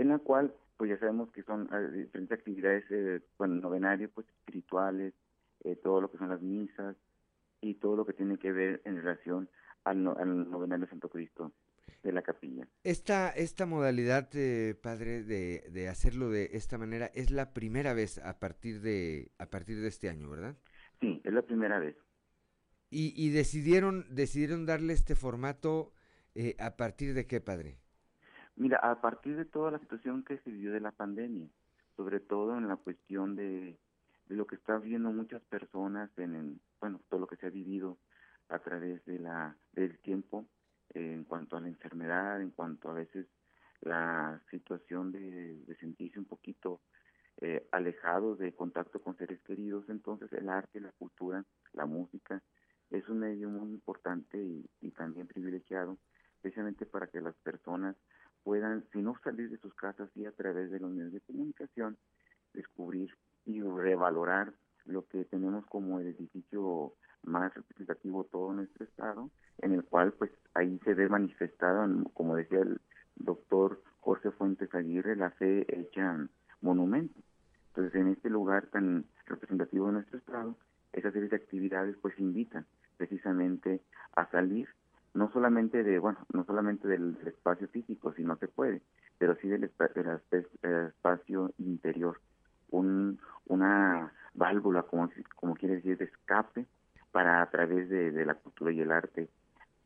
en 0.00 0.08
la 0.08 0.18
cual 0.18 0.54
pues 0.76 0.90
ya 0.90 0.98
sabemos 0.98 1.30
que 1.32 1.42
son 1.42 1.68
eh, 1.72 1.90
diferentes 2.04 2.38
actividades, 2.38 2.84
eh, 2.90 3.20
bueno, 3.36 3.56
novenario 3.56 4.08
pues 4.10 4.26
espirituales, 4.28 5.12
todo 5.82 6.00
lo 6.00 6.10
que 6.10 6.18
son 6.18 6.30
las 6.30 6.40
misas 6.40 6.96
y 7.60 7.74
todo 7.74 7.96
lo 7.96 8.06
que 8.06 8.12
tiene 8.12 8.38
que 8.38 8.52
ver 8.52 8.80
en 8.84 8.96
relación 8.96 9.48
al, 9.84 10.06
al 10.06 10.50
novenario 10.50 10.86
Santo 10.86 11.08
Cristo 11.08 11.52
de 12.02 12.12
la 12.12 12.22
capilla. 12.22 12.66
Esta, 12.84 13.30
esta 13.30 13.66
modalidad, 13.66 14.28
eh, 14.34 14.74
padre, 14.80 15.22
de, 15.24 15.64
de, 15.70 15.88
hacerlo 15.88 16.30
de 16.30 16.50
esta 16.52 16.78
manera 16.78 17.06
es 17.14 17.30
la 17.30 17.52
primera 17.52 17.92
vez 17.92 18.18
a 18.18 18.38
partir 18.38 18.80
de 18.80 19.32
a 19.38 19.46
partir 19.46 19.80
de 19.80 19.88
este 19.88 20.08
año, 20.08 20.30
¿verdad? 20.30 20.56
Sí, 21.00 21.20
es 21.24 21.32
la 21.32 21.42
primera 21.42 21.78
vez. 21.78 21.96
Y, 22.90 23.12
y 23.16 23.30
decidieron 23.30 24.06
decidieron 24.10 24.64
darle 24.64 24.92
este 24.92 25.14
formato 25.14 25.92
eh, 26.34 26.56
a 26.58 26.76
partir 26.76 27.14
de 27.14 27.26
qué, 27.26 27.40
padre? 27.40 27.78
Mira, 28.58 28.78
a 28.78 29.00
partir 29.00 29.36
de 29.36 29.44
toda 29.44 29.70
la 29.70 29.78
situación 29.78 30.24
que 30.24 30.38
se 30.38 30.50
vivió 30.50 30.72
de 30.72 30.80
la 30.80 30.90
pandemia, 30.90 31.46
sobre 31.96 32.18
todo 32.18 32.58
en 32.58 32.66
la 32.66 32.74
cuestión 32.74 33.36
de, 33.36 33.78
de 34.26 34.34
lo 34.34 34.48
que 34.48 34.56
están 34.56 34.82
viendo 34.82 35.12
muchas 35.12 35.40
personas 35.42 36.10
en, 36.18 36.34
en, 36.34 36.60
bueno, 36.80 37.00
todo 37.08 37.20
lo 37.20 37.28
que 37.28 37.36
se 37.36 37.46
ha 37.46 37.50
vivido 37.50 37.98
a 38.48 38.58
través 38.58 39.04
de 39.06 39.20
la 39.20 39.56
del 39.74 39.96
tiempo 39.98 40.44
en 40.90 41.22
cuanto 41.22 41.56
a 41.56 41.60
la 41.60 41.68
enfermedad, 41.68 42.42
en 42.42 42.50
cuanto 42.50 42.90
a 42.90 42.94
veces 42.94 43.26
la 43.80 44.42
situación 44.50 45.12
de, 45.12 45.62
sentirse 45.78 46.18
un 46.18 46.24
poquito 46.24 46.80
eh, 47.40 47.64
alejado 47.70 48.34
de 48.34 48.52
contacto 48.54 49.00
con 49.00 49.16
seres 49.16 49.40
queridos, 49.42 49.88
entonces 49.88 50.32
el 50.32 50.48
arte, 50.48 50.80
la 50.80 50.90
cultura, 50.90 51.44
la 51.74 51.86
música 51.86 52.42
es 52.90 53.08
un 53.08 53.20
medio 53.20 53.50
muy 53.50 53.70
importante 53.70 54.36
y, 54.36 54.68
y 54.80 54.90
también 54.90 55.28
privilegiado, 55.28 55.96
especialmente 56.38 56.86
para 56.86 57.06
que 57.06 57.20
las 57.20 57.36
personas 57.36 57.94
puedan, 58.48 58.82
si 58.94 59.02
no 59.02 59.14
salir 59.22 59.50
de 59.50 59.58
sus 59.58 59.74
casas, 59.74 60.08
y 60.14 60.24
a 60.24 60.32
través 60.32 60.70
de 60.70 60.80
los 60.80 60.90
medios 60.90 61.12
de 61.12 61.20
comunicación, 61.20 61.98
descubrir 62.54 63.14
y 63.44 63.60
revalorar 63.60 64.54
lo 64.86 65.06
que 65.06 65.26
tenemos 65.26 65.66
como 65.66 66.00
el 66.00 66.06
edificio 66.06 66.94
más 67.24 67.52
representativo 67.54 68.22
de 68.22 68.30
todo 68.30 68.54
nuestro 68.54 68.86
estado, 68.86 69.30
en 69.58 69.74
el 69.74 69.84
cual 69.84 70.14
pues 70.14 70.30
ahí 70.54 70.80
se 70.82 70.94
ve 70.94 71.10
manifestada, 71.10 71.86
como 72.14 72.36
decía 72.36 72.60
el 72.60 72.80
doctor 73.16 73.82
Jorge 74.00 74.30
Fuentes 74.30 74.74
Aguirre, 74.74 75.14
la 75.14 75.30
fe 75.32 75.66
hecha 75.68 76.16
monumento. 76.62 77.20
Entonces 77.66 78.00
en 78.00 78.08
este 78.08 78.30
lugar 78.30 78.68
tan 78.68 79.04
representativo 79.26 79.88
de 79.88 79.92
nuestro 79.92 80.16
estado, 80.20 80.56
esa 80.94 81.12
serie 81.12 81.28
de 81.28 81.36
actividades 81.36 81.96
pues 82.00 82.18
invitan 82.18 82.64
precisamente 82.96 83.82
a 84.12 84.24
salir 84.30 84.70
no 85.14 85.30
solamente 85.32 85.82
de 85.82 85.98
bueno 85.98 86.18
no 86.32 86.44
solamente 86.44 86.88
del, 86.88 87.16
espacio 87.26 87.68
físico 87.68 88.12
si 88.14 88.22
no 88.22 88.36
se 88.36 88.48
puede 88.48 88.82
pero 89.18 89.34
sí 89.36 89.48
del, 89.48 89.64
espacio 89.64 91.52
interior 91.58 92.20
un, 92.70 93.18
una 93.46 94.12
válvula 94.34 94.82
como 94.82 95.10
como 95.36 95.54
quiere 95.54 95.76
decir 95.76 95.98
de 95.98 96.04
escape 96.04 96.66
para 97.12 97.42
a 97.42 97.50
través 97.50 97.88
de, 97.88 98.24
la 98.24 98.34
cultura 98.34 98.72
y 98.72 98.80
el 98.80 98.92
arte 98.92 99.28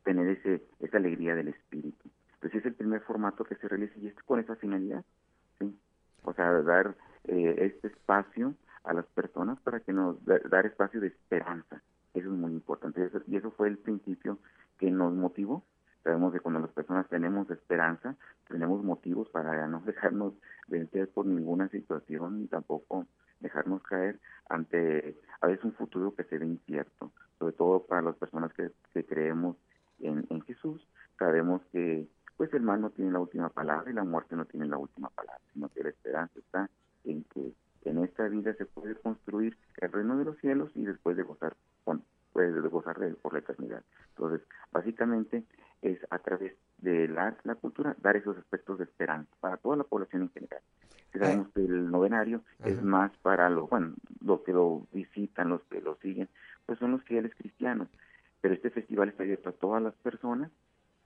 tener 0.03 0.27
ese, 0.27 0.63
esa 0.79 0.97
alegría 0.97 1.35
del 1.35 1.47
espíritu. 1.47 2.09
Entonces 2.35 2.59
es 2.59 2.65
el 2.65 2.73
primer 2.73 3.01
formato 3.01 3.43
que 3.43 3.55
se 3.55 3.67
realiza 3.67 3.97
y 3.99 4.07
es 4.07 4.15
con 4.23 4.39
esa 4.39 4.55
finalidad, 4.55 5.03
¿sí? 5.59 5.77
O 6.23 6.33
sea, 6.33 6.51
dar 6.61 6.95
eh, 7.23 7.55
este 7.59 7.87
espacio 7.87 8.53
a 8.83 8.93
las 8.93 9.05
personas 9.07 9.59
para 9.61 9.79
que 9.79 9.93
nos 9.93 10.17
dar 10.25 10.65
espacio 10.65 10.99
de 10.99 11.07
esperanza. 11.07 11.81
Eso 12.13 12.27
es 12.27 12.33
muy 12.33 12.51
importante 12.51 13.09
y 13.27 13.37
eso 13.37 13.51
fue 13.51 13.69
el 13.69 13.77
principio 13.77 14.37
que 14.77 14.91
nos 14.91 15.13
motivó. 15.13 15.63
Sabemos 16.03 16.33
que 16.33 16.39
cuando 16.39 16.59
las 16.59 16.71
personas 16.71 17.07
tenemos 17.07 17.49
esperanza, 17.49 18.15
tenemos 18.47 18.83
motivos 18.83 19.29
para 19.29 19.67
no 19.67 19.81
dejarnos 19.81 20.33
vencer 20.67 21.09
por 21.09 21.25
ninguna 21.25 21.69
situación 21.69 22.41
ni 22.41 22.47
tampoco 22.47 23.07
dejarnos 23.39 23.83
caer 23.83 24.19
ante 24.49 25.17
a 25.41 25.47
veces 25.47 25.65
un 25.65 25.73
futuro 25.73 26.15
que 26.15 26.23
se 26.23 26.37
ve 26.37 26.45
incierto, 26.45 27.11
sobre 27.39 27.53
todo 27.53 27.85
para 27.85 28.01
las 28.01 28.15
personas 28.15 28.51
que, 28.53 28.71
creemos 29.03 29.57
en, 29.99 30.25
en 30.29 30.41
Jesús, 30.41 30.87
sabemos 31.19 31.61
que 31.71 32.07
pues 32.37 32.53
el 32.53 32.61
mal 32.61 32.81
no 32.81 32.89
tiene 32.89 33.11
la 33.11 33.19
última 33.19 33.49
palabra 33.49 33.91
y 33.91 33.93
la 33.93 34.03
muerte 34.03 34.35
no 34.35 34.45
tiene 34.45 34.67
la 34.67 34.77
última 34.77 35.09
palabra, 35.09 35.41
sino 35.53 35.69
que 35.69 35.83
la 35.83 35.89
esperanza 35.89 36.39
está 36.39 36.69
en 37.03 37.23
que 37.25 37.53
en 37.85 38.03
esta 38.03 38.27
vida 38.27 38.53
se 38.55 38.65
puede 38.65 38.95
construir 38.95 39.57
el 39.77 39.91
reino 39.91 40.17
de 40.17 40.25
los 40.25 40.37
cielos 40.37 40.71
y 40.75 40.85
después 40.85 41.17
de 41.17 41.23
gozar 41.23 41.55
con, 42.33 42.53
puede 42.53 42.69
gozar 42.69 42.99
de 42.99 43.07
él 43.07 43.15
por 43.15 43.33
la 43.33 43.39
eternidad. 43.39 43.83
Entonces, 44.09 44.41
básicamente 44.71 45.43
es 45.81 45.99
a 46.09 46.19
través 46.19 46.53
de 46.77 47.07
la, 47.07 47.37
la 47.43 47.55
cultura 47.55 47.95
dar 48.01 48.15
esos 48.17 48.37
aspectos 48.37 48.79
de 48.79 48.85
esperanza 48.85 49.31
para 49.39 49.57
toda 49.57 49.77
la 49.77 49.83
población 49.83 50.23
en 50.23 50.29
general. 50.31 50.61
Sabemos 51.17 51.47
que 51.53 51.61
el 51.61 51.91
novenario 51.91 52.41
es 52.65 52.81
más 52.81 53.11
para 53.21 53.47
los, 53.49 53.69
bueno, 53.69 53.93
los 54.25 54.41
que 54.41 54.51
lo 54.51 54.87
visitan, 54.91 55.49
los 55.49 55.61
que 55.65 55.79
lo 55.79 55.95
siguen, 55.97 56.27
pues 56.65 56.79
son 56.79 56.91
los 56.91 57.03
fieles 57.03 57.31
cristianos. 57.35 57.87
Pero 58.41 58.55
este 58.55 58.71
festival 58.71 59.09
está 59.09 59.21
abierto 59.23 59.49
a 59.49 59.53
todas 59.53 59.81
las 59.81 59.93
personas 59.95 60.49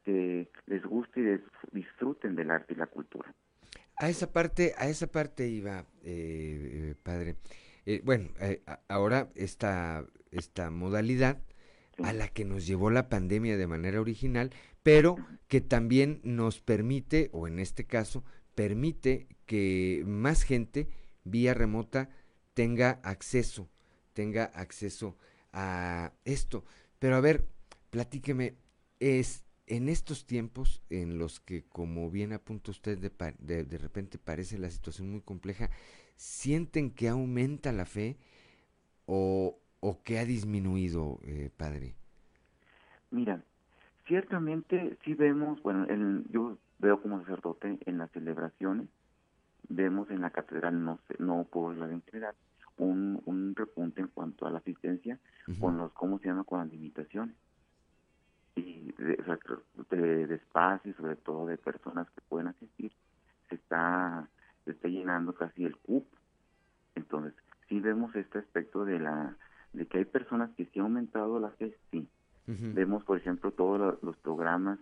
que 0.05 0.49
les 0.65 0.83
guste 0.85 1.19
y 1.19 1.77
disfruten 1.77 2.35
del 2.35 2.51
arte 2.51 2.73
y 2.73 2.77
la 2.77 2.87
cultura. 2.87 3.33
A 3.97 4.09
esa 4.09 4.31
parte, 4.31 4.73
a 4.77 4.87
esa 4.87 5.07
parte 5.07 5.47
iba, 5.47 5.83
eh, 6.03 6.95
padre. 7.03 7.35
Eh, 7.89 8.01
bueno, 8.03 8.27
eh, 8.41 8.61
ahora 8.89 9.31
esta, 9.35 10.05
esta 10.31 10.69
modalidad 10.69 11.41
a 12.03 12.11
la 12.11 12.27
que 12.27 12.43
nos 12.43 12.67
llevó 12.67 12.89
la 12.89 13.07
pandemia 13.07 13.55
de 13.55 13.65
manera 13.65 14.01
original, 14.01 14.51
pero 14.83 15.15
que 15.47 15.61
también 15.61 16.19
nos 16.25 16.59
permite, 16.59 17.29
o 17.31 17.47
en 17.47 17.59
este 17.59 17.85
caso, 17.85 18.25
permite 18.55 19.29
que 19.45 20.03
más 20.05 20.43
gente 20.43 20.89
vía 21.23 21.53
remota 21.53 22.09
tenga 22.53 22.99
acceso, 23.03 23.69
tenga 24.11 24.43
acceso 24.43 25.15
a 25.53 26.11
esto. 26.25 26.65
Pero 26.99 27.15
a 27.15 27.21
ver, 27.21 27.47
platíqueme, 27.89 28.57
es 28.99 29.45
en 29.65 29.87
estos 29.87 30.25
tiempos 30.25 30.81
en 30.89 31.17
los 31.17 31.39
que, 31.39 31.63
como 31.63 32.11
bien 32.11 32.33
apunta 32.33 32.71
usted, 32.71 32.97
de, 32.97 33.63
de, 33.63 33.77
repente 33.77 34.17
parece 34.17 34.57
la 34.57 34.69
situación 34.69 35.09
muy 35.09 35.21
compleja, 35.21 35.69
¿sienten 36.17 36.91
que 36.91 37.07
aumenta 37.07 37.71
la 37.71 37.85
fe 37.85 38.17
o, 39.05 39.57
o 39.79 40.03
que 40.03 40.19
ha 40.19 40.25
disminuido, 40.25 41.19
eh, 41.23 41.49
padre? 41.55 41.95
Mira, 43.11 43.41
ciertamente 44.05 44.97
sí 45.05 45.13
vemos, 45.13 45.61
bueno, 45.63 45.87
yo 46.29 46.57
veo 46.79 47.01
como 47.01 47.21
sacerdote 47.21 47.77
en 47.85 47.97
las 47.97 48.11
celebraciones, 48.11 48.89
vemos 49.69 50.09
en 50.09 50.21
la 50.21 50.31
catedral, 50.31 50.83
no 50.83 50.99
no 51.19 51.45
puedo 51.45 51.69
hablar 51.69 51.91
en 51.91 52.01
general, 52.03 52.35
un, 52.77 53.21
un 53.25 53.55
repunte 53.55 54.01
en 54.01 54.07
cuanto 54.07 54.45
a 54.45 54.51
la 54.51 54.59
asistencia 54.59 55.19
con 55.59 55.77
los, 55.77 55.91
¿cómo 55.93 56.19
se 56.19 56.27
llama?, 56.27 56.43
con 56.43 56.59
las 56.59 56.69
limitaciones. 56.69 57.35
Y 58.55 58.91
de, 58.97 59.17
de, 59.89 60.35
espacio, 60.35 60.93
sobre 60.95 61.15
todo 61.15 61.45
de 61.45 61.57
personas 61.57 62.09
que 62.11 62.21
pueden 62.27 62.47
asistir, 62.47 62.91
se 63.49 63.55
está, 63.55 64.27
se 64.67 64.73
está 64.73 64.87
llenando 64.87 65.33
casi 65.33 65.65
el 65.65 65.75
CUP. 65.77 66.05
Entonces, 66.95 67.33
sí 67.67 67.79
vemos 67.79 68.15
este 68.15 68.39
aspecto 68.39 68.85
de 68.85 68.99
la 68.99 69.35
de 69.73 69.85
que 69.85 69.99
hay 69.99 70.05
personas 70.05 70.49
que 70.55 70.65
sí 70.65 70.79
ha 70.79 70.83
aumentado 70.83 71.39
la 71.39 71.51
fe, 71.51 71.75
sí, 71.91 72.07
Vemos, 72.47 73.03
por 73.03 73.17
ejemplo, 73.17 73.51
todos 73.51 74.01
los 74.01 74.15
programas 74.17 74.79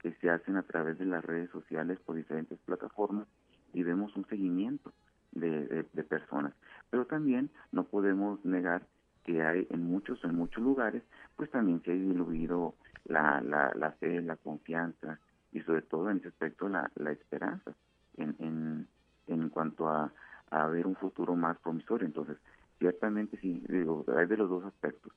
que 0.00 0.12
se 0.20 0.28
hacen 0.28 0.56
a 0.56 0.62
través 0.64 0.98
de 0.98 1.06
las 1.06 1.24
redes 1.24 1.48
sociales 1.50 1.98
por 2.00 2.14
diferentes 2.14 2.58
plataformas 2.58 3.26
y 3.72 3.82
vemos 3.82 4.14
un 4.16 4.26
seguimiento 4.26 4.92
de, 5.32 5.86
personas. 6.10 6.52
Pero 6.90 7.06
también 7.06 7.48
no 7.72 7.84
podemos 7.84 8.44
negar 8.44 8.86
que 9.24 9.42
hay 9.42 9.66
en 9.70 9.82
muchos 9.82 10.22
en 10.24 10.34
muchos 10.34 10.62
lugares, 10.62 11.02
pues 11.36 11.50
también 11.50 11.82
se 11.82 11.92
ha 11.92 11.94
diluido 11.94 12.74
la, 13.06 13.40
la, 13.40 13.72
la 13.74 13.92
fe, 13.92 14.20
la 14.20 14.36
confianza 14.36 15.18
y 15.52 15.60
sobre 15.62 15.82
todo 15.82 16.10
en 16.10 16.18
ese 16.18 16.28
aspecto 16.28 16.68
la, 16.68 16.90
la 16.96 17.12
esperanza 17.12 17.74
en, 18.18 18.36
en, 18.38 18.88
en 19.26 19.48
cuanto 19.48 19.88
a, 19.88 20.12
a 20.50 20.66
ver 20.66 20.86
un 20.86 20.96
futuro 20.96 21.34
más 21.36 21.58
promisorio. 21.58 22.06
Entonces, 22.06 22.36
ciertamente 22.78 23.38
sí, 23.38 23.62
digo, 23.68 24.04
hay 24.16 24.26
de 24.26 24.36
los 24.36 24.48
dos 24.48 24.64
aspectos 24.64 25.12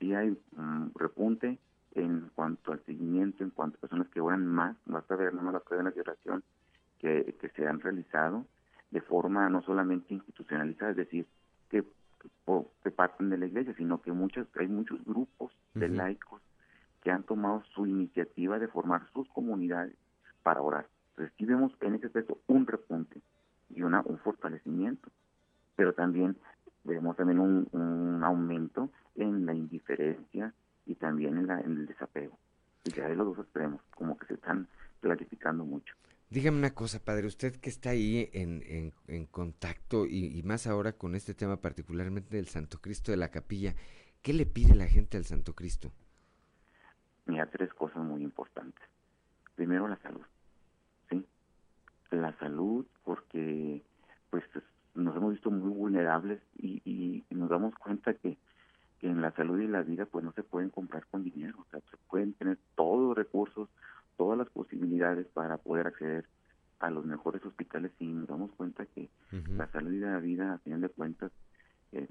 sí 0.00 0.14
hay 0.14 0.36
un 0.56 0.92
repunte 0.94 1.58
en 1.94 2.30
cuanto 2.34 2.72
al 2.72 2.82
seguimiento, 2.84 3.44
en 3.44 3.50
cuanto 3.50 3.76
a 3.76 3.80
personas 3.80 4.08
que 4.08 4.20
oran 4.20 4.46
más, 4.46 4.76
basta 4.86 5.14
ver 5.14 5.34
no 5.34 5.52
las 5.52 5.62
cadenas 5.62 5.94
de 5.94 6.00
oración 6.00 6.42
que, 6.98 7.36
que 7.40 7.48
se 7.50 7.66
han 7.66 7.80
realizado 7.80 8.46
de 8.90 9.00
forma 9.00 9.48
no 9.48 9.62
solamente 9.62 10.14
institucionalizada, 10.14 10.92
es 10.92 10.96
decir, 10.96 11.26
que, 11.68 11.84
que 12.82 12.90
parten 12.90 13.30
de 13.30 13.38
la 13.38 13.46
iglesia, 13.46 13.74
sino 13.76 14.00
que 14.02 14.10
muchos, 14.10 14.48
hay 14.58 14.66
muchos 14.66 15.04
grupos 15.04 15.52
de 15.74 15.88
laicos 15.88 16.42
que 17.02 17.10
han 17.10 17.22
tomado 17.22 17.62
su 17.74 17.86
iniciativa 17.86 18.58
de 18.58 18.68
formar 18.68 19.06
sus 19.12 19.28
comunidades 19.28 19.94
para 20.42 20.60
orar. 20.60 20.88
Entonces 21.10 21.34
sí 21.38 21.44
vemos 21.44 21.72
en 21.80 21.94
ese 21.94 22.06
aspecto 22.06 22.38
un 22.46 22.66
repunte 22.66 23.20
y 23.80 23.82
una, 23.82 24.02
un 24.02 24.18
fortalecimiento, 24.18 25.08
pero 25.74 25.94
también 25.94 26.36
vemos 26.84 27.16
también 27.16 27.38
un, 27.38 27.68
un 27.72 28.22
aumento 28.22 28.90
en 29.16 29.46
la 29.46 29.54
indiferencia 29.54 30.52
y 30.86 30.94
también 30.96 31.38
en, 31.38 31.46
la, 31.46 31.60
en 31.60 31.78
el 31.78 31.86
desapego. 31.86 32.38
Y 32.84 32.90
ya 32.90 33.08
de 33.08 33.16
los 33.16 33.36
dos 33.36 33.44
extremos, 33.44 33.80
como 33.94 34.16
que 34.18 34.26
se 34.26 34.34
están 34.34 34.68
clarificando 35.00 35.64
mucho. 35.64 35.94
Dígame 36.28 36.58
una 36.58 36.74
cosa, 36.74 37.02
padre, 37.02 37.26
usted 37.26 37.56
que 37.56 37.70
está 37.70 37.90
ahí 37.90 38.30
en, 38.32 38.62
en, 38.66 38.92
en 39.08 39.26
contacto 39.26 40.06
y, 40.06 40.38
y, 40.38 40.42
más 40.44 40.66
ahora 40.66 40.92
con 40.92 41.14
este 41.14 41.34
tema 41.34 41.56
particularmente 41.56 42.36
del 42.36 42.46
Santo 42.46 42.78
Cristo 42.80 43.10
de 43.10 43.16
la 43.16 43.30
capilla, 43.30 43.74
¿qué 44.22 44.32
le 44.32 44.46
pide 44.46 44.76
la 44.76 44.86
gente 44.86 45.16
al 45.16 45.24
Santo 45.24 45.54
Cristo? 45.54 45.90
Mira, 47.26 47.46
tres 47.46 47.72
cosas 47.74 48.04
muy 48.04 48.22
importantes. 48.22 48.84
Primero, 49.56 49.88
la 49.88 49.96
salud, 49.98 50.22
¿sí? 51.08 51.26
La 52.10 52.36
salud 52.38 52.86
porque 53.04 53.82
pues 54.30 54.44
nos 54.94 55.16
hemos 55.16 55.32
visto 55.32 55.50
muy 55.50 55.72
vulnerables 55.72 56.40
y, 56.58 56.82
y 56.84 57.34
nos 57.34 57.39
damos 57.50 57.74
cuenta 57.74 58.14
que 58.14 58.38
que 59.00 59.08
en 59.08 59.22
la 59.22 59.32
salud 59.32 59.58
y 59.58 59.66
la 59.66 59.82
vida 59.82 60.04
pues 60.06 60.24
no 60.24 60.32
se 60.32 60.42
pueden 60.42 60.68
comprar 60.68 61.06
con 61.06 61.24
dinero, 61.24 61.58
o 61.60 61.70
sea, 61.70 61.80
se 61.90 61.96
pueden 62.08 62.34
tener 62.34 62.58
todos 62.76 63.00
los 63.00 63.16
recursos, 63.16 63.68
todas 64.16 64.38
las 64.38 64.48
posibilidades 64.50 65.26
para 65.28 65.56
poder 65.56 65.86
acceder 65.86 66.26
a 66.80 66.90
los 66.90 67.04
mejores 67.06 67.44
hospitales 67.44 67.92
y 67.98 68.06
nos 68.06 68.28
damos 68.28 68.52
cuenta 68.52 68.86
que 68.86 69.08
la 69.56 69.70
salud 69.72 69.92
y 69.92 70.00
la 70.00 70.18
vida 70.18 70.52
a 70.52 70.58
final 70.58 70.82
de 70.82 70.88
cuentas 70.90 71.32
eh, 71.92 72.08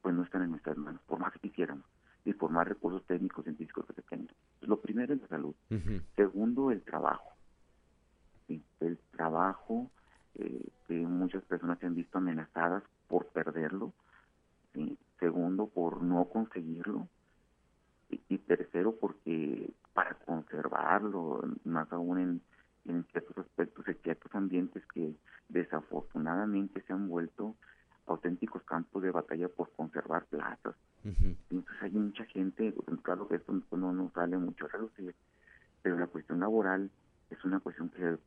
pues 0.00 0.14
no 0.14 0.22
están 0.22 0.42
en 0.42 0.50
nuestras 0.50 0.76
manos, 0.76 1.02
por 1.06 1.18
más 1.18 1.32
que 1.34 1.38
quisiéramos 1.38 1.84
y 2.24 2.32
por 2.32 2.50
más 2.50 2.66
recursos 2.66 3.04
técnicos, 3.06 3.44
científicos 3.44 3.84
que 3.86 3.94
se 3.94 4.02
tengan. 4.02 4.34
Lo 4.62 4.80
primero 4.80 5.12
es 5.12 5.20
la 5.20 5.28
salud. 5.28 5.54
Segundo, 6.14 6.70
el 6.70 6.82
trabajo. 6.82 7.30
El 8.80 8.98
trabajo, 9.10 9.90
eh, 10.36 10.68
que 10.86 10.94
muchas 10.94 11.42
personas 11.44 11.78
se 11.78 11.86
han 11.86 11.94
visto 11.94 12.18
amenazadas 12.18 12.84
por 13.08 13.26
perderlo. 13.28 13.92
¿sí? 14.72 14.96
segundo 15.22 15.68
por 15.68 16.02
no 16.02 16.24
conseguirlo 16.24 17.06
y, 18.10 18.38
tercero 18.38 18.96
porque 19.00 19.72
para 19.94 20.14
conservarlo, 20.14 21.42
más 21.64 21.90
aún 21.92 22.18
en, 22.18 22.40
en 22.86 23.04
ciertos 23.04 23.38
aspectos, 23.38 23.86
en 23.86 23.94
ciertos 24.02 24.34
ambientes 24.34 24.84
que 24.92 25.14
desafortunadamente 25.48 26.82
se 26.82 26.92
han 26.92 27.08
vuelto 27.08 27.54
auténticos 28.06 28.64
campos 28.64 29.02
de 29.02 29.12
batalla 29.12 29.48
por 29.48 29.70
conservar 29.70 30.24
plazas. 30.24 30.74
Entonces 31.04 31.82
hay 31.82 31.92
mucha 31.92 32.24
gente, 32.24 32.74
claro 33.02 33.28
que 33.28 33.36
esto 33.36 33.52
no 33.70 33.92
nos 33.92 34.12
sale 34.12 34.36
mucho 34.36 34.66
a 34.66 34.68
reducir, 34.68 35.14
pero 35.82 35.96
la 35.96 36.08
cuestión 36.08 36.40
laboral 36.40 36.90
es 37.30 37.44
una 37.44 37.60
cuestión 37.60 37.90
que 37.90 38.18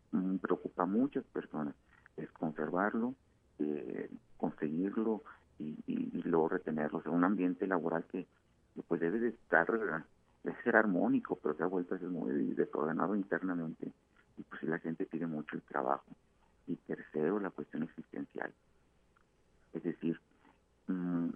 preocupa 0.41 0.84
a 0.84 0.88
muchas 0.88 1.26
personas, 1.26 1.76
es 2.16 2.32
conservarlo, 2.32 3.14
eh, 3.60 4.10
conseguirlo, 4.38 5.24
y, 5.60 5.78
y, 5.88 6.22
luego 6.24 6.49
retenerlos 6.49 7.06
en 7.06 7.14
un 7.14 7.24
ambiente 7.24 7.68
laboral 7.68 8.06
que, 8.12 8.28
pues 8.88 8.99
debe 8.99 9.20
de 9.20 9.30
estar, 9.30 9.68
debe 9.72 10.64
ser 10.64 10.76
armónico, 10.76 11.38
pero 11.41 11.56
se 11.56 11.64
ha 11.64 11.68
vuelto 11.68 11.95
a 11.95 11.99
ser 11.99 12.10
internamente 13.16 13.91
y 14.38 14.43
pues 14.43 14.62
si 14.62 14.68
la 14.68 14.80
gente 14.80 15.06
pide 15.06 15.28
mucho 15.28 15.56
el 15.56 15.62
trabajo. 15.64 16.06
Y 16.68 16.76
tercero, 16.78 17.39
la 17.39 17.52
cuestión 17.52 17.84
existencial. 17.84 18.52
Es 19.74 19.84
decir, 19.84 20.20
mmm, 20.88 21.30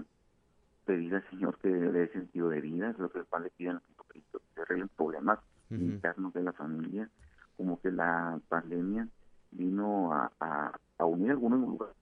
pedir 0.85 1.15
al 1.15 1.29
Señor 1.29 1.57
que 1.59 1.69
le 1.69 1.91
dé 1.91 2.07
sentido 2.09 2.49
de 2.49 2.61
vida, 2.61 2.89
es 2.89 2.97
lo 2.97 3.09
que 3.09 3.19
el 3.19 3.25
Padre 3.25 3.51
pide 3.55 3.69
en 3.69 3.79
Cristo, 4.07 4.39
que 4.39 4.53
se 4.55 4.61
arreglen 4.61 4.89
problemas 4.89 5.39
internos 5.69 6.33
de 6.33 6.43
la 6.43 6.53
familia, 6.53 7.09
como 7.57 7.79
que 7.79 7.91
la 7.91 8.39
pandemia 8.49 9.07
vino 9.51 10.13
a, 10.13 10.31
a, 10.39 10.79
a 10.97 11.05
unir 11.05 11.31
algunos 11.31 11.59
lugares 11.59 11.95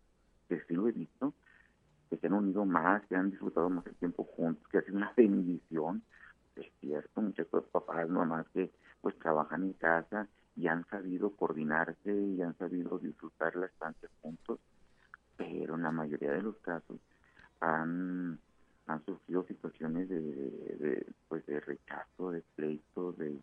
que 0.47 0.61
sí 0.61 0.73
lo 0.73 0.87
he 0.87 0.93
visto, 0.93 1.33
que 2.09 2.17
se 2.17 2.27
han 2.27 2.33
unido 2.33 2.63
más, 2.65 3.05
que 3.07 3.15
han 3.15 3.31
disfrutado 3.31 3.69
más 3.69 3.85
el 3.85 3.95
tiempo 3.95 4.23
juntos, 4.23 4.65
que 4.69 4.77
ha 4.77 4.81
sido 4.81 4.97
una 4.97 5.11
bendición. 5.17 6.01
Es 6.55 6.71
cierto, 6.79 7.21
muchos 7.21 7.47
papás, 7.71 8.09
mamás 8.09 8.47
que 8.53 8.71
pues 9.01 9.17
trabajan 9.19 9.63
en 9.63 9.73
casa 9.73 10.27
y 10.55 10.67
han 10.67 10.87
sabido 10.87 11.31
coordinarse 11.31 12.15
y 12.15 12.41
han 12.41 12.57
sabido 12.57 12.97
disfrutar 12.97 13.55
la 13.55 13.67
estancia 13.67 14.09
juntos, 14.21 14.59
pero 15.35 15.75
en 15.75 15.83
la 15.83 15.91
mayoría 15.91 16.31
de 16.31 16.41
los 16.41 16.57
casos 16.57 16.97
han, 17.59 18.39
han 18.87 19.05
surgido 19.05 19.43
situaciones 19.43 20.09
de, 20.09 20.19
de, 20.21 21.13
pues 21.27 21.45
de 21.45 21.59
rechazo, 21.59 22.31
de 22.31 22.41
pleito, 22.55 23.11
de, 23.13 23.37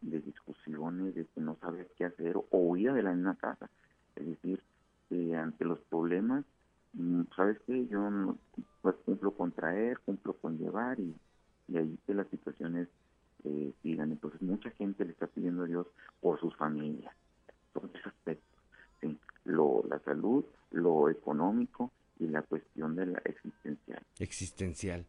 de 0.00 0.20
discusiones, 0.20 1.14
de 1.14 1.26
que 1.26 1.40
no 1.40 1.56
sabes 1.60 1.88
qué 1.98 2.06
hacer 2.06 2.36
o 2.36 2.46
huir 2.52 2.92
de 2.94 3.02
la 3.02 3.12
misma 3.12 3.34
casa. 3.34 3.68
Es 4.14 4.26
decir, 4.26 4.62
eh, 5.10 5.36
ante 5.36 5.64
los 5.64 5.80
problemas 5.80 6.44
Mm, 6.96 7.22
¿sabes 7.36 7.58
qué? 7.66 7.86
Yo 7.88 8.10
no, 8.10 8.38
pues, 8.80 8.96
cumplo 9.04 9.30
con 9.32 9.52
traer, 9.52 9.98
cumplo 10.00 10.32
con 10.32 10.56
llevar 10.56 10.98
y, 10.98 11.14
y 11.68 11.76
ahí 11.76 11.98
que 12.06 12.14
las 12.14 12.26
situaciones 12.28 12.88
eh, 13.44 13.72
sigan. 13.82 14.12
Entonces 14.12 14.40
mucha 14.40 14.70
gente 14.70 15.04
le 15.04 15.12
está 15.12 15.26
pidiendo 15.26 15.64
a 15.64 15.66
Dios 15.66 15.86
por 16.20 16.40
sus 16.40 16.56
familias. 16.56 17.14
Son 17.74 17.90
tres 17.92 18.06
aspectos, 18.06 18.62
¿sí? 19.00 19.18
Lo, 19.44 19.84
la 19.88 19.98
salud, 20.00 20.44
lo 20.70 21.10
económico 21.46 21.92
y 22.18 22.28
la 22.28 22.42
cuestión 22.42 22.96
de 22.96 23.06
la 23.06 23.18
existencial. 23.24 24.02
Existencial. 24.18 25.06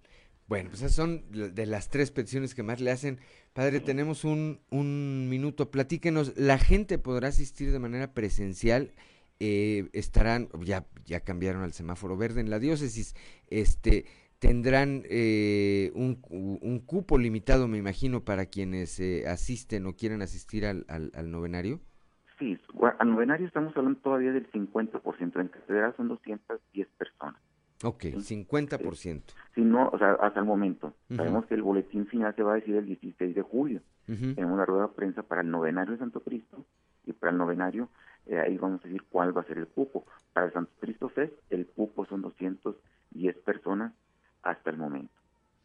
Bueno, 0.48 0.70
pues 0.70 0.82
esas 0.82 0.94
son 0.94 1.24
de 1.32 1.66
las 1.66 1.90
tres 1.90 2.12
peticiones 2.12 2.56
que 2.56 2.64
más 2.64 2.80
le 2.80 2.92
hacen. 2.92 3.20
Padre, 3.54 3.82
tenemos 3.82 4.24
un, 4.24 4.62
un 4.70 5.28
minuto. 5.30 5.72
Platíquenos, 5.72 6.38
¿la 6.38 6.58
gente 6.58 6.98
podrá 6.98 7.30
asistir 7.30 7.72
de 7.72 7.80
manera 7.80 8.14
presencial? 8.14 8.94
Eh, 9.40 9.90
estarán, 9.94 10.50
ya, 10.64 10.88
ya 11.06 11.20
cambiaron 11.20 11.64
al 11.64 11.74
semáforo 11.74 12.18
verde 12.18 12.42
en 12.42 12.50
la 12.50 12.58
diócesis, 12.58 13.14
este, 13.50 14.06
tendrán 14.40 15.04
eh, 15.10 15.92
un, 15.94 16.20
un, 16.30 16.80
cupo 16.80 17.20
limitado, 17.20 17.68
me 17.68 17.78
imagino, 17.78 18.26
para 18.26 18.48
quienes 18.48 19.00
eh, 19.00 19.28
asisten 19.28 19.86
o 19.86 19.96
quieren 19.96 20.24
asistir 20.24 20.66
al, 20.66 20.86
al, 20.88 21.30
novenario. 21.30 21.82
Sí, 22.40 22.58
al 23.00 23.10
novenario 23.10 23.48
estamos 23.48 23.76
hablando 23.76 24.00
todavía 24.00 24.32
del 24.32 24.50
50%, 24.52 25.42
en 25.42 25.48
catedral 25.48 25.96
son 25.96 26.08
210 26.08 26.88
personas. 26.98 27.42
Ok, 27.84 28.02
¿sí? 28.20 28.46
50%. 28.46 29.22
Sí, 29.54 29.62
no, 29.62 29.90
o 29.90 29.98
sea, 29.98 30.14
hasta 30.14 30.40
el 30.40 30.46
momento. 30.46 30.88
Uh 30.88 31.14
-huh. 31.14 31.18
Sabemos 31.18 31.46
que 31.46 31.56
el 31.56 31.62
boletín 31.62 32.08
final 32.08 32.36
se 32.36 32.44
va 32.44 32.54
a 32.54 32.56
decir 32.56 32.76
el 32.76 32.86
16 32.86 33.36
de 33.36 33.42
julio. 33.42 33.82
Uh 34.08 34.14
-huh. 34.14 34.36
Tenemos 34.36 34.58
la 34.58 34.66
rueda 34.66 34.88
de 34.88 34.94
prensa 34.94 35.24
para 35.24 35.42
el 35.42 35.50
novenario 35.50 35.94
de 35.94 36.00
Santo 36.00 36.22
Cristo 36.22 36.66
y 37.06 37.14
para 37.14 37.32
el 37.32 37.38
novenario, 37.38 37.90
eh, 38.26 38.40
ahí 38.40 38.58
vamos 38.58 38.82
a 38.84 38.88
decir 38.88 39.04
cuál 39.10 39.36
va 39.36 39.42
a 39.42 39.46
ser 39.46 39.58
el 39.58 39.68
cupo. 39.68 40.06
Para 40.34 40.48
el 40.48 40.54
Santo 40.54 40.72
Cristo 40.80 41.10
Fest, 41.10 41.34
el 41.50 41.66
cupo 41.68 42.06
son 42.06 42.22
210 42.22 43.38
personas 43.38 43.94
hasta 44.44 44.70
el 44.70 44.78
momento. 44.78 45.17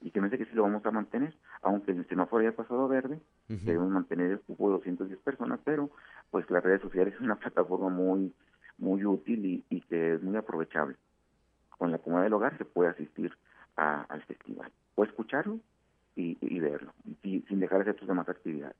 Y 0.03 0.11
que 0.11 0.21
me 0.21 0.29
dice 0.29 0.39
que 0.45 0.51
sí 0.51 0.57
lo 0.57 0.63
vamos 0.63 0.85
a 0.85 0.91
mantener, 0.91 1.35
aunque 1.63 1.93
el 1.93 2.07
semáforo 2.09 2.43
haya 2.43 2.57
pasado 2.57 2.85
a 2.85 2.89
verde, 2.89 3.21
uh 3.49 3.53
-huh. 3.53 3.65
debemos 3.65 3.91
mantener 3.91 4.33
el 4.33 4.41
cupo 4.41 4.67
de 4.67 4.73
210 4.75 5.19
personas, 5.21 5.61
pero 5.65 5.91
pues 6.31 6.51
las 6.51 6.63
redes 6.63 6.83
sociales 6.83 7.15
es 7.15 7.21
una 7.21 7.37
plataforma 7.41 7.89
muy, 7.89 8.33
muy 8.79 9.05
útil 9.05 9.45
y, 9.47 9.65
y 9.71 9.81
que 9.83 10.15
es 10.15 10.23
muy 10.23 10.37
aprovechable 10.37 10.97
con 11.83 11.91
la 11.91 11.99
comodidad 11.99 12.27
del 12.27 12.35
hogar 12.35 12.57
se 12.59 12.65
puede 12.65 12.91
asistir 12.91 13.33
a, 13.77 14.03
al 14.03 14.23
festival 14.23 14.71
o 14.95 15.03
escucharlo 15.03 15.59
y, 16.15 16.39
y 16.41 16.61
verlo 16.61 16.93
y, 17.25 17.41
sin 17.49 17.59
dejar 17.59 17.79
de 17.79 17.91
hacer 17.91 17.97
tus 17.97 18.07
demás 18.07 18.29
actividades. 18.29 18.77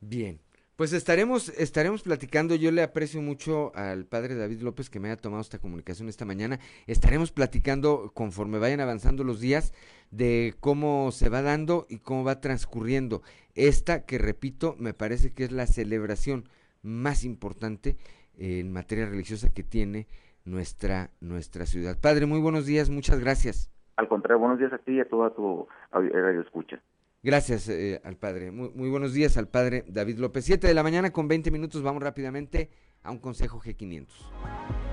Bien, 0.00 0.38
pues 0.78 0.92
estaremos 0.92 1.48
estaremos 1.58 2.04
platicando. 2.04 2.54
Yo 2.54 2.70
le 2.70 2.84
aprecio 2.84 3.20
mucho 3.20 3.72
al 3.74 4.04
padre 4.04 4.36
David 4.36 4.60
López 4.60 4.88
que 4.88 5.00
me 5.00 5.08
haya 5.08 5.20
tomado 5.20 5.40
esta 5.40 5.58
comunicación 5.58 6.08
esta 6.08 6.24
mañana. 6.24 6.60
Estaremos 6.86 7.32
platicando 7.32 8.12
conforme 8.14 8.60
vayan 8.60 8.78
avanzando 8.78 9.24
los 9.24 9.40
días 9.40 9.74
de 10.12 10.54
cómo 10.60 11.10
se 11.10 11.30
va 11.30 11.42
dando 11.42 11.86
y 11.88 11.98
cómo 11.98 12.22
va 12.22 12.40
transcurriendo 12.40 13.22
esta 13.56 14.06
que 14.06 14.18
repito 14.18 14.76
me 14.78 14.94
parece 14.94 15.34
que 15.34 15.42
es 15.42 15.50
la 15.50 15.66
celebración 15.66 16.48
más 16.80 17.24
importante 17.24 17.96
en 18.36 18.72
materia 18.72 19.06
religiosa 19.06 19.52
que 19.52 19.64
tiene 19.64 20.06
nuestra, 20.44 21.10
nuestra 21.20 21.66
ciudad. 21.66 21.98
Padre, 22.00 22.26
muy 22.26 22.38
buenos 22.38 22.66
días, 22.66 22.88
muchas 22.88 23.18
gracias. 23.18 23.68
Al 23.96 24.06
contrario, 24.06 24.38
buenos 24.38 24.60
días 24.60 24.72
a 24.72 24.78
ti 24.78 24.92
y 24.92 25.00
a 25.00 25.08
toda 25.08 25.34
tu 25.34 25.66
radio 25.90 26.40
escucha. 26.40 26.80
Gracias 27.22 27.68
eh, 27.68 28.00
al 28.04 28.16
padre. 28.16 28.50
Muy, 28.50 28.88
buenos 28.88 29.12
días 29.12 29.36
al 29.36 29.48
padre 29.48 29.84
David 29.88 30.18
López. 30.18 30.44
Siete 30.44 30.68
de 30.68 30.74
la 30.74 30.82
mañana 30.82 31.10
con 31.12 31.26
20 31.26 31.50
minutos. 31.50 31.82
Vamos 31.82 32.02
rápidamente 32.02 32.70
a 33.02 33.10
un 33.10 33.18
consejo 33.18 33.60
G500. 33.60 34.87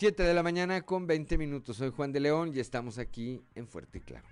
Siete 0.00 0.22
de 0.22 0.32
la 0.32 0.42
mañana 0.42 0.80
con 0.80 1.06
20 1.06 1.36
minutos. 1.36 1.76
Soy 1.76 1.90
Juan 1.90 2.10
de 2.10 2.20
León 2.20 2.52
y 2.54 2.58
estamos 2.58 2.96
aquí 2.96 3.42
en 3.54 3.68
Fuerte 3.68 3.98
y 3.98 4.00
Claro. 4.00 4.26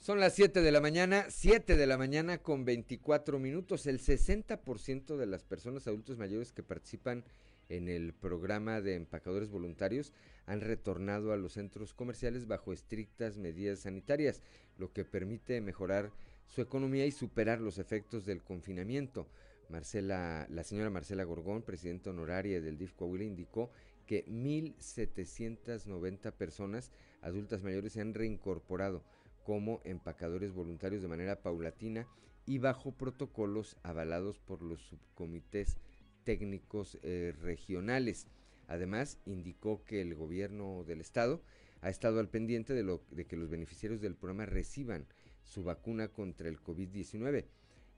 Son 0.00 0.18
las 0.18 0.34
7 0.34 0.62
de 0.62 0.72
la 0.72 0.80
mañana, 0.80 1.26
7 1.28 1.76
de 1.76 1.86
la 1.86 1.96
mañana 1.96 2.38
con 2.38 2.64
24 2.64 3.38
minutos. 3.38 3.86
El 3.86 4.00
60% 4.00 5.16
de 5.16 5.26
las 5.26 5.44
personas 5.44 5.86
adultos 5.86 6.18
mayores 6.18 6.50
que 6.50 6.64
participan 6.64 7.22
en 7.68 7.88
el 7.88 8.12
programa 8.12 8.80
de 8.80 8.96
empacadores 8.96 9.50
voluntarios 9.50 10.12
han 10.46 10.62
retornado 10.62 11.32
a 11.32 11.36
los 11.36 11.52
centros 11.52 11.94
comerciales 11.94 12.48
bajo 12.48 12.72
estrictas 12.72 13.38
medidas 13.38 13.78
sanitarias, 13.78 14.42
lo 14.78 14.92
que 14.92 15.04
permite 15.04 15.60
mejorar 15.60 16.10
su 16.48 16.60
economía 16.60 17.06
y 17.06 17.12
superar 17.12 17.60
los 17.60 17.78
efectos 17.78 18.24
del 18.24 18.42
confinamiento. 18.42 19.28
Marcela, 19.68 20.46
la 20.50 20.64
señora 20.64 20.90
Marcela 20.90 21.24
Gorgón, 21.24 21.62
presidenta 21.62 22.10
honoraria 22.10 22.60
del 22.60 22.78
DIF 22.78 22.94
Coahuila, 22.94 23.24
indicó 23.24 23.70
que 24.06 24.24
1.790 24.26 26.32
personas 26.32 26.92
adultas 27.20 27.62
mayores 27.62 27.92
se 27.92 28.00
han 28.00 28.14
reincorporado 28.14 29.04
como 29.44 29.80
empacadores 29.84 30.52
voluntarios 30.52 31.02
de 31.02 31.08
manera 31.08 31.42
paulatina 31.42 32.06
y 32.46 32.58
bajo 32.58 32.92
protocolos 32.92 33.76
avalados 33.82 34.38
por 34.38 34.62
los 34.62 34.80
subcomités 34.80 35.76
técnicos 36.24 36.98
eh, 37.02 37.34
regionales. 37.40 38.28
Además, 38.68 39.18
indicó 39.26 39.84
que 39.84 40.00
el 40.00 40.14
gobierno 40.14 40.84
del 40.84 41.00
estado 41.00 41.42
ha 41.80 41.90
estado 41.90 42.20
al 42.20 42.28
pendiente 42.28 42.74
de, 42.74 42.82
lo, 42.82 43.02
de 43.10 43.26
que 43.26 43.36
los 43.36 43.50
beneficiarios 43.50 44.00
del 44.00 44.16
programa 44.16 44.46
reciban 44.46 45.06
su 45.42 45.62
vacuna 45.62 46.08
contra 46.08 46.48
el 46.48 46.60
COVID-19. 46.60 47.44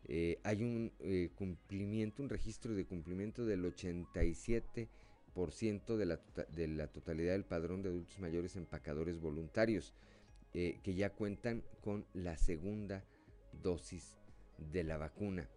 Eh, 0.07 0.39
hay 0.43 0.63
un 0.63 0.93
eh, 1.01 1.31
cumplimiento, 1.35 2.23
un 2.23 2.29
registro 2.29 2.75
de 2.75 2.85
cumplimiento 2.87 3.45
del 3.45 3.65
87% 3.65 5.97
de 5.97 6.07
la, 6.07 6.17
tota-, 6.17 6.47
de 6.47 6.69
la 6.69 6.87
totalidad 6.87 7.33
del 7.33 7.45
padrón 7.45 7.83
de 7.83 7.91
adultos 7.91 8.19
mayores 8.19 8.57
empacadores 8.57 9.21
voluntarios 9.21 9.93
eh, 10.55 10.81
que 10.83 10.95
ya 10.95 11.11
cuentan 11.11 11.63
con 11.83 12.07
la 12.15 12.39
segunda 12.39 13.05
dosis 13.63 14.17
de 14.73 14.85
la 14.85 14.97
vacuna. 14.97 15.49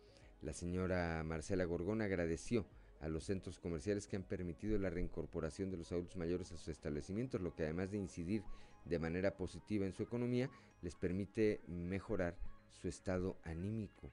La 0.41 0.53
señora 0.53 1.23
Marcela 1.23 1.65
Gorgón 1.65 2.01
agradeció 2.01 2.65
a 2.99 3.07
los 3.07 3.23
centros 3.23 3.59
comerciales 3.59 4.05
que 4.05 4.17
han 4.17 4.23
permitido 4.23 4.77
la 4.77 4.89
reincorporación 4.89 5.71
de 5.71 5.77
los 5.77 5.91
adultos 5.91 6.17
mayores 6.17 6.51
a 6.51 6.57
sus 6.57 6.67
establecimientos, 6.67 7.41
lo 7.41 7.55
que 7.55 7.63
además 7.63 7.91
de 7.91 7.97
incidir 7.97 8.43
de 8.85 8.99
manera 8.99 9.37
positiva 9.37 9.85
en 9.85 9.93
su 9.93 10.03
economía, 10.03 10.49
les 10.81 10.95
permite 10.95 11.61
mejorar 11.67 12.35
su 12.69 12.87
estado 12.87 13.37
anímico 13.43 14.11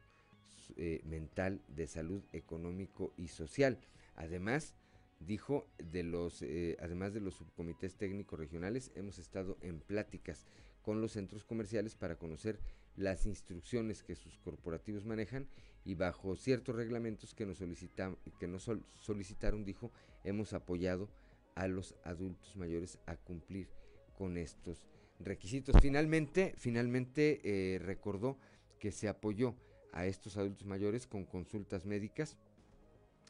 eh, 0.77 1.01
mental, 1.05 1.63
de 1.69 1.87
salud 1.87 2.23
económico 2.33 3.13
y 3.17 3.29
social. 3.29 3.79
Además, 4.17 4.75
dijo, 5.21 5.67
de 5.79 6.03
los, 6.03 6.43
eh, 6.43 6.77
además 6.81 7.15
de 7.15 7.21
los 7.21 7.35
subcomités 7.35 7.95
técnicos 7.95 8.39
regionales, 8.39 8.91
hemos 8.95 9.19
estado 9.19 9.59
en 9.61 9.81
pláticas 9.81 10.47
con 10.83 11.01
los 11.01 11.13
centros 11.13 11.45
comerciales 11.45 11.95
para 11.95 12.17
conocer 12.17 12.61
las 12.97 13.27
instrucciones 13.27 14.03
que 14.03 14.17
sus 14.17 14.39
corporativos 14.39 15.05
manejan 15.05 15.47
y 15.85 15.95
bajo 15.95 16.37
ciertos 16.37 16.75
reglamentos 16.75 17.35
que 17.35 17.47
nos, 17.47 17.59
solicita, 17.59 18.17
que 18.39 18.49
nos 18.49 18.65
sol, 18.65 18.85
solicitaron, 19.01 19.65
dijo, 19.65 19.93
hemos 20.25 20.53
apoyado 20.53 21.09
a 21.55 21.69
los 21.69 21.95
adultos 22.05 22.57
mayores 22.57 22.99
a 23.07 23.17
cumplir 23.17 23.69
con 24.17 24.37
estos 24.37 24.87
requisitos. 25.21 25.77
Finalmente, 25.81 26.55
finalmente 26.57 27.41
eh, 27.43 27.79
recordó 27.79 28.39
que 28.79 28.93
se 28.93 29.09
apoyó 29.09 29.55
a 29.93 30.07
estos 30.07 30.37
adultos 30.37 30.67
mayores 30.67 31.07
con 31.07 31.25
consultas 31.25 31.85
médicas, 31.85 32.37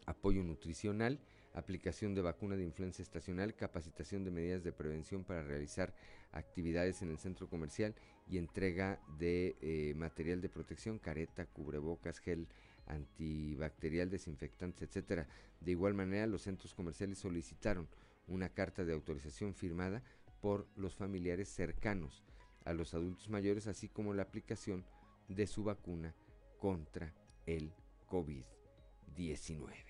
apoyo 0.07 0.43
nutricional, 0.43 1.21
aplicación 1.55 2.15
de 2.15 2.23
vacuna 2.23 2.57
de 2.57 2.65
influenza 2.65 3.03
estacional, 3.03 3.55
capacitación 3.55 4.25
de 4.25 4.31
medidas 4.31 4.65
de 4.65 4.73
prevención 4.73 5.25
para 5.25 5.43
realizar 5.43 5.95
actividades 6.33 7.03
en 7.03 7.11
el 7.11 7.19
centro 7.19 7.49
comercial 7.49 7.95
y 8.29 8.39
entrega 8.39 9.01
de 9.19 9.57
eh, 9.61 9.95
material 9.97 10.41
de 10.41 10.49
protección, 10.49 10.99
careta, 10.99 11.47
cubrebocas, 11.47 12.19
gel 12.19 12.49
antibacterial, 12.87 14.11
desinfectantes, 14.11 14.89
etcétera. 14.89 15.27
De 15.61 15.73
igual 15.73 15.95
manera, 15.95 16.27
los 16.27 16.43
centros 16.43 16.75
comerciales 16.75 17.19
solicitaron 17.19 17.89
una 18.27 18.49
carta 18.49 18.85
de 18.85 18.93
autorización 18.93 19.55
firmada 19.55 20.03
por 20.41 20.67
los 20.77 20.95
familiares 20.95 21.49
cercanos 21.49 22.23
a 22.65 22.73
los 22.73 22.95
adultos 22.95 23.29
mayores, 23.31 23.67
así 23.67 23.89
como 23.89 24.15
la 24.15 24.23
aplicación 24.23 24.85
de 25.29 25.47
su 25.47 25.65
vacuna 25.65 26.15
contra 26.59 27.15
el 27.47 27.73
COVID-19. 28.09 29.89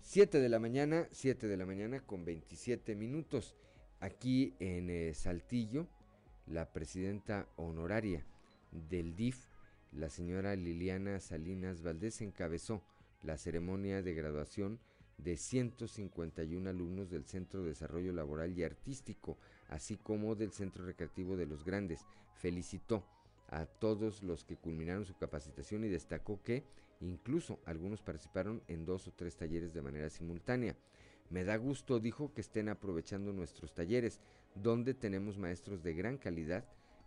7 0.00 0.38
de 0.38 0.48
la 0.48 0.60
mañana, 0.60 1.08
7 1.10 1.48
de 1.48 1.56
la 1.56 1.66
mañana 1.66 2.00
con 2.00 2.24
27 2.24 2.94
minutos. 2.94 3.56
Aquí 3.98 4.54
en 4.60 4.88
eh, 4.90 5.14
Saltillo, 5.14 5.88
la 6.46 6.72
presidenta 6.72 7.48
honoraria 7.56 8.24
del 8.70 9.16
DIF, 9.16 9.48
la 9.92 10.10
señora 10.10 10.54
Liliana 10.54 11.18
Salinas 11.18 11.82
Valdés, 11.82 12.20
encabezó 12.20 12.82
la 13.22 13.36
ceremonia 13.36 14.02
de 14.02 14.14
graduación 14.14 14.78
de 15.18 15.36
151 15.36 16.68
alumnos 16.70 17.10
del 17.10 17.24
Centro 17.24 17.62
de 17.62 17.70
Desarrollo 17.70 18.12
Laboral 18.12 18.56
y 18.56 18.62
Artístico, 18.62 19.38
así 19.68 19.96
como 19.96 20.34
del 20.34 20.52
Centro 20.52 20.84
Recreativo 20.84 21.36
de 21.36 21.46
los 21.46 21.64
Grandes. 21.64 22.06
Felicitó 22.34 23.04
a 23.48 23.66
todos 23.66 24.22
los 24.22 24.44
que 24.44 24.56
culminaron 24.56 25.04
su 25.04 25.16
capacitación 25.16 25.84
y 25.84 25.88
destacó 25.88 26.42
que 26.42 26.64
incluso 27.00 27.60
algunos 27.64 28.02
participaron 28.02 28.62
en 28.68 28.84
dos 28.84 29.06
o 29.08 29.12
tres 29.12 29.36
talleres 29.36 29.72
de 29.72 29.82
manera 29.82 30.10
simultánea. 30.10 30.76
Me 31.30 31.44
da 31.44 31.56
gusto, 31.56 31.98
dijo, 31.98 32.32
que 32.32 32.40
estén 32.40 32.68
aprovechando 32.68 33.32
nuestros 33.32 33.74
talleres, 33.74 34.20
donde 34.54 34.94
tenemos 34.94 35.38
maestros 35.38 35.82
de 35.82 35.94
gran 35.94 36.18
calidad 36.18 36.64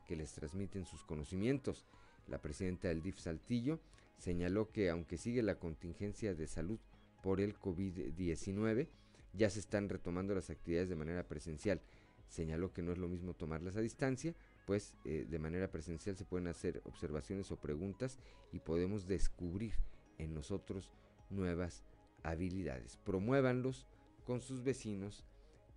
que 0.07 0.15
les 0.15 0.33
transmiten 0.33 0.85
sus 0.85 1.03
conocimientos. 1.03 1.85
La 2.27 2.41
presidenta 2.41 2.89
del 2.89 3.01
DIF 3.01 3.19
Saltillo 3.19 3.79
señaló 4.17 4.71
que 4.71 4.89
aunque 4.89 5.17
sigue 5.17 5.41
la 5.41 5.55
contingencia 5.55 6.35
de 6.35 6.47
salud 6.47 6.79
por 7.23 7.39
el 7.39 7.57
COVID-19, 7.57 8.87
ya 9.33 9.49
se 9.49 9.59
están 9.59 9.89
retomando 9.89 10.35
las 10.35 10.49
actividades 10.49 10.89
de 10.89 10.95
manera 10.95 11.27
presencial. 11.27 11.81
Señaló 12.27 12.73
que 12.73 12.81
no 12.81 12.91
es 12.91 12.97
lo 12.97 13.07
mismo 13.07 13.33
tomarlas 13.33 13.75
a 13.75 13.81
distancia, 13.81 14.35
pues 14.69 14.93
eh, 15.03 15.25
de 15.27 15.39
manera 15.39 15.71
presencial 15.71 16.15
se 16.15 16.25
pueden 16.25 16.45
hacer 16.45 16.79
observaciones 16.85 17.49
o 17.49 17.55
preguntas 17.55 18.19
y 18.51 18.59
podemos 18.59 19.07
descubrir 19.07 19.73
en 20.19 20.35
nosotros 20.35 20.91
nuevas 21.31 21.83
habilidades. 22.21 22.95
Promuévanlos 22.97 23.87
con 24.25 24.41
sus 24.41 24.61
vecinos 24.61 25.25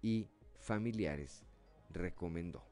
y 0.02 0.28
familiares, 0.58 1.46
recomendó. 1.88 2.66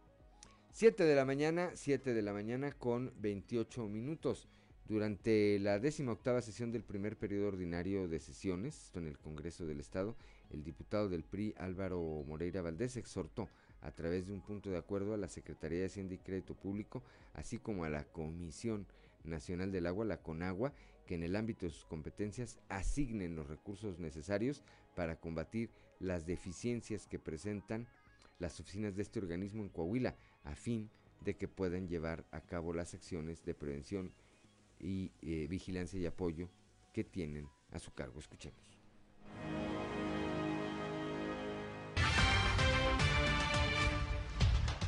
7 0.73 1.05
de 1.05 1.15
la 1.15 1.25
mañana, 1.25 1.71
7 1.73 2.13
de 2.13 2.21
la 2.21 2.35
mañana 2.35 2.73
con 2.73 3.15
28 3.23 3.89
minutos. 3.89 4.47
Durante 4.85 5.59
la 5.59 5.79
décima 5.79 6.13
octava 6.13 6.43
sesión 6.43 6.71
del 6.71 6.85
primer 6.85 7.17
periodo 7.17 7.49
ordinario 7.49 8.09
de 8.09 8.21
sesiones, 8.21 8.93
en 8.95 9.07
el 9.07 9.17
Congreso 9.17 9.65
del 9.65 9.81
Estado, 9.81 10.17
el 10.51 10.65
diputado 10.65 11.09
del 11.09 11.25
PRI 11.25 11.55
Álvaro 11.57 12.03
Moreira 12.27 12.61
Valdés 12.61 12.99
exhortó 12.99 13.49
a 13.83 13.91
través 13.91 14.27
de 14.27 14.33
un 14.33 14.41
punto 14.41 14.71
de 14.71 14.79
acuerdo 14.79 15.15
a 15.15 15.17
la 15.17 15.29
Secretaría 15.29 15.81
de 15.81 15.87
Hacienda 15.87 16.15
y 16.15 16.19
Crédito 16.19 16.55
Público, 16.55 17.03
así 17.35 17.59
como 17.59 17.85
a 17.85 17.89
la 17.89 18.05
Comisión 18.05 18.87
Nacional 19.25 19.73
del 19.73 19.87
Agua, 19.87 20.05
la 20.05 20.23
CONAGUA, 20.23 20.73
que 21.07 21.15
en 21.15 21.23
el 21.23 21.37
ámbito 21.37 21.67
de 21.67 21.73
sus 21.73 21.85
competencias 21.85 22.59
asignen 22.69 23.37
los 23.37 23.49
recursos 23.49 23.99
necesarios 23.99 24.63
para 24.95 25.17
combatir 25.17 25.71
las 25.99 26.27
deficiencias 26.27 27.07
que 27.07 27.19
presentan 27.19 27.89
las 28.39 28.59
oficinas 28.61 28.97
de 28.97 29.03
este 29.03 29.19
organismo 29.19 29.63
en 29.63 29.69
Coahuila, 29.69 30.17
a 30.45 30.55
fin 30.55 30.91
de 31.25 31.37
que 31.37 31.49
puedan 31.49 31.89
llevar 31.89 32.25
a 32.31 32.41
cabo 32.41 32.73
las 32.73 32.95
acciones 32.95 33.45
de 33.45 33.55
prevención 33.55 34.13
y 34.79 35.13
eh, 35.21 35.47
vigilancia 35.49 36.01
y 36.01 36.07
apoyo 36.07 36.49
que 36.93 37.05
tienen 37.05 37.49
a 37.71 37.79
su 37.79 37.93
cargo. 37.93 38.19
Escuchemos. 38.19 38.80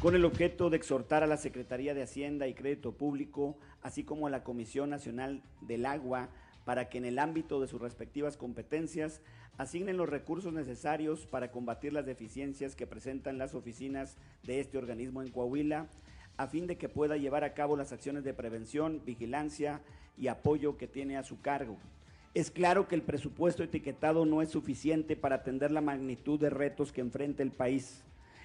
Con 0.03 0.17
el 0.17 0.25
objeto 0.25 0.69
de 0.69 0.79
exhortar 0.79 1.23
a 1.23 1.29
la 1.29 1.37
Secretaría 1.37 1.95
de 1.95 2.03
Hacienda 2.03 2.49
y 2.49 2.55
Crédito 2.55 2.91
Público, 2.91 3.57
así 3.83 4.03
como 4.03 4.27
a 4.27 4.31
la 4.31 4.43
Comisión 4.43 4.91
Nacional 4.91 5.45
del 5.61 5.87
Agua, 5.87 6.29
para 6.65 6.89
que 6.89 6.99
en 6.99 7.05
el 7.05 7.21
ámbito 7.21 7.61
de 7.61 7.69
sus 7.69 7.81
respectivas 7.81 8.37
competencias 8.37 9.21
asignen 9.59 9.97
los 9.97 10.09
recursos 10.09 10.53
necesarios 10.53 11.25
para 11.27 11.53
combatir 11.53 11.93
las 11.93 12.05
deficiencias 12.05 12.75
que 12.75 12.89
presentan 12.89 13.39
las 13.39 13.55
oficinas 13.55 14.17
de 14.43 14.59
este 14.59 14.77
organismo 14.77 15.23
en 15.23 15.31
Coahuila, 15.31 15.87
a 16.37 16.49
fin 16.49 16.67
de 16.67 16.77
que 16.77 16.89
pueda 16.89 17.17
llevar 17.17 17.45
a 17.45 17.55
cabo 17.55 17.77
las 17.77 17.93
acciones 17.93 18.25
de 18.25 18.35
prevención, 18.35 19.03
vigilancia 19.07 19.83
y 20.19 20.27
apoyo 20.27 20.77
que 20.79 20.89
tiene 20.89 21.17
a 21.17 21.23
su 21.23 21.41
cargo. 21.41 21.77
Es 22.35 22.51
claro 22.51 22.89
que 22.89 22.97
el 22.97 23.03
presupuesto 23.03 23.63
etiquetado 23.63 24.27
no 24.27 24.43
es 24.43 24.49
suficiente 24.49 25.15
para 25.15 25.37
atender 25.37 25.71
la 25.71 25.81
magnitud 25.81 26.41
de 26.41 26.51
retos 26.51 26.91
que 26.91 27.03
enfrenta 27.03 27.45
el 27.45 27.53
país. 27.53 28.03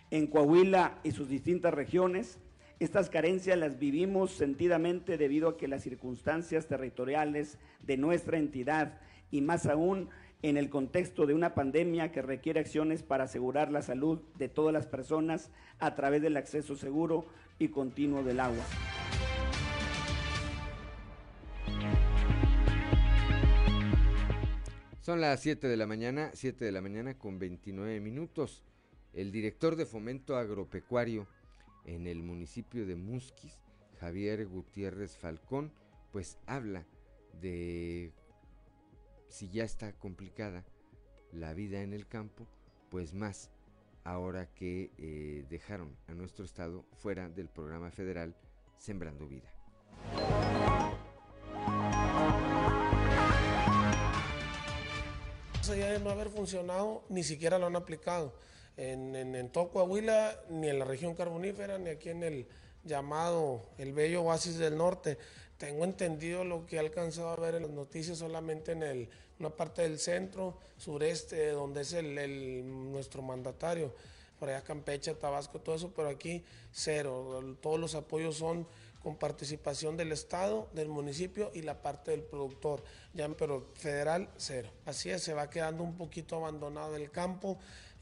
En 0.09 0.27
Coahuila 0.27 0.99
y 1.03 1.11
sus 1.11 1.27
distintas 1.27 1.73
regiones, 1.73 2.39
estas 2.79 3.09
carencias 3.09 3.57
las 3.57 3.77
vivimos 3.77 4.31
sentidamente 4.31 5.17
debido 5.17 5.49
a 5.49 5.57
que 5.57 5.67
las 5.67 5.83
circunstancias 5.83 6.67
territoriales 6.67 7.57
de 7.83 7.97
nuestra 7.97 8.37
entidad 8.37 9.01
y 9.31 9.41
más 9.41 9.65
aún 9.65 10.09
en 10.43 10.55
el 10.55 10.69
contexto 10.69 11.25
de 11.25 11.33
una 11.33 11.53
pandemia 11.53 12.13
que 12.13 12.21
requiere 12.21 12.61
acciones 12.61 13.03
para 13.03 13.25
asegurar 13.25 13.69
la 13.69 13.81
salud 13.81 14.21
de 14.37 14.47
todas 14.47 14.71
las 14.71 14.87
personas 14.87 15.51
a 15.79 15.95
través 15.95 16.21
del 16.21 16.37
acceso 16.37 16.77
seguro 16.77 17.25
y 17.59 17.67
continuo 17.67 18.23
del 18.23 18.39
agua. 18.39 18.63
Son 25.01 25.19
las 25.19 25.41
7 25.41 25.67
de 25.67 25.75
la 25.75 25.87
mañana, 25.87 26.31
7 26.33 26.63
de 26.63 26.71
la 26.71 26.81
mañana 26.81 27.17
con 27.17 27.39
29 27.39 27.99
minutos. 27.99 28.63
El 29.13 29.31
director 29.31 29.75
de 29.75 29.85
Fomento 29.85 30.37
Agropecuario 30.37 31.27
en 31.85 32.07
el 32.07 32.21
municipio 32.21 32.85
de 32.85 32.95
Musquis, 32.95 33.59
Javier 33.99 34.45
Gutiérrez 34.47 35.17
Falcón, 35.17 35.71
pues 36.11 36.37
habla 36.45 36.85
de 37.41 38.11
si 39.29 39.49
ya 39.49 39.63
está 39.63 39.93
complicada 39.93 40.65
la 41.31 41.53
vida 41.53 41.81
en 41.81 41.93
el 41.93 42.07
campo, 42.07 42.47
pues 42.89 43.13
más 43.13 43.51
ahora 44.03 44.47
que 44.53 44.91
eh, 44.97 45.45
dejaron 45.49 45.95
a 46.07 46.13
nuestro 46.13 46.45
estado 46.45 46.85
fuera 46.93 47.29
del 47.29 47.49
programa 47.49 47.91
federal 47.91 48.35
Sembrando 48.77 49.27
Vida. 49.27 49.51
allá 55.69 55.91
de 55.91 55.99
no 55.99 56.09
haber 56.09 56.29
funcionado, 56.29 57.03
ni 57.09 57.23
siquiera 57.23 57.59
lo 57.59 57.65
han 57.65 57.75
aplicado 57.75 58.33
en, 58.77 59.15
en, 59.15 59.35
en 59.35 59.51
ni 60.49 60.69
en 60.69 60.79
la 60.79 60.85
región 60.85 61.15
carbonífera, 61.15 61.77
ni 61.77 61.89
aquí 61.89 62.09
en 62.09 62.23
el 62.23 62.47
llamado 62.83 63.63
el 63.77 63.93
bello 63.93 64.23
oasis 64.23 64.57
del 64.57 64.77
norte. 64.77 65.17
Tengo 65.57 65.83
entendido 65.83 66.43
lo 66.43 66.65
que 66.65 66.75
he 66.75 66.79
alcanzado 66.79 67.29
a 67.29 67.35
ver 67.35 67.55
en 67.55 67.63
las 67.63 67.71
noticias 67.71 68.19
solamente 68.19 68.73
en 68.73 68.83
el, 68.83 69.09
una 69.39 69.49
parte 69.49 69.81
del 69.81 69.97
centro, 69.97 70.57
sureste, 70.77 71.49
donde 71.49 71.81
es 71.81 71.93
el, 71.93 72.17
el, 72.17 72.91
nuestro 72.91 73.23
mandatario, 73.23 73.93
por 74.39 74.49
allá 74.49 74.63
Campeche, 74.63 75.15
Tabasco, 75.15 75.59
todo 75.59 75.75
eso, 75.75 75.91
pero 75.95 76.09
aquí 76.09 76.43
cero. 76.71 77.57
Todos 77.59 77.79
los 77.79 77.95
apoyos 77.95 78.37
son 78.37 78.67
con 79.01 79.15
participación 79.15 79.97
del 79.97 80.11
Estado, 80.11 80.67
del 80.73 80.89
municipio 80.89 81.49
y 81.55 81.63
la 81.63 81.81
parte 81.81 82.11
del 82.11 82.21
productor, 82.21 82.83
ya, 83.13 83.27
pero 83.29 83.67
federal 83.73 84.29
cero. 84.37 84.69
Así 84.85 85.09
es, 85.09 85.23
se 85.23 85.33
va 85.33 85.49
quedando 85.49 85.83
un 85.83 85.95
poquito 85.95 86.35
abandonado 86.35 86.95
el 86.95 87.09
campo 87.09 87.57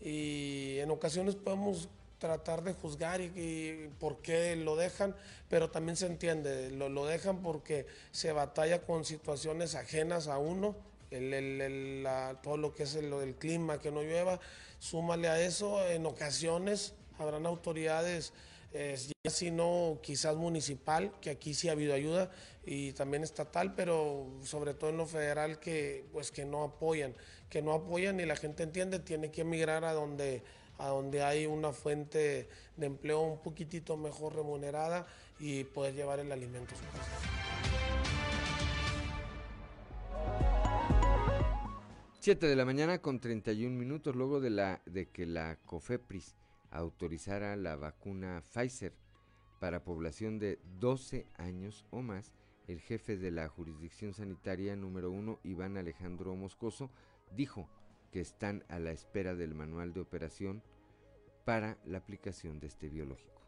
y 0.06 0.78
en 0.80 0.92
ocasiones 0.92 1.36
podemos 1.36 1.90
tratar 2.20 2.64
de 2.64 2.74
juzgar 2.74 3.22
y, 3.22 3.26
y, 3.36 3.90
por 4.00 4.22
qué 4.22 4.56
lo 4.56 4.76
dejan, 4.76 5.16
pero 5.50 5.72
también 5.72 5.98
se 5.98 6.06
entiende, 6.06 6.70
lo, 6.70 6.90
lo 6.90 7.08
dejan 7.08 7.42
porque 7.42 7.88
se 8.12 8.32
batalla 8.32 8.84
con 8.84 9.04
situaciones 9.04 9.74
ajenas 9.74 10.28
a 10.28 10.38
uno, 10.38 10.76
el, 11.10 11.34
el, 11.34 11.60
el, 11.60 12.04
la, 12.04 12.40
todo 12.44 12.56
lo 12.58 12.76
que 12.76 12.84
es 12.84 12.94
el, 12.94 13.12
el, 13.14 13.34
clima, 13.34 13.80
que 13.80 13.92
no 13.92 14.04
llueva, 14.04 14.40
súmale 14.78 15.28
a 15.28 15.42
eso, 15.42 15.84
en 15.88 16.06
ocasiones 16.06 16.94
habrán 17.18 17.48
autoridades, 17.48 18.32
eh, 18.74 18.96
ya 19.24 19.32
si 19.32 19.50
no 19.50 19.98
quizás 20.04 20.36
municipal, 20.36 21.14
que 21.20 21.32
aquí 21.32 21.56
sí 21.56 21.68
ha 21.68 21.72
habido 21.72 21.96
ayuda, 21.96 22.30
y 22.64 22.94
también 22.94 23.24
estatal, 23.24 23.74
pero 23.74 24.28
sobre 24.44 24.76
todo 24.76 24.92
en 24.92 24.98
lo 24.98 25.08
federal 25.08 25.60
que 25.60 26.06
pues 26.12 26.32
que 26.32 26.46
no 26.46 26.64
apoyan, 26.64 27.16
que 27.50 27.62
no 27.62 27.74
apoyan 27.74 28.20
y 28.20 28.26
la 28.26 28.36
gente 28.36 28.64
entiende, 28.64 29.00
tiene 29.00 29.32
que 29.32 29.42
emigrar 29.42 29.86
a 29.86 29.94
donde 29.94 30.44
a 30.78 30.88
donde 30.88 31.24
hay 31.24 31.46
una 31.46 31.72
fuente 31.72 32.50
de 32.76 32.86
empleo 32.86 33.22
un 33.22 33.42
poquitito 33.42 33.98
mejor 33.98 34.36
remunerada 34.36 35.08
y 35.40 35.64
poder 35.64 35.94
llevar 35.94 36.20
el 36.20 36.32
alimento 36.32 36.76
a 36.76 36.78
su 36.78 36.84
casa. 36.86 37.46
7 42.20 42.48
de 42.48 42.56
la 42.56 42.66
mañana 42.66 43.02
con 43.02 43.20
31 43.20 43.78
minutos 43.78 44.16
luego 44.16 44.40
de, 44.40 44.50
la, 44.50 44.82
de 44.86 45.06
que 45.10 45.28
la 45.28 45.58
COFEPRIS 45.66 46.36
autorizara 46.72 47.56
la 47.56 47.76
vacuna 47.76 48.44
Pfizer 48.52 48.94
para 49.60 49.84
población 49.84 50.40
de 50.40 50.60
12 50.80 51.28
años 51.38 51.86
o 51.92 52.02
más, 52.02 52.32
el 52.68 52.82
jefe 52.82 53.16
de 53.16 53.30
la 53.30 53.48
jurisdicción 53.48 54.16
sanitaria 54.16 54.76
número 54.76 55.12
1, 55.12 55.40
Iván 55.44 55.78
Alejandro 55.78 56.36
Moscoso, 56.36 56.90
dijo 57.32 57.70
que 58.12 58.22
están 58.22 58.64
a 58.70 58.80
la 58.80 58.92
espera 58.92 59.36
del 59.36 59.56
manual 59.56 59.94
de 59.94 60.02
operación 60.02 60.64
para 61.44 61.78
la 61.86 61.98
aplicación 61.98 62.60
de 62.60 62.68
este 62.68 62.90
biológico. 62.90 63.42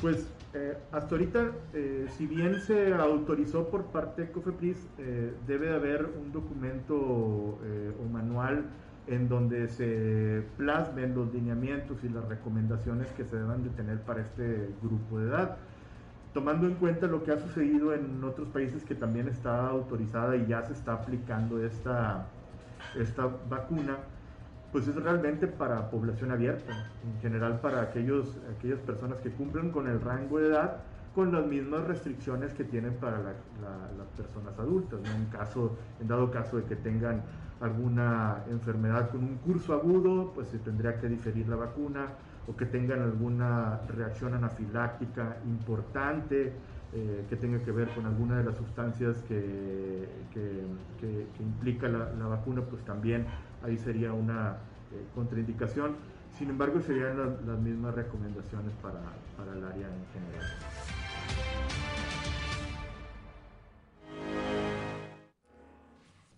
Pues 0.00 0.26
Eh, 0.54 0.76
hasta 0.92 1.14
ahorita, 1.14 1.50
eh, 1.72 2.06
si 2.18 2.26
bien 2.26 2.60
se 2.60 2.92
autorizó 2.92 3.68
por 3.68 3.86
parte 3.86 4.22
de 4.22 4.32
COFEPRIS, 4.32 4.76
eh, 4.98 5.32
debe 5.46 5.68
de 5.68 5.74
haber 5.74 6.04
un 6.04 6.30
documento 6.30 6.94
o 6.94 8.08
manual 8.12 8.66
en 9.06 9.28
donde 9.28 9.68
se 9.68 10.44
plasmen 10.56 11.14
los 11.14 11.32
lineamientos 11.32 12.02
y 12.04 12.08
las 12.08 12.24
recomendaciones 12.28 13.08
que 13.16 13.24
se 13.24 13.36
deban 13.36 13.64
de 13.64 13.70
tener 13.70 14.00
para 14.00 14.20
este 14.20 14.70
grupo 14.82 15.18
de 15.18 15.28
edad. 15.28 15.56
Tomando 16.32 16.66
en 16.66 16.74
cuenta 16.74 17.06
lo 17.06 17.24
que 17.24 17.32
ha 17.32 17.38
sucedido 17.38 17.92
en 17.92 18.22
otros 18.24 18.48
países 18.48 18.84
que 18.84 18.94
también 18.94 19.28
está 19.28 19.68
autorizada 19.68 20.36
y 20.36 20.46
ya 20.46 20.62
se 20.62 20.72
está 20.72 20.94
aplicando 20.94 21.62
esta, 21.62 22.26
esta 22.98 23.28
vacuna, 23.50 23.98
pues 24.70 24.88
es 24.88 24.96
realmente 24.96 25.46
para 25.46 25.90
población 25.90 26.30
abierta, 26.30 26.72
en 27.04 27.20
general 27.20 27.60
para 27.60 27.82
aquellos, 27.82 28.38
aquellas 28.56 28.78
personas 28.80 29.18
que 29.18 29.30
cumplen 29.30 29.70
con 29.70 29.88
el 29.88 30.00
rango 30.00 30.38
de 30.38 30.48
edad 30.48 30.78
con 31.14 31.32
las 31.32 31.46
mismas 31.46 31.84
restricciones 31.84 32.54
que 32.54 32.64
tienen 32.64 32.94
para 32.94 33.18
las 33.18 34.06
personas 34.16 34.58
adultas. 34.58 35.00
En, 35.14 35.26
caso, 35.26 35.76
en 36.00 36.08
dado 36.08 36.30
caso 36.30 36.56
de 36.56 36.64
que 36.64 36.76
tengan 36.76 37.22
alguna 37.62 38.42
enfermedad 38.50 39.10
con 39.10 39.22
un 39.22 39.36
curso 39.36 39.72
agudo, 39.72 40.32
pues 40.34 40.48
se 40.48 40.58
tendría 40.58 41.00
que 41.00 41.08
diferir 41.08 41.48
la 41.48 41.56
vacuna, 41.56 42.06
o 42.46 42.56
que 42.56 42.66
tengan 42.66 43.00
alguna 43.00 43.80
reacción 43.88 44.34
anafiláctica 44.34 45.36
importante, 45.46 46.52
eh, 46.94 47.24
que 47.28 47.36
tenga 47.36 47.62
que 47.62 47.70
ver 47.70 47.88
con 47.90 48.04
alguna 48.04 48.38
de 48.38 48.44
las 48.44 48.56
sustancias 48.56 49.16
que, 49.28 50.08
implica 51.40 51.88
la, 51.88 52.26
vacuna, 52.26 52.62
pues 52.62 52.84
también 52.84 53.26
ahí 53.62 53.78
sería 53.78 54.12
una 54.12 54.56
eh, 54.92 55.04
contraindicación. 55.14 55.96
Sin 56.36 56.50
embargo, 56.50 56.80
serían 56.80 57.16
las 57.46 57.58
mismas 57.60 57.94
recomendaciones 57.94 58.72
para, 58.82 59.00
para 59.36 59.52
el 59.56 59.64
área 59.64 59.86
en 59.86 60.04
general. 60.12 61.81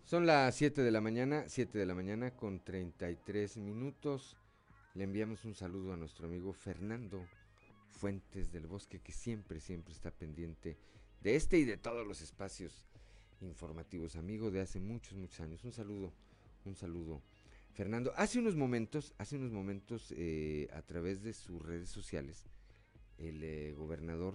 Son 0.04 0.26
las 0.26 0.54
7 0.56 0.82
de 0.82 0.90
la 0.90 1.00
mañana, 1.00 1.44
7 1.48 1.78
de 1.78 1.86
la 1.86 1.94
mañana 1.94 2.30
con 2.30 2.60
33 2.60 3.56
minutos. 3.56 4.36
Le 4.92 5.04
enviamos 5.04 5.46
un 5.46 5.54
saludo 5.54 5.94
a 5.94 5.96
nuestro 5.96 6.26
amigo 6.26 6.52
Fernando 6.52 7.26
Fuentes 7.88 8.52
del 8.52 8.66
Bosque, 8.66 9.00
que 9.00 9.12
siempre, 9.12 9.60
siempre 9.60 9.94
está 9.94 10.10
pendiente 10.10 10.76
de 11.22 11.36
este 11.36 11.56
y 11.56 11.64
de 11.64 11.78
todos 11.78 12.06
los 12.06 12.20
espacios 12.20 12.84
informativos. 13.40 14.16
Amigo 14.16 14.50
de 14.50 14.60
hace 14.60 14.78
muchos, 14.78 15.14
muchos 15.14 15.40
años. 15.40 15.64
Un 15.64 15.72
saludo, 15.72 16.12
un 16.66 16.76
saludo. 16.76 17.22
Fernando, 17.72 18.12
hace 18.14 18.38
unos 18.38 18.56
momentos, 18.56 19.14
hace 19.16 19.36
unos 19.36 19.52
momentos, 19.52 20.12
eh, 20.18 20.68
a 20.74 20.82
través 20.82 21.22
de 21.22 21.32
sus 21.32 21.62
redes 21.62 21.88
sociales, 21.88 22.44
el 23.16 23.42
eh, 23.42 23.72
gobernador 23.72 24.34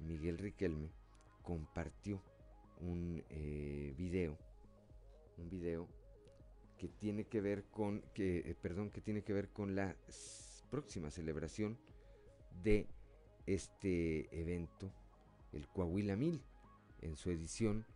Miguel 0.00 0.38
Riquelme 0.38 0.90
compartió 1.44 2.20
un 2.80 3.22
eh, 3.30 3.94
video 3.96 4.47
un 5.38 5.48
video 5.48 5.88
que 6.76 6.88
tiene 6.88 7.26
que 7.26 7.40
ver 7.40 7.64
con 7.70 8.02
que 8.14 8.38
eh, 8.38 8.54
perdón 8.54 8.90
que 8.90 9.00
tiene 9.00 9.22
que 9.22 9.32
ver 9.32 9.50
con 9.50 9.74
la 9.74 9.96
próxima 10.70 11.10
celebración 11.10 11.78
de 12.62 12.86
este 13.46 14.28
evento 14.38 14.92
el 15.52 15.66
Coahuila 15.68 16.16
Mil 16.16 16.42
en 17.00 17.16
su 17.16 17.30
edición 17.30 17.86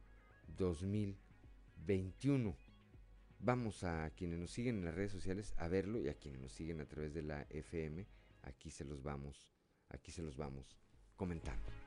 2021 0.57 2.57
vamos 3.39 3.85
a 3.85 4.11
quienes 4.11 4.39
nos 4.39 4.51
siguen 4.51 4.79
en 4.79 4.85
las 4.85 4.95
redes 4.95 5.13
sociales 5.13 5.55
a 5.59 5.69
verlo 5.69 6.01
y 6.01 6.09
a 6.09 6.15
quienes 6.15 6.41
nos 6.41 6.53
siguen 6.53 6.81
a 6.81 6.89
través 6.89 7.15
de 7.15 7.23
la 7.23 7.43
FM 7.51 8.07
aquí 8.43 8.71
se 8.71 8.85
los 8.85 9.03
vamos 9.03 9.55
aquí 9.89 10.11
se 10.11 10.23
los 10.23 10.37
vamos 10.37 10.77
comentando 11.17 11.82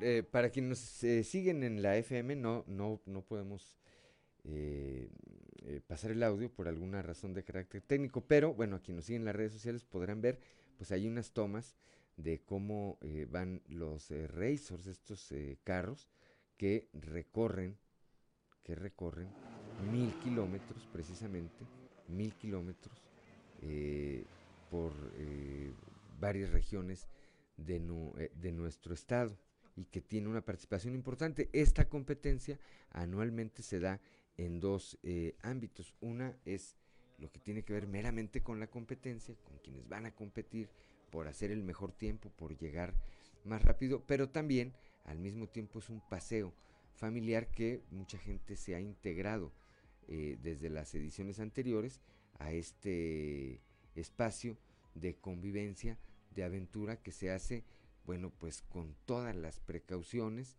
Eh, 0.00 0.22
para 0.22 0.50
quienes 0.50 0.70
nos 0.70 1.02
eh, 1.02 1.24
siguen 1.24 1.64
en 1.64 1.82
la 1.82 1.96
FM, 1.96 2.36
no, 2.36 2.62
no, 2.68 3.00
no 3.04 3.22
podemos 3.22 3.74
eh, 4.44 5.10
pasar 5.88 6.12
el 6.12 6.22
audio 6.22 6.54
por 6.54 6.68
alguna 6.68 7.02
razón 7.02 7.34
de 7.34 7.42
carácter 7.42 7.82
técnico, 7.82 8.20
pero 8.20 8.54
bueno, 8.54 8.76
a 8.76 8.78
quienes 8.80 8.98
nos 8.98 9.04
siguen 9.06 9.22
en 9.22 9.26
las 9.26 9.34
redes 9.34 9.52
sociales 9.52 9.82
podrán 9.82 10.20
ver, 10.20 10.38
pues 10.76 10.92
hay 10.92 11.08
unas 11.08 11.32
tomas 11.32 11.74
de 12.16 12.44
cómo 12.44 13.00
van 13.28 13.60
los 13.66 14.10
racers, 14.28 14.86
estos 14.86 15.34
carros 15.64 16.08
que 16.56 16.88
recorren, 16.92 17.76
que 18.62 18.76
recorren 18.76 19.26
mil 19.90 20.14
kilómetros 20.22 20.86
precisamente, 20.92 21.64
mil 22.06 22.32
kilómetros 22.34 23.10
por 24.70 24.92
varias 26.20 26.50
regiones 26.52 27.08
de, 27.56 28.30
de 28.34 28.52
nuestro 28.52 28.94
estado 28.94 29.36
y 29.76 29.84
que 29.86 30.00
tiene 30.00 30.28
una 30.28 30.44
participación 30.44 30.94
importante. 30.94 31.48
Esta 31.52 31.88
competencia 31.88 32.58
anualmente 32.90 33.62
se 33.62 33.80
da 33.80 34.00
en 34.36 34.60
dos 34.60 34.98
eh, 35.02 35.36
ámbitos. 35.42 35.94
Una 36.00 36.36
es 36.44 36.76
lo 37.18 37.30
que 37.30 37.40
tiene 37.40 37.62
que 37.62 37.72
ver 37.72 37.86
meramente 37.86 38.42
con 38.42 38.60
la 38.60 38.66
competencia, 38.66 39.34
con 39.44 39.58
quienes 39.58 39.88
van 39.88 40.06
a 40.06 40.14
competir 40.14 40.68
por 41.10 41.28
hacer 41.28 41.50
el 41.50 41.62
mejor 41.62 41.92
tiempo, 41.92 42.30
por 42.30 42.56
llegar 42.58 42.94
más 43.44 43.62
rápido, 43.62 44.02
pero 44.06 44.28
también 44.28 44.72
al 45.04 45.18
mismo 45.18 45.46
tiempo 45.48 45.78
es 45.78 45.90
un 45.90 46.00
paseo 46.00 46.52
familiar 46.94 47.50
que 47.50 47.82
mucha 47.90 48.18
gente 48.18 48.56
se 48.56 48.74
ha 48.74 48.80
integrado 48.80 49.52
eh, 50.08 50.38
desde 50.42 50.70
las 50.70 50.94
ediciones 50.94 51.40
anteriores 51.40 52.00
a 52.38 52.52
este 52.52 53.60
espacio 53.94 54.56
de 54.94 55.14
convivencia, 55.16 55.98
de 56.34 56.44
aventura 56.44 57.02
que 57.02 57.12
se 57.12 57.30
hace 57.30 57.64
bueno, 58.06 58.30
pues 58.38 58.62
con 58.62 58.94
todas 59.06 59.34
las 59.34 59.60
precauciones, 59.60 60.58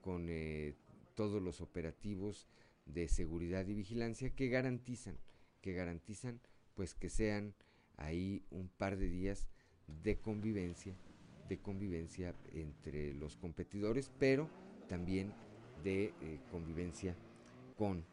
con 0.00 0.26
eh, 0.28 0.74
todos 1.14 1.42
los 1.42 1.60
operativos 1.60 2.46
de 2.86 3.08
seguridad 3.08 3.66
y 3.66 3.74
vigilancia 3.74 4.30
que 4.30 4.48
garantizan, 4.48 5.18
que 5.60 5.72
garantizan 5.72 6.40
pues 6.74 6.94
que 6.94 7.08
sean 7.08 7.54
ahí 7.96 8.44
un 8.50 8.68
par 8.68 8.96
de 8.96 9.08
días 9.08 9.48
de 10.02 10.18
convivencia, 10.18 10.94
de 11.48 11.58
convivencia 11.58 12.34
entre 12.52 13.14
los 13.14 13.36
competidores, 13.36 14.10
pero 14.18 14.48
también 14.88 15.32
de 15.82 16.14
eh, 16.20 16.40
convivencia 16.50 17.16
con 17.76 18.04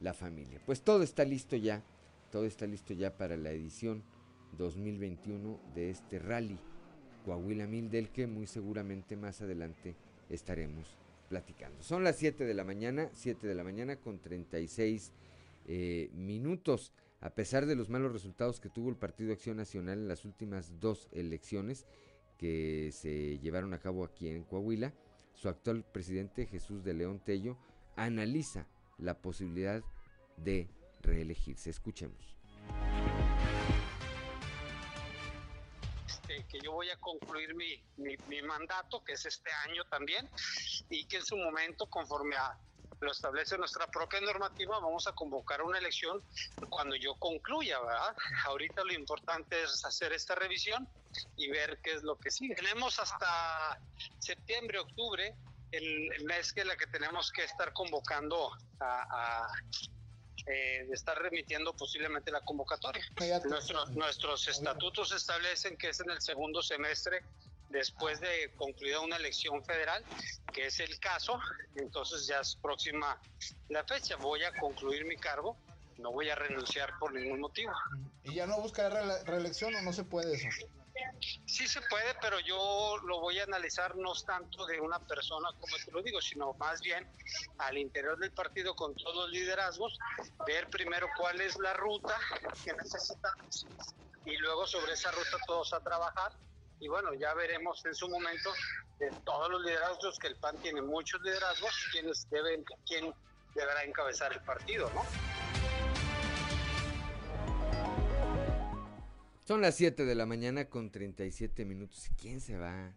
la 0.00 0.14
familia. 0.14 0.60
Pues 0.64 0.82
todo 0.82 1.02
está 1.02 1.24
listo 1.24 1.56
ya, 1.56 1.82
todo 2.30 2.46
está 2.46 2.66
listo 2.66 2.94
ya 2.94 3.16
para 3.16 3.36
la 3.36 3.50
edición 3.50 4.02
2021 4.58 5.60
de 5.74 5.90
este 5.90 6.18
rally 6.18 6.58
Coahuila 7.24 7.66
Mil, 7.66 7.90
del 7.90 8.10
que 8.10 8.26
muy 8.26 8.46
seguramente 8.46 9.16
más 9.16 9.40
adelante 9.42 9.96
estaremos 10.28 10.98
platicando. 11.28 11.82
Son 11.82 12.02
las 12.02 12.16
7 12.16 12.44
de 12.44 12.54
la 12.54 12.64
mañana, 12.64 13.10
7 13.12 13.46
de 13.46 13.54
la 13.54 13.64
mañana 13.64 13.96
con 13.96 14.18
36 14.18 15.12
eh, 15.66 16.10
minutos. 16.14 16.92
A 17.20 17.30
pesar 17.30 17.66
de 17.66 17.76
los 17.76 17.90
malos 17.90 18.12
resultados 18.12 18.60
que 18.60 18.70
tuvo 18.70 18.88
el 18.88 18.96
Partido 18.96 19.32
Acción 19.32 19.58
Nacional 19.58 19.98
en 19.98 20.08
las 20.08 20.24
últimas 20.24 20.80
dos 20.80 21.08
elecciones 21.12 21.86
que 22.38 22.90
se 22.92 23.38
llevaron 23.38 23.74
a 23.74 23.78
cabo 23.78 24.04
aquí 24.04 24.28
en 24.28 24.44
Coahuila, 24.44 24.94
su 25.34 25.48
actual 25.48 25.84
presidente 25.84 26.46
Jesús 26.46 26.82
de 26.82 26.94
León 26.94 27.20
Tello 27.24 27.58
analiza 27.96 28.66
la 28.98 29.20
posibilidad 29.20 29.82
de 30.36 30.68
reelegirse. 31.02 31.70
Escuchemos. 31.70 32.39
Que 36.44 36.58
yo 36.60 36.72
voy 36.72 36.90
a 36.90 36.96
concluir 36.96 37.54
mi, 37.54 37.82
mi, 37.96 38.42
mandato, 38.42 39.02
que 39.04 39.12
es 39.12 39.26
este 39.26 39.50
año 39.68 39.84
también, 39.84 40.28
y 40.88 41.06
que 41.06 41.18
en 41.18 41.24
su 41.24 41.36
momento, 41.36 41.88
conforme 41.88 42.36
a 42.36 42.58
lo 43.00 43.12
establece 43.12 43.56
nuestra 43.56 43.86
propia 43.86 44.20
normativa, 44.20 44.78
vamos 44.78 45.06
a 45.06 45.12
convocar 45.12 45.62
una 45.62 45.78
elección 45.78 46.22
cuando 46.68 46.96
yo 46.96 47.14
concluya, 47.14 47.80
¿verdad? 47.80 48.14
Ahorita 48.44 48.84
lo 48.84 48.92
importante 48.92 49.62
es 49.62 49.82
hacer 49.86 50.12
esta 50.12 50.34
revisión 50.34 50.86
y 51.36 51.48
ver 51.48 51.80
qué 51.82 51.94
es 51.94 52.02
lo 52.02 52.18
que 52.18 52.30
sigue. 52.30 52.54
Tenemos 52.54 52.98
hasta 52.98 53.80
septiembre, 54.18 54.80
octubre, 54.80 55.34
el, 55.72 56.24
mes 56.24 56.52
que 56.52 56.62
la 56.62 56.76
que 56.76 56.86
tenemos 56.88 57.32
que 57.32 57.44
estar 57.44 57.72
convocando 57.72 58.52
a 58.80 59.46
eh, 60.46 60.84
de 60.86 60.94
estar 60.94 61.20
remitiendo 61.20 61.72
posiblemente 61.74 62.30
la 62.30 62.40
convocatoria. 62.40 63.04
nuestros 63.94 64.48
estatutos 64.48 65.12
establecen 65.12 65.76
que 65.76 65.90
es 65.90 66.00
en 66.00 66.10
el 66.10 66.20
segundo 66.20 66.62
semestre 66.62 67.22
después 67.70 68.20
de 68.20 68.52
concluida 68.56 69.00
una 69.00 69.16
elección 69.16 69.64
federal, 69.64 70.04
que 70.52 70.66
es 70.66 70.80
el 70.80 70.98
caso, 70.98 71.38
entonces 71.76 72.26
ya 72.26 72.40
es 72.40 72.56
próxima 72.56 73.20
la 73.68 73.84
fecha, 73.84 74.16
voy 74.16 74.42
a 74.44 74.52
concluir 74.58 75.04
mi 75.04 75.16
cargo, 75.16 75.56
no 75.98 76.10
voy 76.10 76.28
a 76.30 76.34
renunciar 76.34 76.98
por 76.98 77.12
ningún 77.12 77.40
motivo. 77.40 77.72
¿Y 78.24 78.34
ya 78.34 78.46
no 78.46 78.60
busca 78.60 78.88
reelección 79.24 79.74
o 79.76 79.82
no 79.82 79.92
se 79.92 80.04
puede 80.04 80.34
eso? 80.34 80.48
Sí 81.46 81.68
se 81.68 81.80
puede, 81.82 82.14
pero 82.20 82.38
yo 82.40 82.96
lo 83.04 83.20
voy 83.20 83.38
a 83.38 83.44
analizar 83.44 83.94
no 83.96 84.12
tanto 84.26 84.66
de 84.66 84.80
una 84.80 84.98
persona 85.00 85.48
como 85.58 85.76
te 85.84 85.90
lo 85.92 86.02
digo, 86.02 86.20
sino 86.20 86.54
más 86.54 86.80
bien 86.80 87.06
al 87.58 87.76
interior 87.78 88.18
del 88.18 88.32
partido 88.32 88.74
con 88.74 88.94
todos 88.94 89.16
los 89.16 89.30
liderazgos, 89.30 89.98
ver 90.46 90.68
primero 90.70 91.08
cuál 91.16 91.40
es 91.40 91.58
la 91.58 91.74
ruta 91.74 92.18
que 92.64 92.72
necesitamos 92.72 93.66
y 94.24 94.36
luego 94.36 94.66
sobre 94.66 94.92
esa 94.92 95.10
ruta 95.10 95.36
todos 95.46 95.72
a 95.72 95.80
trabajar 95.80 96.32
y 96.80 96.88
bueno, 96.88 97.12
ya 97.14 97.34
veremos 97.34 97.84
en 97.84 97.94
su 97.94 98.08
momento 98.08 98.50
de 98.98 99.10
todos 99.24 99.50
los 99.50 99.62
liderazgos 99.62 100.18
que 100.18 100.28
el 100.28 100.36
PAN 100.36 100.56
tiene 100.62 100.80
muchos 100.80 101.20
liderazgos, 101.20 101.70
quienes 101.92 102.28
deben, 102.30 102.64
quién 102.86 103.14
deberá 103.54 103.84
encabezar 103.84 104.32
el 104.32 104.40
partido, 104.40 104.90
¿no? 104.94 105.02
Son 109.50 109.62
las 109.62 109.74
7 109.74 110.04
de 110.04 110.14
la 110.14 110.26
mañana 110.26 110.66
con 110.66 110.92
37 110.92 111.64
minutos. 111.64 112.08
¿Quién 112.22 112.40
se 112.40 112.56
va 112.56 112.86
a 112.86 112.94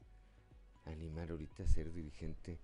animar 0.85 1.31
ahorita 1.31 1.63
a 1.63 1.67
ser 1.67 1.91
dirigente 1.91 2.59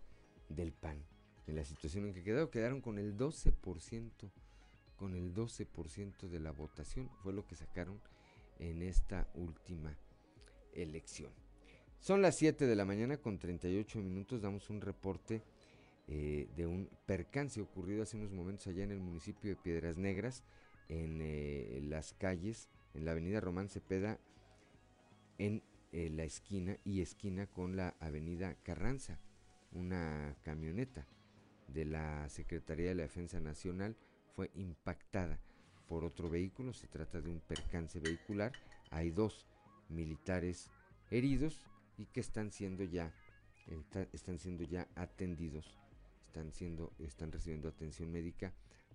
del 0.48 0.74
PAN? 0.74 1.04
En 1.48 1.56
la 1.56 1.66
situación 1.66 2.06
en 2.06 2.14
que 2.14 2.22
quedaron, 2.22 2.52
quedaron 2.52 2.82
con 2.82 3.00
el 3.00 3.18
12%, 3.18 4.12
con 4.96 5.16
el 5.16 5.34
12% 5.34 6.30
de 6.30 6.40
la 6.40 6.52
votación, 6.52 7.10
fue 7.24 7.34
lo 7.34 7.48
que 7.48 7.56
sacaron 7.56 8.00
en 8.60 8.84
esta 8.84 9.28
última 9.34 9.98
elección. 10.74 11.32
Son 12.00 12.22
las 12.22 12.38
7 12.38 12.68
de 12.68 12.76
la 12.76 12.86
mañana 12.86 13.18
con 13.18 13.40
38 13.40 13.98
minutos, 14.02 14.40
damos 14.40 14.70
un 14.70 14.82
reporte 14.82 15.42
eh, 16.08 16.48
de 16.56 16.68
un 16.68 16.92
percance 17.08 17.60
ocurrido 17.60 18.04
hace 18.04 18.18
unos 18.18 18.32
momentos 18.32 18.68
allá 18.68 18.84
en 18.84 18.92
el 18.92 19.00
municipio 19.00 19.50
de 19.50 19.56
Piedras 19.56 19.98
Negras, 19.98 20.44
en 20.90 21.22
eh, 21.24 21.80
las 21.82 22.14
calles 22.14 22.70
en 22.94 23.06
la 23.06 23.12
avenida 23.12 23.40
Román 23.40 23.70
Cepeda, 23.70 24.20
en 25.38 25.64
eh, 25.92 26.10
la 26.10 26.24
esquina 26.24 26.78
y 26.84 27.02
esquina 27.02 27.48
con 27.48 27.76
la 27.76 27.96
avenida 28.00 28.56
Carranza. 28.64 29.20
Una 29.72 30.36
camioneta 30.42 31.08
de 31.68 31.86
la 31.86 32.28
Secretaría 32.30 32.90
de 32.90 32.96
la 32.96 33.04
Defensa 33.04 33.40
Nacional 33.40 33.96
fue 34.36 34.52
impactada 34.56 35.40
por 35.88 36.04
otro 36.04 36.30
vehículo. 36.30 36.74
Se 36.74 36.88
trata 36.88 37.22
de 37.22 37.30
un 37.30 37.40
percance 37.40 38.00
vehicular. 38.00 38.52
Hay 38.92 39.12
dos 39.12 39.48
militares 39.90 40.70
heridos 41.10 41.68
y 41.98 42.06
que 42.06 42.20
están 42.20 42.52
siendo 42.52 42.84
ya 42.84 43.14
están 44.14 44.40
siendo 44.40 44.64
ya 44.64 44.88
atendidos, 44.96 45.78
están 46.26 46.52
siendo 46.52 46.92
están 47.00 47.32
recibiendo 47.32 47.68
atención 47.68 48.12
médica 48.12 48.52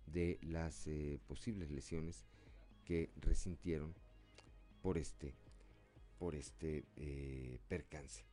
de 0.06 0.38
las 0.42 0.86
eh, 0.88 1.20
posibles 1.28 1.70
lesiones 1.70 2.24
que 2.84 3.10
resintieron 3.16 3.94
por 4.82 4.98
este, 4.98 5.34
por 6.18 6.34
este 6.34 6.84
eh, 6.96 7.58
percance. 7.68 8.24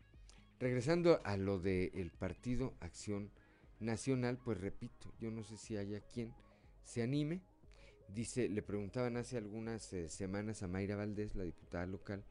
Regresando 0.59 1.21
a 1.23 1.37
lo 1.37 1.59
del 1.59 2.11
partido 2.11 2.73
Acción 2.81 3.31
Nacional, 3.79 4.37
pues 4.37 4.59
repito, 4.59 5.11
yo 5.19 5.31
no 5.31 5.43
sé 5.43 5.57
si 5.57 5.77
haya 5.77 6.01
quien 6.01 6.33
se 6.83 7.01
anime. 7.01 7.41
Dice, 8.13 8.49
le 8.49 8.61
preguntaban 8.61 9.17
hace 9.17 9.37
algunas 9.37 9.91
eh, 9.93 10.09
semanas 10.09 10.61
a 10.61 10.67
Mayra 10.67 10.97
Valdés, 10.97 11.35
la 11.35 11.45
diputada 11.45 11.85
local, 11.85 12.23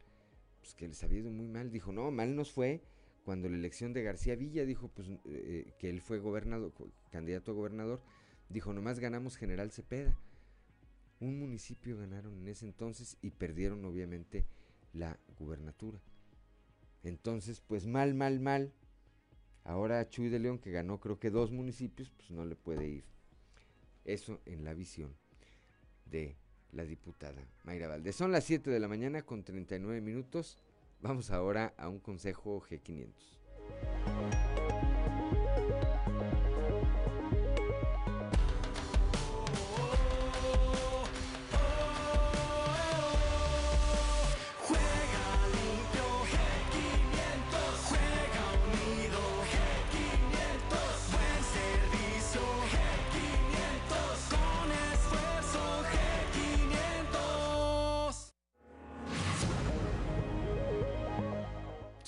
pues 0.61 0.75
que 0.75 0.87
les 0.87 1.03
había 1.03 1.21
ido 1.21 1.31
muy 1.31 1.49
mal. 1.49 1.73
Dijo, 1.73 1.91
no, 1.91 2.11
mal 2.11 2.37
nos 2.37 2.53
fue 2.53 2.83
cuando 3.25 3.49
la 3.49 3.57
elección 3.57 3.93
de 3.93 4.03
García 4.03 4.37
Villa, 4.37 4.65
dijo 4.65 4.89
pues 4.89 5.09
eh, 5.25 5.73
que 5.79 5.89
él 5.89 6.01
fue 6.01 6.19
gobernador, 6.19 6.73
candidato 7.11 7.53
a 7.53 7.55
gobernador, 7.55 8.01
dijo, 8.49 8.73
nomás 8.73 8.99
ganamos 8.99 9.37
General 9.37 9.71
Cepeda 9.71 10.17
un 11.21 11.39
municipio 11.39 11.97
ganaron 11.99 12.37
en 12.39 12.49
ese 12.49 12.65
entonces 12.65 13.17
y 13.23 13.31
perdieron 13.31 13.85
obviamente 13.85 14.47
la 14.93 15.19
gubernatura. 15.39 16.01
Entonces, 17.03 17.61
pues 17.61 17.87
mal, 17.87 18.15
mal, 18.15 18.41
mal. 18.41 18.73
Ahora 19.65 20.09
Chuy 20.09 20.29
de 20.31 20.39
León, 20.39 20.59
que 20.59 20.71
ganó 20.71 20.99
creo 20.99 21.19
que 21.19 21.31
dos 21.31 21.53
municipios, 21.53 22.11
pues 22.11 22.31
no 22.31 22.45
le 22.45 22.57
puede 22.57 22.89
ir. 22.89 23.05
Eso 24.05 24.41
en 24.47 24.65
la 24.65 24.75
visión 24.75 25.15
de 26.07 26.37
la 26.73 26.85
diputada 26.85 27.43
Mayra 27.65 27.89
Valdés. 27.89 28.17
Son 28.17 28.33
las 28.33 28.45
7 28.45 28.71
de 28.71 28.81
la 28.81 28.89
mañana 28.89 29.23
con 29.23 29.45
39 29.45 30.01
minutos. 30.01 30.59
Vamos 31.01 31.31
ahora 31.31 31.75
a 31.77 31.89
un 31.89 31.99
consejo 31.99 32.61
G500. 32.63 34.40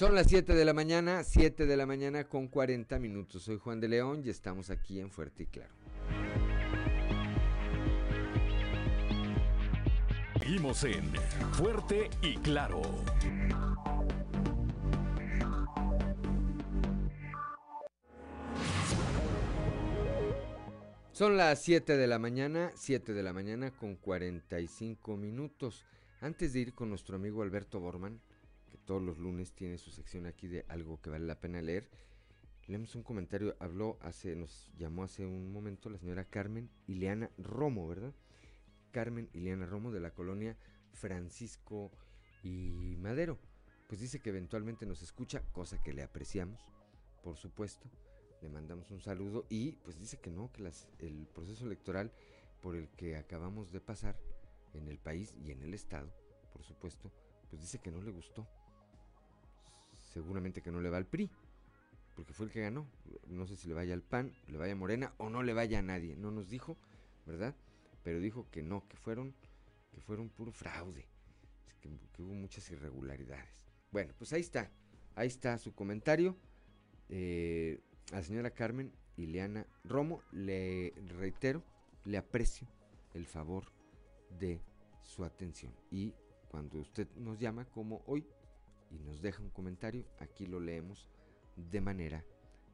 Son 0.03 0.17
las 0.17 0.27
7 0.27 0.57
de 0.57 0.65
la 0.65 0.75
mañana, 0.75 1.23
7 1.23 1.65
de 1.65 1.77
la 1.77 1.87
mañana 1.87 2.25
con 2.25 2.49
40 2.49 2.99
minutos. 2.99 3.45
Soy 3.45 3.59
Juan 3.59 3.79
de 3.79 3.87
León 3.87 4.23
y 4.25 4.31
estamos 4.31 4.69
aquí 4.69 4.99
en 4.99 5.13
Fuerte 5.13 5.45
y 5.45 5.47
Claro. 5.47 5.71
Seguimos 10.41 10.83
en 10.83 11.05
Fuerte 11.53 12.11
y 12.21 12.35
Claro. 12.39 12.83
Son 21.13 21.37
las 21.37 21.63
7 21.63 21.97
de 21.97 22.07
la 22.09 22.19
mañana, 22.19 22.73
7 22.75 23.13
de 23.13 23.23
la 23.23 23.33
mañana 23.33 23.71
con 23.71 23.95
45 23.95 25.17
minutos. 25.17 25.87
Antes 26.21 26.55
de 26.55 26.59
ir 26.59 26.75
con 26.75 26.89
nuestro 26.89 27.15
amigo 27.15 27.45
Alberto 27.45 27.79
Borman, 27.79 28.21
todos 28.85 29.03
los 29.03 29.19
lunes 29.19 29.53
tiene 29.53 29.79
su 29.79 29.91
sección 29.91 30.27
aquí 30.27 30.49
de 30.49 30.65
algo 30.69 31.01
que 31.01 31.11
vale 31.11 31.27
la 31.27 31.41
pena 31.41 31.63
leer. 31.63 31.89
Leemos 32.67 32.95
un 32.95 33.03
comentario, 33.03 33.57
habló 33.59 33.99
hace, 34.01 34.37
nos 34.37 34.71
llamó 34.79 35.05
hace 35.05 35.27
un 35.27 35.53
momento 35.53 35.91
la 35.91 35.99
señora 35.99 36.25
Carmen 36.25 36.71
Ileana 36.87 37.31
Romo, 37.39 37.89
¿verdad? 37.89 38.15
Carmen 38.93 39.29
Ileana 39.33 39.67
Romo 39.67 39.91
de 39.91 40.01
la 40.01 40.13
colonia 40.13 40.57
Francisco 40.93 41.91
y 42.43 42.97
Madero. 42.99 43.39
Pues 43.89 44.01
dice 44.01 44.21
que 44.21 44.31
eventualmente 44.31 44.87
nos 44.87 45.03
escucha, 45.03 45.43
cosa 45.53 45.83
que 45.83 45.93
le 45.93 46.03
apreciamos, 46.03 46.61
por 47.23 47.37
supuesto. 47.37 47.89
Le 48.41 48.49
mandamos 48.49 48.91
un 48.91 49.01
saludo 49.01 49.47
y 49.49 49.73
pues 49.85 49.99
dice 49.99 50.19
que 50.19 50.31
no, 50.31 50.51
que 50.53 50.69
el 50.99 51.27
proceso 51.35 51.67
electoral 51.67 52.13
por 52.61 52.77
el 52.77 52.89
que 52.91 53.17
acabamos 53.17 53.73
de 53.73 53.81
pasar 53.81 54.17
en 54.73 54.89
el 54.89 54.99
país 54.99 55.35
y 55.45 55.51
en 55.51 55.63
el 55.63 55.75
estado, 55.75 56.13
por 56.53 56.63
supuesto, 56.63 57.13
pues 57.51 57.61
dice 57.61 57.79
que 57.79 57.91
no 57.91 58.01
le 58.01 58.11
gustó 58.11 58.49
seguramente 60.13 60.63
que 60.63 60.71
no 60.71 60.81
le 60.81 60.91
va 60.91 60.99
al 60.99 61.07
PRI, 61.07 61.31
porque 62.15 62.33
fue 62.33 62.47
el 62.47 62.53
que 62.53 62.61
ganó. 62.61 62.87
No 63.27 63.47
sé 63.47 63.57
si 63.57 63.69
le 63.69 63.75
vaya 63.75 63.95
al 63.95 64.03
PAN, 64.03 64.33
le 64.49 64.59
vaya 64.59 64.75
a 64.75 64.77
Morena 64.77 65.15
o 65.19 65.31
no 65.31 65.43
le 65.43 65.55
vaya 65.55 65.79
a 65.79 65.83
nadie. 65.83 66.17
No 66.17 66.31
nos 66.31 66.49
dijo, 66.49 66.77
¿verdad? 67.27 67.55
Pero 68.03 68.21
dijo 68.21 68.47
que 68.51 68.63
no, 68.63 68.87
que 68.89 68.97
fueron, 68.97 69.35
que 69.93 70.01
fueron 70.01 70.29
puro 70.29 70.53
fraude, 70.53 71.07
que, 71.81 71.89
hubo 72.23 72.35
muchas 72.35 72.71
irregularidades. 72.71 73.71
Bueno, 73.91 74.13
pues 74.19 74.33
ahí 74.33 74.41
está, 74.41 74.71
ahí 75.15 75.29
está 75.29 75.59
su 75.59 75.75
comentario. 75.75 76.37
Eh, 77.09 77.81
a 78.13 78.17
la 78.17 78.23
señora 78.23 78.51
Carmen 78.51 78.93
Ileana 79.17 79.67
Romo 79.85 80.23
le 80.33 80.95
reitero, 81.19 81.63
le 82.05 82.17
aprecio 82.19 82.67
el 83.15 83.27
favor 83.27 83.65
de 84.39 84.61
su 85.01 85.25
atención. 85.25 85.75
Y 85.91 86.15
cuando 86.49 86.79
usted 86.79 87.09
nos 87.17 87.39
llama, 87.39 87.65
como 87.67 88.03
hoy, 88.07 88.27
y 88.93 88.99
nos 88.99 89.21
deja 89.21 89.43
un 89.43 89.51
comentario, 89.51 90.05
aquí 90.19 90.47
lo 90.47 90.61
leemos 90.61 91.09
de 91.57 91.81
manera, 91.81 92.25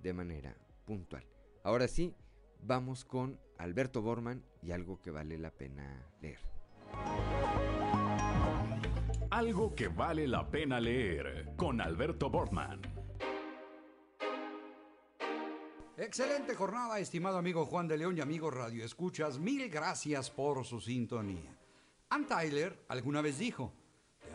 de 0.02 0.12
manera 0.12 0.56
puntual. 0.84 1.24
Ahora 1.62 1.88
sí, 1.88 2.14
vamos 2.62 3.04
con 3.04 3.38
Alberto 3.58 4.02
Borman 4.02 4.44
y 4.62 4.72
algo 4.72 5.00
que 5.00 5.10
vale 5.10 5.38
la 5.38 5.50
pena 5.50 6.06
leer. 6.20 6.40
Algo 9.30 9.74
que 9.74 9.88
vale 9.88 10.26
la 10.26 10.48
pena 10.50 10.80
leer 10.80 11.54
con 11.56 11.80
Alberto 11.80 12.30
Borman. 12.30 12.80
Excelente 15.96 16.54
jornada, 16.54 17.00
estimado 17.00 17.38
amigo 17.38 17.66
Juan 17.66 17.88
de 17.88 17.98
León 17.98 18.16
y 18.16 18.20
amigos 18.20 18.54
Radio 18.54 18.84
Escuchas. 18.84 19.38
Mil 19.38 19.68
gracias 19.68 20.30
por 20.30 20.64
su 20.64 20.80
sintonía. 20.80 21.56
Ann 22.10 22.26
Tyler 22.26 22.84
alguna 22.88 23.20
vez 23.20 23.38
dijo, 23.38 23.74
¿Te 23.88 23.88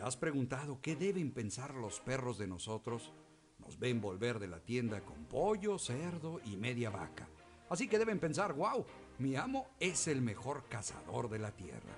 has 0.04 0.16
preguntado 0.18 0.80
qué 0.82 0.96
deben 0.96 1.30
pensar 1.30 1.74
los 1.74 1.98
perros 1.98 2.36
de 2.36 2.46
nosotros? 2.46 3.10
Nos 3.58 3.78
ven 3.78 4.02
volver 4.02 4.38
de 4.38 4.48
la 4.48 4.60
tienda 4.60 5.00
con 5.00 5.24
pollo, 5.24 5.78
cerdo 5.78 6.40
y 6.44 6.56
media 6.56 6.90
vaca. 6.90 7.26
Así 7.70 7.88
que 7.88 7.98
deben 7.98 8.18
pensar, 8.18 8.52
wow, 8.52 8.84
mi 9.18 9.34
amo 9.34 9.66
es 9.80 10.06
el 10.06 10.20
mejor 10.20 10.64
cazador 10.68 11.30
de 11.30 11.38
la 11.38 11.52
tierra. 11.52 11.96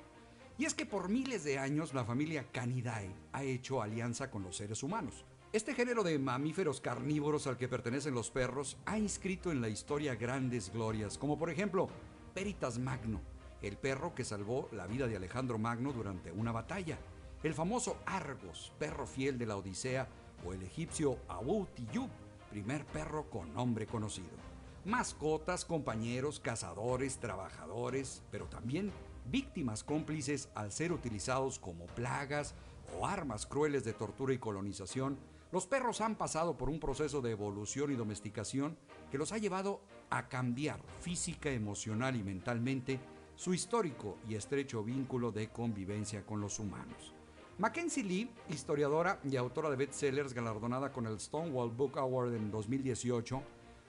Y 0.57 0.66
es 0.66 0.74
que 0.74 0.87
por 0.87 1.09
miles 1.09 1.43
de 1.43 1.59
años 1.59 1.95
la 1.95 2.05
familia 2.05 2.47
Canidae 2.53 3.12
ha 3.33 3.43
hecho 3.43 3.83
alianza 3.83 4.31
con 4.31 4.45
los 4.45 4.57
seres 4.57 4.85
humanos. 4.85 5.24
Este 5.53 5.74
género 5.74 6.05
de 6.05 6.16
mamíferos 6.20 6.81
carnívoros 6.81 7.49
al 7.49 7.57
que 7.57 7.69
pertenecen 7.69 8.15
los 8.15 8.31
perros 8.31 8.77
ha 8.87 8.99
inscrito 8.99 9.51
en 9.51 9.61
la 9.61 9.69
historia 9.69 10.15
grandes 10.15 10.73
glorias, 10.73 11.19
como 11.19 11.37
por 11.37 11.51
ejemplo 11.51 11.89
Peritas 12.35 12.78
Magno, 12.78 13.20
el 13.62 13.77
perro 13.77 14.15
que 14.15 14.24
salvó 14.24 14.69
la 14.70 14.87
vida 14.87 15.09
de 15.09 15.16
Alejandro 15.16 15.59
Magno 15.59 15.93
durante 15.93 16.31
una 16.31 16.53
batalla, 16.53 16.99
el 17.47 17.55
famoso 17.55 17.97
Argos, 18.06 18.73
perro 18.77 19.06
fiel 19.06 19.39
de 19.39 19.47
la 19.47 19.56
Odisea, 19.56 20.09
o 20.44 20.52
el 20.52 20.62
egipcio 20.62 21.16
Abu 21.28 21.66
Tiyub, 21.74 22.10
primer 22.51 22.85
perro 22.86 23.31
con 23.31 23.55
nombre 23.55 23.86
conocido. 23.86 24.36
Mascotas, 24.85 25.64
compañeros, 25.64 26.40
cazadores, 26.40 27.18
trabajadores, 27.18 28.24
pero 28.32 28.47
también 28.47 28.90
víctimas 29.31 29.85
cómplices 29.85 30.48
al 30.56 30.73
ser 30.73 30.90
utilizados 30.90 31.60
como 31.60 31.86
plagas 31.86 32.55
o 32.98 33.06
armas 33.06 33.47
crueles 33.47 33.85
de 33.85 33.93
tortura 33.93 34.35
y 34.35 34.39
colonización, 34.39 35.16
los 35.52 35.66
perros 35.66 36.01
han 36.01 36.16
pasado 36.16 36.59
por 36.59 36.68
un 36.68 36.81
proceso 36.81 37.23
de 37.23 37.31
evolución 37.31 37.93
y 37.93 37.94
domesticación 37.94 38.77
que 39.12 39.18
los 39.18 39.31
ha 39.31 39.39
llevado 39.39 39.81
a 40.10 40.28
cambiar 40.28 40.81
física, 41.01 41.51
emocional 41.51 42.16
y 42.16 42.24
mentalmente 42.24 42.98
su 43.36 43.55
histórico 43.55 44.18
y 44.28 44.35
estrecho 44.35 44.82
vínculo 44.82 45.31
de 45.31 45.48
convivencia 45.48 46.27
con 46.27 46.40
los 46.40 46.59
humanos. 46.59 47.15
Mackenzie 47.59 48.05
Lee, 48.05 48.31
historiadora 48.51 49.19
y 49.24 49.37
autora 49.37 49.70
de 49.70 49.77
bestsellers 49.77 50.35
galardonada 50.35 50.93
con 50.93 51.07
el 51.07 51.19
Stonewall 51.19 51.70
Book 51.70 51.97
Award 51.99 52.35
en 52.35 52.51
2018, 52.51 53.43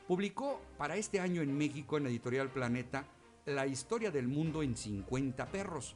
publicó 0.07 0.61
para 0.77 0.95
este 0.95 1.19
año 1.19 1.41
en 1.41 1.57
México 1.57 1.97
en 1.97 2.07
Editorial 2.07 2.49
Planeta 2.49 3.03
La 3.45 3.67
historia 3.67 4.09
del 4.09 4.29
mundo 4.29 4.63
en 4.63 4.77
50 4.77 5.47
perros, 5.47 5.95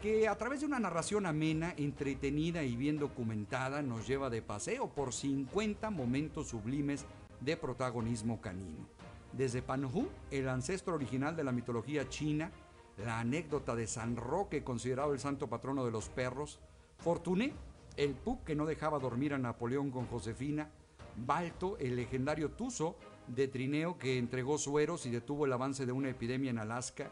que 0.00 0.28
a 0.28 0.38
través 0.38 0.60
de 0.60 0.66
una 0.66 0.78
narración 0.78 1.26
amena, 1.26 1.74
entretenida 1.76 2.62
y 2.62 2.76
bien 2.76 3.00
documentada 3.00 3.82
nos 3.82 4.06
lleva 4.06 4.30
de 4.30 4.40
paseo 4.40 4.88
por 4.88 5.12
50 5.12 5.90
momentos 5.90 6.46
sublimes 6.46 7.04
de 7.40 7.56
protagonismo 7.56 8.40
canino. 8.40 8.86
Desde 9.32 9.60
Panhu, 9.60 10.08
el 10.30 10.48
ancestro 10.48 10.94
original 10.94 11.34
de 11.34 11.42
la 11.42 11.50
mitología 11.50 12.08
china, 12.08 12.52
la 12.96 13.18
anécdota 13.18 13.74
de 13.74 13.88
San 13.88 14.14
Roque, 14.14 14.62
considerado 14.62 15.12
el 15.12 15.18
santo 15.18 15.48
patrono 15.48 15.84
de 15.84 15.90
los 15.90 16.08
perros, 16.08 16.60
Fortuné, 16.98 17.52
el 17.96 18.14
Puck 18.14 18.44
que 18.44 18.56
no 18.56 18.66
dejaba 18.66 18.98
dormir 18.98 19.32
a 19.32 19.38
Napoleón 19.38 19.90
con 19.90 20.06
Josefina, 20.06 20.70
Balto, 21.16 21.76
el 21.78 21.96
legendario 21.96 22.50
Tuso 22.50 22.96
de 23.28 23.46
Trineo 23.46 23.98
que 23.98 24.18
entregó 24.18 24.58
sueros 24.58 25.06
y 25.06 25.10
detuvo 25.10 25.46
el 25.46 25.52
avance 25.52 25.86
de 25.86 25.92
una 25.92 26.10
epidemia 26.10 26.50
en 26.50 26.58
Alaska, 26.58 27.10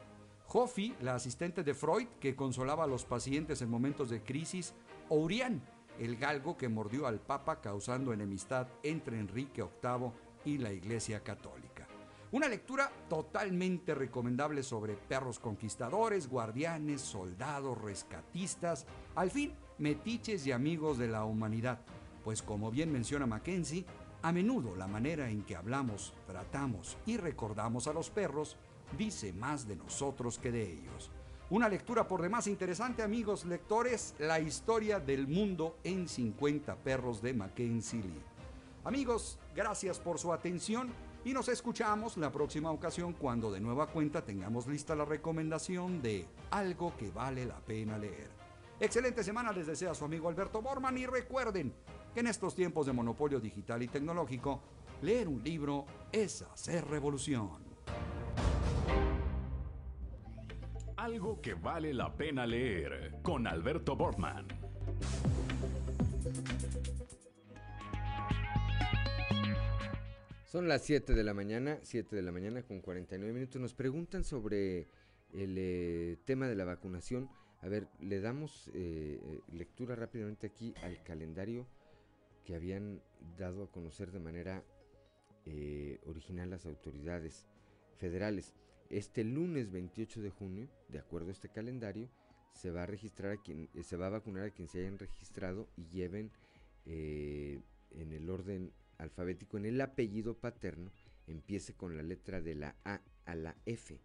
Hoffi, 0.49 0.95
la 1.01 1.15
asistente 1.15 1.63
de 1.63 1.75
Freud 1.75 2.09
que 2.21 2.35
consolaba 2.35 2.85
a 2.85 2.89
los 2.89 3.05
pacientes 3.05 3.63
en 3.63 3.71
momentos 3.71 4.11
de 4.11 4.23
crisis, 4.23 4.75
o 5.09 5.17
Urián, 5.17 5.63
el 5.99 6.17
galgo 6.17 6.57
que 6.57 6.69
mordió 6.69 7.07
al 7.07 7.21
Papa 7.21 7.61
causando 7.61 8.13
enemistad 8.13 8.69
entre 8.83 9.19
Enrique 9.19 9.63
VIII 9.63 10.11
y 10.45 10.59
la 10.59 10.73
Iglesia 10.73 11.23
Católica. 11.23 11.87
Una 12.33 12.49
lectura 12.49 12.91
totalmente 13.09 13.95
recomendable 13.95 14.63
sobre 14.63 14.95
perros 14.95 15.39
conquistadores, 15.39 16.29
guardianes, 16.29 17.01
soldados, 17.01 17.81
rescatistas, 17.81 18.87
al 19.15 19.31
fin, 19.31 19.55
metiches 19.79 20.47
y 20.47 20.53
amigos 20.53 20.99
de 20.99 21.09
la 21.09 21.25
humanidad, 21.25 21.79
pues 22.25 22.43
como 22.43 22.71
bien 22.71 22.93
menciona 22.93 23.27
Mackenzie, 23.27 23.85
a 24.23 24.33
menudo 24.33 24.75
la 24.75 24.87
manera 24.87 25.31
en 25.31 25.43
que 25.43 25.57
hablamos, 25.57 26.13
tratamos 26.27 26.97
y 27.07 27.17
recordamos 27.17 27.87
a 27.87 27.93
los 27.93 28.11
perros 28.11 28.57
dice 28.97 29.33
más 29.33 29.67
de 29.67 29.77
nosotros 29.77 30.39
que 30.39 30.53
de 30.53 30.63
ellos. 30.63 31.11
Una 31.49 31.69
lectura 31.69 32.09
por 32.09 32.23
demás 32.23 32.49
interesante, 32.49 33.03
amigos 33.03 33.45
lectores, 33.45 34.15
la 34.19 34.41
historia 34.41 34.99
del 34.99 35.29
mundo 35.29 35.77
en 35.85 36.09
50 36.09 36.75
perros 36.77 37.23
de 37.23 37.35
Mackenzie 37.35 38.03
Lee. 38.03 38.23
Amigos, 38.85 39.39
gracias 39.55 40.01
por 40.01 40.19
su 40.19 40.33
atención 40.33 40.89
y 41.25 41.33
nos 41.33 41.49
escuchamos 41.49 42.17
la 42.17 42.33
próxima 42.33 42.71
ocasión 42.71 43.13
cuando 43.13 43.53
de 43.53 43.61
nueva 43.61 43.87
cuenta 43.87 44.25
tengamos 44.25 44.67
lista 44.67 44.95
la 44.97 45.05
recomendación 45.05 46.03
de 46.03 46.27
algo 46.51 46.97
que 46.97 47.11
vale 47.11 47.47
la 47.47 47.59
pena 47.61 47.97
leer. 47.99 48.36
Excelente 48.79 49.25
semana 49.25 49.53
les 49.53 49.67
desea 49.67 49.95
su 49.95 50.05
amigo 50.05 50.29
Alberto 50.29 50.61
Borman 50.61 50.99
y 50.99 51.07
recuerden 51.07 51.73
que 52.13 52.21
en 52.21 52.27
estos 52.27 52.55
tiempos 52.55 52.85
de 52.85 52.93
monopolio 52.93 53.41
digital 53.41 53.83
y 53.83 53.89
tecnológico, 53.89 54.63
leer 55.01 55.29
un 55.29 55.43
libro 55.43 55.87
es 56.13 56.43
hacer 56.43 56.87
revolución. 56.87 57.65
Algo 60.97 61.41
que 61.41 61.55
vale 61.55 61.95
la 61.95 62.15
pena 62.15 62.47
leer 62.47 63.19
con 63.23 63.47
Alberto 63.47 63.97
Borman. 63.97 64.47
Son 70.45 70.69
las 70.69 70.85
7 70.85 71.15
de 71.15 71.25
la 71.25 71.33
mañana, 71.33 71.79
7 71.83 72.15
de 72.15 72.23
la 72.23 72.33
mañana 72.33 72.63
con 72.63 72.81
49 72.81 73.33
minutos. 73.33 73.61
Nos 73.61 73.73
preguntan 73.73 74.23
sobre 74.23 74.89
el 75.33 75.55
eh, 75.57 76.19
tema 76.27 76.47
de 76.47 76.55
la 76.55 76.65
vacunación. 76.65 77.31
A 77.61 77.69
ver, 77.69 77.89
le 78.01 78.21
damos 78.21 78.69
eh, 78.69 79.21
eh, 79.23 79.41
lectura 79.53 79.97
rápidamente 79.97 80.47
aquí 80.47 80.75
al 80.83 81.03
calendario 81.03 81.67
que 82.45 82.55
habían 82.55 83.03
dado 83.39 83.65
a 83.65 83.71
conocer 83.71 84.13
de 84.13 84.21
manera 84.21 84.65
original 86.07 86.51
las 86.51 86.67
autoridades 86.67 87.47
federales. 87.99 88.53
Este 88.91 89.23
lunes 89.23 89.71
28 89.71 90.21
de 90.21 90.31
junio, 90.31 90.69
de 90.89 90.99
acuerdo 90.99 91.29
a 91.29 91.33
este 91.33 91.49
calendario, 91.49 92.09
se 92.53 92.73
va 92.73 92.83
a 92.83 92.87
registrar 92.87 93.31
a 93.31 93.37
quien 93.41 93.69
se 93.81 93.97
va 93.97 94.09
a 94.09 94.11
vacunar 94.11 94.43
a 94.43 94.51
quien 94.51 94.67
se 94.67 94.81
hayan 94.81 94.99
registrado 94.99 95.69
y 95.77 95.87
lleven 95.87 96.33
en 96.85 97.63
el 98.13 98.29
orden 98.29 98.73
alfabético 98.99 99.57
en 99.57 99.67
el 99.67 99.81
apellido 99.81 100.35
paterno 100.35 100.91
empiece 101.27 101.75
con 101.75 101.97
la 101.97 102.03
letra 102.03 102.41
de 102.41 102.55
la 102.55 102.77
A 102.85 103.01
a 103.25 103.35
la 103.35 103.57
F, 103.67 104.01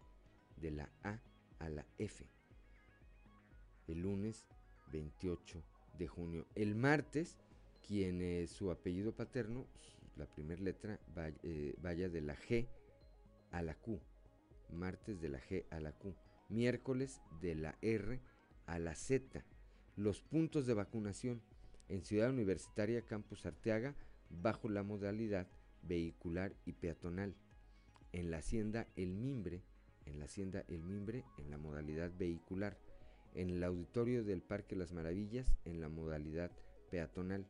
de 0.57 0.71
la 0.71 0.89
A 1.03 1.19
a 1.59 1.69
la 1.69 1.85
F. 1.97 2.25
El 3.87 4.01
lunes 4.01 4.45
28 4.91 5.63
de 5.97 6.07
junio. 6.07 6.47
El 6.55 6.75
martes, 6.75 7.37
quien 7.87 8.21
es 8.21 8.51
su 8.51 8.71
apellido 8.71 9.15
paterno, 9.15 9.65
la 10.15 10.25
primera 10.25 10.61
letra 10.61 10.99
eh, 11.43 11.75
vaya 11.81 12.09
de 12.09 12.21
la 12.21 12.35
G 12.35 12.67
a 13.51 13.61
la 13.61 13.75
Q. 13.75 13.99
Martes 14.71 15.21
de 15.21 15.29
la 15.29 15.39
G 15.39 15.65
a 15.69 15.79
la 15.79 15.91
Q. 15.91 16.15
Miércoles 16.49 17.21
de 17.41 17.55
la 17.55 17.77
R 17.81 18.19
a 18.65 18.79
la 18.79 18.95
Z. 18.95 19.43
Los 19.95 20.21
puntos 20.21 20.65
de 20.65 20.73
vacunación 20.73 21.41
en 21.89 22.03
Ciudad 22.03 22.29
Universitaria 22.29 23.01
Campus 23.01 23.45
Arteaga 23.45 23.95
bajo 24.29 24.69
la 24.69 24.83
modalidad 24.83 25.47
vehicular 25.81 26.53
y 26.65 26.73
peatonal. 26.73 27.35
En 28.13 28.31
la 28.31 28.37
hacienda 28.37 28.87
El 28.95 29.13
Mimbre, 29.15 29.63
en 30.05 30.19
la 30.19 30.25
hacienda 30.25 30.63
El 30.67 30.83
Mimbre 30.83 31.23
en 31.37 31.49
la 31.49 31.57
modalidad 31.57 32.11
vehicular. 32.17 32.77
En 33.33 33.49
el 33.49 33.63
auditorio 33.63 34.23
del 34.23 34.41
Parque 34.41 34.75
Las 34.75 34.91
Maravillas 34.91 35.55
en 35.65 35.79
la 35.81 35.89
modalidad 35.89 36.51
peatonal. 36.89 37.47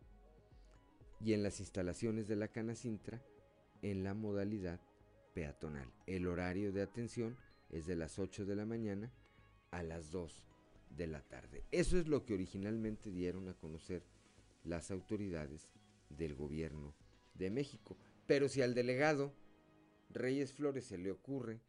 Y 1.20 1.34
en 1.34 1.44
las 1.44 1.60
instalaciones 1.60 2.28
de 2.28 2.36
la 2.36 2.48
Canacintra 2.48 3.22
en 3.82 4.04
la 4.04 4.14
modalidad 4.14 4.80
peatonal. 5.34 5.92
El 6.06 6.28
horario 6.28 6.72
de 6.72 6.82
atención 6.82 7.36
es 7.70 7.86
de 7.86 7.96
las 7.96 8.20
8 8.20 8.46
de 8.46 8.56
la 8.56 8.66
mañana 8.66 9.12
a 9.72 9.84
las 9.84 10.12
2 10.12 10.48
de 10.98 11.08
la 11.08 11.22
tarde. 11.22 11.64
Eso 11.72 11.98
es 11.98 12.08
lo 12.08 12.26
que 12.26 12.34
originalmente 12.34 13.12
dieron 13.12 13.48
a 13.48 13.54
conocer 13.54 14.04
las 14.64 14.92
autoridades 14.92 15.70
del 16.10 16.36
gobierno 16.36 16.94
de 17.34 17.50
México. 17.50 17.98
Pero 18.28 18.50
si 18.50 18.62
al 18.62 18.74
delegado 18.74 19.34
Reyes 20.10 20.54
Flores 20.54 20.86
se 20.86 20.98
le 20.98 21.12
ocurre, 21.12 21.62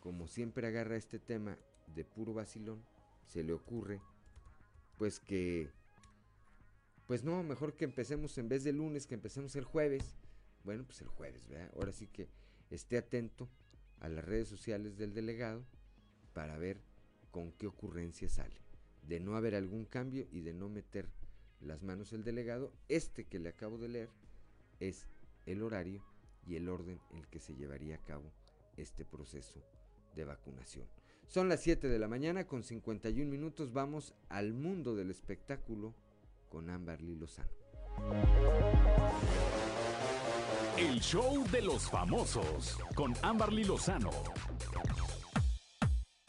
como 0.00 0.26
siempre 0.26 0.66
agarra 0.66 0.96
este 0.96 1.18
tema 1.18 1.58
de 1.94 2.04
puro 2.04 2.32
vacilón, 2.34 2.82
se 3.26 3.42
le 3.42 3.52
ocurre, 3.52 4.00
pues 4.96 5.20
que, 5.20 5.70
pues 7.06 7.22
no, 7.22 7.42
mejor 7.42 7.76
que 7.76 7.84
empecemos 7.84 8.36
en 8.38 8.48
vez 8.48 8.64
de 8.64 8.72
lunes, 8.72 9.06
que 9.06 9.14
empecemos 9.14 9.54
el 9.56 9.64
jueves. 9.64 10.16
Bueno, 10.64 10.84
pues 10.84 11.00
el 11.00 11.08
jueves, 11.08 11.46
¿verdad? 11.48 11.70
Ahora 11.76 11.92
sí 11.92 12.08
que 12.08 12.28
esté 12.70 12.98
atento 12.98 13.48
a 14.00 14.08
las 14.08 14.24
redes 14.24 14.48
sociales 14.48 14.96
del 14.96 15.14
delegado 15.14 15.64
para 16.32 16.58
ver 16.58 16.80
con 17.30 17.52
qué 17.52 17.66
ocurrencia 17.66 18.28
sale. 18.28 18.56
De 19.02 19.20
no 19.20 19.36
haber 19.36 19.54
algún 19.54 19.84
cambio 19.84 20.26
y 20.32 20.40
de 20.40 20.52
no 20.52 20.68
meter 20.68 21.08
las 21.60 21.82
manos 21.82 22.12
el 22.12 22.24
delegado. 22.24 22.72
Este 22.88 23.24
que 23.24 23.38
le 23.38 23.50
acabo 23.50 23.78
de 23.78 23.88
leer 23.88 24.10
es 24.80 25.06
el 25.46 25.62
horario 25.62 26.04
y 26.46 26.56
el 26.56 26.68
orden 26.68 27.00
en 27.10 27.18
el 27.18 27.28
que 27.28 27.40
se 27.40 27.54
llevaría 27.54 27.96
a 27.96 28.04
cabo 28.04 28.32
este 28.76 29.04
proceso 29.04 29.62
de 30.14 30.24
vacunación. 30.24 30.95
Son 31.28 31.48
las 31.48 31.60
7 31.60 31.88
de 31.88 31.98
la 31.98 32.08
mañana 32.08 32.46
con 32.46 32.62
51 32.62 33.30
minutos. 33.30 33.72
Vamos 33.72 34.14
al 34.28 34.52
mundo 34.52 34.94
del 34.94 35.10
espectáculo 35.10 35.94
con 36.48 36.70
Amberly 36.70 37.16
Lozano. 37.16 37.50
El 40.78 41.00
show 41.00 41.44
de 41.50 41.62
los 41.62 41.90
famosos 41.90 42.78
con 42.94 43.14
Amberly 43.22 43.64
Lozano. 43.64 44.10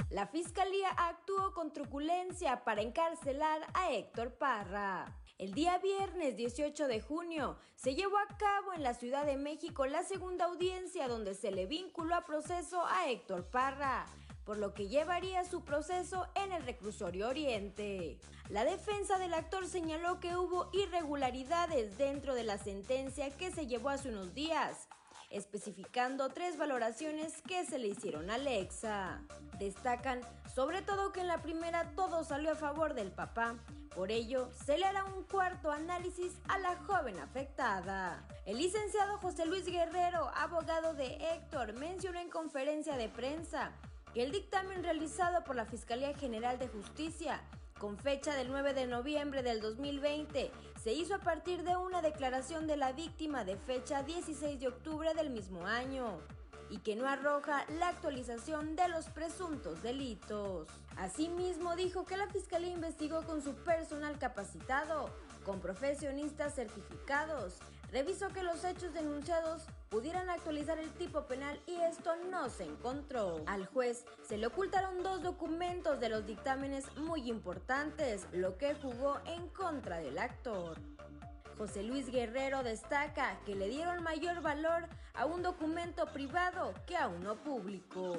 La 0.09 0.25
fiscalía 0.25 0.89
actuó 0.89 1.53
con 1.53 1.73
truculencia 1.73 2.63
para 2.63 2.81
encarcelar 2.81 3.61
a 3.73 3.91
Héctor 3.91 4.33
Parra. 4.37 5.13
El 5.37 5.53
día 5.53 5.77
viernes 5.77 6.35
18 6.35 6.87
de 6.87 7.01
junio 7.01 7.59
se 7.75 7.93
llevó 7.93 8.17
a 8.17 8.37
cabo 8.37 8.73
en 8.73 8.81
la 8.81 8.95
Ciudad 8.95 9.25
de 9.25 9.37
México 9.37 9.85
la 9.85 10.01
segunda 10.01 10.45
audiencia 10.45 11.07
donde 11.07 11.35
se 11.35 11.51
le 11.51 11.67
vinculó 11.67 12.15
a 12.15 12.25
proceso 12.25 12.83
a 12.87 13.09
Héctor 13.09 13.45
Parra, 13.51 14.07
por 14.47 14.57
lo 14.57 14.73
que 14.73 14.87
llevaría 14.87 15.43
su 15.43 15.65
proceso 15.65 16.25
en 16.33 16.53
el 16.53 16.63
reclusorio 16.63 17.27
Oriente. 17.27 18.17
La 18.47 18.63
defensa 18.63 19.19
del 19.19 19.33
actor 19.33 19.67
señaló 19.67 20.21
que 20.21 20.37
hubo 20.37 20.69
irregularidades 20.71 21.97
dentro 21.97 22.33
de 22.33 22.45
la 22.45 22.57
sentencia 22.57 23.29
que 23.29 23.51
se 23.51 23.67
llevó 23.67 23.89
hace 23.89 24.07
unos 24.07 24.33
días, 24.33 24.87
especificando 25.29 26.29
tres 26.29 26.57
valoraciones 26.57 27.41
que 27.41 27.65
se 27.65 27.77
le 27.77 27.89
hicieron 27.89 28.29
a 28.29 28.35
Alexa. 28.35 29.21
Destacan 29.59 30.21
sobre 30.55 30.81
todo 30.81 31.11
que 31.11 31.19
en 31.19 31.27
la 31.27 31.41
primera 31.41 31.91
todo 31.97 32.23
salió 32.23 32.53
a 32.53 32.55
favor 32.55 32.93
del 32.93 33.11
papá, 33.11 33.57
por 33.97 34.11
ello, 34.11 34.51
se 34.63 34.77
le 34.77 34.85
hará 34.85 35.05
un 35.05 35.23
cuarto 35.23 35.71
análisis 35.71 36.31
a 36.47 36.59
la 36.59 36.75
joven 36.75 37.17
afectada. 37.17 38.23
El 38.45 38.59
licenciado 38.59 39.17
José 39.17 39.47
Luis 39.47 39.65
Guerrero, 39.65 40.29
abogado 40.35 40.93
de 40.93 41.15
Héctor, 41.15 41.73
mencionó 41.73 42.19
en 42.19 42.29
conferencia 42.29 42.95
de 42.95 43.09
prensa 43.09 43.71
que 44.13 44.23
el 44.23 44.31
dictamen 44.31 44.83
realizado 44.83 45.43
por 45.43 45.55
la 45.55 45.65
Fiscalía 45.65 46.13
General 46.15 46.57
de 46.59 46.67
Justicia 46.67 47.41
con 47.79 47.97
fecha 47.97 48.33
del 48.35 48.49
9 48.49 48.73
de 48.73 48.87
noviembre 48.87 49.43
del 49.43 49.61
2020, 49.61 50.51
se 50.81 50.93
hizo 50.93 51.15
a 51.15 51.19
partir 51.19 51.63
de 51.63 51.77
una 51.77 52.01
declaración 52.01 52.65
de 52.65 52.77
la 52.77 52.91
víctima 52.91 53.43
de 53.43 53.55
fecha 53.55 54.03
16 54.03 54.59
de 54.59 54.67
octubre 54.67 55.13
del 55.13 55.29
mismo 55.29 55.65
año 55.65 56.19
y 56.69 56.79
que 56.79 56.95
no 56.95 57.07
arroja 57.07 57.65
la 57.79 57.89
actualización 57.89 58.75
de 58.75 58.87
los 58.89 59.05
presuntos 59.09 59.81
delitos. 59.81 60.67
Asimismo, 60.97 61.75
dijo 61.75 62.05
que 62.05 62.17
la 62.17 62.27
Fiscalía 62.27 62.71
investigó 62.71 63.23
con 63.23 63.41
su 63.41 63.53
personal 63.55 64.17
capacitado, 64.17 65.09
con 65.45 65.59
profesionistas 65.61 66.55
certificados, 66.55 67.59
revisó 67.91 68.27
que 68.29 68.43
los 68.43 68.63
hechos 68.63 68.93
denunciados 68.93 69.63
pudieran 69.89 70.29
actualizar 70.29 70.79
el 70.79 70.91
tipo 70.91 71.25
penal 71.25 71.59
y 71.65 71.75
esto 71.75 72.15
no 72.29 72.49
se 72.49 72.63
encontró. 72.63 73.43
Al 73.45 73.65
juez 73.67 74.05
se 74.27 74.37
le 74.37 74.47
ocultaron 74.47 75.03
dos 75.03 75.21
documentos 75.23 75.99
de 75.99 76.09
los 76.09 76.25
dictámenes 76.25 76.85
muy 76.97 77.29
importantes, 77.29 78.27
lo 78.31 78.57
que 78.57 78.75
jugó 78.75 79.19
en 79.25 79.47
contra 79.49 79.97
del 79.99 80.17
actor. 80.17 80.77
José 81.57 81.81
Luis 81.81 82.11
Guerrero 82.11 82.61
destaca 82.61 83.39
que 83.45 83.55
le 83.55 83.67
dieron 83.67 84.03
mayor 84.03 84.41
valor 84.41 84.87
a 85.15 85.25
un 85.25 85.41
documento 85.41 86.05
privado 86.13 86.73
que 86.85 86.95
a 86.95 87.07
uno 87.07 87.35
público. 87.35 88.17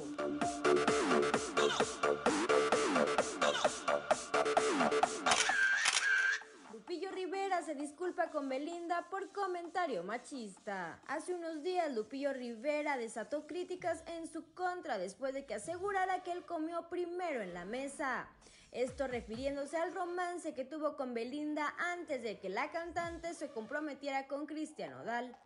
Lupillo 6.89 7.11
Rivera 7.11 7.61
se 7.61 7.75
disculpa 7.75 8.31
con 8.31 8.49
Belinda 8.49 9.11
por 9.11 9.31
comentario 9.31 10.03
machista. 10.03 11.03
Hace 11.07 11.35
unos 11.35 11.63
días 11.63 11.93
Lupillo 11.93 12.33
Rivera 12.33 12.97
desató 12.97 13.47
críticas 13.47 14.03
en 14.07 14.27
su 14.27 14.55
contra 14.55 14.97
después 14.97 15.35
de 15.35 15.45
que 15.45 15.53
asegurara 15.53 16.23
que 16.23 16.33
él 16.33 16.47
comió 16.47 16.89
primero 16.89 17.43
en 17.43 17.53
la 17.53 17.67
mesa. 17.67 18.27
Esto 18.73 19.07
refiriéndose 19.07 19.77
al 19.77 19.93
romance 19.93 20.55
que 20.55 20.65
tuvo 20.65 20.97
con 20.97 21.13
Belinda 21.13 21.75
antes 21.77 22.23
de 22.23 22.39
que 22.39 22.49
la 22.49 22.71
cantante 22.71 23.35
se 23.35 23.51
comprometiera 23.51 24.27
con 24.27 24.47
Cristian 24.47 24.95
Odal. 24.95 25.37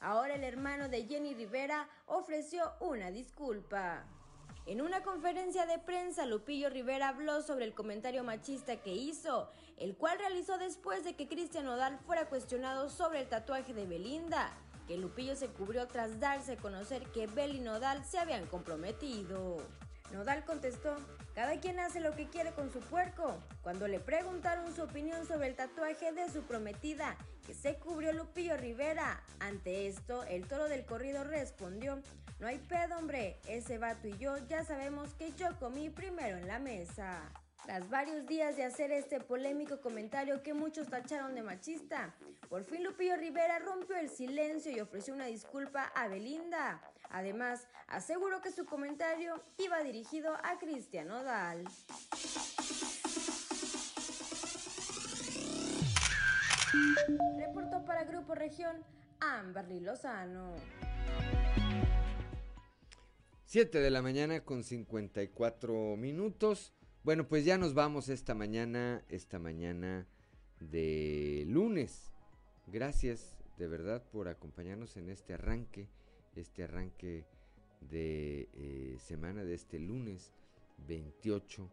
Ahora 0.00 0.36
el 0.36 0.44
hermano 0.44 0.88
de 0.88 1.04
Jenny 1.04 1.34
Rivera 1.34 1.90
ofreció 2.06 2.72
una 2.80 3.10
disculpa. 3.10 4.06
En 4.66 4.80
una 4.80 5.04
conferencia 5.04 5.64
de 5.64 5.78
prensa, 5.78 6.26
Lupillo 6.26 6.68
Rivera 6.68 7.10
habló 7.10 7.40
sobre 7.40 7.66
el 7.66 7.72
comentario 7.72 8.24
machista 8.24 8.82
que 8.82 8.92
hizo, 8.92 9.48
el 9.76 9.96
cual 9.96 10.18
realizó 10.18 10.58
después 10.58 11.04
de 11.04 11.14
que 11.14 11.28
Cristian 11.28 11.68
Odal 11.68 11.98
fuera 12.00 12.28
cuestionado 12.28 12.88
sobre 12.88 13.20
el 13.20 13.28
tatuaje 13.28 13.74
de 13.74 13.86
Belinda, 13.86 14.52
que 14.86 14.96
Lupillo 14.96 15.36
se 15.36 15.48
cubrió 15.48 15.86
tras 15.88 16.20
darse 16.20 16.52
a 16.52 16.56
conocer 16.56 17.02
que 17.10 17.26
Bel 17.26 17.56
y 17.56 17.60
Nodal 17.60 18.04
se 18.04 18.18
habían 18.18 18.46
comprometido. 18.46 19.58
Nodal 20.12 20.44
contestó, 20.44 20.96
cada 21.34 21.58
quien 21.60 21.80
hace 21.80 22.00
lo 22.00 22.14
que 22.14 22.28
quiere 22.28 22.52
con 22.52 22.72
su 22.72 22.78
puerco. 22.78 23.36
Cuando 23.62 23.88
le 23.88 23.98
preguntaron 23.98 24.74
su 24.74 24.82
opinión 24.82 25.26
sobre 25.26 25.48
el 25.48 25.56
tatuaje 25.56 26.12
de 26.12 26.30
su 26.30 26.42
prometida, 26.42 27.16
que 27.44 27.54
se 27.54 27.76
cubrió 27.76 28.12
Lupillo 28.12 28.56
Rivera, 28.56 29.22
ante 29.40 29.88
esto, 29.88 30.22
el 30.24 30.46
toro 30.46 30.68
del 30.68 30.86
corrido 30.86 31.24
respondió, 31.24 32.00
no 32.38 32.46
hay 32.46 32.58
pedo 32.58 32.96
hombre, 32.98 33.40
ese 33.48 33.78
vato 33.78 34.08
y 34.08 34.16
yo 34.18 34.38
ya 34.46 34.64
sabemos 34.64 35.14
que 35.14 35.32
yo 35.32 35.58
comí 35.58 35.90
primero 35.90 36.36
en 36.36 36.46
la 36.46 36.58
mesa. 36.58 37.32
Tras 37.66 37.90
varios 37.90 38.24
días 38.28 38.56
de 38.56 38.62
hacer 38.62 38.92
este 38.92 39.18
polémico 39.18 39.80
comentario 39.80 40.40
que 40.40 40.54
muchos 40.54 40.88
tacharon 40.88 41.34
de 41.34 41.42
machista, 41.42 42.14
por 42.48 42.62
fin 42.62 42.84
Lupillo 42.84 43.16
Rivera 43.16 43.58
rompió 43.58 43.96
el 43.96 44.08
silencio 44.08 44.70
y 44.70 44.78
ofreció 44.78 45.12
una 45.12 45.26
disculpa 45.26 45.82
a 45.96 46.06
Belinda. 46.06 46.80
Además, 47.10 47.66
aseguró 47.88 48.40
que 48.40 48.52
su 48.52 48.66
comentario 48.66 49.42
iba 49.58 49.82
dirigido 49.82 50.32
a 50.44 50.58
Cristian 50.60 51.10
Odal. 51.10 51.64
Reportó 57.36 57.84
para 57.84 58.04
Grupo 58.04 58.36
Región 58.36 58.76
Amberly 59.18 59.80
Lozano. 59.80 60.54
7 63.46 63.80
de 63.80 63.90
la 63.90 64.02
mañana 64.02 64.44
con 64.44 64.62
54 64.62 65.96
minutos. 65.96 66.75
Bueno, 67.06 67.28
pues 67.28 67.44
ya 67.44 67.56
nos 67.56 67.72
vamos 67.72 68.08
esta 68.08 68.34
mañana, 68.34 69.00
esta 69.08 69.38
mañana 69.38 70.08
de 70.58 71.44
lunes. 71.46 72.10
Gracias 72.66 73.36
de 73.58 73.68
verdad 73.68 74.02
por 74.10 74.26
acompañarnos 74.26 74.96
en 74.96 75.10
este 75.10 75.34
arranque, 75.34 75.88
este 76.34 76.64
arranque 76.64 77.24
de 77.80 78.48
eh, 78.54 78.96
semana 78.98 79.44
de 79.44 79.54
este 79.54 79.78
lunes 79.78 80.32
28, 80.88 81.70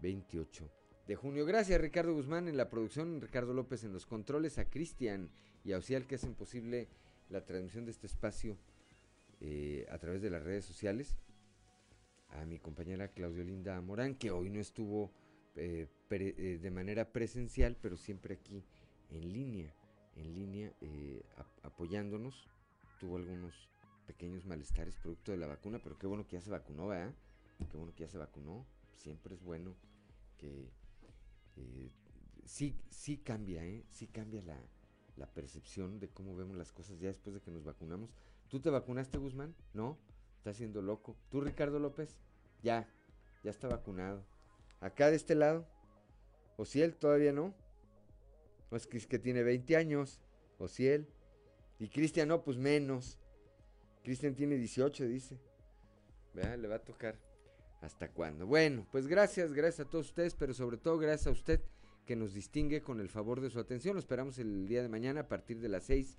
28 0.00 0.70
de 1.08 1.16
junio. 1.16 1.44
Gracias 1.44 1.80
Ricardo 1.80 2.14
Guzmán 2.14 2.46
en 2.46 2.56
la 2.56 2.70
producción, 2.70 3.20
Ricardo 3.20 3.54
López 3.54 3.82
en 3.82 3.92
los 3.92 4.06
controles, 4.06 4.58
a 4.58 4.70
Cristian 4.70 5.28
y 5.64 5.72
a 5.72 5.78
Ocial 5.78 6.06
que 6.06 6.14
hacen 6.14 6.36
posible 6.36 6.86
la 7.30 7.44
transmisión 7.44 7.84
de 7.84 7.90
este 7.90 8.06
espacio 8.06 8.56
eh, 9.40 9.88
a 9.90 9.98
través 9.98 10.22
de 10.22 10.30
las 10.30 10.44
redes 10.44 10.64
sociales 10.64 11.16
a 12.30 12.44
mi 12.44 12.58
compañera 12.58 13.08
Claudio 13.08 13.44
Linda 13.44 13.80
Morán, 13.80 14.14
que 14.14 14.30
hoy 14.30 14.50
no 14.50 14.60
estuvo 14.60 15.12
eh, 15.56 15.88
eh, 16.10 16.58
de 16.60 16.70
manera 16.70 17.12
presencial, 17.12 17.76
pero 17.80 17.96
siempre 17.96 18.34
aquí 18.34 18.64
en 19.10 19.32
línea, 19.32 19.74
en 20.16 20.34
línea, 20.34 20.72
eh, 20.80 21.22
apoyándonos. 21.62 22.48
Tuvo 23.00 23.16
algunos 23.16 23.68
pequeños 24.06 24.44
malestares 24.44 24.96
producto 24.96 25.32
de 25.32 25.38
la 25.38 25.46
vacuna, 25.46 25.78
pero 25.82 25.98
qué 25.98 26.06
bueno 26.06 26.26
que 26.26 26.36
ya 26.36 26.42
se 26.42 26.50
vacunó, 26.50 26.88
¿verdad? 26.88 27.14
Qué 27.70 27.76
bueno 27.76 27.94
que 27.94 28.04
ya 28.04 28.08
se 28.08 28.18
vacunó. 28.18 28.66
Siempre 28.92 29.34
es 29.34 29.42
bueno 29.42 29.74
que 30.36 30.70
sí, 32.44 32.76
sí 32.90 33.18
cambia, 33.18 33.64
¿eh? 33.64 33.84
Sí 33.90 34.06
cambia 34.06 34.42
la, 34.42 34.58
la 35.16 35.26
percepción 35.26 35.98
de 35.98 36.08
cómo 36.08 36.36
vemos 36.36 36.56
las 36.56 36.72
cosas 36.72 36.98
ya 36.98 37.08
después 37.08 37.34
de 37.34 37.40
que 37.40 37.50
nos 37.50 37.64
vacunamos. 37.64 38.10
¿Tú 38.48 38.60
te 38.60 38.70
vacunaste, 38.70 39.18
Guzmán? 39.18 39.54
¿No? 39.74 39.98
Está 40.38 40.50
haciendo 40.50 40.80
loco. 40.82 41.16
¿Tú, 41.30 41.40
Ricardo 41.40 41.78
López? 41.78 42.16
Ya, 42.62 42.88
ya 43.42 43.50
está 43.50 43.68
vacunado. 43.68 44.24
Acá 44.80 45.10
de 45.10 45.16
este 45.16 45.34
lado, 45.34 45.66
o 46.56 46.64
si 46.64 46.80
él 46.80 46.94
todavía 46.94 47.32
no. 47.32 47.54
O 48.70 48.76
es 48.76 48.86
que, 48.86 49.18
tiene 49.18 49.42
20 49.42 49.76
años, 49.76 50.20
o 50.58 50.68
si 50.68 50.86
él. 50.86 51.08
Y 51.78 51.88
Cristian 51.88 52.28
no, 52.28 52.42
pues 52.42 52.56
menos. 52.56 53.18
Cristian 54.02 54.34
tiene 54.34 54.56
18, 54.56 55.06
dice. 55.06 55.38
Vea, 56.34 56.56
le 56.56 56.68
va 56.68 56.76
a 56.76 56.84
tocar. 56.84 57.18
¿Hasta 57.80 58.08
cuándo? 58.10 58.46
Bueno, 58.46 58.86
pues 58.90 59.06
gracias, 59.06 59.52
gracias 59.52 59.86
a 59.86 59.90
todos 59.90 60.06
ustedes, 60.06 60.34
pero 60.34 60.52
sobre 60.52 60.78
todo 60.78 60.98
gracias 60.98 61.28
a 61.28 61.30
usted 61.30 61.60
que 62.06 62.16
nos 62.16 62.34
distingue 62.34 62.82
con 62.82 63.00
el 63.00 63.08
favor 63.08 63.40
de 63.40 63.50
su 63.50 63.60
atención. 63.60 63.94
Lo 63.94 64.00
esperamos 64.00 64.38
el 64.38 64.66
día 64.66 64.82
de 64.82 64.88
mañana 64.88 65.20
a 65.20 65.28
partir 65.28 65.60
de 65.60 65.68
las 65.68 65.84
6 65.84 66.18